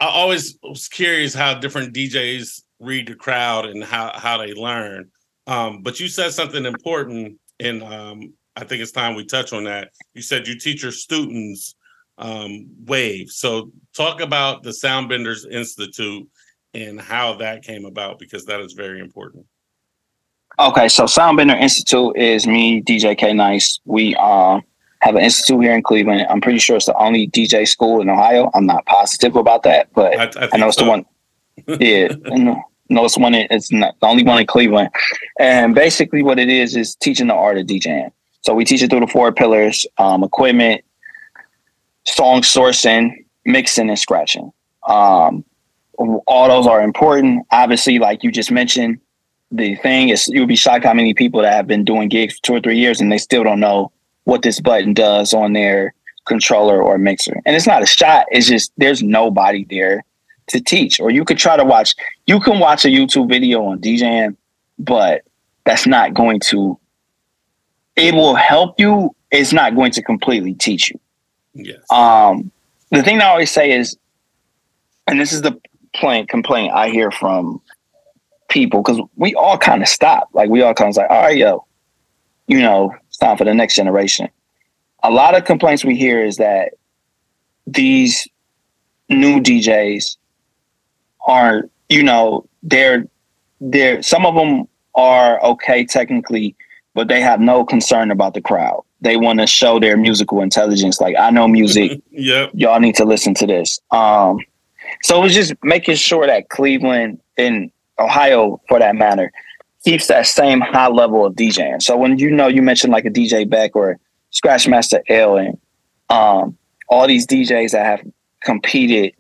I 0.01 0.07
always 0.07 0.59
was 0.63 0.89
curious 0.89 1.35
how 1.35 1.55
different 1.55 1.95
DJs 1.95 2.63
read 2.81 3.07
the 3.07 3.15
crowd 3.15 3.67
and 3.67 3.85
how 3.85 4.13
how 4.15 4.39
they 4.39 4.55
learn. 4.55 5.11
Um, 5.47 5.83
but 5.83 6.01
you 6.01 6.09
said 6.09 6.33
something 6.33 6.65
important, 6.65 7.39
in 7.59 7.83
um, 7.83 8.33
I 8.57 8.65
think 8.65 8.83
it's 8.83 8.93
time 8.93 9.15
we 9.15 9.25
touch 9.25 9.53
on 9.53 9.65
that. 9.65 9.91
You 10.15 10.23
said 10.23 10.47
you 10.47 10.59
teach 10.59 10.83
your 10.83 10.93
students 10.93 11.75
um, 12.19 12.67
wave. 12.87 13.31
So 13.31 13.73
talk 13.97 14.21
about 14.21 14.63
the 14.63 14.71
Soundbenders 14.71 15.51
Institute 15.51 16.29
and 16.73 17.01
how 17.01 17.35
that 17.35 17.63
came 17.63 17.85
about 17.85 18.19
because 18.19 18.45
that 18.47 18.61
is 18.61 18.73
very 18.73 19.01
important. 19.01 19.47
Okay, 20.59 20.89
so 20.89 21.05
Soundbender 21.05 21.61
Institute 21.61 22.17
is 22.17 22.47
me, 22.47 22.81
DJ 22.83 23.19
K 23.19 23.33
Nice. 23.33 23.81
We 23.85 24.15
um 24.17 24.63
have 25.01 25.17
an 25.17 25.23
institute 25.23 25.63
here 25.63 25.75
in 25.75 25.83
Cleveland. 25.83 26.27
I'm 26.31 26.41
pretty 26.41 26.59
sure 26.61 26.77
it's 26.77 26.87
the 26.87 26.97
only 26.97 27.29
DJ 27.29 27.69
school 27.69 28.01
in 28.01 28.09
Ohio. 28.09 28.51
I'm 28.55 28.65
not 28.65 28.87
positive 28.87 29.37
about 29.37 29.63
that, 29.65 29.93
but 29.95 30.17
I, 30.19 30.45
I, 30.45 30.49
I 30.53 30.57
know 30.57 30.69
it's 30.69 30.77
the 30.77 30.85
one. 30.85 31.05
Yeah, 31.79 32.09
know, 32.27 32.63
know 32.89 33.05
it's 33.05 33.17
one. 33.19 33.35
in- 33.35 33.47
It's 33.51 33.71
not 33.71 33.95
the 34.01 34.07
only 34.07 34.25
one 34.25 34.41
in 34.41 34.47
Cleveland. 34.47 34.91
And 35.39 35.75
basically, 35.75 36.23
what 36.23 36.39
it 36.39 36.49
is 36.49 36.75
is 36.77 36.95
teaching 36.97 37.27
the 37.27 37.35
art 37.35 37.59
of 37.59 37.67
DJing. 37.67 38.11
So 38.45 38.55
we 38.55 38.65
teach 38.65 38.83
it 38.83 38.91
through 38.91 39.01
the 39.01 39.07
four 39.07 39.33
pillars: 39.33 39.87
um, 39.99 40.23
equipment, 40.23 40.85
song 42.05 42.43
sourcing, 42.43 43.25
mixing, 43.45 43.89
and 43.89 43.99
scratching. 43.99 44.53
Um, 44.87 45.45
all 46.27 46.49
those 46.49 46.67
are 46.67 46.83
important. 46.83 47.47
Obviously, 47.51 47.99
like 47.99 48.23
you 48.23 48.31
just 48.31 48.51
mentioned, 48.51 49.01
the 49.51 49.77
thing 49.77 50.11
is, 50.11 50.29
you'll 50.29 50.47
be 50.47 50.57
shocked 50.57 50.85
how 50.85 50.93
many 50.93 51.15
people 51.15 51.41
that 51.41 51.55
have 51.55 51.67
been 51.67 51.85
doing 51.85 52.09
gigs 52.09 52.35
for 52.37 52.43
two 52.43 52.55
or 52.55 52.61
three 52.61 52.79
years 52.79 53.01
and 53.01 53.11
they 53.11 53.19
still 53.19 53.45
don't 53.45 53.61
know 53.61 53.93
what 54.25 54.43
this 54.43 54.61
button 54.61 54.93
does 54.93 55.33
on 55.33 55.53
their 55.53 55.95
controller 56.27 56.83
or 56.83 56.99
mixer. 56.99 57.41
And 57.47 57.55
it's 57.57 57.67
not 57.67 57.83
a 57.83 57.87
shot. 57.87 58.27
It's 58.31 58.49
just 58.49 58.73
there's 58.77 59.03
nobody 59.03 59.65
there 59.71 60.05
to 60.49 60.61
teach. 60.61 61.01
Or 61.01 61.11
you 61.11 61.25
could 61.25 61.39
try 61.39 61.57
to 61.57 61.65
watch. 61.65 61.95
You 62.27 62.41
can 62.41 62.59
watch 62.59 62.85
a 62.85 62.89
YouTube 62.89 63.29
video 63.29 63.65
on 63.65 63.81
DJing, 63.81 64.37
but 64.79 65.23
that's 65.65 65.87
not 65.87 66.15
going 66.15 66.41
to. 66.41 66.79
It 67.97 68.15
will 68.15 68.35
help 68.35 68.79
you. 68.81 69.15
It's 69.31 69.53
not 69.53 69.75
going 69.75 69.93
to 69.93 70.03
completely 70.03 70.55
teach 70.55 70.91
you. 70.91 71.01
Yes. 71.55 71.79
Um, 71.91 72.51
the 72.91 73.03
thing 73.03 73.21
I 73.21 73.27
always 73.27 73.51
say 73.51 73.73
is, 73.73 73.97
and 75.07 75.21
this 75.21 75.33
is 75.33 75.43
the 75.43 75.61
plain 75.95 76.27
complaint 76.27 76.73
I 76.73 76.89
hear 76.91 77.11
from 77.11 77.61
people 78.49 78.83
because 78.83 79.01
we 79.17 79.35
all 79.35 79.59
kind 79.59 79.83
of 79.83 79.89
stop. 79.89 80.29
Like 80.33 80.51
we 80.51 80.63
all 80.63 80.75
kind 80.75 80.91
of 80.91 80.97
like, 80.97 81.11
all 81.11 81.23
right, 81.23 81.37
yo, 81.37 81.67
you 82.47 82.61
know, 82.61 82.95
it's 83.09 83.19
time 83.19 83.37
for 83.37 83.45
the 83.45 83.55
next 83.55 83.75
generation. 83.75 84.29
A 85.03 85.11
lot 85.11 85.37
of 85.37 85.45
complaints 85.45 85.85
we 85.85 85.97
hear 85.97 86.25
is 86.25 86.37
that 86.37 86.73
these 87.67 88.27
new 89.09 89.41
DJs 89.41 90.17
are, 91.27 91.69
you 91.89 92.03
know, 92.03 92.47
they're 92.63 93.07
they're 93.61 94.03
some 94.03 94.27
of 94.27 94.35
them 94.35 94.67
are 94.95 95.43
okay 95.43 95.85
technically, 95.85 96.57
but 96.95 97.09
they 97.09 97.21
have 97.21 97.41
no 97.41 97.65
concern 97.65 98.11
about 98.11 98.35
the 98.35 98.41
crowd. 98.41 98.83
They 99.01 99.17
want 99.17 99.41
to 99.41 99.47
show 99.47 99.79
their 99.79 99.97
musical 99.97 100.41
intelligence. 100.41 101.01
Like 101.01 101.17
I 101.19 101.31
know 101.31 101.47
music. 101.49 102.01
yep. 102.11 102.51
Y'all 102.55 102.81
need 102.81 102.95
to 102.97 103.05
listen 103.05 103.35
to 103.35 103.47
this. 103.47 103.81
Um, 103.91 104.39
so 105.03 105.19
it 105.19 105.23
was 105.23 105.35
just 105.35 105.55
making 105.63 105.97
sure 105.97 106.27
that 106.27 106.49
Cleveland 106.49 107.21
and 107.37 107.71
Ohio, 107.99 108.61
for 108.69 108.79
that 108.79 108.97
matter, 108.97 109.33
keeps 109.85 110.07
that 110.07 110.27
same 110.27 110.61
high 110.61 110.89
level 110.89 111.27
of 111.27 111.35
DJing. 111.35 111.83
So 111.83 111.97
when 111.97 112.19
you 112.19 112.31
know 112.31 112.49
you 112.49 112.63
mentioned 112.63 112.93
like 112.93 113.05
a 113.05 113.11
DJ 113.11 113.49
Beck 113.49 113.77
or 113.77 113.99
Scratchmaster 114.33 115.03
L 115.09 115.37
and 115.37 115.59
um, 116.09 116.57
all 116.89 117.07
these 117.07 117.27
DJs 117.27 117.73
that 117.73 117.85
have 117.85 118.07
competed 118.43 119.15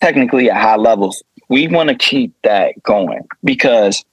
technically 0.00 0.50
at 0.50 0.56
high 0.56 0.76
levels, 0.76 1.22
we 1.48 1.68
want 1.68 1.88
to 1.88 1.94
keep 1.94 2.32
that 2.42 2.82
going 2.82 3.26
because 3.42 4.04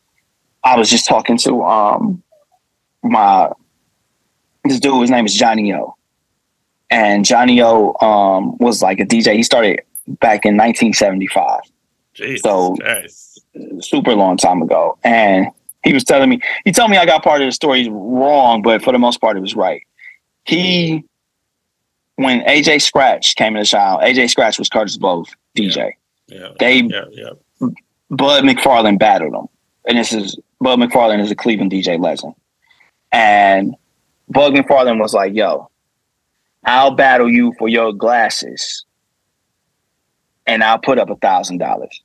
I 0.64 0.78
was 0.78 0.90
just 0.90 1.08
talking 1.08 1.38
to 1.40 1.64
um 1.64 2.22
my 3.04 3.49
this 4.64 4.80
dude, 4.80 5.02
his 5.02 5.10
name 5.10 5.26
is 5.26 5.34
Johnny 5.34 5.74
O. 5.74 5.95
And 6.89 7.26
Johnny 7.26 7.62
O 7.62 7.95
um 8.02 8.58
was 8.58 8.82
like 8.82 8.99
a 8.99 9.06
DJ. 9.06 9.36
He 9.36 9.43
started 9.43 9.82
back 10.08 10.45
in 10.45 10.56
1975. 10.58 11.62
Jesus 12.14 12.41
So- 12.41 12.76
Christ. 12.76 13.39
super 13.80 14.14
long 14.16 14.38
time 14.38 14.62
ago. 14.62 14.97
And 15.04 15.47
he 15.84 15.93
was 15.93 16.04
telling 16.04 16.30
me, 16.30 16.39
he 16.64 16.72
told 16.72 16.91
me 16.91 16.97
I 16.97 17.06
got 17.06 17.24
part 17.24 17.41
of 17.41 17.47
the 17.47 17.52
story 17.52 17.88
wrong, 17.89 18.62
but 18.62 18.84
for 18.84 18.91
the 18.93 18.99
most 18.99 19.20
part, 19.20 19.36
it 19.36 19.39
was 19.39 19.56
right. 19.56 19.82
He, 20.45 21.04
when 22.18 22.41
AJ 22.41 22.82
Scratch 22.82 23.36
came 23.36 23.56
in 23.56 23.62
the 23.62 23.66
town, 23.66 23.99
AJ 24.02 24.30
Scratch 24.30 24.60
was 24.60 24.70
Kurtis 24.70 24.99
Blow's 24.99 25.28
DJ. 25.58 25.93
Yeah. 26.28 26.49
They, 26.60 26.82
Yeah. 26.82 27.06
Yeah. 27.12 27.30
Bud 28.12 28.43
McFarlane 28.43 28.99
battled 28.99 29.34
him. 29.34 29.47
And 29.88 29.97
this 29.97 30.14
is, 30.14 30.38
Bud 30.60 30.78
McFarlane 30.80 31.20
is 31.22 31.32
a 31.32 31.36
Cleveland 31.36 31.72
DJ 31.72 31.99
legend. 31.99 32.36
And 33.12 33.76
Bud 34.30 34.53
McFarlane 34.53 34.99
was 34.99 35.14
like, 35.14 35.34
yo, 35.34 35.70
I'll 36.64 36.91
battle 36.91 37.30
you 37.30 37.53
for 37.57 37.68
your 37.68 37.91
glasses 37.91 38.86
and 40.47 40.64
I'll 40.64 40.80
put 40.80 40.99
up 40.99 41.09
a 41.09 41.16
thousand 41.16 41.57
dollars. 41.57 42.01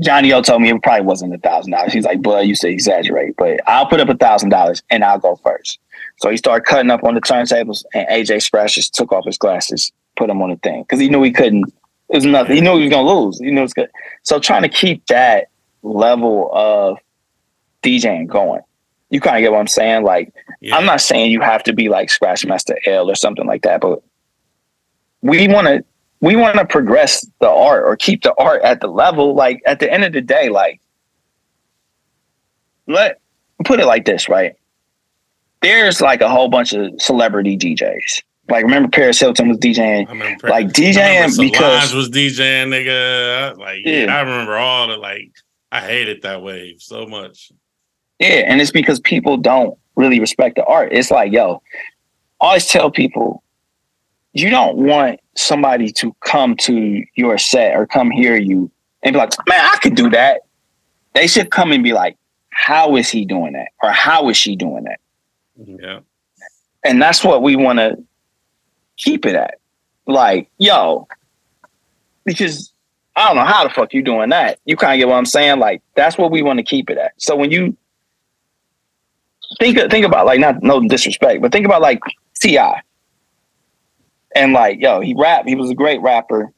Johnny 0.00 0.32
O 0.32 0.42
told 0.42 0.60
me 0.60 0.70
it 0.70 0.82
probably 0.82 1.06
wasn't 1.06 1.34
a 1.34 1.38
thousand 1.38 1.72
dollars. 1.72 1.92
He's 1.92 2.04
like, 2.04 2.20
"Bud, 2.20 2.46
you 2.46 2.54
say 2.54 2.72
exaggerate, 2.72 3.36
but 3.36 3.60
I'll 3.66 3.86
put 3.86 4.00
up 4.00 4.08
a 4.08 4.16
thousand 4.16 4.48
dollars 4.48 4.82
and 4.90 5.04
I'll 5.04 5.18
go 5.18 5.36
first. 5.36 5.78
So 6.16 6.30
he 6.30 6.36
started 6.36 6.64
cutting 6.64 6.90
up 6.90 7.04
on 7.04 7.14
the 7.14 7.20
turntables, 7.20 7.84
and 7.94 8.06
AJ 8.08 8.42
Scratch 8.42 8.74
just 8.74 8.94
took 8.94 9.12
off 9.12 9.24
his 9.24 9.38
glasses, 9.38 9.92
put 10.16 10.26
them 10.28 10.42
on 10.42 10.50
the 10.50 10.56
thing 10.56 10.82
because 10.82 10.98
he 10.98 11.08
knew 11.08 11.22
he 11.22 11.30
couldn't. 11.30 11.72
It 12.08 12.16
was 12.16 12.24
nothing. 12.24 12.56
He 12.56 12.60
knew 12.60 12.76
he 12.76 12.84
was 12.84 12.90
gonna 12.90 13.08
lose. 13.08 13.38
He 13.38 13.50
knew 13.50 13.60
it 13.60 13.62
was 13.62 13.74
good. 13.74 13.90
So 14.22 14.40
trying 14.40 14.62
to 14.62 14.68
keep 14.68 15.06
that 15.06 15.48
level 15.82 16.50
of 16.52 16.98
DJing 17.82 18.26
going, 18.26 18.62
you 19.14 19.20
kind 19.20 19.36
of 19.36 19.42
get 19.42 19.52
what 19.52 19.60
I'm 19.60 19.68
saying. 19.68 20.02
Like 20.02 20.34
yeah. 20.60 20.76
I'm 20.76 20.84
not 20.84 21.00
saying 21.00 21.30
you 21.30 21.40
have 21.40 21.62
to 21.62 21.72
be 21.72 21.88
like 21.88 22.08
Scratchmaster 22.08 22.76
L 22.84 23.08
or 23.08 23.14
something 23.14 23.46
like 23.46 23.62
that, 23.62 23.80
but 23.80 24.02
we 25.22 25.46
want 25.46 25.68
to 25.68 25.84
we 26.20 26.34
want 26.34 26.56
to 26.58 26.66
progress 26.66 27.24
the 27.40 27.48
art 27.48 27.84
or 27.84 27.96
keep 27.96 28.24
the 28.24 28.34
art 28.34 28.62
at 28.62 28.80
the 28.80 28.88
level. 28.88 29.34
Like 29.34 29.62
at 29.66 29.78
the 29.78 29.90
end 29.90 30.04
of 30.04 30.12
the 30.12 30.20
day, 30.20 30.48
like 30.48 30.80
let 32.88 33.20
put 33.64 33.78
it 33.78 33.86
like 33.86 34.04
this, 34.04 34.28
right? 34.28 34.56
There's 35.62 36.00
like 36.00 36.20
a 36.20 36.28
whole 36.28 36.48
bunch 36.48 36.72
of 36.72 37.00
celebrity 37.00 37.56
DJs. 37.56 38.22
Like 38.50 38.64
remember 38.64 38.88
Paris 38.88 39.20
Hilton 39.20 39.48
was 39.48 39.58
DJing. 39.58 40.08
I 40.08 40.10
remember, 40.10 40.48
like 40.48 40.68
DJing 40.68 41.38
because 41.38 41.94
was 41.94 42.10
DJing, 42.10 42.68
nigga. 42.68 43.56
Like, 43.56 43.78
Yeah. 43.84 44.14
I 44.14 44.20
remember 44.20 44.56
all 44.56 44.88
the 44.88 44.96
like. 44.96 45.30
I 45.72 45.80
hated 45.80 46.22
that 46.22 46.40
wave 46.40 46.76
so 46.80 47.04
much. 47.06 47.50
Yeah, 48.18 48.44
and 48.46 48.60
it's 48.60 48.70
because 48.70 49.00
people 49.00 49.36
don't 49.36 49.76
really 49.96 50.20
respect 50.20 50.56
the 50.56 50.64
art. 50.64 50.92
It's 50.92 51.10
like, 51.10 51.32
yo, 51.32 51.62
I 52.40 52.46
always 52.46 52.66
tell 52.66 52.90
people, 52.90 53.42
you 54.32 54.50
don't 54.50 54.76
want 54.76 55.20
somebody 55.36 55.90
to 55.92 56.14
come 56.20 56.56
to 56.56 57.04
your 57.14 57.38
set 57.38 57.76
or 57.76 57.86
come 57.86 58.10
hear 58.10 58.36
you 58.36 58.70
and 59.02 59.12
be 59.12 59.18
like, 59.18 59.32
man, 59.48 59.60
I 59.72 59.78
could 59.78 59.94
do 59.94 60.10
that. 60.10 60.42
They 61.14 61.26
should 61.26 61.50
come 61.50 61.72
and 61.72 61.82
be 61.82 61.92
like, 61.92 62.16
how 62.50 62.96
is 62.96 63.08
he 63.08 63.24
doing 63.24 63.52
that? 63.52 63.68
Or 63.82 63.90
how 63.90 64.28
is 64.28 64.36
she 64.36 64.56
doing 64.56 64.84
that? 64.84 65.00
Mm-hmm. 65.60 65.80
Yeah. 65.80 66.00
And 66.84 67.00
that's 67.00 67.24
what 67.24 67.42
we 67.42 67.56
want 67.56 67.78
to 67.78 67.96
keep 68.96 69.24
it 69.26 69.34
at. 69.34 69.58
Like, 70.06 70.50
yo, 70.58 71.06
because 72.24 72.72
I 73.16 73.28
don't 73.28 73.36
know 73.36 73.44
how 73.44 73.64
the 73.64 73.70
fuck 73.70 73.94
you 73.94 74.02
doing 74.02 74.30
that. 74.30 74.58
You 74.64 74.76
kind 74.76 74.92
of 74.92 74.98
get 74.98 75.08
what 75.08 75.16
I'm 75.16 75.26
saying? 75.26 75.60
Like, 75.60 75.82
that's 75.94 76.18
what 76.18 76.30
we 76.30 76.42
want 76.42 76.58
to 76.58 76.64
keep 76.64 76.90
it 76.90 76.98
at. 76.98 77.12
So 77.16 77.36
when 77.36 77.50
you 77.50 77.76
think 79.58 79.78
think 79.90 80.04
about 80.04 80.26
like 80.26 80.40
not 80.40 80.62
no 80.62 80.80
disrespect, 80.80 81.42
but 81.42 81.52
think 81.52 81.66
about 81.66 81.82
like 81.82 82.00
Ti. 82.40 82.58
And 84.36 84.52
like, 84.52 84.80
yo, 84.80 85.00
he 85.00 85.14
rap. 85.16 85.46
He 85.46 85.54
was 85.54 85.70
a 85.70 85.74
great 85.74 86.00
rapper. 86.00 86.52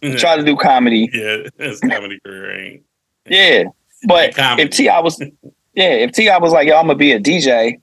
He 0.00 0.08
mm-hmm. 0.08 0.16
tried 0.16 0.36
to 0.36 0.44
do 0.44 0.56
comedy. 0.56 1.10
Yeah, 1.12 1.48
his 1.58 1.80
comedy 1.80 2.18
career 2.20 2.58
ain't. 2.58 2.82
Yeah, 3.26 3.64
but 4.04 4.32
if 4.58 4.70
T.I. 4.70 5.00
was, 5.00 5.20
yeah, 5.74 5.90
if 5.90 6.12
T.I. 6.12 6.38
was 6.38 6.52
like, 6.52 6.68
yo, 6.68 6.76
I'm 6.76 6.86
gonna 6.86 6.94
be 6.94 7.12
a 7.12 7.20
DJ. 7.20 7.80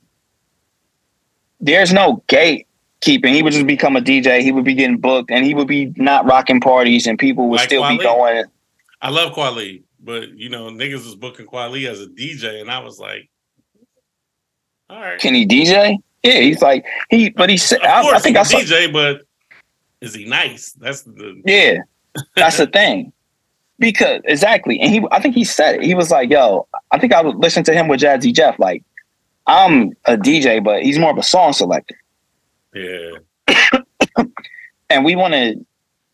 There's 1.60 1.94
no 1.94 2.24
gatekeeping. 2.28 3.34
He 3.34 3.44
would 3.44 3.54
just 3.54 3.68
become 3.68 3.96
a 3.96 4.02
DJ. 4.02 4.42
He 4.42 4.52
would 4.52 4.66
be 4.66 4.74
getting 4.74 4.98
booked, 4.98 5.30
and 5.30 5.46
he 5.46 5.54
would 5.54 5.68
be 5.68 5.94
not 5.98 6.26
rocking 6.26 6.62
parties, 6.62 7.06
and 7.06 7.20
people 7.20 7.50
would 7.50 7.58
Like 7.58 7.68
still 7.68 7.88
be 7.88 7.98
going. 7.98 8.46
I 9.02 9.10
love 9.10 9.34
Kweli, 9.34 9.84
but 10.00 10.30
you 10.32 10.50
know, 10.50 10.70
niggas 10.70 11.06
was 11.06 11.16
booking 11.16 11.46
Kweli 11.46 11.88
as 11.88 12.02
a 12.02 12.08
DJ, 12.08 12.62
and 12.62 12.72
I 12.72 12.80
was 12.80 13.00
like, 13.00 13.30
all 14.90 15.00
right. 15.00 15.20
Can 15.20 15.34
he 15.34 15.46
DJ? 15.46 15.98
Yeah, 16.24 16.40
he's 16.40 16.62
like 16.62 16.86
he, 17.10 17.30
but 17.30 17.50
he 17.50 17.58
said, 17.58 17.82
I, 17.82 18.10
I 18.10 18.20
think 18.20 18.38
I 18.38 18.44
saw. 18.44 18.58
DJ, 18.58 18.92
but 18.92 19.22
is 20.02 20.14
he 20.14 20.26
nice? 20.26 20.72
That's 20.74 21.04
the 21.04 21.42
Yeah, 21.46 21.80
that's 22.36 22.58
the 22.58 22.68
thing. 22.68 23.12
Because 23.78 24.22
exactly, 24.24 24.80
and 24.80 24.92
he, 24.92 25.06
I 25.12 25.20
think 25.20 25.36
he 25.36 25.44
said 25.44 25.76
it. 25.76 25.84
He 25.84 25.96
was 25.96 26.10
like, 26.10 26.30
"Yo, 26.30 26.68
I 26.92 26.98
think 26.98 27.14
I 27.14 27.22
would 27.22 27.36
listen 27.36 27.64
to 27.66 27.74
him 27.74 27.88
with 27.88 28.00
Jazzy 28.00 28.34
Jeff. 28.34 28.58
Like, 28.58 28.84
I'm 29.48 29.92
a 30.06 30.16
DJ, 30.16 30.64
but 30.64 30.84
he's 30.84 30.98
more 30.98 31.12
of 31.12 31.18
a 31.18 31.24
song 31.24 31.52
selector, 31.52 32.00
yeah. 32.74 33.18
and 34.90 35.04
we 35.04 35.16
want 35.18 35.34
to 35.34 35.66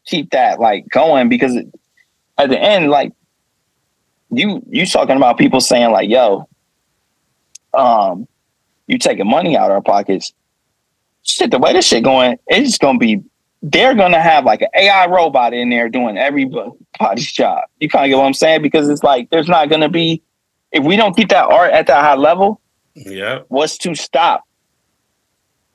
keep 0.06 0.32
that 0.32 0.60
like 0.60 0.90
going 0.90 1.30
because 1.30 1.56
at 2.38 2.50
the 2.50 2.60
end, 2.60 2.90
like, 2.90 3.14
you 4.32 4.64
you 4.68 4.88
talking 4.88 5.18
about 5.18 5.38
people 5.38 5.62
saying 5.62 5.92
like, 5.92 6.10
"Yo, 6.10 6.50
um, 7.76 8.28
you 8.92 8.98
taking 9.00 9.28
money 9.28 9.58
out 9.58 9.72
of 9.72 9.76
our 9.76 9.82
pockets." 9.82 10.34
Shit, 11.24 11.52
the 11.52 11.60
way 11.60 11.74
this 11.74 11.88
shit 11.88 12.04
going, 12.04 12.38
it's 12.48 12.78
gonna 12.78 13.00
be 13.00 13.22
they're 13.64 13.94
gonna 13.94 14.22
have 14.22 14.44
like 14.44 14.62
an 14.62 14.70
AI 14.76 15.06
robot 15.08 15.54
in 15.54 15.70
there 15.70 15.88
doing 15.88 16.18
everybody's 16.18 17.32
job. 17.32 17.64
You 17.80 17.90
kind 17.90 18.06
of 18.06 18.10
get 18.10 18.18
what 18.18 18.26
I'm 18.26 18.34
saying? 18.34 18.62
Because 18.64 18.90
it's 18.90 19.04
like 19.04 19.30
there's 19.30 19.48
not 19.48 19.70
gonna 19.70 19.90
be 19.90 20.22
if 20.72 20.84
we 20.84 20.96
don't 20.96 21.16
keep 21.16 21.30
that 21.30 21.46
art 21.46 21.72
at 21.72 21.86
that 21.88 22.04
high 22.04 22.16
level, 22.16 22.60
yeah, 22.96 23.40
what's 23.50 23.78
to 23.80 23.94
stop 23.94 24.44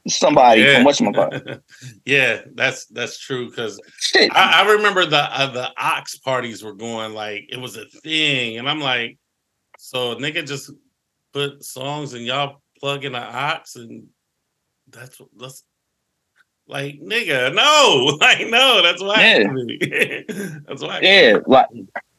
somebody 0.09 0.63
Yeah. 0.63 0.77
from 0.77 0.85
whatchamacallit? 0.87 1.61
yeah, 2.05 2.41
that's 2.55 2.87
that's 2.87 3.19
true 3.19 3.51
because 3.51 3.81
Shit. 3.99 4.33
I, 4.35 4.63
I 4.65 4.73
remember 4.73 5.05
the 5.07 5.19
uh, 5.23 5.51
the 5.53 5.71
aux 5.79 6.03
parties 6.25 6.63
were 6.65 6.75
going 6.75 7.13
like 7.15 7.47
it 7.51 7.61
was 7.61 7.77
a 7.77 7.85
thing, 8.03 8.59
and 8.59 8.69
I'm 8.69 8.81
like, 8.81 9.19
so 9.79 10.17
nigga 10.17 10.47
just 10.47 10.71
put 11.33 11.63
songs 11.65 12.15
and 12.15 12.25
y'all 12.25 12.63
plug 12.81 13.05
in 13.05 13.15
an 13.15 13.23
aux, 13.23 13.61
and 13.77 14.07
that's 14.89 15.21
that's 15.37 15.65
like, 16.69 17.01
nigga, 17.01 17.55
no, 17.55 18.17
like 18.21 18.47
no, 18.49 18.83
that's 18.83 19.03
why. 19.03 19.21
Yeah. 19.21 20.23
that's 20.67 20.83
why. 20.83 21.01
yeah, 21.01 21.39
like 21.47 21.69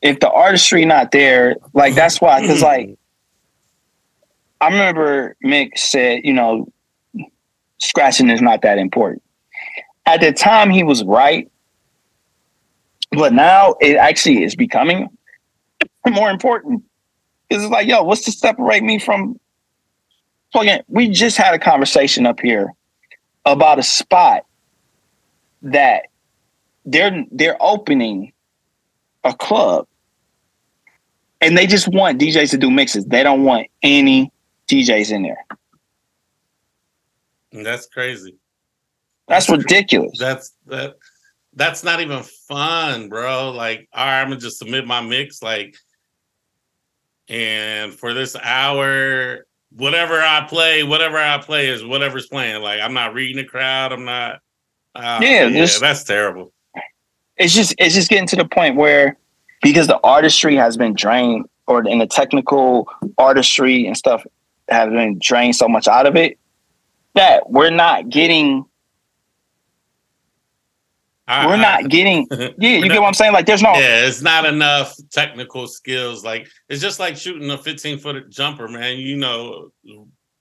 if 0.01 0.19
the 0.19 0.31
artistry 0.31 0.85
not 0.85 1.11
there, 1.11 1.55
like 1.73 1.95
that's 1.95 2.21
why, 2.21 2.41
because 2.41 2.61
like 2.61 2.97
I 4.61 4.69
remember 4.69 5.35
Mick 5.43 5.77
said, 5.77 6.21
you 6.23 6.33
know, 6.33 6.71
scratching 7.79 8.29
is 8.29 8.41
not 8.41 8.61
that 8.63 8.77
important. 8.77 9.21
At 10.05 10.21
the 10.21 10.31
time, 10.31 10.71
he 10.71 10.83
was 10.83 11.03
right, 11.03 11.51
but 13.11 13.33
now 13.33 13.75
it 13.81 13.97
actually 13.97 14.43
is 14.43 14.55
becoming 14.55 15.09
more 16.07 16.29
important. 16.29 16.83
Cause 17.51 17.63
it's 17.63 17.71
like, 17.71 17.87
yo, 17.87 18.03
what's 18.03 18.25
to 18.25 18.31
separate 18.31 18.83
me 18.83 18.99
from 18.99 19.39
plugging? 20.51 20.79
We 20.87 21.09
just 21.09 21.37
had 21.37 21.53
a 21.53 21.59
conversation 21.59 22.25
up 22.25 22.39
here 22.39 22.73
about 23.45 23.79
a 23.79 23.83
spot 23.83 24.45
that 25.61 26.07
they're 26.85 27.25
they're 27.31 27.57
opening 27.59 28.33
a 29.23 29.33
club 29.33 29.87
and 31.41 31.57
they 31.57 31.67
just 31.67 31.87
want 31.87 32.19
DJs 32.19 32.51
to 32.51 32.57
do 32.57 32.71
mixes. 32.71 33.05
They 33.05 33.23
don't 33.23 33.43
want 33.43 33.67
any 33.83 34.31
DJs 34.67 35.11
in 35.11 35.23
there. 35.23 35.45
That's 37.51 37.87
crazy. 37.87 38.35
That's, 39.27 39.47
that's 39.47 39.57
ridiculous. 39.57 40.17
That's 40.17 40.53
that 40.67 40.95
that's 41.53 41.83
not 41.83 42.01
even 42.01 42.23
fun, 42.23 43.09
bro. 43.09 43.51
Like, 43.51 43.87
all 43.93 44.05
right, 44.05 44.21
I'm 44.21 44.29
gonna 44.29 44.39
just 44.39 44.59
submit 44.59 44.85
my 44.85 45.01
mix, 45.01 45.41
like, 45.41 45.75
and 47.27 47.93
for 47.93 48.13
this 48.13 48.35
hour, 48.35 49.46
whatever 49.77 50.21
I 50.21 50.45
play, 50.47 50.83
whatever 50.83 51.17
I 51.17 51.37
play 51.37 51.69
is 51.69 51.83
whatever's 51.83 52.27
playing. 52.27 52.61
Like, 52.61 52.81
I'm 52.81 52.93
not 52.93 53.13
reading 53.13 53.37
the 53.37 53.45
crowd. 53.45 53.93
I'm 53.93 54.05
not. 54.05 54.41
Uh, 54.95 55.19
yeah, 55.21 55.45
yeah 55.45 55.67
that's 55.79 56.03
terrible. 56.03 56.51
It's 57.37 57.53
just 57.53 57.75
it's 57.77 57.93
just 57.93 58.09
getting 58.09 58.27
to 58.27 58.35
the 58.35 58.45
point 58.45 58.75
where 58.75 59.17
because 59.61 59.87
the 59.87 59.99
artistry 60.03 60.55
has 60.55 60.75
been 60.75 60.93
drained, 60.93 61.45
or 61.67 61.87
in 61.87 61.99
the 61.99 62.07
technical 62.07 62.89
artistry 63.17 63.85
and 63.85 63.95
stuff 63.95 64.25
have 64.69 64.89
been 64.89 65.19
drained 65.19 65.55
so 65.55 65.67
much 65.67 65.87
out 65.87 66.05
of 66.05 66.15
it 66.15 66.37
that 67.13 67.49
we're 67.49 67.69
not 67.69 68.09
getting 68.09 68.65
I, 71.27 71.45
we're 71.45 71.57
not 71.57 71.89
getting 71.89 72.25
yeah 72.31 72.49
you 72.57 72.81
not, 72.81 72.89
get 72.89 73.01
what 73.01 73.07
i'm 73.07 73.13
saying? 73.13 73.33
Like 73.33 73.45
there's 73.45 73.61
no 73.61 73.73
yeah 73.73 74.05
it's 74.05 74.21
not 74.21 74.45
enough 74.45 74.95
technical 75.11 75.67
skills. 75.67 76.23
Like 76.23 76.47
it's 76.69 76.81
just 76.81 76.99
like 76.99 77.17
shooting 77.17 77.49
a 77.49 77.57
15 77.57 77.99
foot 77.99 78.29
jumper 78.29 78.67
man. 78.67 78.97
You 78.97 79.17
know 79.17 79.71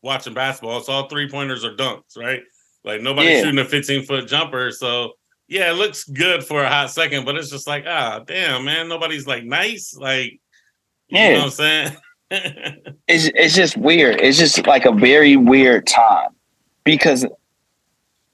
watching 0.03 0.35
basketball 0.35 0.79
it's 0.79 0.89
all 0.89 1.09
three 1.09 1.29
pointers 1.29 1.65
or 1.65 1.75
dunks 1.75 2.17
right? 2.17 2.43
Like 2.85 3.01
nobody's 3.01 3.39
yeah. 3.39 3.43
shooting 3.43 3.59
a 3.59 3.65
15 3.65 4.05
foot 4.05 4.29
jumper 4.29 4.71
so 4.71 5.13
yeah 5.49 5.71
it 5.71 5.75
looks 5.75 6.05
good 6.05 6.45
for 6.45 6.63
a 6.63 6.69
hot 6.69 6.91
second 6.91 7.25
but 7.25 7.37
it's 7.37 7.51
just 7.51 7.67
like 7.67 7.85
ah 7.87 8.21
damn 8.27 8.65
man 8.65 8.89
nobody's 8.89 9.27
like 9.27 9.45
nice? 9.45 9.95
Like 9.97 10.41
yeah. 11.09 11.29
you 11.29 11.33
know 11.35 11.39
what 11.39 11.45
i'm 11.47 11.51
saying? 11.51 11.97
It's 13.09 13.31
it's 13.37 13.55
just 13.55 13.77
weird. 13.77 14.21
It's 14.21 14.37
just 14.37 14.67
like 14.67 14.85
a 14.85 14.91
very 14.91 15.37
weird 15.37 15.87
time 15.87 16.31
because 16.83 17.25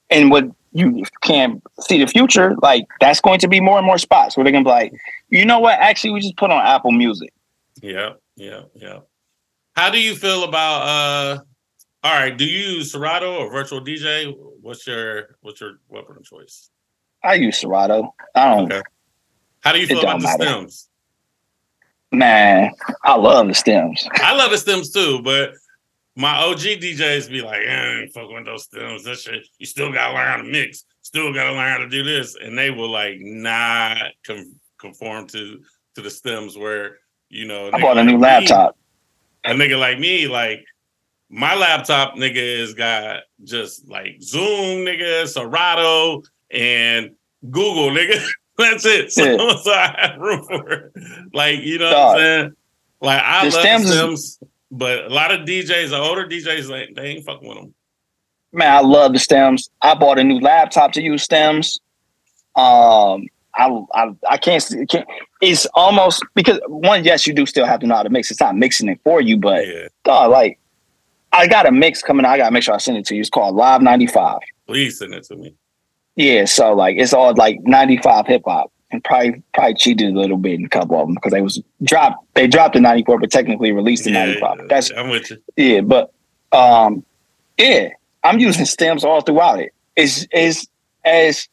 and 0.08 0.30
what 0.30 0.44
you 0.72 1.04
can 1.22 1.60
see 1.80 1.98
the 1.98 2.06
future, 2.06 2.54
like 2.62 2.86
that's 3.00 3.20
going 3.20 3.38
to 3.40 3.48
be 3.48 3.60
more 3.60 3.78
and 3.78 3.86
more 3.86 3.98
spots 3.98 4.36
where 4.36 4.44
they're 4.44 4.52
gonna 4.52 4.64
be 4.64 4.70
like, 4.70 4.92
you 5.28 5.44
know 5.44 5.60
what? 5.60 5.78
Actually, 5.78 6.10
we 6.10 6.20
just 6.20 6.36
put 6.36 6.50
on 6.50 6.64
Apple 6.64 6.92
Music. 6.92 7.32
Yeah, 7.80 8.10
yeah, 8.36 8.62
yeah. 8.74 9.00
How 9.74 9.90
do 9.90 10.00
you 10.00 10.14
feel 10.14 10.44
about 10.44 10.82
uh 10.82 11.40
all 12.04 12.14
right, 12.14 12.36
do 12.36 12.44
you 12.44 12.76
use 12.76 12.92
Serato 12.92 13.36
or 13.36 13.50
virtual 13.50 13.80
DJ? 13.80 14.34
What's 14.60 14.86
your 14.86 15.36
what's 15.40 15.60
your 15.60 15.74
weapon 15.88 16.16
of 16.16 16.24
choice? 16.24 16.70
I 17.22 17.34
use 17.34 17.58
Serato. 17.58 18.14
I 18.34 18.54
don't 18.54 18.72
okay. 18.72 18.82
How 19.60 19.72
do 19.72 19.78
you 19.78 19.86
feel 19.86 20.00
about 20.00 20.18
the 20.18 20.24
matter. 20.24 20.44
stems? 20.44 20.88
Man, 22.10 22.72
I 23.04 23.16
love 23.16 23.46
the 23.46 23.54
stems. 23.54 24.06
I 24.14 24.34
love 24.34 24.50
the 24.50 24.58
stems 24.58 24.90
too, 24.90 25.22
but 25.22 25.54
my 26.16 26.36
OG 26.38 26.58
DJs 26.58 27.30
be 27.30 27.40
like, 27.42 27.62
eh, 27.66 28.06
fuck 28.14 28.30
with 28.30 28.44
those 28.44 28.64
stems. 28.64 29.04
That 29.04 29.18
shit, 29.18 29.46
you 29.58 29.66
still 29.66 29.92
gotta 29.92 30.14
learn 30.14 30.26
how 30.28 30.36
to 30.38 30.44
mix. 30.44 30.84
Still 31.02 31.32
gotta 31.32 31.52
learn 31.52 31.70
how 31.70 31.78
to 31.78 31.88
do 31.88 32.02
this. 32.02 32.36
And 32.36 32.56
they 32.56 32.70
will 32.70 32.90
like 32.90 33.16
not 33.20 34.12
com- 34.26 34.54
conform 34.78 35.26
to 35.28 35.60
to 35.94 36.00
the 36.02 36.10
stems 36.10 36.56
where, 36.56 36.98
you 37.28 37.46
know, 37.46 37.70
I 37.72 37.80
bought 37.80 37.98
a 37.98 38.04
new 38.04 38.18
laptop. 38.18 38.76
a 39.44 39.50
nigga 39.50 39.78
like 39.78 39.98
me, 39.98 40.26
like 40.28 40.64
my 41.30 41.54
laptop 41.54 42.16
nigga 42.16 42.60
has 42.60 42.74
got 42.74 43.22
just 43.44 43.88
like 43.88 44.16
Zoom 44.20 44.84
nigga, 44.84 45.26
Serato, 45.26 46.22
and 46.50 47.12
Google 47.50 47.90
nigga. 47.90 48.22
That's 48.58 48.84
it. 48.84 49.10
So, 49.12 49.24
yeah. 49.24 49.56
so 49.62 49.72
I 49.72 49.94
have 49.98 50.20
room 50.20 50.44
for 50.44 50.70
it. 50.70 50.92
Like, 51.32 51.60
you 51.60 51.78
know 51.78 51.86
what 51.86 51.96
I'm 51.96 52.18
saying? 52.18 52.52
Like 53.00 53.22
I 53.22 53.48
the 53.48 53.50
love 53.56 53.60
stems, 53.62 53.90
stems 53.90 54.20
is- 54.20 54.38
but 54.72 55.04
a 55.04 55.08
lot 55.10 55.30
of 55.30 55.40
DJs, 55.46 55.90
the 55.90 55.98
older 55.98 56.26
DJs, 56.26 56.68
like 56.68 56.94
they 56.96 57.08
ain't 57.08 57.24
fucking 57.24 57.46
with 57.46 57.58
them. 57.58 57.74
Man, 58.52 58.72
I 58.72 58.80
love 58.80 59.12
the 59.12 59.18
stems. 59.18 59.70
I 59.82 59.94
bought 59.94 60.18
a 60.18 60.24
new 60.24 60.40
laptop 60.40 60.92
to 60.92 61.02
use 61.02 61.22
stems. 61.22 61.78
Um, 62.56 63.26
I 63.54 63.68
I, 63.94 64.10
I 64.28 64.36
can't, 64.38 64.64
can't. 64.88 65.06
It's 65.42 65.66
almost 65.74 66.24
because 66.34 66.58
one, 66.66 67.04
yes, 67.04 67.26
you 67.26 67.34
do 67.34 67.44
still 67.44 67.66
have 67.66 67.80
to 67.80 67.86
know 67.86 67.96
how 67.96 68.02
to 68.02 68.10
mix. 68.10 68.30
It's 68.30 68.40
not 68.40 68.56
mixing 68.56 68.88
it 68.88 68.98
for 69.04 69.20
you, 69.20 69.36
but 69.36 69.66
yeah. 69.66 69.88
dog, 70.04 70.30
like 70.30 70.58
I 71.32 71.46
got 71.46 71.66
a 71.66 71.72
mix 71.72 72.02
coming. 72.02 72.24
out. 72.24 72.32
I 72.32 72.38
gotta 72.38 72.52
make 72.52 72.62
sure 72.62 72.74
I 72.74 72.78
send 72.78 72.96
it 72.96 73.04
to 73.06 73.14
you. 73.14 73.20
It's 73.20 73.30
called 73.30 73.54
Live 73.54 73.82
ninety 73.82 74.06
five. 74.06 74.40
Please 74.66 74.98
send 74.98 75.12
it 75.12 75.24
to 75.24 75.36
me. 75.36 75.54
Yeah, 76.16 76.46
so 76.46 76.72
like 76.72 76.96
it's 76.98 77.12
all 77.12 77.34
like 77.34 77.60
ninety 77.62 77.98
five 77.98 78.26
hip 78.26 78.42
hop 78.46 78.72
and 78.92 79.02
probably 79.02 79.42
probably 79.54 79.74
cheated 79.74 80.14
a 80.14 80.18
little 80.18 80.36
bit 80.36 80.54
in 80.54 80.66
a 80.66 80.68
couple 80.68 81.00
of 81.00 81.06
them 81.06 81.14
because 81.14 81.32
they 81.32 81.42
was 81.42 81.60
dropped. 81.82 82.24
They 82.34 82.46
dropped 82.46 82.74
the 82.74 82.80
ninety 82.80 83.04
four, 83.04 83.18
but 83.18 83.30
technically 83.30 83.72
released 83.72 84.04
the 84.04 84.12
yeah, 84.12 84.26
ninety 84.26 84.40
five. 84.40 84.68
That's 84.68 84.90
I'm 84.96 85.08
with 85.08 85.30
you. 85.30 85.42
Yeah, 85.56 85.80
but 85.80 86.12
um, 86.52 87.04
yeah, 87.58 87.88
I'm 88.22 88.38
using 88.38 88.66
stems 88.66 89.04
all 89.04 89.20
throughout 89.22 89.60
it. 89.60 89.74
Is 89.96 90.28
is 90.32 90.68
as 91.04 91.48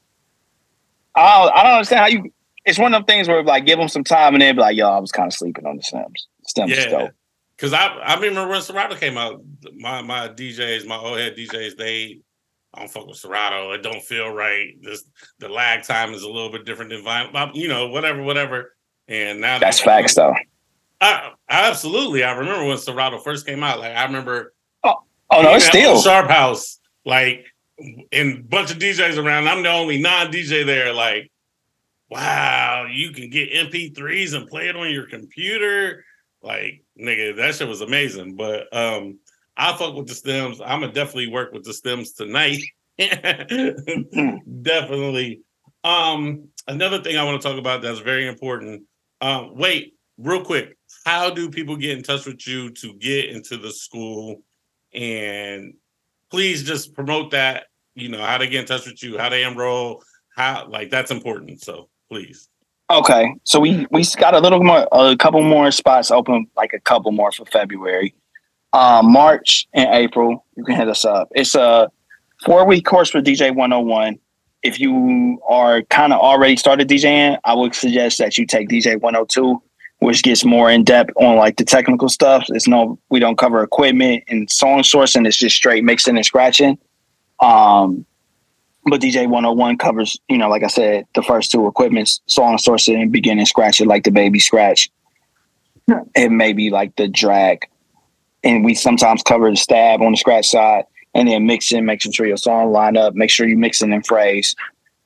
I 1.15 1.43
don't, 1.43 1.55
I 1.55 1.63
don't 1.63 1.73
understand 1.73 1.99
how 2.01 2.07
you. 2.07 2.31
It's 2.65 2.77
one 2.77 2.93
of 2.93 2.99
them 2.99 3.05
things 3.05 3.27
where 3.27 3.41
like 3.43 3.65
give 3.65 3.79
them 3.79 3.87
some 3.87 4.03
time 4.03 4.35
and 4.35 4.41
then 4.41 4.55
be 4.55 4.61
like, 4.61 4.77
yo, 4.77 4.89
I 4.89 4.99
was 4.99 5.11
kind 5.11 5.27
of 5.27 5.33
sleeping 5.33 5.65
on 5.65 5.77
the 5.77 5.83
stems. 5.83 6.27
Stems 6.45 6.71
yeah. 6.71 7.09
Because 7.55 7.73
I 7.73 7.87
I 7.87 8.15
remember 8.15 8.47
when 8.47 8.61
Serato 8.61 8.95
came 8.95 9.17
out, 9.17 9.41
my 9.77 10.01
my 10.01 10.27
DJs, 10.27 10.85
my 10.85 10.97
old 10.97 11.17
head 11.17 11.35
DJs, 11.35 11.77
they 11.77 12.19
I 12.73 12.79
don't 12.79 12.91
fuck 12.91 13.07
with 13.07 13.17
Serato. 13.17 13.71
It 13.71 13.81
don't 13.81 14.01
feel 14.01 14.29
right. 14.29 14.73
This 14.81 15.03
the 15.39 15.49
lag 15.49 15.83
time 15.83 16.13
is 16.13 16.23
a 16.23 16.29
little 16.29 16.51
bit 16.51 16.65
different 16.65 16.91
than 16.91 17.03
vinyl. 17.03 17.55
You 17.55 17.67
know, 17.67 17.87
whatever, 17.87 18.21
whatever. 18.21 18.75
And 19.07 19.41
now 19.41 19.57
that's 19.59 19.79
facts, 19.79 20.15
though. 20.15 20.35
I, 21.01 21.31
absolutely. 21.49 22.23
I 22.23 22.33
remember 22.33 22.65
when 22.65 22.77
Serato 22.77 23.17
first 23.19 23.45
came 23.45 23.63
out. 23.63 23.79
Like 23.79 23.95
I 23.95 24.03
remember. 24.05 24.53
Oh, 24.83 24.95
oh 25.31 25.41
no, 25.41 25.55
it's 25.55 25.65
still 25.65 25.99
Sharp 26.01 26.29
House. 26.29 26.79
Like, 27.05 27.45
and 28.11 28.47
bunch 28.47 28.71
of 28.71 28.77
DJs 28.77 29.23
around. 29.23 29.47
I'm 29.47 29.63
the 29.63 29.71
only 29.71 29.99
non 30.01 30.31
DJ 30.31 30.65
there. 30.65 30.93
Like, 30.93 31.31
wow, 32.09 32.85
you 32.91 33.11
can 33.11 33.29
get 33.29 33.51
MP3s 33.51 34.35
and 34.35 34.47
play 34.47 34.67
it 34.67 34.75
on 34.75 34.91
your 34.91 35.07
computer. 35.07 36.03
Like, 36.41 36.83
nigga, 36.99 37.35
that 37.37 37.55
shit 37.55 37.67
was 37.67 37.81
amazing. 37.81 38.35
But 38.35 38.73
um, 38.75 39.19
I 39.59 39.75
fuck 39.75 39.93
with 39.93 40.07
the 40.07 40.15
stems. 40.15 40.59
I'm 40.61 40.79
gonna 40.79 40.93
definitely 40.93 41.27
work 41.27 41.51
with 41.51 41.65
the 41.65 41.73
stems 41.73 42.13
tonight. 42.13 42.61
definitely. 42.97 45.41
Um, 45.83 46.47
another 46.67 47.03
thing 47.03 47.17
I 47.17 47.25
want 47.25 47.41
to 47.41 47.47
talk 47.47 47.57
about 47.57 47.81
that's 47.81 47.99
very 47.99 48.25
important. 48.25 48.83
Um, 49.19 49.57
wait, 49.57 49.95
real 50.17 50.45
quick. 50.45 50.77
How 51.05 51.29
do 51.29 51.49
people 51.49 51.75
get 51.75 51.97
in 51.97 52.03
touch 52.03 52.25
with 52.25 52.47
you 52.47 52.71
to 52.71 52.93
get 52.93 53.25
into 53.25 53.57
the 53.57 53.71
school? 53.71 54.37
And 54.93 55.73
please 56.31 56.63
just 56.63 56.93
promote 56.93 57.31
that. 57.31 57.65
You 57.95 58.07
know 58.07 58.23
how 58.23 58.37
to 58.37 58.47
get 58.47 58.61
in 58.61 58.65
touch 58.65 58.85
with 58.85 59.03
you, 59.03 59.17
how 59.17 59.27
to 59.27 59.41
enroll, 59.41 60.01
how 60.37 60.69
like 60.69 60.89
that's 60.89 61.11
important. 61.11 61.61
So 61.61 61.89
please. 62.09 62.47
Okay, 62.89 63.35
so 63.43 63.59
we 63.59 63.85
we 63.91 64.05
got 64.17 64.33
a 64.33 64.39
little 64.39 64.63
more, 64.63 64.87
a 64.93 65.17
couple 65.17 65.43
more 65.43 65.69
spots 65.71 66.11
open, 66.11 66.47
like 66.55 66.71
a 66.71 66.79
couple 66.79 67.11
more 67.11 67.33
for 67.33 67.43
February 67.45 68.15
um, 68.73 69.11
March 69.11 69.67
and 69.73 69.89
April, 69.93 70.45
you 70.55 70.63
can 70.63 70.75
hit 70.75 70.87
us 70.87 71.05
up. 71.05 71.29
It's 71.31 71.55
a 71.55 71.91
four 72.45 72.65
week 72.65 72.85
course 72.85 73.09
for 73.09 73.21
DJ 73.21 73.53
101. 73.55 74.19
If 74.61 74.79
you 74.79 75.41
are 75.47 75.83
kind 75.83 76.13
of 76.13 76.19
already 76.19 76.57
started 76.57 76.89
DJing, 76.89 77.37
I 77.45 77.53
would 77.53 77.73
suggest 77.73 78.17
that 78.17 78.37
you 78.37 78.45
take 78.45 78.67
DJ 78.69 78.99
102, 78.99 79.61
which 79.99 80.21
gets 80.21 80.43
more 80.43 80.69
in 80.69 80.83
depth 80.83 81.11
on 81.15 81.37
like 81.37 81.57
the 81.57 81.63
technical 81.63 82.09
stuff. 82.09 82.45
It's 82.49 82.67
no, 82.67 82.99
we 83.09 83.19
don't 83.19 83.37
cover 83.37 83.63
equipment 83.63 84.25
and 84.27 84.51
song 84.51 84.81
sourcing. 84.81 85.25
It's 85.25 85.37
just 85.37 85.55
straight 85.55 85.83
mixing 85.83 86.17
and 86.17 86.25
scratching. 86.25 86.77
Um, 87.39 88.05
but 88.85 89.01
DJ 89.01 89.27
101 89.29 89.77
covers, 89.77 90.17
you 90.27 90.37
know, 90.37 90.49
like 90.49 90.63
I 90.63 90.67
said, 90.67 91.05
the 91.15 91.21
first 91.21 91.51
two 91.51 91.67
equipments, 91.67 92.21
song 92.27 92.57
sourcing 92.57 93.01
and 93.01 93.11
beginning 93.11 93.45
scratching, 93.45 93.87
like 93.87 94.03
the 94.03 94.11
baby 94.11 94.39
scratch. 94.39 94.89
It 96.15 96.31
may 96.31 96.53
be 96.53 96.69
like 96.69 96.95
the 96.97 97.07
drag 97.07 97.67
and 98.43 98.63
we 98.63 98.75
sometimes 98.75 99.23
cover 99.23 99.49
the 99.49 99.57
stab 99.57 100.01
on 100.01 100.11
the 100.11 100.17
scratch 100.17 100.47
side 100.47 100.85
and 101.13 101.27
then 101.27 101.45
mix 101.45 101.71
in, 101.71 101.85
making 101.85 102.11
sure 102.11 102.25
your 102.25 102.37
song 102.37 102.71
line 102.71 102.97
up, 102.97 103.13
make 103.15 103.29
sure 103.29 103.47
you 103.47 103.57
mixing 103.57 103.91
in 103.91 104.01
phrase 104.03 104.55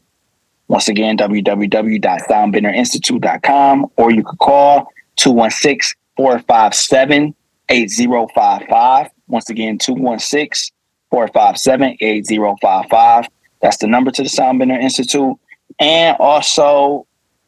Once 0.70 0.88
again, 0.88 1.18
www.soundbenderinstitute.com, 1.18 3.92
or 3.98 4.12
you 4.12 4.24
could 4.24 4.40
call 4.40 4.88
216 5.18 6.00
457 6.16 7.36
8055. 7.70 9.10
Once 9.28 9.50
again, 9.50 9.78
216 9.78 10.74
457 11.10 11.98
8055. 12.00 13.28
That's 13.62 13.78
the 13.78 13.88
number 13.88 14.12
to 14.12 14.24
the 14.24 14.30
Soundbender 14.30 14.82
Institute. 14.82 15.36
And 15.80 16.16
also, 16.20 17.08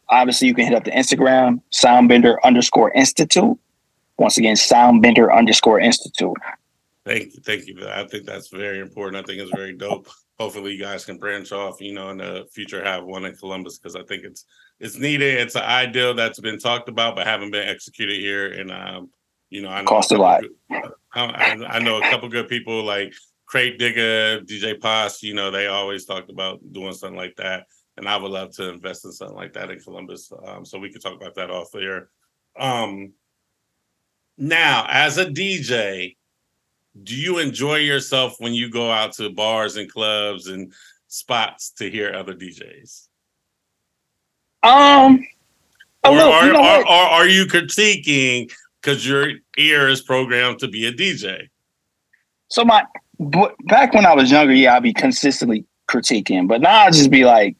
obviously, 0.09 0.47
you 0.47 0.53
can 0.53 0.65
hit 0.65 0.73
up 0.73 0.83
the 0.83 0.91
Instagram, 0.91 1.61
Soundbender 1.71 2.37
underscore 2.43 2.91
Institute. 2.93 3.57
Once 4.17 4.37
again, 4.37 4.55
Soundbender 4.55 5.35
underscore 5.35 5.79
Institute. 5.79 6.37
Thank 7.05 7.35
you, 7.35 7.41
thank 7.45 7.67
you. 7.67 7.87
I 7.87 8.07
think 8.07 8.25
that's 8.25 8.47
very 8.47 8.79
important. 8.79 9.23
I 9.23 9.27
think 9.27 9.41
it's 9.41 9.51
very 9.51 9.73
dope. 9.73 10.07
Hopefully, 10.39 10.73
you 10.73 10.81
guys 10.81 11.05
can 11.05 11.17
branch 11.17 11.51
off. 11.51 11.79
You 11.79 11.93
know, 11.93 12.09
in 12.09 12.17
the 12.17 12.47
future, 12.51 12.83
have 12.83 13.05
one 13.05 13.25
in 13.25 13.35
Columbus 13.35 13.77
because 13.77 13.95
I 13.95 14.03
think 14.03 14.23
it's 14.23 14.45
it's 14.79 14.97
needed. 14.97 15.39
It's 15.39 15.55
an 15.55 15.63
ideal 15.63 16.13
that's 16.13 16.39
been 16.39 16.59
talked 16.59 16.89
about 16.89 17.15
but 17.15 17.27
haven't 17.27 17.51
been 17.51 17.67
executed 17.67 18.19
here. 18.19 18.47
And 18.47 18.71
um, 18.71 19.09
you 19.49 19.61
know, 19.61 19.69
I 19.69 19.81
know 19.81 19.87
cost 19.87 20.11
a 20.11 20.17
lot. 20.17 20.41
Good, 20.41 20.91
I, 21.13 21.65
I 21.69 21.79
know 21.79 21.97
a 21.97 22.09
couple 22.09 22.27
good 22.29 22.49
people 22.49 22.83
like 22.83 23.13
Crate 23.45 23.79
Digger, 23.79 24.41
DJ 24.41 24.79
Pos. 24.79 25.23
You 25.23 25.33
know, 25.33 25.51
they 25.51 25.67
always 25.67 26.05
talked 26.05 26.29
about 26.29 26.59
doing 26.73 26.93
something 26.93 27.17
like 27.17 27.35
that, 27.37 27.67
and 27.97 28.07
I 28.07 28.17
would 28.17 28.31
love 28.31 28.51
to 28.55 28.69
invest 28.69 29.05
in 29.05 29.11
something 29.11 29.37
like 29.37 29.53
that 29.53 29.71
in 29.71 29.79
Columbus. 29.79 30.31
Um, 30.45 30.65
so 30.65 30.77
we 30.77 30.91
could 30.91 31.01
talk 31.01 31.15
about 31.15 31.35
that 31.35 31.49
off 31.49 31.71
there. 31.71 32.09
Um, 32.57 33.13
now, 34.37 34.85
as 34.89 35.17
a 35.17 35.25
DJ, 35.25 36.15
do 37.03 37.15
you 37.15 37.39
enjoy 37.39 37.77
yourself 37.77 38.35
when 38.39 38.53
you 38.53 38.69
go 38.69 38.91
out 38.91 39.13
to 39.13 39.29
bars 39.29 39.77
and 39.77 39.91
clubs 39.91 40.47
and 40.47 40.73
spots 41.07 41.71
to 41.71 41.89
hear 41.89 42.13
other 42.13 42.33
DJs? 42.33 43.07
Um, 44.63 45.25
or, 46.03 46.19
or, 46.19 46.55
or, 46.55 46.79
or, 46.79 46.87
are 46.87 47.27
you 47.27 47.45
critiquing 47.45 48.51
because 48.81 49.07
your 49.07 49.29
ear 49.57 49.87
is 49.87 50.01
programmed 50.01 50.59
to 50.59 50.67
be 50.67 50.87
a 50.87 50.91
DJ? 50.91 51.49
So 52.47 52.65
my 52.65 52.83
back 53.65 53.93
when 53.93 54.05
I 54.05 54.13
was 54.13 54.31
younger, 54.31 54.53
yeah, 54.53 54.75
I'd 54.75 54.83
be 54.83 54.93
consistently 54.93 55.65
critiquing, 55.87 56.47
but 56.47 56.61
now 56.61 56.81
I 56.81 56.89
just 56.89 57.11
be 57.11 57.25
like, 57.25 57.55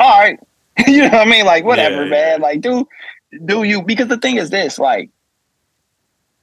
all 0.00 0.18
right, 0.18 0.40
you 0.86 1.02
know 1.02 1.10
what 1.10 1.26
I 1.26 1.30
mean? 1.30 1.46
Like 1.46 1.64
whatever, 1.64 2.04
yeah, 2.04 2.10
man. 2.10 2.40
Yeah. 2.40 2.46
Like 2.46 2.60
do 2.60 2.88
do 3.44 3.62
you? 3.62 3.82
Because 3.82 4.08
the 4.08 4.18
thing 4.18 4.36
is 4.36 4.50
this, 4.50 4.78
like 4.78 5.10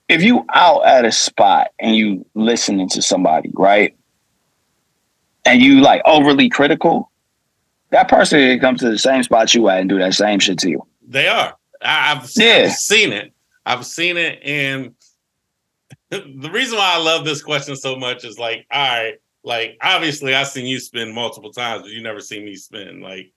if 0.08 0.24
you 0.24 0.46
out 0.54 0.86
at 0.86 1.06
a 1.06 1.12
spot 1.12 1.72
and 1.80 1.96
you 1.96 2.26
listening 2.34 2.90
to 2.90 3.02
somebody, 3.02 3.52
right? 3.54 3.96
And 5.46 5.62
you 5.62 5.82
like 5.82 6.02
overly 6.06 6.50
critical, 6.50 7.12
that 7.90 8.08
person 8.08 8.40
can 8.40 8.60
come 8.60 8.76
to 8.78 8.90
the 8.90 8.98
same 8.98 9.24
spot 9.24 9.54
you 9.54 9.68
at 9.70 9.80
and 9.80 9.90
do 9.90 9.98
that 10.00 10.14
same 10.14 10.40
shit 10.40 10.60
to 10.60 10.70
you. 10.70 10.86
They 11.08 11.28
are. 11.28 11.56
I, 11.82 12.16
have 12.16 12.30
yeah. 12.36 12.70
seen 12.70 13.14
it. 13.14 13.34
I've 13.66 13.86
seen 13.86 14.18
it. 14.18 14.40
And 14.44 14.96
the 16.10 16.50
reason 16.52 16.78
why 16.78 16.94
I 16.96 17.00
love 17.00 17.26
this 17.26 17.42
question 17.42 17.76
so 17.76 17.96
much 17.96 18.26
is 18.26 18.40
like, 18.40 18.66
all 18.72 18.82
right, 18.82 19.16
like 19.44 19.78
obviously 19.82 20.36
I've 20.36 20.48
seen 20.48 20.66
you 20.66 20.80
spin 20.80 21.14
multiple 21.14 21.52
times, 21.52 21.84
but 21.84 21.92
you 21.92 22.02
never 22.02 22.20
seen 22.20 22.46
me 22.46 22.56
spin. 22.56 23.02
Like, 23.02 23.32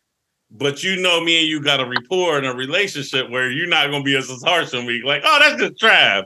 but 0.51 0.83
you 0.83 1.01
know 1.01 1.21
me 1.23 1.41
and 1.41 1.49
you 1.49 1.63
got 1.63 1.81
a 1.81 1.87
rapport 1.87 2.39
and 2.39 2.47
a 2.47 2.55
relationship 2.55 3.31
where 3.31 3.51
you're 3.51 3.69
not 3.69 3.91
gonna 3.91 4.05
be 4.05 4.17
as 4.17 4.31
harsh 4.45 4.75
on 4.75 4.87
me. 4.87 5.03
Like, 5.05 5.23
oh, 5.25 5.39
that's 5.41 5.61
just 5.61 5.81
Trav. 5.81 6.25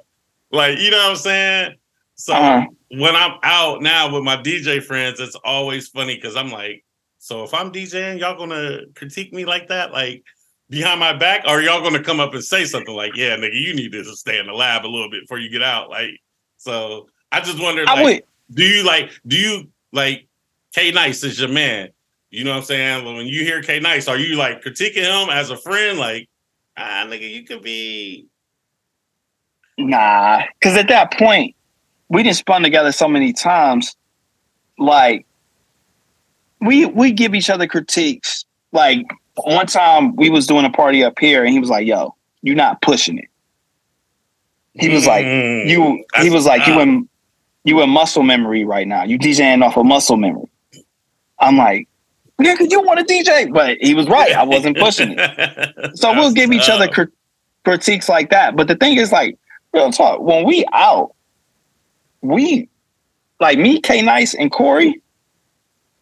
Like, 0.51 0.79
you 0.79 0.91
know 0.91 0.99
what 0.99 1.11
I'm 1.11 1.17
saying? 1.17 1.75
So 2.15 2.33
uh-huh. 2.33 2.67
when 2.91 3.15
I'm 3.17 3.39
out 3.43 3.83
now 3.83 4.13
with 4.13 4.23
my 4.23 4.37
DJ 4.37 4.83
friends, 4.83 5.21
it's 5.21 5.37
always 5.45 5.89
funny 5.89 6.15
because 6.15 6.37
I'm 6.37 6.51
like, 6.51 6.85
so 7.19 7.43
if 7.43 7.53
I'm 7.55 7.73
DJing, 7.73 8.21
y'all 8.21 8.37
gonna 8.37 8.81
critique 8.95 9.33
me 9.33 9.45
like 9.45 9.69
that? 9.69 9.93
Like 9.93 10.25
behind 10.71 11.01
my 11.01 11.13
back? 11.13 11.45
Or 11.47 11.61
y'all 11.61 11.83
gonna 11.83 12.03
come 12.03 12.21
up 12.21 12.35
and 12.35 12.45
say 12.45 12.65
something 12.65 12.95
like, 12.95 13.17
yeah, 13.17 13.37
nigga, 13.37 13.61
you 13.61 13.75
need 13.75 13.93
to 13.93 14.05
stay 14.17 14.39
in 14.39 14.47
the 14.47 14.53
lab 14.53 14.85
a 14.85 14.89
little 14.89 15.11
bit 15.11 15.23
before 15.23 15.39
you 15.39 15.51
get 15.51 15.63
out? 15.63 15.91
Like, 15.91 16.21
so 16.57 17.09
I 17.33 17.41
just 17.41 17.61
wonder, 17.61 17.85
like, 17.85 18.27
do 18.51 18.65
you 18.65 18.85
like, 18.85 19.11
do 19.27 19.37
you 19.37 19.69
like 19.93 20.29
K 20.75 20.91
Nice 20.91 21.25
is 21.25 21.39
your 21.39 21.49
man? 21.49 21.91
You 22.35 22.45
know 22.45 22.51
what 22.51 22.57
I'm 22.59 22.65
saying? 22.65 23.05
When 23.05 23.27
you 23.27 23.45
hear 23.45 23.63
K 23.63 23.79
Nice, 23.79 24.09
are 24.09 24.19
you 24.19 24.37
like 24.37 24.63
critiquing 24.63 25.05
him 25.05 25.31
as 25.31 25.51
a 25.51 25.57
friend? 25.57 25.99
Like, 25.99 26.29
ah, 26.77 27.05
nigga, 27.07 27.31
you 27.31 27.45
could 27.45 27.63
be 27.63 28.29
Nah, 29.79 30.43
because 30.59 30.77
at 30.77 30.89
that 30.89 31.13
point, 31.13 31.55
we 32.09 32.23
didn't 32.23 32.37
spun 32.37 32.63
together 32.63 32.93
so 32.93 33.09
many 33.09 33.33
times. 33.33 33.97
Like, 34.79 35.27
we 36.61 36.87
we 36.87 37.13
give 37.13 37.35
each 37.35 37.51
other 37.51 37.67
critiques. 37.67 38.45
Like 38.73 39.05
one 39.37 39.67
time, 39.67 40.15
we 40.17 40.31
was 40.31 40.47
doing 40.47 40.65
a 40.65 40.71
party 40.71 41.03
up 41.03 41.19
here, 41.19 41.45
and 41.45 41.53
he 41.53 41.59
was 41.59 41.71
like, 41.71 41.87
"Yo, 41.87 42.15
you're 42.43 42.57
not 42.57 42.83
pushing 42.83 43.19
it." 43.19 43.29
He 44.75 44.89
was 44.89 45.07
like, 45.07 45.25
mm, 45.25 45.69
"You." 45.69 46.05
He 46.21 46.31
was 46.31 46.47
like, 46.47 46.67
"You 46.67 46.81
in 46.81 47.09
you 47.65 47.81
in 47.81 47.91
muscle 47.91 48.23
memory 48.23 48.65
right 48.65 48.87
now. 48.87 49.05
You 49.05 49.19
DJing 49.19 49.65
off 49.65 49.77
of 49.77 49.87
muscle 49.87 50.17
memory." 50.17 50.49
I'm 51.41 51.57
like, 51.57 51.89
"Yeah, 52.39 52.57
cause 52.57 52.71
you 52.71 52.83
want 52.83 53.07
to 53.07 53.13
DJ," 53.13 53.53
but 53.53 53.79
he 53.81 53.95
was 53.95 54.09
right. 54.09 54.33
I 54.33 54.43
wasn't 54.43 54.79
pushing 54.79 55.17
it. 55.19 55.75
So 55.97 56.13
we'll 56.13 56.33
give 56.33 56.53
each 56.53 56.69
other 56.69 56.89
cr- 56.89 57.13
critiques 57.65 58.09
like 58.09 58.31
that. 58.31 58.57
But 58.57 58.69
the 58.69 58.75
thing 58.75 58.99
is, 58.99 59.13
like, 59.13 59.39
real 59.73 59.91
talk. 59.93 60.21
When 60.21 60.45
we 60.45 60.67
out, 60.73 61.15
we 62.21 62.69
like 63.41 63.59
me, 63.59 63.81
K 63.81 64.03
Nice, 64.03 64.35
and 64.35 64.51
Corey, 64.51 65.01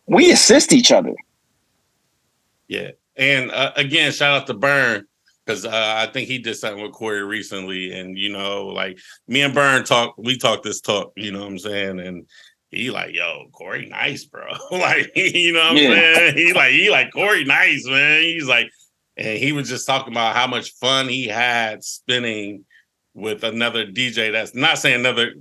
we 0.06 0.30
assist 0.30 0.72
each 0.72 0.92
other. 0.92 1.14
Yeah, 2.68 2.92
and 3.16 3.50
uh, 3.50 3.72
again, 3.76 4.12
shout 4.12 4.40
out 4.40 4.46
to 4.46 4.54
Burn 4.54 5.06
because 5.44 5.64
uh, 5.66 5.70
I 5.72 6.06
think 6.06 6.28
he 6.28 6.38
did 6.38 6.54
something 6.54 6.82
with 6.82 6.92
Corey 6.92 7.22
recently, 7.24 7.92
and 7.98 8.16
you 8.16 8.30
know, 8.30 8.66
like 8.66 8.98
me 9.26 9.42
and 9.42 9.54
Burn 9.54 9.84
talk, 9.84 10.14
we 10.16 10.36
talk 10.36 10.62
this 10.62 10.80
talk, 10.80 11.12
you 11.16 11.32
know 11.32 11.40
what 11.40 11.48
I'm 11.48 11.58
saying, 11.58 12.00
and 12.00 12.26
he 12.72 12.90
like, 12.90 13.14
yo, 13.14 13.48
Corey, 13.52 13.86
nice, 13.86 14.24
bro. 14.24 14.46
like, 14.70 15.12
you 15.14 15.52
know 15.52 15.60
what 15.60 15.72
I'm 15.72 15.76
yeah. 15.76 16.14
saying? 16.14 16.36
He 16.36 16.52
like, 16.54 16.72
he 16.72 16.90
like 16.90 17.12
Corey, 17.12 17.44
nice, 17.44 17.86
man. 17.86 18.22
He's 18.22 18.48
like, 18.48 18.70
and 19.16 19.38
he 19.38 19.52
was 19.52 19.68
just 19.68 19.86
talking 19.86 20.12
about 20.12 20.34
how 20.34 20.46
much 20.46 20.72
fun 20.72 21.06
he 21.06 21.28
had 21.28 21.84
spinning 21.84 22.64
with 23.14 23.44
another 23.44 23.86
DJ 23.86 24.32
that's 24.32 24.54
not 24.54 24.78
saying 24.78 25.00
another 25.00 25.34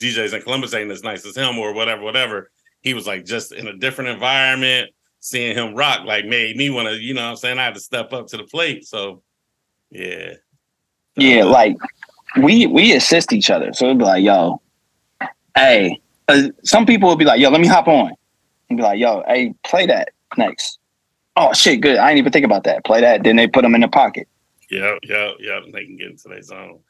DJs 0.00 0.34
in 0.34 0.42
Columbus 0.42 0.74
ain't 0.74 0.90
as 0.90 1.04
nice 1.04 1.24
as 1.24 1.36
him 1.36 1.56
or 1.56 1.72
whatever, 1.72 2.02
whatever. 2.02 2.50
He 2.80 2.94
was 2.94 3.06
like 3.06 3.24
just 3.24 3.52
in 3.52 3.68
a 3.68 3.76
different 3.76 4.10
environment, 4.10 4.90
seeing 5.20 5.56
him 5.56 5.76
rock 5.76 6.04
like 6.04 6.26
made 6.26 6.56
me 6.56 6.68
want 6.68 6.88
to, 6.88 6.96
you 6.96 7.14
know 7.14 7.22
what 7.22 7.30
I'm 7.30 7.36
saying? 7.36 7.58
I 7.60 7.64
had 7.64 7.74
to 7.74 7.80
step 7.80 8.12
up 8.12 8.26
to 8.28 8.36
the 8.36 8.44
plate. 8.44 8.88
So 8.88 9.22
yeah. 9.90 10.32
Yeah, 11.14 11.44
like 11.44 11.76
we 12.42 12.66
we 12.66 12.92
assist 12.94 13.32
each 13.32 13.50
other. 13.50 13.72
So 13.72 13.84
it'd 13.84 13.98
be 13.98 14.04
like, 14.04 14.24
yo, 14.24 14.60
hey, 15.54 16.01
uh, 16.28 16.48
some 16.64 16.86
people 16.86 17.08
will 17.08 17.16
be 17.16 17.24
like, 17.24 17.40
yo, 17.40 17.50
let 17.50 17.60
me 17.60 17.66
hop 17.66 17.88
on. 17.88 18.12
And 18.68 18.76
be 18.76 18.82
like, 18.82 18.98
yo, 18.98 19.22
hey, 19.26 19.54
play 19.64 19.86
that 19.86 20.10
next. 20.36 20.78
Oh 21.36 21.52
shit, 21.52 21.80
good. 21.80 21.96
I 21.98 22.08
didn't 22.08 22.18
even 22.18 22.32
think 22.32 22.44
about 22.44 22.64
that. 22.64 22.84
Play 22.84 23.00
that. 23.00 23.24
Then 23.24 23.36
they 23.36 23.46
put 23.46 23.62
them 23.62 23.74
in 23.74 23.80
the 23.80 23.88
pocket. 23.88 24.28
Yeah, 24.70 24.96
yeah, 25.02 25.32
yeah. 25.38 25.60
They 25.72 25.84
can 25.84 25.96
get 25.96 26.10
into 26.10 26.28
their 26.28 26.42
zone. 26.42 26.80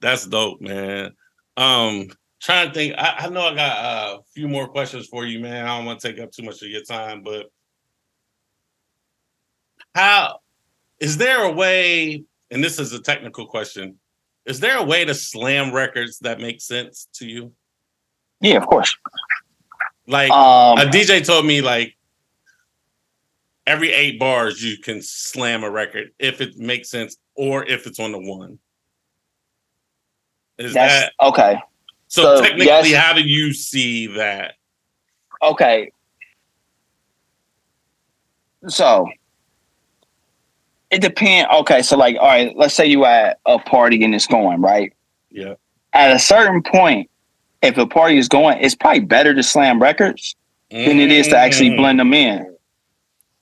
That's 0.00 0.26
dope, 0.26 0.60
man. 0.60 1.12
Um, 1.56 2.08
trying 2.40 2.68
to 2.68 2.74
think. 2.74 2.94
I, 2.98 3.14
I 3.20 3.28
know 3.28 3.42
I 3.42 3.54
got 3.54 3.76
a 3.78 4.22
few 4.34 4.48
more 4.48 4.68
questions 4.68 5.06
for 5.06 5.24
you, 5.24 5.40
man. 5.40 5.66
I 5.66 5.76
don't 5.76 5.86
want 5.86 6.00
to 6.00 6.08
take 6.12 6.20
up 6.20 6.32
too 6.32 6.42
much 6.42 6.62
of 6.62 6.68
your 6.68 6.82
time, 6.82 7.22
but 7.22 7.46
how 9.94 10.40
is 10.98 11.16
there 11.16 11.44
a 11.44 11.52
way? 11.52 12.24
And 12.50 12.62
this 12.62 12.78
is 12.78 12.92
a 12.92 13.00
technical 13.00 13.46
question. 13.46 13.98
Is 14.44 14.60
there 14.60 14.76
a 14.76 14.82
way 14.82 15.04
to 15.04 15.14
slam 15.14 15.72
records 15.72 16.18
that 16.20 16.40
make 16.40 16.60
sense 16.60 17.08
to 17.14 17.26
you? 17.26 17.52
Yeah, 18.42 18.56
of 18.56 18.66
course. 18.66 18.94
Like 20.06 20.30
um, 20.30 20.78
a 20.78 20.84
DJ 20.84 21.24
told 21.24 21.46
me, 21.46 21.62
like 21.62 21.96
every 23.66 23.92
eight 23.92 24.18
bars 24.18 24.62
you 24.62 24.76
can 24.78 25.00
slam 25.00 25.62
a 25.62 25.70
record 25.70 26.10
if 26.18 26.40
it 26.40 26.56
makes 26.56 26.90
sense 26.90 27.16
or 27.36 27.64
if 27.64 27.86
it's 27.86 28.00
on 28.00 28.12
the 28.12 28.18
one. 28.18 28.58
Is 30.58 30.74
that 30.74 31.12
okay? 31.22 31.58
So, 32.08 32.36
so 32.36 32.42
technically, 32.42 32.66
yes. 32.66 32.94
how 32.94 33.14
do 33.14 33.22
you 33.22 33.54
see 33.54 34.08
that? 34.08 34.54
Okay. 35.40 35.92
So 38.68 39.08
it 40.90 41.00
depends. 41.00 41.48
Okay, 41.60 41.82
so 41.82 41.96
like, 41.96 42.16
all 42.20 42.26
right, 42.26 42.54
let's 42.56 42.74
say 42.74 42.86
you 42.86 43.04
at 43.04 43.38
a 43.46 43.58
party 43.58 44.04
and 44.04 44.14
it's 44.14 44.26
going 44.26 44.60
right. 44.60 44.92
Yeah. 45.30 45.54
At 45.94 46.14
a 46.14 46.18
certain 46.18 46.62
point, 46.62 47.08
if 47.62 47.78
a 47.78 47.86
party 47.86 48.18
is 48.18 48.28
going, 48.28 48.58
it's 48.60 48.74
probably 48.74 49.00
better 49.00 49.34
to 49.34 49.42
slam 49.42 49.80
records 49.80 50.36
mm. 50.70 50.86
than 50.86 50.98
it 50.98 51.10
is 51.10 51.28
to 51.28 51.36
actually 51.36 51.70
mm. 51.70 51.76
blend 51.76 52.00
them 52.00 52.12
in 52.12 52.54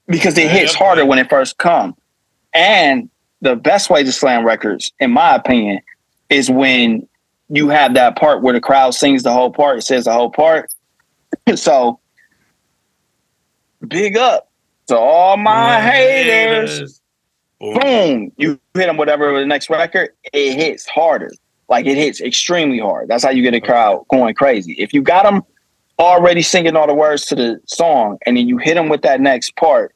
because 0.07 0.37
it 0.37 0.51
hits 0.51 0.75
harder 0.75 1.07
when 1.07 1.19
it 1.19 1.31
first 1.31 1.59
come. 1.59 1.97
And 2.53 3.09
the 3.41 3.57
best 3.57 3.89
way 3.91 4.05
to 4.05 4.13
slam 4.13 4.45
records, 4.45 4.93
in 5.01 5.11
my 5.11 5.35
opinion, 5.35 5.81
is 6.29 6.51
when 6.51 7.09
you 7.49 7.69
have 7.69 7.95
that 7.95 8.17
part 8.17 8.43
where 8.43 8.53
the 8.53 8.61
crowd 8.61 8.95
sings 8.95 9.23
the 9.23 9.33
whole 9.33 9.51
part, 9.51 9.79
it 9.79 9.83
says 9.83 10.05
the 10.05 10.13
whole 10.13 10.31
part. 10.31 10.71
so 11.55 11.99
big 13.87 14.17
up 14.17 14.51
to 14.89 14.99
all 14.99 15.37
my 15.37 15.81
haters. 15.81 17.01
Boom. 17.61 18.33
You 18.37 18.59
hit 18.75 18.87
them 18.87 18.97
whatever 18.97 19.39
the 19.39 19.47
next 19.47 19.71
record, 19.71 20.11
it 20.33 20.55
hits 20.55 20.87
harder. 20.87 21.31
Like 21.71 21.87
it 21.87 21.97
hits 21.97 22.21
extremely 22.21 22.81
hard. 22.81 23.09
That's 23.09 23.23
how 23.23 23.31
you 23.31 23.43
get 23.43 23.55
a 23.55 23.61
crowd 23.61 24.05
going 24.11 24.35
crazy. 24.35 24.73
If 24.73 24.93
you 24.93 25.03
got 25.03 25.23
them 25.23 25.43
already 26.01 26.43
singing 26.43 26.75
all 26.75 26.89
the 26.89 26.95
words 26.95 27.27
to 27.27 27.37
the 27.37 27.61
song 27.67 28.19
and 28.27 28.37
then 28.37 28.49
you 28.49 28.59
hit 28.59 28.75
them 28.75 28.89
with 28.89 29.03
that 29.03 29.21
next 29.21 29.55
part, 29.55 29.95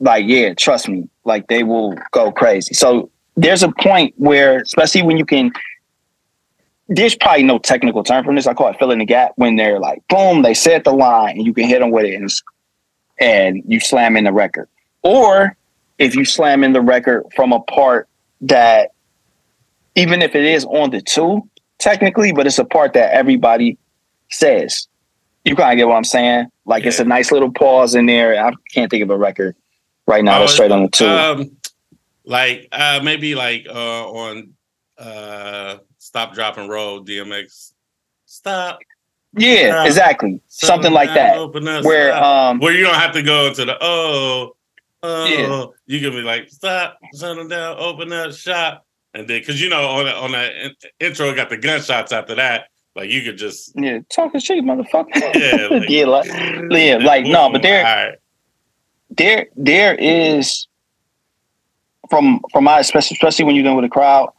like, 0.00 0.24
yeah, 0.26 0.52
trust 0.54 0.88
me, 0.88 1.08
like 1.24 1.46
they 1.46 1.62
will 1.62 1.94
go 2.10 2.32
crazy. 2.32 2.74
So 2.74 3.08
there's 3.36 3.62
a 3.62 3.70
point 3.70 4.14
where, 4.16 4.58
especially 4.58 5.02
when 5.02 5.16
you 5.16 5.24
can, 5.24 5.52
there's 6.88 7.14
probably 7.14 7.44
no 7.44 7.58
technical 7.58 8.02
term 8.02 8.24
for 8.24 8.34
this. 8.34 8.48
I 8.48 8.54
call 8.54 8.68
it 8.68 8.78
filling 8.80 8.98
the 8.98 9.04
gap 9.04 9.32
when 9.36 9.54
they're 9.54 9.78
like, 9.78 10.02
boom, 10.08 10.42
they 10.42 10.54
set 10.54 10.82
the 10.82 10.92
line 10.92 11.36
and 11.36 11.46
you 11.46 11.54
can 11.54 11.68
hit 11.68 11.78
them 11.78 11.92
with 11.92 12.04
it 12.04 12.14
and, 12.14 12.28
and 13.20 13.62
you 13.64 13.78
slam 13.78 14.16
in 14.16 14.24
the 14.24 14.32
record. 14.32 14.68
Or 15.02 15.56
if 15.98 16.16
you 16.16 16.24
slam 16.24 16.64
in 16.64 16.72
the 16.72 16.80
record 16.80 17.26
from 17.36 17.52
a 17.52 17.60
part 17.60 18.08
that, 18.40 18.90
even 19.94 20.22
if 20.22 20.34
it 20.34 20.44
is 20.44 20.64
on 20.66 20.90
the 20.90 21.00
two, 21.00 21.42
technically, 21.78 22.32
but 22.32 22.46
it's 22.46 22.58
a 22.58 22.64
part 22.64 22.92
that 22.94 23.12
everybody 23.12 23.78
says. 24.30 24.86
You 25.44 25.56
kind 25.56 25.72
of 25.72 25.76
get 25.78 25.88
what 25.88 25.96
I'm 25.96 26.04
saying? 26.04 26.46
Like 26.66 26.82
yeah. 26.82 26.88
it's 26.88 27.00
a 27.00 27.04
nice 27.04 27.32
little 27.32 27.50
pause 27.50 27.94
in 27.94 28.06
there. 28.06 28.44
I 28.44 28.52
can't 28.72 28.90
think 28.90 29.02
of 29.02 29.10
a 29.10 29.16
record 29.16 29.56
right 30.06 30.22
now. 30.22 30.36
Oh, 30.36 30.40
that's 30.40 30.52
straight 30.52 30.70
on 30.70 30.82
the 30.82 30.88
two. 30.88 31.06
Um, 31.06 31.50
like 32.24 32.68
uh, 32.72 33.00
maybe 33.02 33.34
like 33.34 33.66
uh, 33.68 34.08
on 34.10 34.52
uh, 34.98 35.78
Stop, 35.98 36.34
Drop, 36.34 36.58
and 36.58 36.68
Roll, 36.68 37.04
DMX. 37.04 37.72
Stop. 38.26 38.80
Yeah, 39.36 39.70
stop, 39.70 39.86
exactly. 39.86 40.40
Something 40.48 40.92
like 40.92 41.08
that. 41.14 41.84
Where 41.84 42.14
um, 42.14 42.58
where 42.58 42.72
you 42.72 42.84
don't 42.84 42.94
have 42.94 43.12
to 43.12 43.22
go 43.22 43.46
into 43.46 43.64
the 43.64 43.76
oh, 43.80 44.56
oh. 45.02 45.24
Yeah. 45.24 45.66
You 45.86 46.00
can 46.00 46.16
be 46.16 46.22
like 46.22 46.50
stop, 46.50 46.98
settle 47.12 47.48
down, 47.48 47.76
open 47.78 48.12
up 48.12 48.32
shop, 48.32 48.86
and 49.14 49.28
then 49.28 49.40
because 49.40 49.60
you 49.60 49.68
know 49.68 49.86
on 49.86 50.04
the, 50.04 50.14
on 50.14 50.32
that 50.32 50.52
intro 50.98 51.34
got 51.34 51.50
the 51.50 51.56
gunshots 51.56 52.12
after 52.12 52.34
that. 52.36 52.68
Like 52.96 53.10
you 53.10 53.22
could 53.22 53.38
just 53.38 53.72
yeah 53.76 54.00
talking 54.14 54.40
shit, 54.40 54.64
motherfucker. 54.64 55.14
Yeah, 55.14 55.78
like, 55.78 55.88
yeah, 55.88 56.04
like, 56.06 56.26
yeah, 56.26 56.96
like 56.96 57.24
no, 57.24 57.50
but 57.50 57.62
there, 57.62 57.84
right. 57.84 58.18
there, 59.10 59.46
there 59.56 59.94
is 59.94 60.66
from 62.08 62.40
from 62.52 62.64
my 62.64 62.80
especially 62.80 63.14
especially 63.14 63.44
when 63.44 63.54
you're 63.54 63.62
dealing 63.62 63.76
with 63.76 63.84
a 63.84 63.90
crowd, 63.90 64.32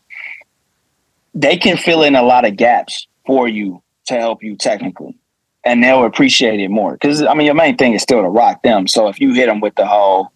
they 1.33 1.57
can 1.57 1.77
fill 1.77 2.03
in 2.03 2.15
a 2.15 2.21
lot 2.21 2.45
of 2.45 2.57
gaps 2.57 3.07
for 3.25 3.47
you 3.47 3.81
to 4.07 4.15
help 4.15 4.43
you 4.43 4.57
technically, 4.57 5.17
and 5.63 5.81
they'll 5.81 6.03
appreciate 6.03 6.59
it 6.59 6.69
more. 6.69 6.93
Because 6.93 7.23
I 7.23 7.33
mean, 7.33 7.45
your 7.45 7.55
main 7.55 7.77
thing 7.77 7.93
is 7.93 8.01
still 8.01 8.21
to 8.21 8.29
rock 8.29 8.63
them. 8.63 8.87
So 8.87 9.07
if 9.07 9.21
you 9.21 9.33
hit 9.33 9.45
them 9.45 9.61
with 9.61 9.75
the 9.75 9.87
whole, 9.87 10.31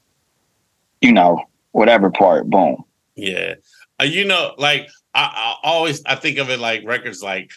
you 1.02 1.12
know, 1.12 1.44
whatever 1.72 2.10
part, 2.10 2.50
boom. 2.50 2.84
Yeah, 3.16 3.56
you 4.04 4.26
know, 4.26 4.54
like 4.58 4.90
I, 5.14 5.56
I 5.64 5.68
always 5.68 6.04
I 6.06 6.16
think 6.16 6.38
of 6.38 6.50
it 6.50 6.60
like 6.60 6.84
records 6.86 7.24
like 7.24 7.52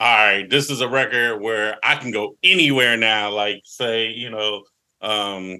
all 0.00 0.08
right, 0.08 0.48
this 0.48 0.70
is 0.70 0.80
a 0.80 0.88
record 0.88 1.42
where 1.42 1.76
I 1.84 1.94
can 1.96 2.10
go 2.10 2.36
anywhere 2.42 2.96
now. 2.96 3.30
Like, 3.30 3.60
say, 3.64 4.08
you 4.08 4.30
know, 4.30 4.62
um, 5.02 5.58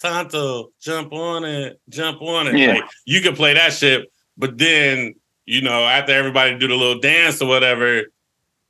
Tonto, 0.00 0.70
jump 0.80 1.12
on 1.12 1.44
it, 1.44 1.78
jump 1.90 2.22
on 2.22 2.46
it. 2.48 2.56
Yeah. 2.56 2.72
Like, 2.72 2.84
you 3.04 3.20
can 3.20 3.36
play 3.36 3.52
that 3.52 3.74
shit, 3.74 4.10
but 4.38 4.56
then, 4.56 5.14
you 5.44 5.60
know, 5.60 5.84
after 5.84 6.12
everybody 6.12 6.58
do 6.58 6.68
the 6.68 6.74
little 6.74 7.00
dance 7.00 7.42
or 7.42 7.48
whatever, 7.48 8.04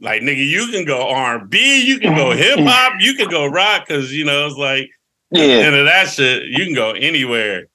like 0.01 0.23
nigga, 0.23 0.45
you 0.45 0.69
can 0.73 0.85
go 0.85 1.09
R 1.09 1.39
and 1.39 1.51
B, 1.51 1.87
you 1.87 2.01
can 2.01 2.17
go 2.17 2.33
hip 2.33 2.59
hop, 2.59 2.95
you 2.99 3.15
can 3.15 3.29
go 3.31 3.47
rock, 3.47 3.87
because 3.87 4.13
you 4.13 4.25
know 4.25 4.47
it's 4.47 4.57
like 4.57 4.91
yeah, 5.31 5.69
into 5.69 5.85
that 5.85 6.09
shit, 6.09 6.43
you 6.49 6.65
can 6.65 6.75
go 6.75 6.91
anywhere. 6.91 7.67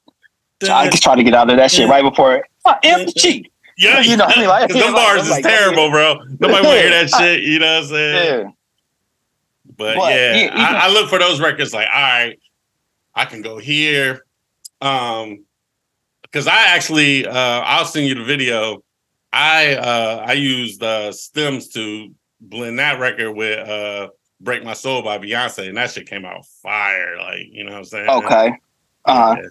I 0.70 0.88
just 0.88 1.02
try 1.02 1.16
to 1.16 1.24
get 1.24 1.34
out 1.34 1.50
of 1.50 1.56
that 1.56 1.72
shit 1.72 1.88
right 1.88 2.02
before 2.02 2.36
uh, 2.36 2.42
empty. 2.82 3.50
Yeah, 3.76 4.00
you 4.02 4.16
know, 4.16 4.24
I 4.24 4.38
mean, 4.38 4.48
like, 4.48 4.68
them 4.72 4.92
bars 4.94 5.16
like, 5.16 5.24
is 5.24 5.30
like, 5.30 5.44
terrible, 5.44 5.90
bro. 5.90 6.14
Nobody 6.40 6.52
want 6.52 6.64
to 6.64 6.70
hear 6.70 6.90
that 6.90 7.10
shit. 7.10 7.42
You 7.42 7.58
know 7.58 7.74
what 7.74 7.82
I'm 7.84 7.88
saying? 7.88 8.44
Yeah. 8.44 8.50
But, 9.76 9.96
but 9.96 10.14
yeah, 10.14 10.36
yeah 10.36 10.54
I, 10.54 10.86
I, 10.86 10.92
look 10.92 11.08
for 11.08 11.18
those 11.18 11.40
records. 11.40 11.72
Like, 11.72 11.88
all 11.92 12.00
right, 12.00 12.38
I 13.14 13.24
can 13.24 13.42
go 13.42 13.58
here. 13.58 14.24
Um, 14.80 15.44
because 16.22 16.46
I 16.46 16.66
actually, 16.68 17.26
uh, 17.26 17.32
I'll 17.34 17.84
send 17.84 18.06
you 18.06 18.14
the 18.14 18.24
video. 18.24 18.82
I 19.32 19.74
uh, 19.74 20.24
I 20.26 20.32
used 20.32 20.82
uh, 20.82 21.12
stems 21.12 21.68
to 21.68 22.14
blend 22.40 22.78
that 22.78 23.00
record 23.00 23.32
with 23.32 23.66
uh, 23.66 24.08
"Break 24.40 24.64
My 24.64 24.74
Soul" 24.74 25.02
by 25.02 25.18
Beyonce, 25.18 25.68
and 25.68 25.76
that 25.76 25.90
shit 25.90 26.08
came 26.08 26.24
out 26.24 26.46
fire. 26.62 27.16
Like, 27.18 27.46
you 27.50 27.64
know 27.64 27.72
what 27.72 27.78
I'm 27.78 27.84
saying? 27.84 28.08
Okay. 28.08 28.52
Uh, 29.04 29.36
yeah. 29.38 29.48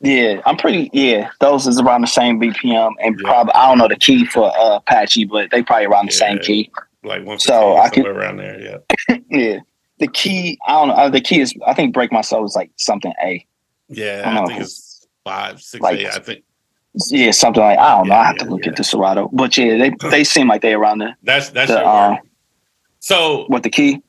Yeah, 0.00 0.40
I'm 0.46 0.56
pretty. 0.56 0.90
Yeah, 0.92 1.30
those 1.40 1.66
is 1.66 1.80
around 1.80 2.02
the 2.02 2.06
same 2.06 2.40
BPM, 2.40 2.92
and 3.00 3.18
yeah. 3.18 3.28
probably 3.28 3.52
I 3.54 3.66
don't 3.66 3.78
know 3.78 3.88
the 3.88 3.96
key 3.96 4.24
for 4.26 4.56
uh, 4.56 4.76
Apache, 4.76 5.24
but 5.24 5.50
they 5.50 5.62
probably 5.62 5.86
around 5.86 6.08
the 6.08 6.14
yeah, 6.14 6.18
same 6.18 6.38
key. 6.38 6.70
Like 7.02 7.24
one. 7.24 7.38
So 7.40 7.76
I 7.76 7.88
can 7.88 8.06
around 8.06 8.36
there. 8.36 8.60
Yeah. 8.60 9.18
yeah, 9.30 9.58
the 9.98 10.06
key. 10.06 10.58
I 10.66 10.72
don't 10.72 10.88
know. 10.88 10.94
Uh, 10.94 11.08
the 11.08 11.20
key 11.20 11.40
is 11.40 11.52
I 11.66 11.74
think 11.74 11.94
"Break 11.94 12.12
My 12.12 12.20
Soul" 12.20 12.44
is 12.44 12.54
like 12.54 12.70
something 12.76 13.12
A. 13.24 13.44
Yeah, 13.88 14.22
I, 14.24 14.42
I 14.42 14.46
think 14.46 14.60
it's 14.60 15.06
five, 15.24 15.60
six, 15.60 15.82
like, 15.82 15.98
eight. 15.98 16.06
I 16.06 16.18
think. 16.20 16.44
Yeah, 17.10 17.32
something 17.32 17.62
like 17.62 17.78
I 17.78 17.96
don't 17.96 18.06
yeah, 18.06 18.14
know. 18.14 18.20
I 18.20 18.24
have 18.24 18.36
to 18.36 18.44
look 18.44 18.66
at 18.68 18.76
the 18.76 18.84
Serato, 18.84 19.28
but 19.32 19.56
yeah, 19.56 19.76
they 19.78 20.10
they 20.10 20.22
seem 20.22 20.46
like 20.46 20.62
they 20.62 20.74
around 20.74 20.98
the. 20.98 21.14
That's 21.24 21.50
that's 21.50 21.70
the, 21.70 21.84
uh, 21.84 22.16
so. 23.00 23.46
What 23.48 23.64
the 23.64 23.70
key? 23.70 24.00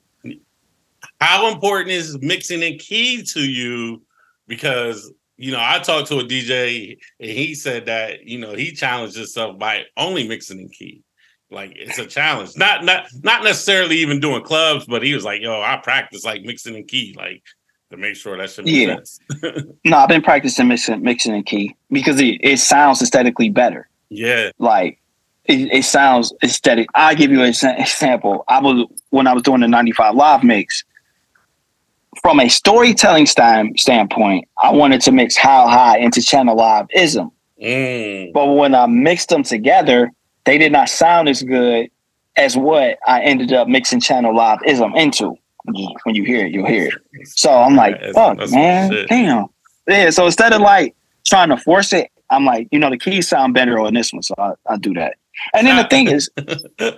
How 1.20 1.52
important 1.52 1.92
is 1.92 2.18
mixing 2.22 2.64
and 2.64 2.80
key 2.80 3.24
to 3.24 3.42
you? 3.42 4.02
Because 4.48 5.12
you 5.40 5.54
know, 5.54 5.62
I 5.62 5.80
talked 5.80 6.10
to 6.10 6.20
a 6.20 6.24
DJ 6.24 6.98
and 7.20 7.30
he 7.30 7.56
said 7.56 7.86
that, 7.86 8.26
you 8.26 8.38
know, 8.38 8.54
he 8.54 8.74
challenged 8.74 9.16
himself 9.16 9.58
by 9.58 9.84
only 9.96 10.28
mixing 10.28 10.60
in 10.60 10.68
key. 10.68 11.02
Like 11.50 11.72
it's 11.78 11.98
a 11.98 12.06
challenge. 12.06 12.58
Not 12.58 12.84
not 12.84 13.06
not 13.24 13.44
necessarily 13.44 13.96
even 13.98 14.20
doing 14.20 14.44
clubs, 14.44 14.86
but 14.86 15.02
he 15.02 15.14
was 15.14 15.24
like, 15.24 15.42
yo, 15.42 15.62
I 15.62 15.78
practice 15.82 16.26
like 16.26 16.44
mixing 16.44 16.76
in 16.76 16.86
key, 16.86 17.16
like 17.18 17.42
to 17.90 17.98
make 17.98 18.18
sure 18.18 18.38
that 18.38 18.52
should 18.52 18.66
make 18.66 18.88
yeah. 18.88 18.96
sense. 18.96 19.20
no, 19.86 19.98
I've 19.98 20.10
been 20.10 20.22
practicing 20.22 20.68
mixing 20.68 21.02
mixing 21.02 21.34
in 21.34 21.44
key 21.44 21.76
because 21.90 22.20
it, 22.20 22.38
it 22.42 22.60
sounds 22.60 23.02
aesthetically 23.02 23.50
better. 23.50 23.90
Yeah. 24.10 24.52
Like 24.60 25.00
it, 25.46 25.72
it 25.72 25.86
sounds 25.86 26.34
aesthetic. 26.44 26.88
I'll 26.96 27.16
give 27.16 27.32
you 27.32 27.42
an 27.42 27.50
example. 27.50 28.44
I 28.50 28.60
was 28.60 28.86
when 29.10 29.26
I 29.26 29.34
was 29.34 29.42
doing 29.42 29.62
the 29.62 29.70
95 29.70 30.16
live 30.16 30.44
mix, 30.44 30.84
from 32.22 32.40
a 32.40 32.50
storytelling 32.50 33.26
stand, 33.26 33.80
standpoint, 33.80 34.48
I 34.62 34.72
wanted 34.72 35.02
to 35.02 35.12
mix 35.12 35.38
How 35.38 35.68
High 35.68 35.98
into 36.00 36.22
Channel 36.22 36.56
Live 36.56 36.88
ism. 36.94 37.32
Mm. 37.62 38.34
But 38.34 38.54
when 38.54 38.74
I 38.76 38.86
mixed 38.88 39.30
them 39.30 39.44
together, 39.44 40.12
they 40.46 40.58
did 40.58 40.72
not 40.72 40.90
sound 40.90 41.30
as 41.30 41.44
good 41.44 41.90
as 42.38 42.56
what 42.56 42.98
I 43.06 43.22
ended 43.22 43.54
up 43.54 43.68
mixing 43.68 44.00
Channel 44.00 44.36
Live 44.36 44.60
ism 44.66 44.96
into. 44.96 45.36
When 46.04 46.16
you 46.16 46.24
hear 46.24 46.46
it, 46.46 46.52
you'll 46.52 46.68
hear 46.68 46.88
it. 46.88 47.28
So 47.28 47.52
I'm 47.52 47.76
like, 47.76 47.98
yeah, 48.02 48.12
fuck, 48.14 48.50
man, 48.50 49.06
damn. 49.08 49.48
Yeah, 49.88 50.10
so 50.10 50.26
instead 50.26 50.54
of 50.54 50.62
like 50.62 50.96
trying 51.26 51.50
to 51.50 51.58
force 51.58 51.94
it, 51.94 52.10
I'm 52.32 52.46
like, 52.46 52.68
you 52.72 52.80
know, 52.80 52.90
the 52.90 52.98
keys 52.98 53.28
sound 53.28 53.54
better 53.54 53.80
on 53.80 53.94
this 53.94 54.14
one, 54.14 54.24
so 54.24 54.34
I, 54.38 54.54
I 54.68 54.78
do 54.78 54.94
that. 54.94 55.16
And 55.54 55.66
then 55.66 55.78
the 55.78 55.88
thing 55.88 56.08
is, 56.08 56.30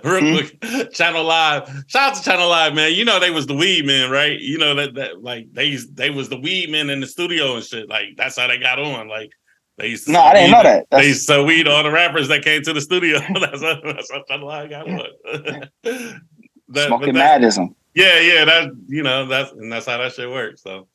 real 0.04 0.20
hmm? 0.20 0.36
quick, 0.36 0.92
Channel 0.92 1.24
Live. 1.24 1.84
Shout 1.86 2.12
out 2.12 2.16
to 2.16 2.22
Channel 2.22 2.48
Live, 2.48 2.74
man. 2.74 2.92
You 2.92 3.04
know 3.04 3.20
they 3.20 3.30
was 3.30 3.46
the 3.46 3.54
weed 3.54 3.86
men, 3.86 4.10
right? 4.10 4.38
You 4.38 4.58
know 4.58 4.74
that 4.74 4.94
that 4.94 5.22
like 5.22 5.52
they 5.52 5.76
they 5.92 6.10
was 6.10 6.28
the 6.28 6.38
weed 6.38 6.70
men 6.70 6.90
in 6.90 7.00
the 7.00 7.06
studio 7.06 7.56
and 7.56 7.64
shit. 7.64 7.88
Like 7.88 8.16
that's 8.16 8.38
how 8.38 8.48
they 8.48 8.58
got 8.58 8.78
on. 8.78 9.08
Like 9.08 9.30
they 9.78 9.88
used 9.88 10.06
to 10.06 10.12
no, 10.12 10.20
I 10.20 10.34
didn't 10.34 10.50
know 10.50 10.62
that. 10.62 10.86
That's... 10.90 11.02
They 11.02 11.08
used 11.08 11.28
to 11.28 11.42
weed 11.42 11.68
all 11.68 11.82
the 11.82 11.90
rappers 11.90 12.28
that 12.28 12.44
came 12.44 12.62
to 12.62 12.72
the 12.72 12.80
studio. 12.80 13.18
that's 13.40 13.62
how, 13.62 13.80
that's 13.84 14.12
how 14.12 14.22
Channel 14.28 14.46
Live 14.46 14.70
got 14.70 14.86
one. 14.86 15.06
that, 16.68 16.86
Smoking 16.86 17.14
madism. 17.14 17.74
Yeah, 17.94 18.20
yeah. 18.20 18.44
That 18.44 18.70
you 18.86 19.02
know 19.02 19.26
that's 19.26 19.52
and 19.52 19.72
that's 19.72 19.86
how 19.86 19.98
that 19.98 20.12
shit 20.12 20.30
works. 20.30 20.62
So 20.62 20.88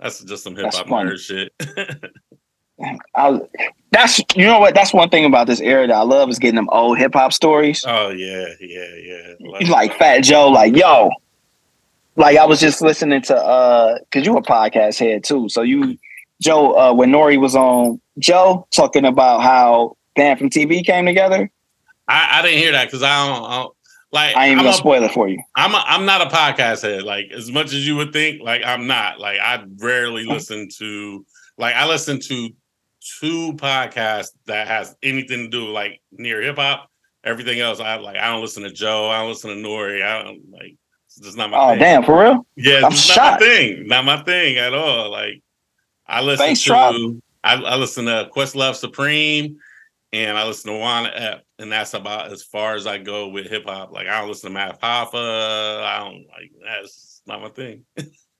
that's 0.00 0.22
just 0.24 0.44
some 0.44 0.56
hip 0.56 0.72
hop 0.72 0.86
nerd 0.86 1.18
shit. 1.18 1.52
I, 3.14 3.40
that's 3.90 4.20
you 4.34 4.44
know 4.44 4.60
what 4.60 4.74
that's 4.74 4.92
one 4.92 5.08
thing 5.08 5.24
about 5.24 5.46
this 5.46 5.60
era 5.60 5.86
that 5.86 5.94
I 5.94 6.02
love 6.02 6.28
is 6.28 6.38
getting 6.38 6.56
them 6.56 6.68
old 6.70 6.98
hip 6.98 7.14
hop 7.14 7.32
stories. 7.32 7.84
Oh 7.86 8.10
yeah, 8.10 8.46
yeah, 8.60 9.34
yeah. 9.40 9.68
like 9.70 9.96
Fat 9.96 10.20
Joe, 10.20 10.48
like 10.48 10.76
yo, 10.76 11.10
like 12.16 12.36
I 12.36 12.44
was 12.44 12.60
just 12.60 12.82
listening 12.82 13.22
to 13.22 13.36
uh, 13.36 13.98
cause 14.10 14.26
you 14.26 14.36
a 14.36 14.42
podcast 14.42 14.98
head 14.98 15.24
too, 15.24 15.48
so 15.48 15.62
you 15.62 15.96
Joe 16.42 16.76
uh, 16.76 16.92
when 16.92 17.10
Nori 17.10 17.40
was 17.40 17.56
on 17.56 18.00
Joe 18.18 18.66
talking 18.70 19.06
about 19.06 19.42
how 19.42 19.96
Dan 20.14 20.36
from 20.36 20.50
TV 20.50 20.84
came 20.84 21.06
together. 21.06 21.50
I, 22.08 22.38
I 22.38 22.42
didn't 22.42 22.58
hear 22.58 22.72
that 22.72 22.86
because 22.86 23.02
I 23.02 23.26
don't, 23.26 23.44
I 23.44 23.62
don't 23.62 23.76
like 24.12 24.36
I 24.36 24.46
ain't 24.46 24.58
gonna 24.58 24.72
spoil 24.72 25.02
it 25.02 25.12
for 25.12 25.28
you. 25.28 25.42
I'm 25.56 25.74
a, 25.74 25.82
I'm 25.86 26.04
not 26.04 26.22
a 26.22 26.26
podcast 26.26 26.82
head. 26.82 27.02
Like 27.02 27.30
as 27.32 27.50
much 27.50 27.72
as 27.72 27.86
you 27.86 27.96
would 27.96 28.12
think, 28.12 28.42
like 28.42 28.62
I'm 28.64 28.86
not. 28.86 29.18
Like 29.18 29.38
I 29.40 29.64
rarely 29.78 30.24
listen 30.24 30.68
to 30.78 31.24
like 31.58 31.74
I 31.74 31.86
listen 31.86 32.20
to 32.20 32.50
two 33.20 33.52
podcasts 33.54 34.30
that 34.46 34.68
has 34.68 34.94
anything 35.02 35.44
to 35.44 35.48
do 35.48 35.66
with 35.66 35.74
like 35.74 36.00
near 36.12 36.42
hip 36.42 36.56
hop. 36.56 36.90
Everything 37.24 37.60
else, 37.60 37.80
I 37.80 37.96
like. 37.96 38.16
I 38.16 38.30
don't 38.30 38.40
listen 38.40 38.62
to 38.62 38.70
Joe. 38.70 39.10
I 39.10 39.18
don't 39.18 39.30
listen 39.30 39.50
to 39.50 39.56
Nori. 39.68 40.02
I 40.02 40.22
don't 40.22 40.42
like. 40.50 40.76
It's 41.06 41.20
just 41.20 41.36
not 41.36 41.50
my. 41.50 41.58
Oh 41.58 41.70
thing. 41.70 41.78
damn! 41.80 42.04
For 42.04 42.20
real? 42.20 42.46
Yeah, 42.56 42.82
I'm 42.84 42.92
shocked. 42.92 43.18
Not 43.18 43.40
my 43.40 43.46
thing. 43.46 43.86
Not 43.86 44.04
my 44.04 44.22
thing 44.22 44.58
at 44.58 44.74
all. 44.74 45.10
Like 45.10 45.42
I 46.06 46.20
listen 46.22 46.46
Thanks, 46.46 46.62
to. 46.64 47.22
I, 47.42 47.54
I 47.54 47.76
listen 47.76 48.06
to 48.06 48.28
Questlove 48.34 48.74
Supreme, 48.74 49.58
and 50.12 50.36
I 50.36 50.44
listen 50.46 50.72
to 50.72 50.78
Juan 50.78 51.06
Ep, 51.06 51.44
and 51.58 51.70
that's 51.70 51.94
about 51.94 52.32
as 52.32 52.42
far 52.42 52.74
as 52.74 52.86
I 52.86 52.98
go 52.98 53.28
with 53.28 53.46
hip 53.46 53.64
hop. 53.66 53.92
Like 53.92 54.06
I 54.06 54.20
don't 54.20 54.28
listen 54.28 54.50
to 54.50 54.54
Math 54.54 54.80
Hoffa. 54.80 55.82
I 55.82 55.98
don't 55.98 56.26
like 56.28 56.52
that's 56.64 57.22
not 57.26 57.40
my 57.40 57.48
thing. 57.48 57.84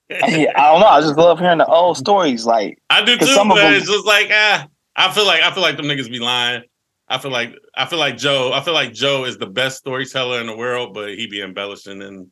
I 0.09 0.53
don't 0.55 0.79
know. 0.79 0.87
I 0.87 1.01
just 1.01 1.17
love 1.17 1.39
hearing 1.39 1.57
the 1.57 1.65
old 1.65 1.97
stories. 1.97 2.45
Like, 2.45 2.81
I 2.89 3.03
do 3.03 3.17
too, 3.17 3.25
some 3.25 3.51
of 3.51 3.55
but 3.57 3.63
them- 3.63 3.73
it's 3.73 3.87
just 3.87 4.05
like 4.05 4.29
ah, 4.31 4.67
I 4.95 5.11
feel 5.11 5.25
like 5.25 5.41
I 5.41 5.51
feel 5.51 5.63
like 5.63 5.77
them 5.77 5.85
niggas 5.85 6.09
be 6.09 6.19
lying. 6.19 6.63
I 7.09 7.17
feel 7.17 7.31
like 7.31 7.53
I 7.75 7.85
feel 7.85 7.99
like 7.99 8.17
Joe. 8.17 8.51
I 8.53 8.61
feel 8.61 8.73
like 8.73 8.93
Joe 8.93 9.25
is 9.25 9.37
the 9.37 9.47
best 9.47 9.77
storyteller 9.77 10.39
in 10.41 10.47
the 10.47 10.55
world, 10.55 10.93
but 10.93 11.15
he 11.15 11.27
be 11.27 11.41
embellishing 11.41 12.01
and 12.01 12.27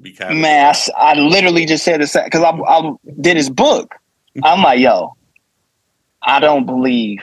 be 0.00 0.12
kind 0.12 0.32
of 0.32 0.38
man, 0.38 0.74
I 0.96 1.14
literally 1.14 1.66
just 1.66 1.84
said 1.84 2.00
the 2.00 2.06
same 2.06 2.24
because 2.24 2.42
I, 2.42 2.50
I 2.50 2.92
did 3.20 3.36
his 3.36 3.50
book. 3.50 3.94
I'm 4.42 4.62
like, 4.62 4.80
yo, 4.80 5.16
I 6.22 6.40
don't 6.40 6.66
believe 6.66 7.20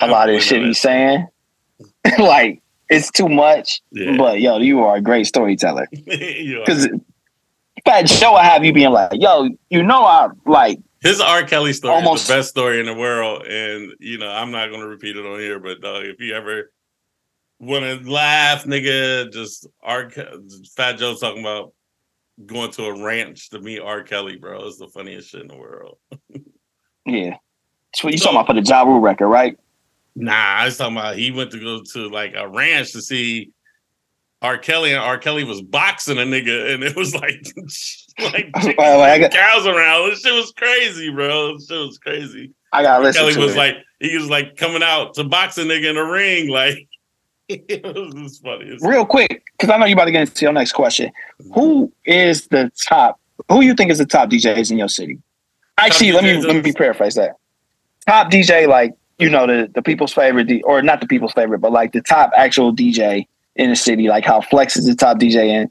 a 0.00 0.06
lot 0.08 0.28
of 0.28 0.34
the 0.34 0.40
shit 0.40 0.62
he's 0.62 0.80
saying. 0.80 1.26
like, 2.18 2.62
it's 2.88 3.10
too 3.10 3.28
much. 3.28 3.80
Yeah. 3.92 4.16
But 4.16 4.40
yo, 4.40 4.58
you 4.58 4.80
are 4.80 4.96
a 4.96 5.00
great 5.00 5.26
storyteller. 5.26 5.88
Because 6.06 6.88
Fat 7.84 8.06
Joe, 8.06 8.34
I 8.34 8.44
have 8.44 8.64
you 8.64 8.72
being 8.72 8.90
like, 8.90 9.10
yo, 9.14 9.48
you 9.68 9.82
know, 9.82 10.04
I 10.04 10.28
like, 10.46 10.78
His 11.02 11.20
R. 11.20 11.42
Kelly 11.44 11.72
story 11.72 11.94
Almost- 11.94 12.22
is 12.22 12.28
the 12.28 12.34
best 12.34 12.48
story 12.50 12.80
in 12.80 12.86
the 12.86 12.94
world, 12.94 13.46
and 13.46 13.92
you 14.00 14.18
know 14.18 14.28
I'm 14.28 14.50
not 14.50 14.70
gonna 14.70 14.86
repeat 14.86 15.16
it 15.16 15.24
on 15.26 15.38
here, 15.40 15.58
but 15.58 15.80
dog, 15.80 16.04
if 16.04 16.20
you 16.20 16.34
ever 16.34 16.72
want 17.58 17.84
to 17.84 18.10
laugh, 18.10 18.64
nigga, 18.64 19.32
just 19.32 19.66
R. 19.82 20.10
Fat 20.76 20.98
Joe 20.98 21.14
talking 21.14 21.40
about 21.40 21.72
going 22.46 22.70
to 22.72 22.84
a 22.86 23.02
ranch 23.04 23.50
to 23.50 23.60
meet 23.60 23.80
R. 23.80 24.02
Kelly, 24.02 24.36
bro. 24.36 24.66
It's 24.66 24.78
the 24.78 24.88
funniest 24.88 25.30
shit 25.30 25.42
in 25.42 25.48
the 25.48 25.56
world. 25.56 25.98
yeah. 27.06 27.36
What 28.02 28.12
you 28.12 28.18
So- 28.18 28.26
talking 28.26 28.36
about 28.38 28.46
for 28.46 28.54
the 28.54 28.62
Ja 28.62 28.82
Rule 28.82 29.00
record, 29.00 29.28
right? 29.28 29.58
Nah, 30.16 30.32
I 30.32 30.64
was 30.66 30.76
talking 30.76 30.96
about 30.96 31.16
he 31.16 31.30
went 31.30 31.50
to 31.52 31.60
go 31.60 31.82
to 31.92 32.08
like 32.08 32.34
a 32.34 32.48
ranch 32.48 32.92
to 32.92 33.00
see 33.02 33.50
R. 34.42 34.56
Kelly, 34.58 34.92
and 34.92 35.00
R. 35.02 35.18
Kelly 35.18 35.44
was 35.44 35.60
boxing 35.60 36.18
a 36.18 36.22
nigga, 36.22 36.72
and 36.72 36.82
it 36.82 36.96
was 36.96 37.14
like 37.14 37.46
like 38.34 38.50
I 38.78 39.18
got- 39.18 39.32
cows 39.32 39.66
around. 39.66 40.10
This 40.10 40.22
shit 40.22 40.32
was 40.34 40.52
crazy, 40.56 41.10
bro. 41.10 41.54
This 41.56 41.66
shit 41.68 41.78
was 41.78 41.98
crazy. 41.98 42.52
I 42.72 42.82
gotta 42.82 43.02
listen 43.02 43.22
Kelly 43.22 43.36
was 43.36 43.54
it. 43.54 43.58
like, 43.58 43.74
he 43.98 44.16
was 44.16 44.30
like 44.30 44.56
coming 44.56 44.82
out 44.82 45.14
to 45.14 45.24
box 45.24 45.58
a 45.58 45.64
nigga 45.64 45.90
in 45.90 45.96
the 45.96 46.02
ring. 46.02 46.48
Like, 46.48 46.88
it 47.48 47.82
was 47.84 48.38
funny. 48.38 48.66
It's- 48.66 48.82
Real 48.82 49.04
quick, 49.04 49.42
because 49.58 49.70
I 49.72 49.76
know 49.78 49.86
you're 49.86 49.94
about 49.96 50.04
to 50.06 50.12
get 50.12 50.28
into 50.28 50.44
your 50.44 50.52
next 50.52 50.72
question. 50.72 51.10
Who 51.54 51.92
is 52.04 52.46
the 52.48 52.70
top? 52.88 53.20
Who 53.50 53.60
you 53.62 53.74
think 53.74 53.90
is 53.90 53.98
the 53.98 54.06
top 54.06 54.30
DJs 54.30 54.70
in 54.70 54.78
your 54.78 54.88
city? 54.88 55.18
Actually, 55.78 56.12
let 56.12 56.24
me 56.24 56.40
let 56.40 56.62
me 56.64 56.72
paraphrase 56.72 57.14
that. 57.14 57.36
Top 58.06 58.30
DJ, 58.30 58.68
like 58.68 58.94
you 59.18 59.28
know, 59.28 59.46
the 59.46 59.70
the 59.74 59.82
people's 59.82 60.12
favorite, 60.12 60.44
D, 60.44 60.62
or 60.62 60.80
not 60.82 61.00
the 61.00 61.06
people's 61.06 61.32
favorite, 61.32 61.58
but 61.58 61.72
like 61.72 61.92
the 61.92 62.00
top 62.02 62.30
actual 62.36 62.72
DJ 62.74 63.26
in 63.60 63.70
the 63.70 63.76
city, 63.76 64.08
like 64.08 64.24
how 64.24 64.40
Flex 64.40 64.76
is 64.76 64.86
the 64.86 64.94
top 64.94 65.18
DJ 65.18 65.48
in 65.48 65.70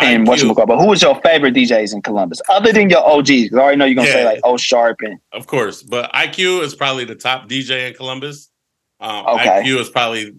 and 0.00 0.24
IQ. 0.24 0.28
what 0.28 0.40
you 0.42 0.54
But 0.54 0.78
who 0.78 0.92
is 0.92 1.02
your 1.02 1.20
favorite 1.22 1.54
DJs 1.54 1.92
in 1.92 2.02
Columbus, 2.02 2.40
other 2.48 2.72
than 2.72 2.88
your 2.88 3.06
OGs? 3.06 3.50
'Cause 3.50 3.58
I 3.58 3.62
already 3.62 3.76
know 3.76 3.84
you're 3.84 3.94
gonna 3.96 4.08
say 4.08 4.24
like 4.24 4.40
O 4.44 4.56
Sharp 4.56 5.00
and 5.02 5.18
Of 5.32 5.46
course, 5.46 5.82
but 5.82 6.10
IQ 6.14 6.62
is 6.62 6.74
probably 6.74 7.04
the 7.04 7.14
top 7.14 7.48
DJ 7.48 7.88
in 7.88 7.94
Columbus. 7.94 8.50
Um, 9.00 9.26
Okay. 9.26 9.62
IQ 9.62 9.78
is 9.80 9.90
probably, 9.90 10.32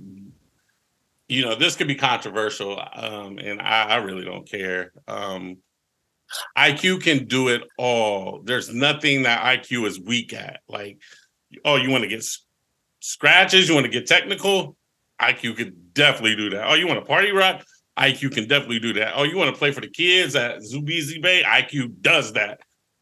you 1.27 1.45
know, 1.45 1.55
this 1.55 1.75
could 1.75 1.87
be 1.87 1.95
controversial, 1.95 2.81
um, 2.93 3.37
and 3.37 3.61
I, 3.61 3.83
I 3.83 3.95
really 3.97 4.25
don't 4.25 4.49
care. 4.49 4.91
Um, 5.07 5.57
IQ 6.57 7.01
can 7.03 7.25
do 7.25 7.49
it 7.49 7.61
all. 7.77 8.41
There's 8.43 8.73
nothing 8.73 9.23
that 9.23 9.41
IQ 9.43 9.85
is 9.87 9.99
weak 9.99 10.33
at. 10.33 10.61
Like, 10.67 10.97
oh, 11.65 11.75
you 11.75 11.89
want 11.89 12.03
to 12.03 12.07
get 12.07 12.19
s- 12.19 12.39
scratches? 12.99 13.67
You 13.67 13.75
want 13.75 13.85
to 13.85 13.91
get 13.91 14.07
technical? 14.07 14.75
IQ 15.21 15.57
could 15.57 15.93
definitely 15.93 16.35
do 16.35 16.49
that. 16.51 16.67
Oh, 16.67 16.73
you 16.73 16.87
want 16.87 16.99
to 16.99 17.05
party 17.05 17.31
rock? 17.31 17.63
IQ 17.97 18.33
can 18.33 18.47
definitely 18.47 18.79
do 18.79 18.93
that. 18.93 19.13
Oh, 19.15 19.23
you 19.23 19.37
want 19.37 19.53
to 19.53 19.57
play 19.57 19.71
for 19.71 19.81
the 19.81 19.89
kids 19.89 20.35
at 20.35 20.59
Zoombezi 20.59 21.21
Bay? 21.21 21.43
IQ 21.45 22.01
does 22.01 22.33
that. 22.33 22.61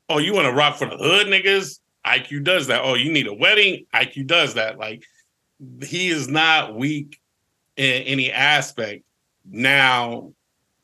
Oh, 0.09 0.17
you 0.17 0.33
want 0.33 0.45
to 0.47 0.53
rock 0.53 0.77
for 0.77 0.89
the 0.89 0.97
hood 0.97 1.27
niggas? 1.27 1.79
IQ 2.05 2.43
does 2.43 2.67
that. 2.67 2.81
Oh, 2.83 2.95
you 2.95 3.11
need 3.11 3.27
a 3.27 3.33
wedding? 3.33 3.85
IQ 3.93 4.27
does 4.27 4.55
that. 4.55 4.79
Like 4.79 5.03
he 5.83 6.09
is 6.09 6.27
not 6.27 6.75
weak 6.75 7.19
in 7.75 8.03
any 8.03 8.31
aspect. 8.31 9.03
Now, 9.49 10.33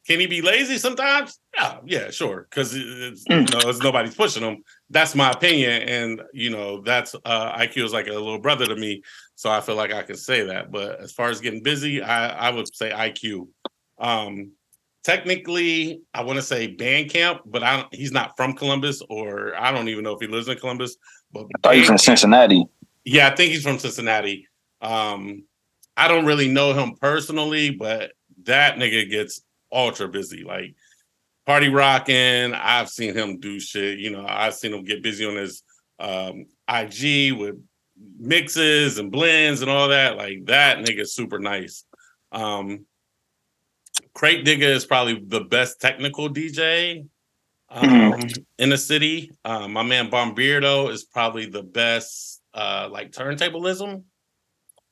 can 0.07 0.19
he 0.19 0.27
be 0.27 0.41
lazy 0.41 0.77
sometimes? 0.77 1.39
Yeah, 1.55 1.77
yeah, 1.85 2.11
sure. 2.11 2.47
Because 2.49 2.76
it's 2.76 3.23
you 3.30 3.41
know, 3.41 3.69
it's 3.69 3.80
nobody's 3.80 4.15
pushing 4.15 4.43
him. 4.43 4.64
That's 4.89 5.15
my 5.15 5.31
opinion, 5.31 5.81
and 5.84 6.22
you 6.34 6.49
know, 6.49 6.81
that's 6.81 7.15
uh, 7.26 7.57
IQ 7.57 7.85
is 7.85 7.93
like 7.93 8.07
a 8.07 8.11
little 8.11 8.39
brother 8.39 8.65
to 8.65 8.76
me, 8.76 9.01
so 9.35 9.49
I 9.49 9.61
feel 9.61 9.76
like 9.76 9.91
I 9.93 10.03
can 10.03 10.15
say 10.15 10.43
that. 10.43 10.72
But 10.72 10.99
as 11.01 11.11
far 11.11 11.30
as 11.30 11.41
getting 11.41 11.64
busy, 11.64 12.01
I, 12.01 12.47
I 12.47 12.49
would 12.51 12.73
say 12.76 12.91
IQ. 12.91 13.47
Um, 13.99 14.51
technically, 15.03 16.01
I 16.14 16.23
want 16.23 16.38
to 16.38 16.43
say 16.43 16.73
Bandcamp, 16.76 17.41
but 17.45 17.64
I 17.64 17.77
don't, 17.77 17.93
he's 17.95 18.11
not 18.11 18.35
from 18.38 18.53
Columbus, 18.53 19.01
or 19.10 19.55
I 19.55 19.72
don't 19.72 19.89
even 19.89 20.03
know 20.03 20.14
if 20.14 20.19
he 20.22 20.27
lives 20.27 20.47
in 20.47 20.57
Columbus. 20.57 20.97
But 21.31 21.45
I 21.45 21.60
thought 21.61 21.73
he 21.76 21.80
was 21.81 21.89
in 21.89 21.95
Bandcamp- 21.95 21.99
Cincinnati. 21.99 22.65
yeah, 23.05 23.27
I 23.27 23.35
think 23.35 23.51
he's 23.51 23.64
from 23.64 23.80
Cincinnati. 23.80 24.47
Um, 24.81 25.43
I 25.95 26.07
don't 26.07 26.26
really 26.26 26.47
know 26.47 26.73
him 26.73 26.95
personally, 26.99 27.72
but 27.72 28.14
that 28.43 28.76
nigga 28.77 29.10
gets 29.10 29.41
ultra 29.72 30.07
busy. 30.07 30.43
Like 30.43 30.76
party 31.45 31.69
rocking. 31.69 32.53
I've 32.53 32.89
seen 32.89 33.14
him 33.15 33.39
do 33.39 33.60
shit. 33.60 33.99
You 33.99 34.11
know, 34.11 34.26
I've 34.27 34.53
seen 34.53 34.73
him 34.73 34.84
get 34.84 35.03
busy 35.03 35.26
on 35.26 35.35
his 35.35 35.64
um 35.99 36.45
IG 36.68 37.34
with 37.34 37.55
mixes 38.17 38.97
and 38.97 39.11
blends 39.11 39.61
and 39.61 39.69
all 39.69 39.89
that. 39.89 40.17
Like 40.17 40.45
that 40.45 40.80
nigga's 40.80 41.13
super 41.13 41.39
nice. 41.39 41.85
Um 42.31 42.85
Crate 44.13 44.45
Digger 44.45 44.67
is 44.67 44.85
probably 44.85 45.23
the 45.25 45.41
best 45.41 45.80
technical 45.80 46.30
DJ 46.30 47.07
um, 47.69 48.21
in 48.57 48.69
the 48.69 48.77
city. 48.77 49.31
Um, 49.43 49.73
my 49.73 49.84
man 49.84 50.09
Bombeardo 50.09 50.91
is 50.91 51.03
probably 51.03 51.45
the 51.45 51.63
best 51.63 52.41
uh, 52.53 52.88
like 52.91 53.11
turntablism. 53.11 54.03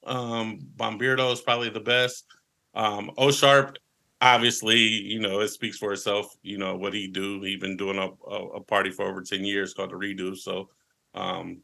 Um, 0.04 0.60
Bombeardo 0.76 1.32
is 1.32 1.42
probably 1.42 1.70
the 1.70 1.80
best. 1.80 2.26
Um, 2.74 3.12
O 3.18 3.32
Sharp, 3.32 3.78
obviously, 4.20 4.80
you 4.80 5.20
know, 5.20 5.42
it 5.42 5.50
speaks 5.50 5.78
for 5.78 5.94
itself. 5.94 6.34
You 6.42 6.58
know 6.58 6.76
what 6.76 6.94
he 6.94 7.08
do. 7.08 7.42
He 7.42 7.56
been 7.58 7.78
doing 7.78 7.98
a, 7.98 8.10
a, 8.28 8.48
a 8.48 8.62
party 8.62 8.90
for 8.90 9.06
over 9.06 9.22
ten 9.22 9.46
years 9.46 9.74
called 9.74 9.92
the 9.92 9.96
Redo. 9.96 10.36
So, 10.36 10.70
um, 11.14 11.62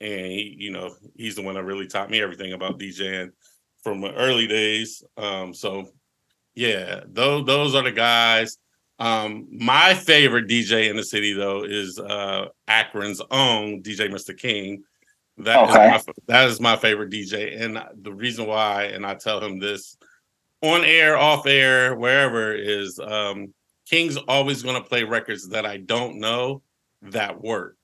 and 0.00 0.26
he, 0.26 0.56
you 0.58 0.70
know, 0.70 0.94
he's 1.16 1.36
the 1.36 1.42
one 1.42 1.54
that 1.54 1.64
really 1.64 1.86
taught 1.86 2.10
me 2.10 2.20
everything 2.20 2.52
about 2.52 2.78
DJing 2.78 3.32
from 3.82 4.00
the 4.00 4.12
early 4.14 4.46
days. 4.46 5.02
Um, 5.16 5.54
so 5.54 5.88
yeah, 6.54 7.00
those 7.06 7.46
those 7.46 7.74
are 7.74 7.82
the 7.82 7.92
guys. 7.92 8.58
Um, 8.98 9.48
my 9.50 9.94
favorite 9.94 10.46
DJ 10.48 10.90
in 10.90 10.96
the 10.96 11.02
city 11.04 11.32
though 11.32 11.64
is 11.64 11.98
uh 11.98 12.48
Akron's 12.68 13.22
own 13.30 13.82
DJ 13.82 14.10
Mr. 14.10 14.36
King. 14.36 14.84
That 15.38 15.68
is 15.68 15.70
Okay. 15.70 15.88
my, 15.88 16.02
that 16.26 16.48
is 16.48 16.60
my 16.60 16.76
favorite 16.76 17.10
DJ, 17.10 17.60
and 17.62 17.82
the 18.02 18.12
reason 18.12 18.46
why, 18.46 18.84
and 18.84 19.06
I 19.06 19.14
tell 19.14 19.40
him 19.42 19.58
this 19.58 19.96
on 20.62 20.84
air, 20.84 21.16
off 21.16 21.46
air, 21.46 21.94
wherever, 21.96 22.52
is 22.54 22.98
um, 22.98 23.54
King's 23.88 24.18
always 24.18 24.62
going 24.62 24.74
to 24.80 24.86
play 24.86 25.04
records 25.04 25.48
that 25.48 25.64
I 25.64 25.78
don't 25.78 26.20
know 26.20 26.62
that 27.02 27.40
work. 27.40 27.78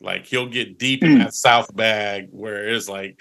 Like 0.00 0.26
he'll 0.26 0.48
get 0.48 0.78
deep 0.78 1.02
in 1.02 1.12
Mm. 1.12 1.24
that 1.24 1.34
South 1.34 1.74
bag 1.74 2.28
where 2.30 2.68
it's 2.68 2.88
like, 2.88 3.18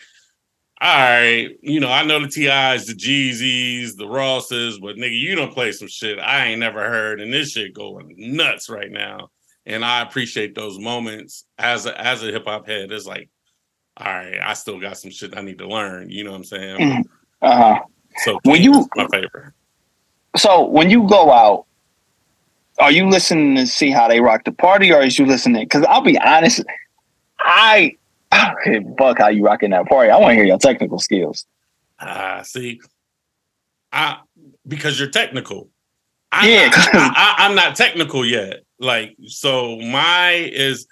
all 0.81 0.93
right, 0.93 1.49
you 1.61 1.79
know, 1.79 1.89
I 1.89 2.03
know 2.03 2.19
the 2.19 2.27
TIs, 2.27 2.85
the 2.87 2.93
Jeezys, 2.93 3.95
the 3.95 4.07
Rosses, 4.07 4.77
but 4.79 4.97
nigga, 4.97 5.17
you 5.17 5.35
don't 5.35 5.53
play 5.53 5.71
some 5.71 5.87
shit 5.87 6.19
I 6.19 6.47
ain't 6.47 6.59
never 6.59 6.81
heard, 6.81 7.21
and 7.21 7.31
this 7.33 7.51
shit 7.51 7.73
going 7.73 8.13
nuts 8.17 8.69
right 8.69 8.91
now. 8.91 9.29
And 9.65 9.83
I 9.85 10.01
appreciate 10.01 10.53
those 10.53 10.77
moments 10.77 11.45
as 11.57 11.85
a 11.85 11.99
as 11.99 12.21
a 12.23 12.27
hip 12.31 12.43
hop 12.45 12.67
head. 12.67 12.91
It's 12.91 13.05
like, 13.07 13.29
all 13.97 14.13
right, 14.13 14.39
I 14.43 14.53
still 14.53 14.79
got 14.79 14.97
some 14.97 15.11
shit 15.11 15.35
I 15.37 15.41
need 15.41 15.57
to 15.59 15.67
learn. 15.67 16.09
You 16.09 16.25
know 16.25 16.31
what 16.31 16.37
I'm 16.37 16.43
saying? 16.43 16.77
Mhm. 16.79 17.03
Uh 17.41 17.55
huh. 17.55 17.79
So 18.25 18.39
When 18.43 18.61
you- 18.61 18.87
my 18.95 19.07
favorite. 19.07 19.53
So 20.37 20.65
when 20.65 20.89
you 20.89 21.07
go 21.07 21.31
out, 21.31 21.65
are 22.79 22.91
you 22.91 23.07
listening 23.09 23.55
to 23.55 23.67
see 23.67 23.89
how 23.91 24.07
they 24.07 24.19
rock 24.19 24.43
the 24.45 24.51
party, 24.51 24.91
or 24.91 25.01
is 25.01 25.17
you 25.17 25.25
listening? 25.25 25.63
Because 25.63 25.83
I'll 25.83 26.01
be 26.01 26.17
honest, 26.19 26.63
I, 27.39 27.95
I 28.31 28.53
don't 28.65 28.83
give 28.83 28.91
a 28.91 28.95
fuck 28.97 29.19
how 29.19 29.29
you 29.29 29.43
rocking 29.45 29.71
that 29.71 29.87
party. 29.87 30.09
I 30.11 30.17
want 30.17 30.31
to 30.31 30.35
hear 30.35 30.45
your 30.45 30.57
technical 30.57 30.99
skills. 30.99 31.45
Ah, 31.99 32.41
see, 32.43 32.81
I 33.91 34.17
because 34.67 34.99
you're 34.99 35.09
technical. 35.09 35.69
I'm 36.31 36.49
Yeah, 36.49 36.67
not, 36.67 36.95
I, 36.95 37.35
I, 37.37 37.45
I'm 37.45 37.55
not 37.55 37.75
technical 37.75 38.25
yet. 38.25 38.63
Like, 38.79 39.15
so 39.27 39.77
my 39.77 40.31
is 40.31 40.85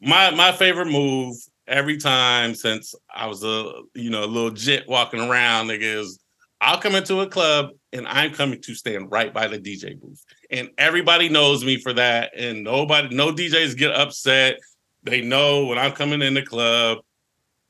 my 0.00 0.30
my 0.30 0.52
favorite 0.52 0.86
move 0.90 1.36
every 1.68 1.98
time 1.98 2.54
since 2.54 2.94
I 3.14 3.26
was 3.26 3.44
a 3.44 3.72
you 3.94 4.08
know 4.10 4.24
a 4.24 4.26
little 4.26 4.50
jit 4.52 4.88
walking 4.88 5.20
around. 5.20 5.66
Nigga 5.68 6.00
is 6.00 6.18
I'll 6.62 6.78
come 6.80 6.94
into 6.94 7.20
a 7.20 7.26
club 7.28 7.70
and 7.96 8.06
I'm 8.06 8.32
coming 8.32 8.60
to 8.62 8.74
stand 8.74 9.10
right 9.10 9.32
by 9.32 9.48
the 9.48 9.58
DJ 9.58 9.98
booth, 10.00 10.24
and 10.50 10.70
everybody 10.78 11.28
knows 11.28 11.64
me 11.64 11.78
for 11.78 11.92
that. 11.94 12.32
And 12.36 12.62
nobody, 12.62 13.14
no 13.14 13.32
DJs 13.32 13.76
get 13.76 13.92
upset. 13.92 14.58
They 15.02 15.22
know 15.22 15.66
when 15.66 15.78
I'm 15.78 15.92
coming 15.92 16.22
in 16.22 16.34
the 16.34 16.42
club, 16.42 16.98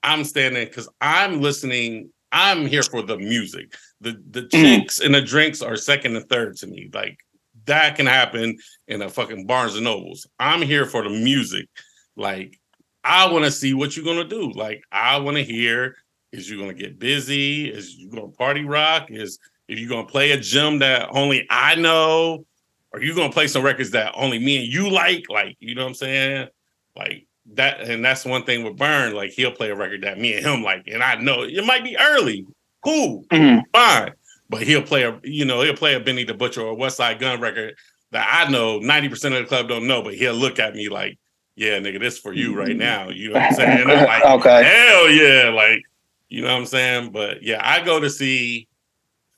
I'm 0.02 0.24
standing 0.24 0.66
because 0.66 0.88
I'm 1.00 1.40
listening. 1.40 2.10
I'm 2.32 2.66
here 2.66 2.82
for 2.82 3.02
the 3.02 3.18
music. 3.18 3.74
The 4.00 4.20
the 4.30 4.42
Mhm. 4.42 4.50
chicks 4.80 4.98
and 4.98 5.14
the 5.14 5.20
drinks 5.22 5.62
are 5.62 5.76
second 5.76 6.16
and 6.16 6.28
third 6.28 6.56
to 6.58 6.66
me. 6.66 6.90
Like 6.92 7.18
that 7.66 7.96
can 7.96 8.06
happen 8.06 8.58
in 8.88 9.02
a 9.02 9.08
fucking 9.08 9.46
Barnes 9.46 9.74
and 9.74 9.84
Nobles. 9.84 10.26
I'm 10.38 10.62
here 10.62 10.86
for 10.86 11.02
the 11.02 11.10
music. 11.10 11.68
Like 12.16 12.58
I 13.04 13.30
want 13.30 13.44
to 13.44 13.50
see 13.50 13.74
what 13.74 13.96
you're 13.96 14.04
gonna 14.04 14.24
do. 14.28 14.50
Like 14.50 14.82
I 14.90 15.18
want 15.18 15.36
to 15.36 15.44
hear 15.44 15.96
is 16.32 16.50
you 16.50 16.58
gonna 16.58 16.74
get 16.74 16.98
busy? 16.98 17.68
Is 17.70 17.94
you 17.94 18.10
gonna 18.10 18.28
party 18.28 18.64
rock? 18.64 19.10
Is 19.10 19.38
if 19.68 19.78
you 19.78 19.88
gonna 19.88 20.06
play 20.06 20.32
a 20.32 20.38
gym 20.40 20.78
that 20.80 21.08
only 21.12 21.46
I 21.50 21.74
know? 21.74 22.44
Or 22.92 23.00
are 23.00 23.02
you 23.02 23.14
gonna 23.14 23.32
play 23.32 23.46
some 23.48 23.62
records 23.62 23.90
that 23.92 24.12
only 24.16 24.38
me 24.38 24.58
and 24.64 24.72
you 24.72 24.90
like? 24.90 25.24
Like, 25.28 25.56
you 25.60 25.74
know 25.74 25.82
what 25.82 25.88
I'm 25.88 25.94
saying? 25.94 26.48
Like 26.96 27.26
that, 27.54 27.80
and 27.82 28.04
that's 28.04 28.24
one 28.24 28.44
thing 28.44 28.64
with 28.64 28.76
Burn. 28.76 29.14
Like 29.14 29.30
he'll 29.30 29.52
play 29.52 29.70
a 29.70 29.76
record 29.76 30.02
that 30.02 30.18
me 30.18 30.34
and 30.34 30.44
him 30.44 30.62
like, 30.62 30.86
and 30.86 31.02
I 31.02 31.16
know 31.16 31.42
it 31.42 31.64
might 31.64 31.84
be 31.84 31.96
early. 31.98 32.46
Cool, 32.84 33.24
Mhm. 33.32 33.62
fine. 33.72 34.12
But 34.48 34.62
he'll 34.62 34.82
play 34.82 35.02
a, 35.02 35.18
you 35.24 35.44
know, 35.44 35.62
he'll 35.62 35.74
play 35.74 35.94
a 35.94 36.00
Benny 36.00 36.22
the 36.22 36.34
Butcher 36.34 36.62
or 36.62 36.76
Westside 36.76 37.18
Gunn 37.18 37.40
record 37.40 37.74
that 38.12 38.28
I 38.46 38.48
know 38.50 38.78
90% 38.78 39.34
of 39.34 39.40
the 39.42 39.44
club 39.48 39.68
don't 39.68 39.88
know, 39.88 40.02
but 40.02 40.14
he'll 40.14 40.34
look 40.34 40.60
at 40.60 40.76
me 40.76 40.88
like, 40.88 41.18
yeah, 41.56 41.78
nigga, 41.80 41.98
this 41.98 42.18
for 42.18 42.32
you 42.32 42.56
right 42.56 42.76
now. 42.76 43.08
You 43.08 43.30
know 43.30 43.40
what 43.40 43.46
I'm 43.46 43.52
saying? 43.56 43.80
And 43.80 43.90
I'm 43.90 44.04
like, 44.06 44.22
Okay. 44.24 44.62
hell 44.62 45.10
yeah. 45.10 45.48
Like, 45.48 45.82
you 46.28 46.42
know 46.42 46.48
what 46.52 46.60
I'm 46.60 46.66
saying? 46.66 47.10
But 47.10 47.42
yeah, 47.42 47.60
I 47.60 47.84
go 47.84 47.98
to 47.98 48.08
see 48.08 48.68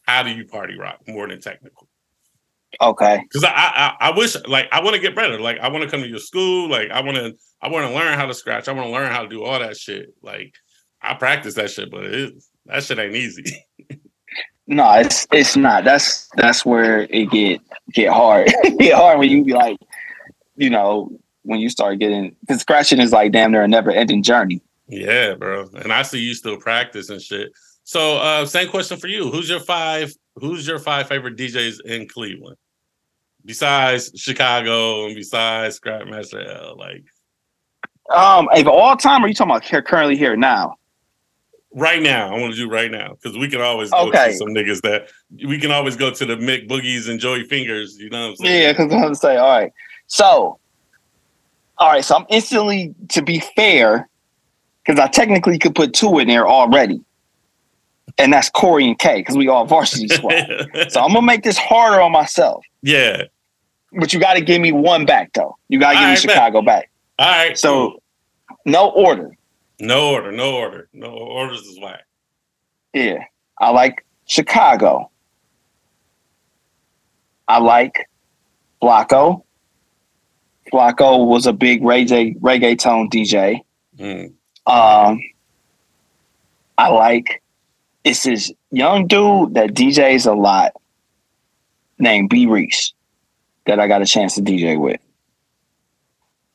how 0.08 0.22
do 0.22 0.30
you 0.30 0.46
party 0.46 0.76
rock 0.78 1.00
more 1.06 1.28
than 1.28 1.38
technical. 1.38 1.86
Okay. 2.80 3.22
Cause 3.30 3.44
I, 3.44 3.50
I 3.50 3.96
I 4.00 4.16
wish 4.16 4.36
like 4.46 4.68
I 4.72 4.82
want 4.82 4.96
to 4.96 5.02
get 5.02 5.14
better. 5.14 5.38
Like 5.38 5.58
I 5.58 5.68
want 5.68 5.84
to 5.84 5.90
come 5.90 6.00
to 6.00 6.08
your 6.08 6.18
school. 6.18 6.68
Like 6.68 6.90
I 6.90 7.02
want 7.02 7.18
to 7.18 7.34
I 7.60 7.68
want 7.68 7.86
to 7.86 7.94
learn 7.94 8.18
how 8.18 8.24
to 8.24 8.32
scratch. 8.32 8.68
I 8.68 8.72
want 8.72 8.86
to 8.86 8.92
learn 8.92 9.12
how 9.12 9.22
to 9.22 9.28
do 9.28 9.44
all 9.44 9.58
that 9.58 9.76
shit. 9.76 10.14
Like 10.22 10.54
I 11.02 11.14
practice 11.14 11.54
that 11.54 11.70
shit, 11.70 11.90
but 11.90 12.04
it, 12.06 12.34
that 12.66 12.84
shit 12.84 12.98
ain't 12.98 13.14
easy. 13.14 13.44
No, 14.70 14.92
it's 14.92 15.26
it's 15.32 15.56
not. 15.56 15.84
That's 15.84 16.28
that's 16.36 16.62
where 16.62 17.06
it 17.08 17.30
get 17.30 17.62
get 17.94 18.12
hard. 18.12 18.52
get 18.78 18.94
hard 18.94 19.18
when 19.18 19.30
you 19.30 19.42
be 19.42 19.54
like, 19.54 19.78
you 20.56 20.68
know, 20.68 21.10
when 21.44 21.58
you 21.58 21.70
start 21.70 22.00
getting 22.00 22.36
because 22.42 22.60
scratching 22.60 23.00
is 23.00 23.10
like 23.10 23.32
damn 23.32 23.50
near 23.50 23.62
a 23.62 23.68
never 23.68 23.90
ending 23.90 24.22
journey. 24.22 24.60
yeah, 24.86 25.32
bro. 25.36 25.70
And 25.74 25.90
I 25.90 26.02
see 26.02 26.18
you 26.18 26.34
still 26.34 26.58
practice 26.58 27.08
and 27.08 27.22
shit. 27.22 27.50
So 27.88 28.18
uh 28.18 28.44
same 28.44 28.68
question 28.68 28.98
for 28.98 29.06
you. 29.06 29.30
Who's 29.30 29.48
your 29.48 29.60
five 29.60 30.12
who's 30.34 30.66
your 30.66 30.78
five 30.78 31.08
favorite 31.08 31.36
DJs 31.38 31.86
in 31.86 32.06
Cleveland? 32.06 32.58
Besides 33.46 34.12
Chicago 34.14 35.06
and 35.06 35.14
besides 35.14 35.80
Scratchmaster 35.80 36.46
L, 36.54 36.76
like 36.76 37.02
Um, 38.14 38.46
if 38.52 38.66
all 38.66 38.94
time, 38.94 39.24
are 39.24 39.28
you 39.28 39.32
talking 39.32 39.52
about 39.52 39.64
here, 39.64 39.80
currently 39.80 40.18
here 40.18 40.36
now? 40.36 40.74
right 41.74 42.02
now. 42.02 42.34
I 42.34 42.38
want 42.38 42.52
to 42.52 42.58
do 42.60 42.68
right 42.68 42.90
now 42.90 43.14
because 43.14 43.38
we 43.38 43.48
can 43.48 43.62
always 43.62 43.90
go 43.90 44.08
Okay. 44.08 44.32
to 44.32 44.36
some 44.36 44.48
niggas 44.48 44.82
that 44.82 45.08
we 45.46 45.58
can 45.58 45.70
always 45.70 45.96
go 45.96 46.10
to 46.10 46.26
the 46.26 46.36
Mick 46.36 46.68
Boogies 46.68 47.08
and 47.08 47.18
Joey 47.18 47.44
Fingers. 47.44 47.96
You 47.98 48.10
know 48.10 48.20
what 48.20 48.28
I'm 48.30 48.36
saying? 48.36 48.62
Yeah, 48.64 48.72
because 48.72 48.92
I'm 48.92 49.00
gonna 49.00 49.14
say, 49.14 49.36
all 49.38 49.48
right. 49.48 49.72
So, 50.08 50.58
all 51.78 51.88
right. 51.92 52.04
So 52.04 52.16
I'm 52.16 52.26
instantly, 52.28 52.94
to 53.10 53.22
be 53.22 53.40
fair, 53.56 54.10
because 54.84 55.00
I 55.00 55.06
technically 55.08 55.58
could 55.58 55.74
put 55.74 55.94
two 55.94 56.18
in 56.18 56.28
there 56.28 56.46
already, 56.46 57.00
and 58.18 58.32
that's 58.32 58.50
Corey 58.50 58.86
and 58.88 58.98
K 58.98 59.16
because 59.20 59.36
we 59.36 59.48
all 59.48 59.64
varsity 59.64 60.08
squad. 60.14 60.32
so 60.88 61.00
I'm 61.00 61.12
gonna 61.12 61.22
make 61.22 61.42
this 61.42 61.58
harder 61.58 62.00
on 62.00 62.12
myself. 62.12 62.64
yeah. 62.82 63.24
But 63.98 64.12
you 64.12 64.20
got 64.20 64.34
to 64.34 64.42
give 64.42 64.60
me 64.60 64.70
one 64.70 65.06
back 65.06 65.32
though. 65.32 65.56
You 65.70 65.80
got 65.80 65.92
to 65.92 65.94
give 65.94 66.00
All 66.02 66.08
me 66.08 66.10
right. 66.10 66.18
Chicago 66.20 66.60
back. 66.60 66.90
All 67.18 67.26
right. 67.26 67.56
So 67.56 68.02
no 68.66 68.90
order. 68.90 69.34
no 69.80 70.10
order, 70.10 70.30
no 70.30 70.54
order, 70.56 70.88
no 70.92 71.08
orders 71.08 71.60
is 71.62 71.80
whack. 71.80 72.04
Yeah, 72.92 73.24
I 73.58 73.70
like 73.70 74.04
Chicago. 74.26 75.10
I 77.48 77.60
like 77.60 78.10
Flacco. 78.82 79.42
Flacco 80.70 81.26
was 81.26 81.46
a 81.46 81.54
big 81.54 81.80
reggae 81.82 82.38
reggaeton 82.40 83.08
DJ. 83.10 83.60
Mm. 83.98 84.34
Um, 84.66 85.22
I 86.76 86.88
like 86.88 87.42
it's 88.08 88.22
this 88.22 88.50
young 88.70 89.06
dude 89.06 89.52
that 89.54 89.74
DJs 89.74 90.26
a 90.26 90.34
lot 90.34 90.72
named 91.98 92.30
B 92.30 92.46
Reese 92.46 92.94
that 93.66 93.78
I 93.78 93.86
got 93.86 94.00
a 94.00 94.06
chance 94.06 94.34
to 94.36 94.40
DJ 94.40 94.80
with. 94.80 94.98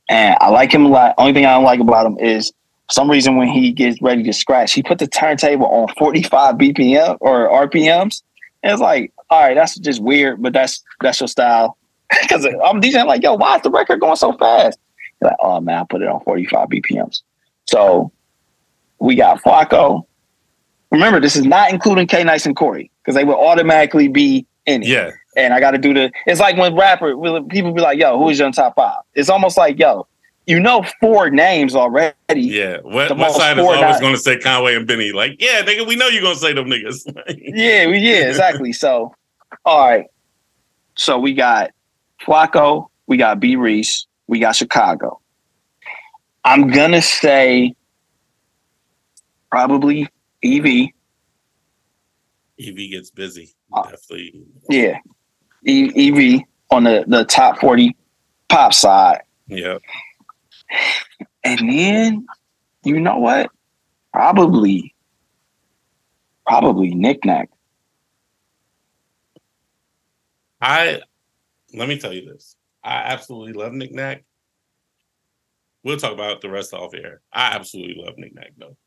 And 0.09 0.35
I 0.41 0.49
like 0.49 0.73
him 0.73 0.85
a 0.85 0.89
lot. 0.89 1.13
Only 1.19 1.33
thing 1.33 1.45
I 1.45 1.53
don't 1.53 1.63
like 1.63 1.79
about 1.79 2.07
him 2.07 2.17
is 2.17 2.49
for 2.87 2.93
some 2.93 3.09
reason 3.09 3.35
when 3.35 3.49
he 3.49 3.71
gets 3.71 4.01
ready 4.01 4.23
to 4.23 4.33
scratch, 4.33 4.73
he 4.73 4.81
put 4.81 4.97
the 4.97 5.05
turntable 5.05 5.67
on 5.67 5.93
45 5.95 6.55
BPM 6.55 7.17
or 7.21 7.47
RPMs. 7.67 8.23
And 8.63 8.71
it's 8.71 8.81
like, 8.81 9.13
all 9.29 9.43
right, 9.43 9.53
that's 9.53 9.77
just 9.77 10.01
weird, 10.01 10.41
but 10.41 10.53
that's 10.53 10.83
that's 11.01 11.19
your 11.19 11.27
style. 11.27 11.77
Because 12.21 12.45
I'm 12.45 12.79
DJing 12.79 13.07
like, 13.07 13.23
yo, 13.23 13.33
why 13.33 13.55
is 13.55 13.63
the 13.63 13.71
record 13.71 13.99
going 13.99 14.15
so 14.15 14.33
fast? 14.33 14.77
You're 15.19 15.31
like, 15.31 15.37
oh 15.39 15.59
man, 15.59 15.79
I 15.79 15.83
put 15.83 16.01
it 16.01 16.07
on 16.07 16.23
45 16.23 16.69
BPMs. 16.69 17.21
So 17.67 18.11
we 18.99 19.15
got 19.15 19.41
Flacco. 19.41 20.05
Remember, 20.93 21.19
this 21.19 21.35
is 21.35 21.43
not 21.43 21.71
including 21.71 22.07
K 22.07 22.23
Nice 22.23 22.45
and 22.45 22.55
Corey 22.55 22.89
because 23.01 23.15
they 23.15 23.23
will 23.25 23.35
automatically 23.39 24.07
be 24.07 24.45
in 24.65 24.83
it. 24.83 24.87
Yeah. 24.87 25.11
And 25.35 25.53
I 25.53 25.59
got 25.59 25.71
to 25.71 25.79
do 25.79 25.93
the. 25.93 26.11
It's 26.27 26.39
like 26.39 26.55
when 26.55 26.75
rapper 26.75 27.15
people 27.49 27.73
be 27.73 27.81
like, 27.81 27.97
"Yo, 27.97 28.17
who's 28.19 28.37
your 28.39 28.51
top 28.51 28.75
five? 28.75 29.01
It's 29.15 29.27
almost 29.29 29.57
like, 29.57 29.79
"Yo, 29.79 30.07
you 30.45 30.59
know 30.59 30.85
four 31.01 31.31
names 31.31 31.75
already." 31.75 32.13
Yeah. 32.35 32.77
What, 32.83 33.09
side 33.33 33.57
is 33.57 33.65
always 33.65 33.99
going 33.99 34.13
to 34.13 34.19
say 34.19 34.37
Conway 34.37 34.75
and 34.75 34.85
Benny? 34.85 35.11
Like, 35.11 35.41
yeah, 35.41 35.63
nigga, 35.63 35.87
we 35.87 35.95
know 35.95 36.07
you're 36.07 36.21
going 36.21 36.35
to 36.35 36.39
say 36.39 36.53
them 36.53 36.67
niggas. 36.67 37.11
Yeah, 37.39 37.87
we- 37.87 37.97
yeah, 37.97 38.27
exactly. 38.29 38.71
So, 38.73 39.15
all 39.65 39.87
right. 39.89 40.05
So 40.95 41.17
we 41.17 41.33
got 41.33 41.71
Flacco, 42.21 42.89
we 43.07 43.17
got 43.17 43.39
B 43.39 43.55
Reese, 43.55 44.05
we 44.27 44.37
got 44.37 44.55
Chicago. 44.55 45.19
I'm 46.45 46.67
gonna 46.67 47.01
say 47.01 47.73
probably 49.49 50.07
EV. 50.43 50.89
EV 52.59 52.75
gets 52.91 53.09
busy. 53.11 53.53
Uh, 53.71 53.83
Definitely. 53.83 54.45
Yeah, 54.69 54.99
e- 55.65 55.91
EV 56.35 56.41
on 56.71 56.83
the 56.83 57.03
the 57.07 57.25
top 57.25 57.59
forty 57.59 57.95
pop 58.49 58.73
side, 58.73 59.21
Yep. 59.47 59.81
and 61.43 61.59
then 61.69 62.25
you 62.83 62.99
know 62.99 63.17
what? 63.17 63.49
Probably, 64.11 64.93
probably 66.45 66.93
Nick 66.93 67.25
Nack. 67.25 67.49
I 70.61 71.01
let 71.73 71.89
me 71.89 71.97
tell 71.97 72.13
you 72.13 72.25
this. 72.31 72.55
I 72.83 72.95
absolutely 73.11 73.53
love 73.53 73.73
Nick 73.73 73.91
Nack. 73.93 74.23
We'll 75.83 75.97
talk 75.97 76.13
about 76.13 76.41
the 76.41 76.49
rest 76.49 76.73
off 76.73 76.93
air. 76.93 77.21
I 77.31 77.55
absolutely 77.55 78.01
love 78.03 78.17
Nick 78.17 78.35
Nack 78.35 78.51
though. 78.57 78.77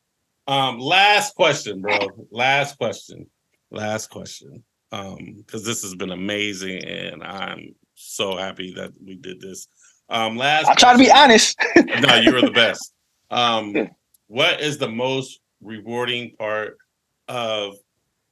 Um, 0.47 0.79
last 0.79 1.35
question, 1.35 1.81
bro. 1.81 1.99
last 2.31 2.79
question. 2.79 3.27
Last 3.71 4.09
question. 4.09 4.63
Um, 4.93 5.35
because 5.39 5.65
this 5.65 5.83
has 5.83 5.95
been 5.95 6.13
amazing 6.13 6.85
and 6.85 7.23
I'm 7.23 7.75
so 7.95 8.37
happy 8.37 8.73
that 8.75 8.93
we 9.05 9.17
did 9.17 9.41
this. 9.41 9.67
Um, 10.09 10.37
last 10.37 10.69
I 10.69 10.75
try 10.75 10.93
to 10.93 10.99
be 10.99 11.11
honest. 11.11 11.59
no, 11.77 12.15
you 12.17 12.33
were 12.33 12.43
the 12.43 12.53
best. 12.53 12.93
Um, 13.29 13.89
what 14.29 14.61
is 14.61 14.79
the 14.79 14.89
most 14.89 15.41
rewarding 15.61 16.37
part 16.39 16.79
of 17.27 17.75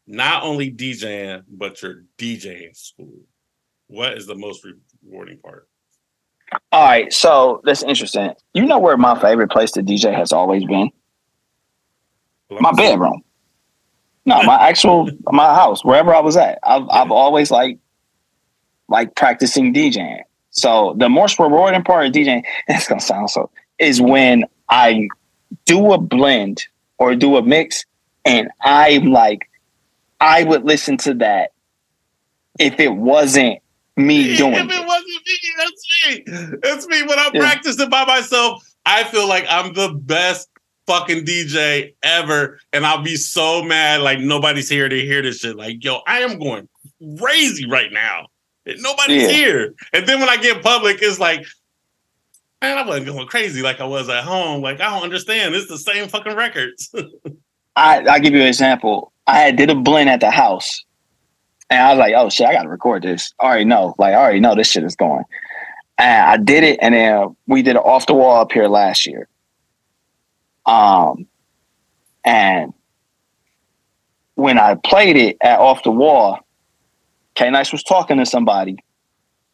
not 0.07 0.45
only 0.45 0.71
DJing 0.71 1.43
but 1.49 1.83
your 1.83 2.05
DJing 2.17 2.77
school? 2.77 3.19
What 3.89 4.17
is 4.17 4.29
the 4.29 4.37
most 4.37 4.65
rewarding 5.03 5.39
part? 5.39 5.69
All 6.71 6.85
right, 6.85 7.13
so 7.13 7.61
that's 7.65 7.83
interesting. 7.83 8.35
You 8.53 8.67
know 8.67 8.79
where 8.79 8.97
my 8.97 9.21
favorite 9.21 9.51
place 9.51 9.73
to 9.73 9.83
DJ 9.83 10.15
has 10.15 10.33
always 10.33 10.65
been? 10.65 10.91
My 12.51 12.73
bedroom. 12.73 13.23
No, 14.27 14.43
my 14.43 14.57
actual 14.69 15.11
my 15.33 15.55
house, 15.55 15.85
wherever 15.85 16.15
I 16.15 16.21
was 16.21 16.37
at. 16.37 16.59
I've 16.63 16.89
I've 16.91 17.11
always 17.11 17.51
like 17.51 17.79
like 18.89 19.15
practicing 19.17 19.75
DJing. 19.75 20.21
So 20.51 20.95
the 20.99 21.09
most 21.09 21.39
rewarding 21.39 21.83
part 21.83 22.07
of 22.07 22.13
DJing, 22.13 22.45
it's 22.69 22.89
gonna 22.89 23.01
sound 23.01 23.31
so, 23.31 23.51
is 23.79 24.01
when 24.01 24.45
I 24.69 25.09
do 25.67 25.93
a 25.93 25.99
blend 25.99 26.63
or 26.99 27.15
do 27.15 27.37
a 27.37 27.43
mix, 27.43 27.85
and 28.25 28.49
I'm 28.63 29.07
like, 29.07 29.51
I 30.21 30.45
would 30.45 30.65
listen 30.65 30.97
to 30.99 31.15
that 31.15 31.53
if 32.59 32.79
it 32.81 32.95
wasn't 32.95 33.61
me 33.97 34.37
doing 34.37 34.55
if 34.55 34.67
it 34.67 34.71
it. 34.71 34.87
wasn't 34.87 35.07
me, 35.27 35.39
that's 35.59 36.51
me. 36.51 36.59
That's 36.63 36.87
me. 36.89 37.03
When 37.03 37.19
I'm 37.19 37.35
Yeah. 37.35 37.41
practicing 37.43 37.91
by 37.91 38.05
myself, 38.05 38.63
I 38.87 39.05
feel 39.05 39.29
like 39.29 39.45
I'm 39.49 39.73
the 39.75 39.91
best 39.95 40.49
fucking 40.87 41.25
DJ 41.25 41.95
ever. 42.03 42.59
And 42.73 42.85
I'll 42.87 43.03
be 43.03 43.17
so 43.17 43.63
mad 43.63 44.01
like 44.03 44.21
nobody's 44.21 44.69
here 44.69 44.89
to 44.89 45.01
hear 45.01 45.23
this 45.23 45.39
shit. 45.39 45.57
Like, 45.57 45.83
yo, 45.85 46.01
I 46.07 46.21
am 46.21 46.39
going 46.39 46.69
crazy 47.19 47.67
right 47.67 47.93
now. 47.93 48.27
Nobody's 48.67 49.23
Yeah. 49.23 49.29
here. 49.29 49.75
And 49.93 50.07
then 50.07 50.21
when 50.21 50.29
I 50.29 50.37
get 50.39 50.63
public, 50.63 50.99
it's 51.03 51.19
like, 51.19 51.45
man, 52.63 52.79
I 52.79 52.87
wasn't 52.87 53.07
going 53.07 53.27
crazy 53.27 53.61
like 53.63 53.81
I 53.81 53.85
was 53.85 54.09
at 54.09 54.25
home. 54.25 54.63
Like 54.63 54.81
I 54.81 54.91
don't 54.91 55.03
understand. 55.03 55.55
It's 55.55 55.69
the 55.69 55.79
same 55.79 56.09
fucking 56.09 56.35
records. 56.35 56.91
I 57.77 58.05
I 58.09 58.19
give 58.21 58.33
you 58.33 58.41
an 58.41 58.47
example. 58.47 59.13
I 59.27 59.51
did 59.51 59.69
a 59.71 59.75
blend 59.75 60.09
at 60.09 60.21
the 60.21 60.31
house, 60.31 60.85
and 61.71 61.83
I 61.83 61.91
was 61.91 61.99
like, 61.99 62.15
"Oh 62.17 62.31
shit, 62.31 62.47
I 62.47 62.53
gotta 62.53 62.69
record 62.69 63.03
this." 63.03 63.33
I 63.41 63.47
already 63.47 63.65
know, 63.65 63.95
like 63.99 64.13
I 64.15 64.17
already 64.17 64.41
know 64.41 64.55
this 64.55 64.71
shit 64.71 64.85
is 64.85 64.95
going. 64.97 65.25
And 65.99 66.27
I 66.31 66.37
did 66.37 66.63
it, 66.65 66.79
and 66.81 66.95
then 66.95 67.37
we 67.47 67.63
did 67.63 67.77
it 67.77 67.83
off 67.85 68.07
the 68.07 68.15
wall 68.15 68.41
up 68.41 68.53
here 68.53 68.69
last 68.69 69.07
year. 69.07 69.29
Um, 70.67 71.27
and 72.25 72.73
when 74.35 74.59
I 74.59 74.75
played 74.75 75.17
it 75.17 75.37
at 75.43 75.59
off 75.59 75.83
the 75.83 75.91
wall, 75.91 76.41
K 77.35 77.51
Nice 77.51 77.73
was 77.73 77.83
talking 77.83 78.19
to 78.19 78.27
somebody, 78.27 78.77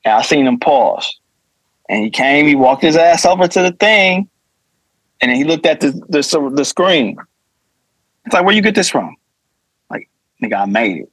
and 0.04 0.14
I 0.14 0.22
seen 0.22 0.46
him 0.46 0.58
pause. 0.58 1.18
And 1.88 2.04
he 2.04 2.10
came, 2.10 2.46
he 2.46 2.54
walked 2.54 2.82
his 2.82 2.96
ass 2.96 3.24
over 3.24 3.48
to 3.48 3.62
the 3.62 3.72
thing, 3.72 4.28
and 5.20 5.30
then 5.30 5.36
he 5.36 5.44
looked 5.44 5.66
at 5.66 5.80
the 5.80 5.90
the, 6.08 6.52
the 6.54 6.64
screen. 6.64 7.16
It's 8.26 8.34
like, 8.34 8.44
where 8.44 8.54
you 8.54 8.62
get 8.62 8.74
this 8.74 8.88
from? 8.88 9.16
Like, 9.90 10.08
nigga, 10.42 10.60
I 10.60 10.64
made 10.66 10.98
it. 10.98 11.12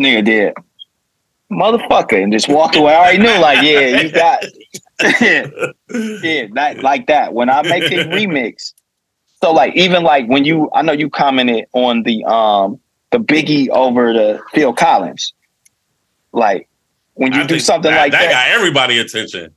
Nigga 0.00 0.24
did. 0.24 0.54
Motherfucker, 1.50 2.22
and 2.22 2.32
just 2.32 2.48
walked 2.48 2.76
away. 2.76 2.94
I 2.94 2.96
already 2.96 3.18
knew, 3.18 3.38
like, 3.40 3.62
yeah, 3.62 4.00
you 4.02 4.10
got 4.12 4.42
yeah, 5.20 6.46
that 6.54 6.78
like 6.82 7.06
that. 7.08 7.32
When 7.34 7.48
I 7.50 7.62
make 7.62 7.84
a 7.84 8.04
remix, 8.04 8.72
so 9.42 9.52
like 9.52 9.74
even 9.76 10.02
like 10.02 10.28
when 10.28 10.44
you 10.44 10.70
I 10.74 10.82
know 10.82 10.92
you 10.92 11.10
commented 11.10 11.66
on 11.72 12.02
the 12.04 12.24
um 12.24 12.78
the 13.10 13.18
Biggie 13.18 13.68
over 13.70 14.12
the 14.12 14.40
Phil 14.52 14.72
Collins. 14.72 15.32
Like 16.32 16.68
when 17.14 17.32
you 17.32 17.40
I 17.40 17.46
do 17.46 17.58
something 17.58 17.90
that, 17.90 17.98
like 17.98 18.12
that 18.12 18.22
that, 18.26 18.30
got 18.30 18.56
everybody 18.56 18.98
attention. 18.98 19.52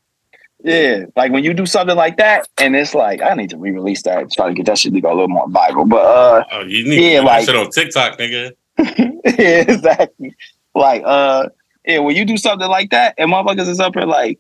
yeah, 0.64 1.06
like 1.16 1.32
when 1.32 1.44
you 1.44 1.54
do 1.54 1.66
something 1.68 1.96
like 1.96 2.18
that, 2.18 2.48
and 2.58 2.76
it's 2.76 2.96
like 2.96 3.22
I 3.22 3.36
need 3.36 3.52
to 3.52 3.58
re-release 3.58 4.02
that, 4.04 4.32
try 4.32 4.48
to 4.48 4.54
get 4.56 4.66
that 4.66 4.80
shit 4.80 4.94
to 4.94 5.02
go 5.02 5.10
a 5.10 5.14
little 5.14 5.28
more 5.28 5.48
viral. 5.48 5.88
But 5.88 6.04
uh, 6.04 6.44
Oh, 6.54 6.62
you 6.62 6.86
need 6.90 7.12
Yeah, 7.14 7.20
to 7.22 7.26
like- 7.28 7.46
shit 7.46 7.56
on 7.56 7.70
TikTok, 7.70 8.18
nigga. 8.18 8.54
yeah, 8.80 9.66
exactly. 9.68 10.34
Like 10.74 11.04
uh, 11.06 11.50
yeah, 11.86 12.00
when 12.00 12.16
you 12.16 12.26
do 12.26 12.38
something 12.38 12.68
like 12.68 12.92
that, 12.92 13.16
and 13.18 13.32
motherfuckers 13.32 13.68
is 13.68 13.80
up 13.80 13.96
here 13.96 14.06
like, 14.06 14.40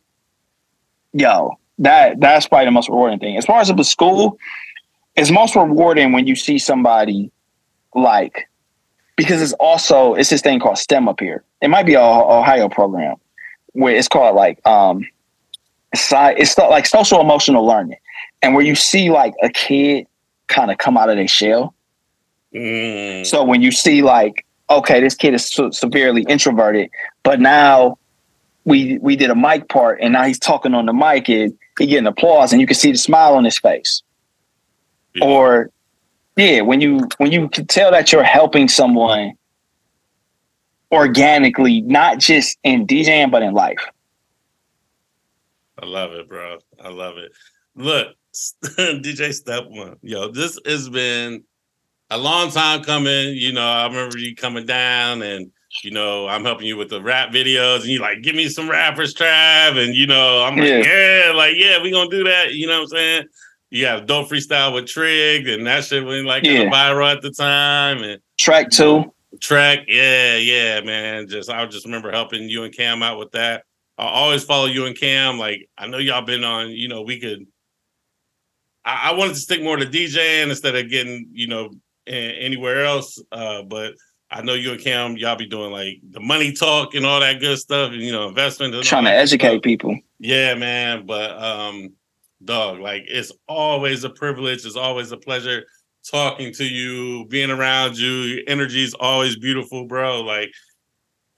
yo, 1.13 1.57
that 1.79 2.19
that's 2.19 2.47
probably 2.47 2.65
the 2.65 2.71
most 2.71 2.89
rewarding 2.89 3.19
thing. 3.19 3.37
As 3.37 3.45
far 3.45 3.59
as 3.59 3.69
the 3.69 3.83
school, 3.83 4.37
it's 5.15 5.31
most 5.31 5.55
rewarding 5.55 6.11
when 6.11 6.27
you 6.27 6.35
see 6.35 6.57
somebody 6.57 7.31
like 7.95 8.49
because 9.15 9.41
it's 9.41 9.53
also 9.53 10.15
it's 10.15 10.29
this 10.29 10.41
thing 10.41 10.59
called 10.59 10.77
STEM 10.77 11.07
up 11.07 11.19
here. 11.19 11.43
It 11.61 11.69
might 11.69 11.85
be 11.85 11.93
a 11.93 12.01
Ohio 12.01 12.69
program 12.69 13.15
where 13.73 13.95
it's 13.95 14.07
called 14.07 14.35
like 14.35 14.65
um 14.67 15.07
sci- 15.93 16.35
it's 16.37 16.57
like 16.57 16.85
social 16.85 17.21
emotional 17.21 17.65
learning. 17.65 17.97
And 18.41 18.53
where 18.53 18.65
you 18.65 18.75
see 18.75 19.09
like 19.09 19.33
a 19.41 19.49
kid 19.49 20.07
kind 20.47 20.71
of 20.71 20.77
come 20.77 20.97
out 20.97 21.09
of 21.09 21.15
their 21.15 21.27
shell. 21.27 21.73
Mm. 22.53 23.25
So 23.25 23.43
when 23.43 23.61
you 23.61 23.71
see 23.71 24.01
like, 24.01 24.45
okay, 24.69 24.99
this 24.99 25.15
kid 25.15 25.33
is 25.33 25.45
se- 25.45 25.71
severely 25.71 26.23
introverted, 26.23 26.89
but 27.23 27.39
now 27.39 27.97
we 28.65 28.97
we 28.99 29.15
did 29.15 29.29
a 29.29 29.35
mic 29.35 29.67
part 29.69 29.99
and 30.01 30.13
now 30.13 30.23
he's 30.23 30.39
talking 30.39 30.73
on 30.73 30.85
the 30.85 30.93
mic 30.93 31.29
and 31.29 31.57
he 31.79 31.87
getting 31.87 32.07
applause 32.07 32.51
and 32.51 32.61
you 32.61 32.67
can 32.67 32.75
see 32.75 32.91
the 32.91 32.97
smile 32.97 33.35
on 33.35 33.43
his 33.43 33.57
face. 33.57 34.03
Yeah. 35.15 35.25
Or 35.25 35.69
yeah, 36.35 36.61
when 36.61 36.81
you 36.81 37.07
when 37.17 37.31
you 37.31 37.49
can 37.49 37.65
tell 37.67 37.91
that 37.91 38.11
you're 38.11 38.23
helping 38.23 38.67
someone 38.67 39.33
organically, 40.91 41.81
not 41.81 42.19
just 42.19 42.57
in 42.63 42.87
DJing 42.87 43.31
but 43.31 43.41
in 43.41 43.53
life. 43.53 43.79
I 45.81 45.85
love 45.85 46.13
it, 46.13 46.29
bro. 46.29 46.59
I 46.81 46.89
love 46.89 47.17
it. 47.17 47.31
Look, 47.75 48.15
DJ 48.63 49.33
Step 49.33 49.65
One, 49.67 49.97
yo, 50.01 50.29
this 50.29 50.59
has 50.65 50.89
been 50.89 51.43
a 52.09 52.17
long 52.17 52.51
time 52.51 52.83
coming. 52.83 53.35
You 53.35 53.51
know, 53.53 53.65
I 53.65 53.87
remember 53.87 54.17
you 54.17 54.35
coming 54.35 54.65
down 54.65 55.21
and 55.21 55.51
you 55.83 55.91
know, 55.91 56.27
I'm 56.27 56.43
helping 56.43 56.67
you 56.67 56.77
with 56.77 56.89
the 56.89 57.01
rap 57.01 57.31
videos, 57.31 57.77
and 57.81 57.87
you 57.89 57.99
like, 57.99 58.21
give 58.21 58.35
me 58.35 58.47
some 58.49 58.69
rappers, 58.69 59.13
Trav, 59.13 59.77
and 59.83 59.95
you 59.95 60.05
know, 60.07 60.43
I'm 60.43 60.55
like, 60.57 60.67
Yeah. 60.69 60.83
yeah, 61.27 61.31
like, 61.33 61.53
yeah, 61.55 61.81
we 61.81 61.91
gonna 61.91 62.09
do 62.09 62.23
that. 62.25 62.53
You 62.53 62.67
know 62.67 62.77
what 62.81 62.81
I'm 62.83 62.87
saying? 62.97 63.25
You 63.71 63.85
have 63.87 64.05
dope 64.05 64.29
freestyle 64.29 64.73
with 64.73 64.85
Trig, 64.87 65.47
and 65.47 65.65
that 65.65 65.83
shit 65.85 66.05
went 66.05 66.25
like 66.27 66.43
Yeah. 66.45 66.69
viral 66.69 67.11
at 67.11 67.21
the 67.21 67.31
time, 67.31 68.03
and 68.03 68.21
Track 68.37 68.69
two. 68.69 69.11
track, 69.41 69.79
yeah, 69.87 70.37
yeah, 70.37 70.81
man. 70.81 71.27
Just 71.27 71.49
I 71.49 71.65
just 71.65 71.85
remember 71.85 72.11
helping 72.11 72.47
you 72.49 72.63
and 72.63 72.75
Cam 72.75 73.01
out 73.01 73.17
with 73.17 73.31
that. 73.31 73.63
I 73.97 74.05
always 74.07 74.43
follow 74.43 74.65
you 74.65 74.85
and 74.85 74.97
Cam. 74.99 75.37
Like 75.39 75.67
I 75.77 75.87
know 75.87 75.97
y'all 75.97 76.21
been 76.23 76.43
on, 76.43 76.69
you 76.69 76.87
know, 76.87 77.01
we 77.01 77.19
could. 77.19 77.45
I, 78.85 79.09
I 79.11 79.13
wanted 79.13 79.33
to 79.35 79.39
stick 79.39 79.63
more 79.63 79.77
to 79.77 79.85
DJing 79.85 80.49
instead 80.49 80.75
of 80.75 80.89
getting, 80.89 81.29
you 81.31 81.47
know, 81.47 81.69
anywhere 82.05 82.85
else. 82.85 83.21
Uh, 83.31 83.61
but 83.63 83.93
I 84.33 84.41
know 84.41 84.55
you 84.55 84.71
and 84.71 84.81
Cam, 84.81 85.15
y'all 85.15 85.35
be 85.35 85.45
doing 85.45 85.71
like 85.71 85.99
the 86.09 86.19
money 86.19 86.53
talk 86.53 86.95
and 86.95 87.05
all 87.05 87.19
that 87.19 87.39
good 87.39 87.59
stuff, 87.59 87.91
and 87.91 88.01
you 88.01 88.11
know, 88.11 88.27
investment. 88.27 88.83
Trying 88.83 89.03
to 89.05 89.11
educate 89.11 89.49
stuff. 89.49 89.61
people. 89.61 89.99
Yeah, 90.19 90.55
man. 90.55 91.05
But 91.05 91.31
um, 91.41 91.93
dog, 92.43 92.79
like 92.79 93.03
it's 93.07 93.31
always 93.47 94.03
a 94.03 94.09
privilege. 94.09 94.65
It's 94.65 94.75
always 94.75 95.11
a 95.11 95.17
pleasure 95.17 95.65
talking 96.09 96.51
to 96.53 96.65
you, 96.65 97.25
being 97.27 97.51
around 97.51 97.97
you. 97.97 98.09
Your 98.09 98.41
energy 98.47 98.83
is 98.83 98.95
always 98.95 99.37
beautiful, 99.37 99.85
bro. 99.85 100.21
Like 100.21 100.51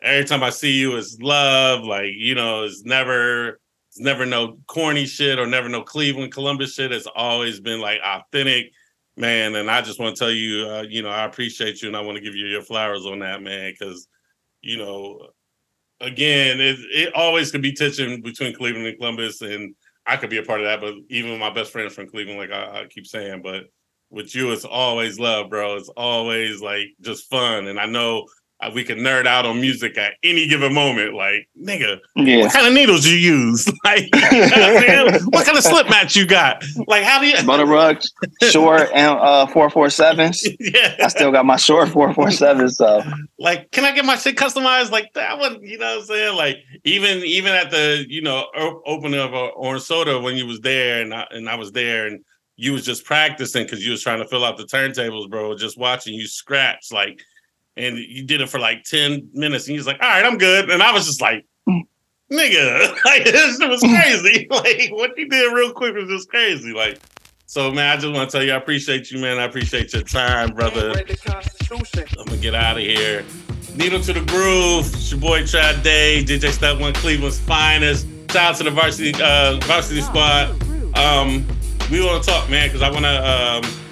every 0.01 0.23
time 0.23 0.41
I 0.41 0.49
see 0.49 0.71
you, 0.71 0.95
it's 0.95 1.17
love. 1.19 1.83
Like 1.83 2.13
you 2.13 2.33
know, 2.33 2.63
it's 2.63 2.85
never, 2.85 3.59
it's 3.89 3.99
never 3.99 4.25
no 4.25 4.57
corny 4.67 5.05
shit 5.05 5.37
or 5.37 5.45
never 5.45 5.67
no 5.67 5.81
Cleveland 5.81 6.31
Columbus 6.31 6.75
shit. 6.75 6.93
It's 6.93 7.07
always 7.13 7.59
been 7.59 7.81
like 7.81 7.99
authentic, 8.01 8.71
man. 9.17 9.55
And 9.55 9.69
I 9.69 9.81
just 9.81 9.99
want 9.99 10.15
to 10.15 10.19
tell 10.19 10.31
you, 10.31 10.67
uh, 10.67 10.85
you 10.87 11.01
know, 11.01 11.09
I 11.09 11.25
appreciate 11.25 11.81
you, 11.81 11.87
and 11.87 11.97
I 11.97 12.01
want 12.01 12.17
to 12.17 12.23
give 12.23 12.35
you 12.35 12.45
your 12.45 12.61
flowers 12.61 13.05
on 13.05 13.19
that, 13.19 13.41
man, 13.41 13.71
because 13.71 14.07
you 14.61 14.77
know 14.77 15.29
again, 16.01 16.59
it, 16.59 16.77
it 16.91 17.15
always 17.15 17.51
could 17.51 17.61
be 17.61 17.73
tension 17.73 18.21
between 18.21 18.55
Cleveland 18.55 18.87
and 18.87 18.97
Columbus, 18.97 19.41
and 19.41 19.75
I 20.05 20.17
could 20.17 20.29
be 20.29 20.37
a 20.37 20.43
part 20.43 20.61
of 20.61 20.65
that. 20.65 20.81
But 20.81 20.95
even 21.09 21.39
my 21.39 21.49
best 21.49 21.71
friends 21.71 21.93
from 21.93 22.09
Cleveland, 22.09 22.39
like 22.39 22.51
I, 22.51 22.81
I 22.81 22.85
keep 22.89 23.07
saying, 23.07 23.41
but 23.41 23.65
with 24.09 24.35
you, 24.35 24.51
it's 24.51 24.65
always 24.65 25.19
love, 25.19 25.49
bro. 25.49 25.75
It's 25.75 25.89
always 25.89 26.61
like 26.61 26.87
just 27.01 27.29
fun, 27.29 27.67
and 27.67 27.79
I 27.79 27.85
know 27.85 28.25
we 28.73 28.83
can 28.83 28.99
nerd 28.99 29.27
out 29.27 29.45
on 29.45 29.61
music 29.61 29.97
at 29.97 30.13
any 30.23 30.47
given 30.47 30.73
moment. 30.73 31.13
Like, 31.13 31.47
nigga, 31.61 31.99
Yeah. 32.15 32.37
what 32.43 32.53
kind 32.53 32.65
of 32.67 32.73
needles 32.73 33.05
you 33.05 33.15
use? 33.15 33.65
Like, 33.83 34.09
man, 34.13 35.13
what 35.25 35.45
kind 35.45 35.57
of 35.57 35.63
slipmat 35.71 36.15
you 36.15 36.25
got? 36.25 36.63
Like, 36.87 37.03
how 37.03 37.19
do 37.19 37.27
you? 37.27 37.35
Butter 37.45 37.65
rug, 37.67 38.01
Shure 38.41 38.87
and 38.93 39.17
uh 39.19 39.45
four 39.47 39.69
four 39.69 39.89
sevens. 39.91 40.43
yeah, 40.59 40.95
I 41.03 41.07
still 41.09 41.31
got 41.31 41.45
my 41.45 41.55
Shure 41.57 41.85
four 41.85 42.13
four 42.13 42.31
seven, 42.31 42.69
so 42.69 43.03
like 43.37 43.69
can 43.71 43.83
i 43.85 43.91
get 43.91 44.05
my 44.05 44.15
shit 44.15 44.35
customized 44.37 44.91
like 44.91 45.11
that 45.13 45.37
one 45.37 45.61
you 45.61 45.77
know 45.77 45.85
what 45.85 45.99
i'm 45.99 46.05
saying 46.05 46.35
like 46.37 46.57
even 46.85 47.17
even 47.23 47.51
at 47.53 47.69
the 47.69 48.05
you 48.07 48.21
know 48.21 48.45
opening 48.85 49.19
of 49.19 49.33
uh, 49.33 49.47
orange 49.49 49.83
soda 49.83 50.19
when 50.19 50.35
you 50.37 50.47
was 50.47 50.59
there 50.61 51.01
and 51.01 51.13
I, 51.13 51.27
and 51.31 51.49
I 51.49 51.55
was 51.55 51.71
there 51.73 52.07
and 52.07 52.23
you 52.55 52.71
was 52.71 52.85
just 52.85 53.03
practicing 53.03 53.63
because 53.65 53.85
you 53.85 53.91
was 53.91 54.01
trying 54.01 54.19
to 54.19 54.27
fill 54.27 54.45
out 54.45 54.57
the 54.57 54.63
turntables 54.63 55.29
bro 55.29 55.55
just 55.55 55.77
watching 55.77 56.13
you 56.13 56.27
scratch 56.27 56.87
like 56.91 57.21
and 57.77 57.97
you 57.97 58.23
did 58.23 58.41
it 58.41 58.49
for 58.49 58.59
like 58.59 58.83
10 58.83 59.29
minutes 59.33 59.65
and 59.65 59.73
he 59.73 59.77
was 59.77 59.87
like 59.87 60.01
all 60.01 60.09
right 60.09 60.25
i'm 60.25 60.37
good 60.37 60.69
and 60.69 60.81
i 60.81 60.91
was 60.91 61.05
just 61.05 61.21
like 61.21 61.45
nigga 62.31 62.89
like 63.05 63.23
this 63.25 63.59
was 63.59 63.81
crazy 63.81 64.47
like 64.51 64.89
what 64.91 65.17
you 65.17 65.27
did 65.29 65.53
real 65.53 65.71
quick 65.71 65.95
was 65.95 66.09
just 66.09 66.29
crazy 66.29 66.73
like 66.73 66.99
so 67.45 67.71
man 67.71 67.97
i 67.97 67.99
just 67.99 68.13
want 68.13 68.29
to 68.29 68.37
tell 68.37 68.45
you 68.45 68.53
i 68.53 68.55
appreciate 68.55 69.11
you 69.11 69.19
man 69.19 69.37
i 69.37 69.43
appreciate 69.43 69.93
your 69.93 70.03
time 70.03 70.49
brother 70.53 70.93
I'm 72.17 72.25
gonna 72.25 72.37
get 72.37 72.55
out 72.55 72.77
of 72.77 72.83
here. 72.83 73.23
Needle 73.75 73.99
to 74.01 74.13
the 74.13 74.21
groove. 74.21 74.87
It's 74.93 75.11
your 75.11 75.19
boy 75.19 75.41
Trav 75.41 75.83
Dave, 75.83 76.25
DJ 76.25 76.51
Step 76.51 76.79
One, 76.79 76.93
Cleveland's 76.93 77.39
finest. 77.39 78.07
Shout 78.31 78.51
out 78.51 78.55
to 78.57 78.63
the 78.63 78.71
varsity 78.71 79.13
uh, 79.21 79.59
varsity 79.61 80.01
squad. 80.01 80.49
Um, 80.97 81.45
we 81.91 82.03
want 82.03 82.23
to 82.23 82.29
talk, 82.29 82.49
man, 82.49 82.67
because 82.67 82.81
I 82.81 82.89
want 82.89 83.05
to 83.05 83.29
um, 83.29 83.84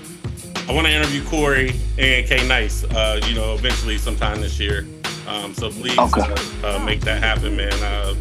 I 0.68 0.72
want 0.74 0.88
to 0.88 0.94
interview 0.94 1.24
Corey 1.26 1.72
and 1.98 2.26
K 2.26 2.46
Nice. 2.48 2.84
Uh, 2.86 3.20
you 3.28 3.36
know, 3.36 3.54
eventually 3.54 3.98
sometime 3.98 4.42
this 4.42 4.60
year. 4.60 4.88
Um, 5.28 5.54
so 5.54 5.70
please 5.70 5.98
Okay. 5.98 6.22
uh, 6.64 6.76
uh, 6.78 6.80
make 6.86 7.02
that 7.02 7.22
happen, 7.24 7.56
man. 7.56 7.74
Uh, 7.74 8.16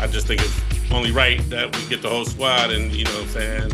I 0.00 0.06
just 0.06 0.26
think 0.26 0.40
it's 0.40 0.60
only 0.92 1.10
right 1.10 1.38
that 1.50 1.74
we 1.76 1.86
get 1.88 2.02
the 2.02 2.08
whole 2.08 2.24
squad 2.24 2.70
and 2.70 2.92
you 2.92 3.04
know 3.04 3.10
what 3.12 3.22
I'm 3.22 3.28
saying 3.28 3.72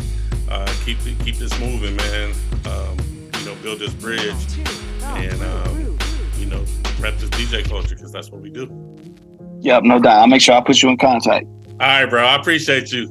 uh, 0.49 0.73
keep 0.85 0.97
keep 1.23 1.35
this 1.35 1.57
moving, 1.59 1.95
man. 1.95 2.33
Um, 2.65 2.97
you 3.39 3.45
know, 3.45 3.55
build 3.61 3.79
this 3.79 3.93
bridge 3.93 4.33
and 5.03 5.41
um, 5.43 5.97
you 6.39 6.45
know, 6.47 6.63
rep 6.99 7.17
this 7.17 7.29
DJ 7.31 7.67
culture 7.67 7.95
because 7.95 8.11
that's 8.11 8.31
what 8.31 8.41
we 8.41 8.49
do. 8.49 8.67
yep, 9.61 9.83
no 9.83 9.99
doubt. 9.99 10.19
I'll 10.19 10.27
make 10.27 10.41
sure 10.41 10.55
I 10.55 10.61
put 10.61 10.81
you 10.81 10.89
in 10.89 10.97
contact. 10.97 11.45
All 11.45 11.77
right, 11.79 12.05
bro. 12.05 12.23
I 12.25 12.35
appreciate 12.35 12.91
you. 12.91 13.07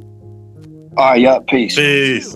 All 0.97 1.11
right, 1.11 1.20
yep, 1.20 1.47
peace. 1.49 1.74
Peace. 1.77 2.35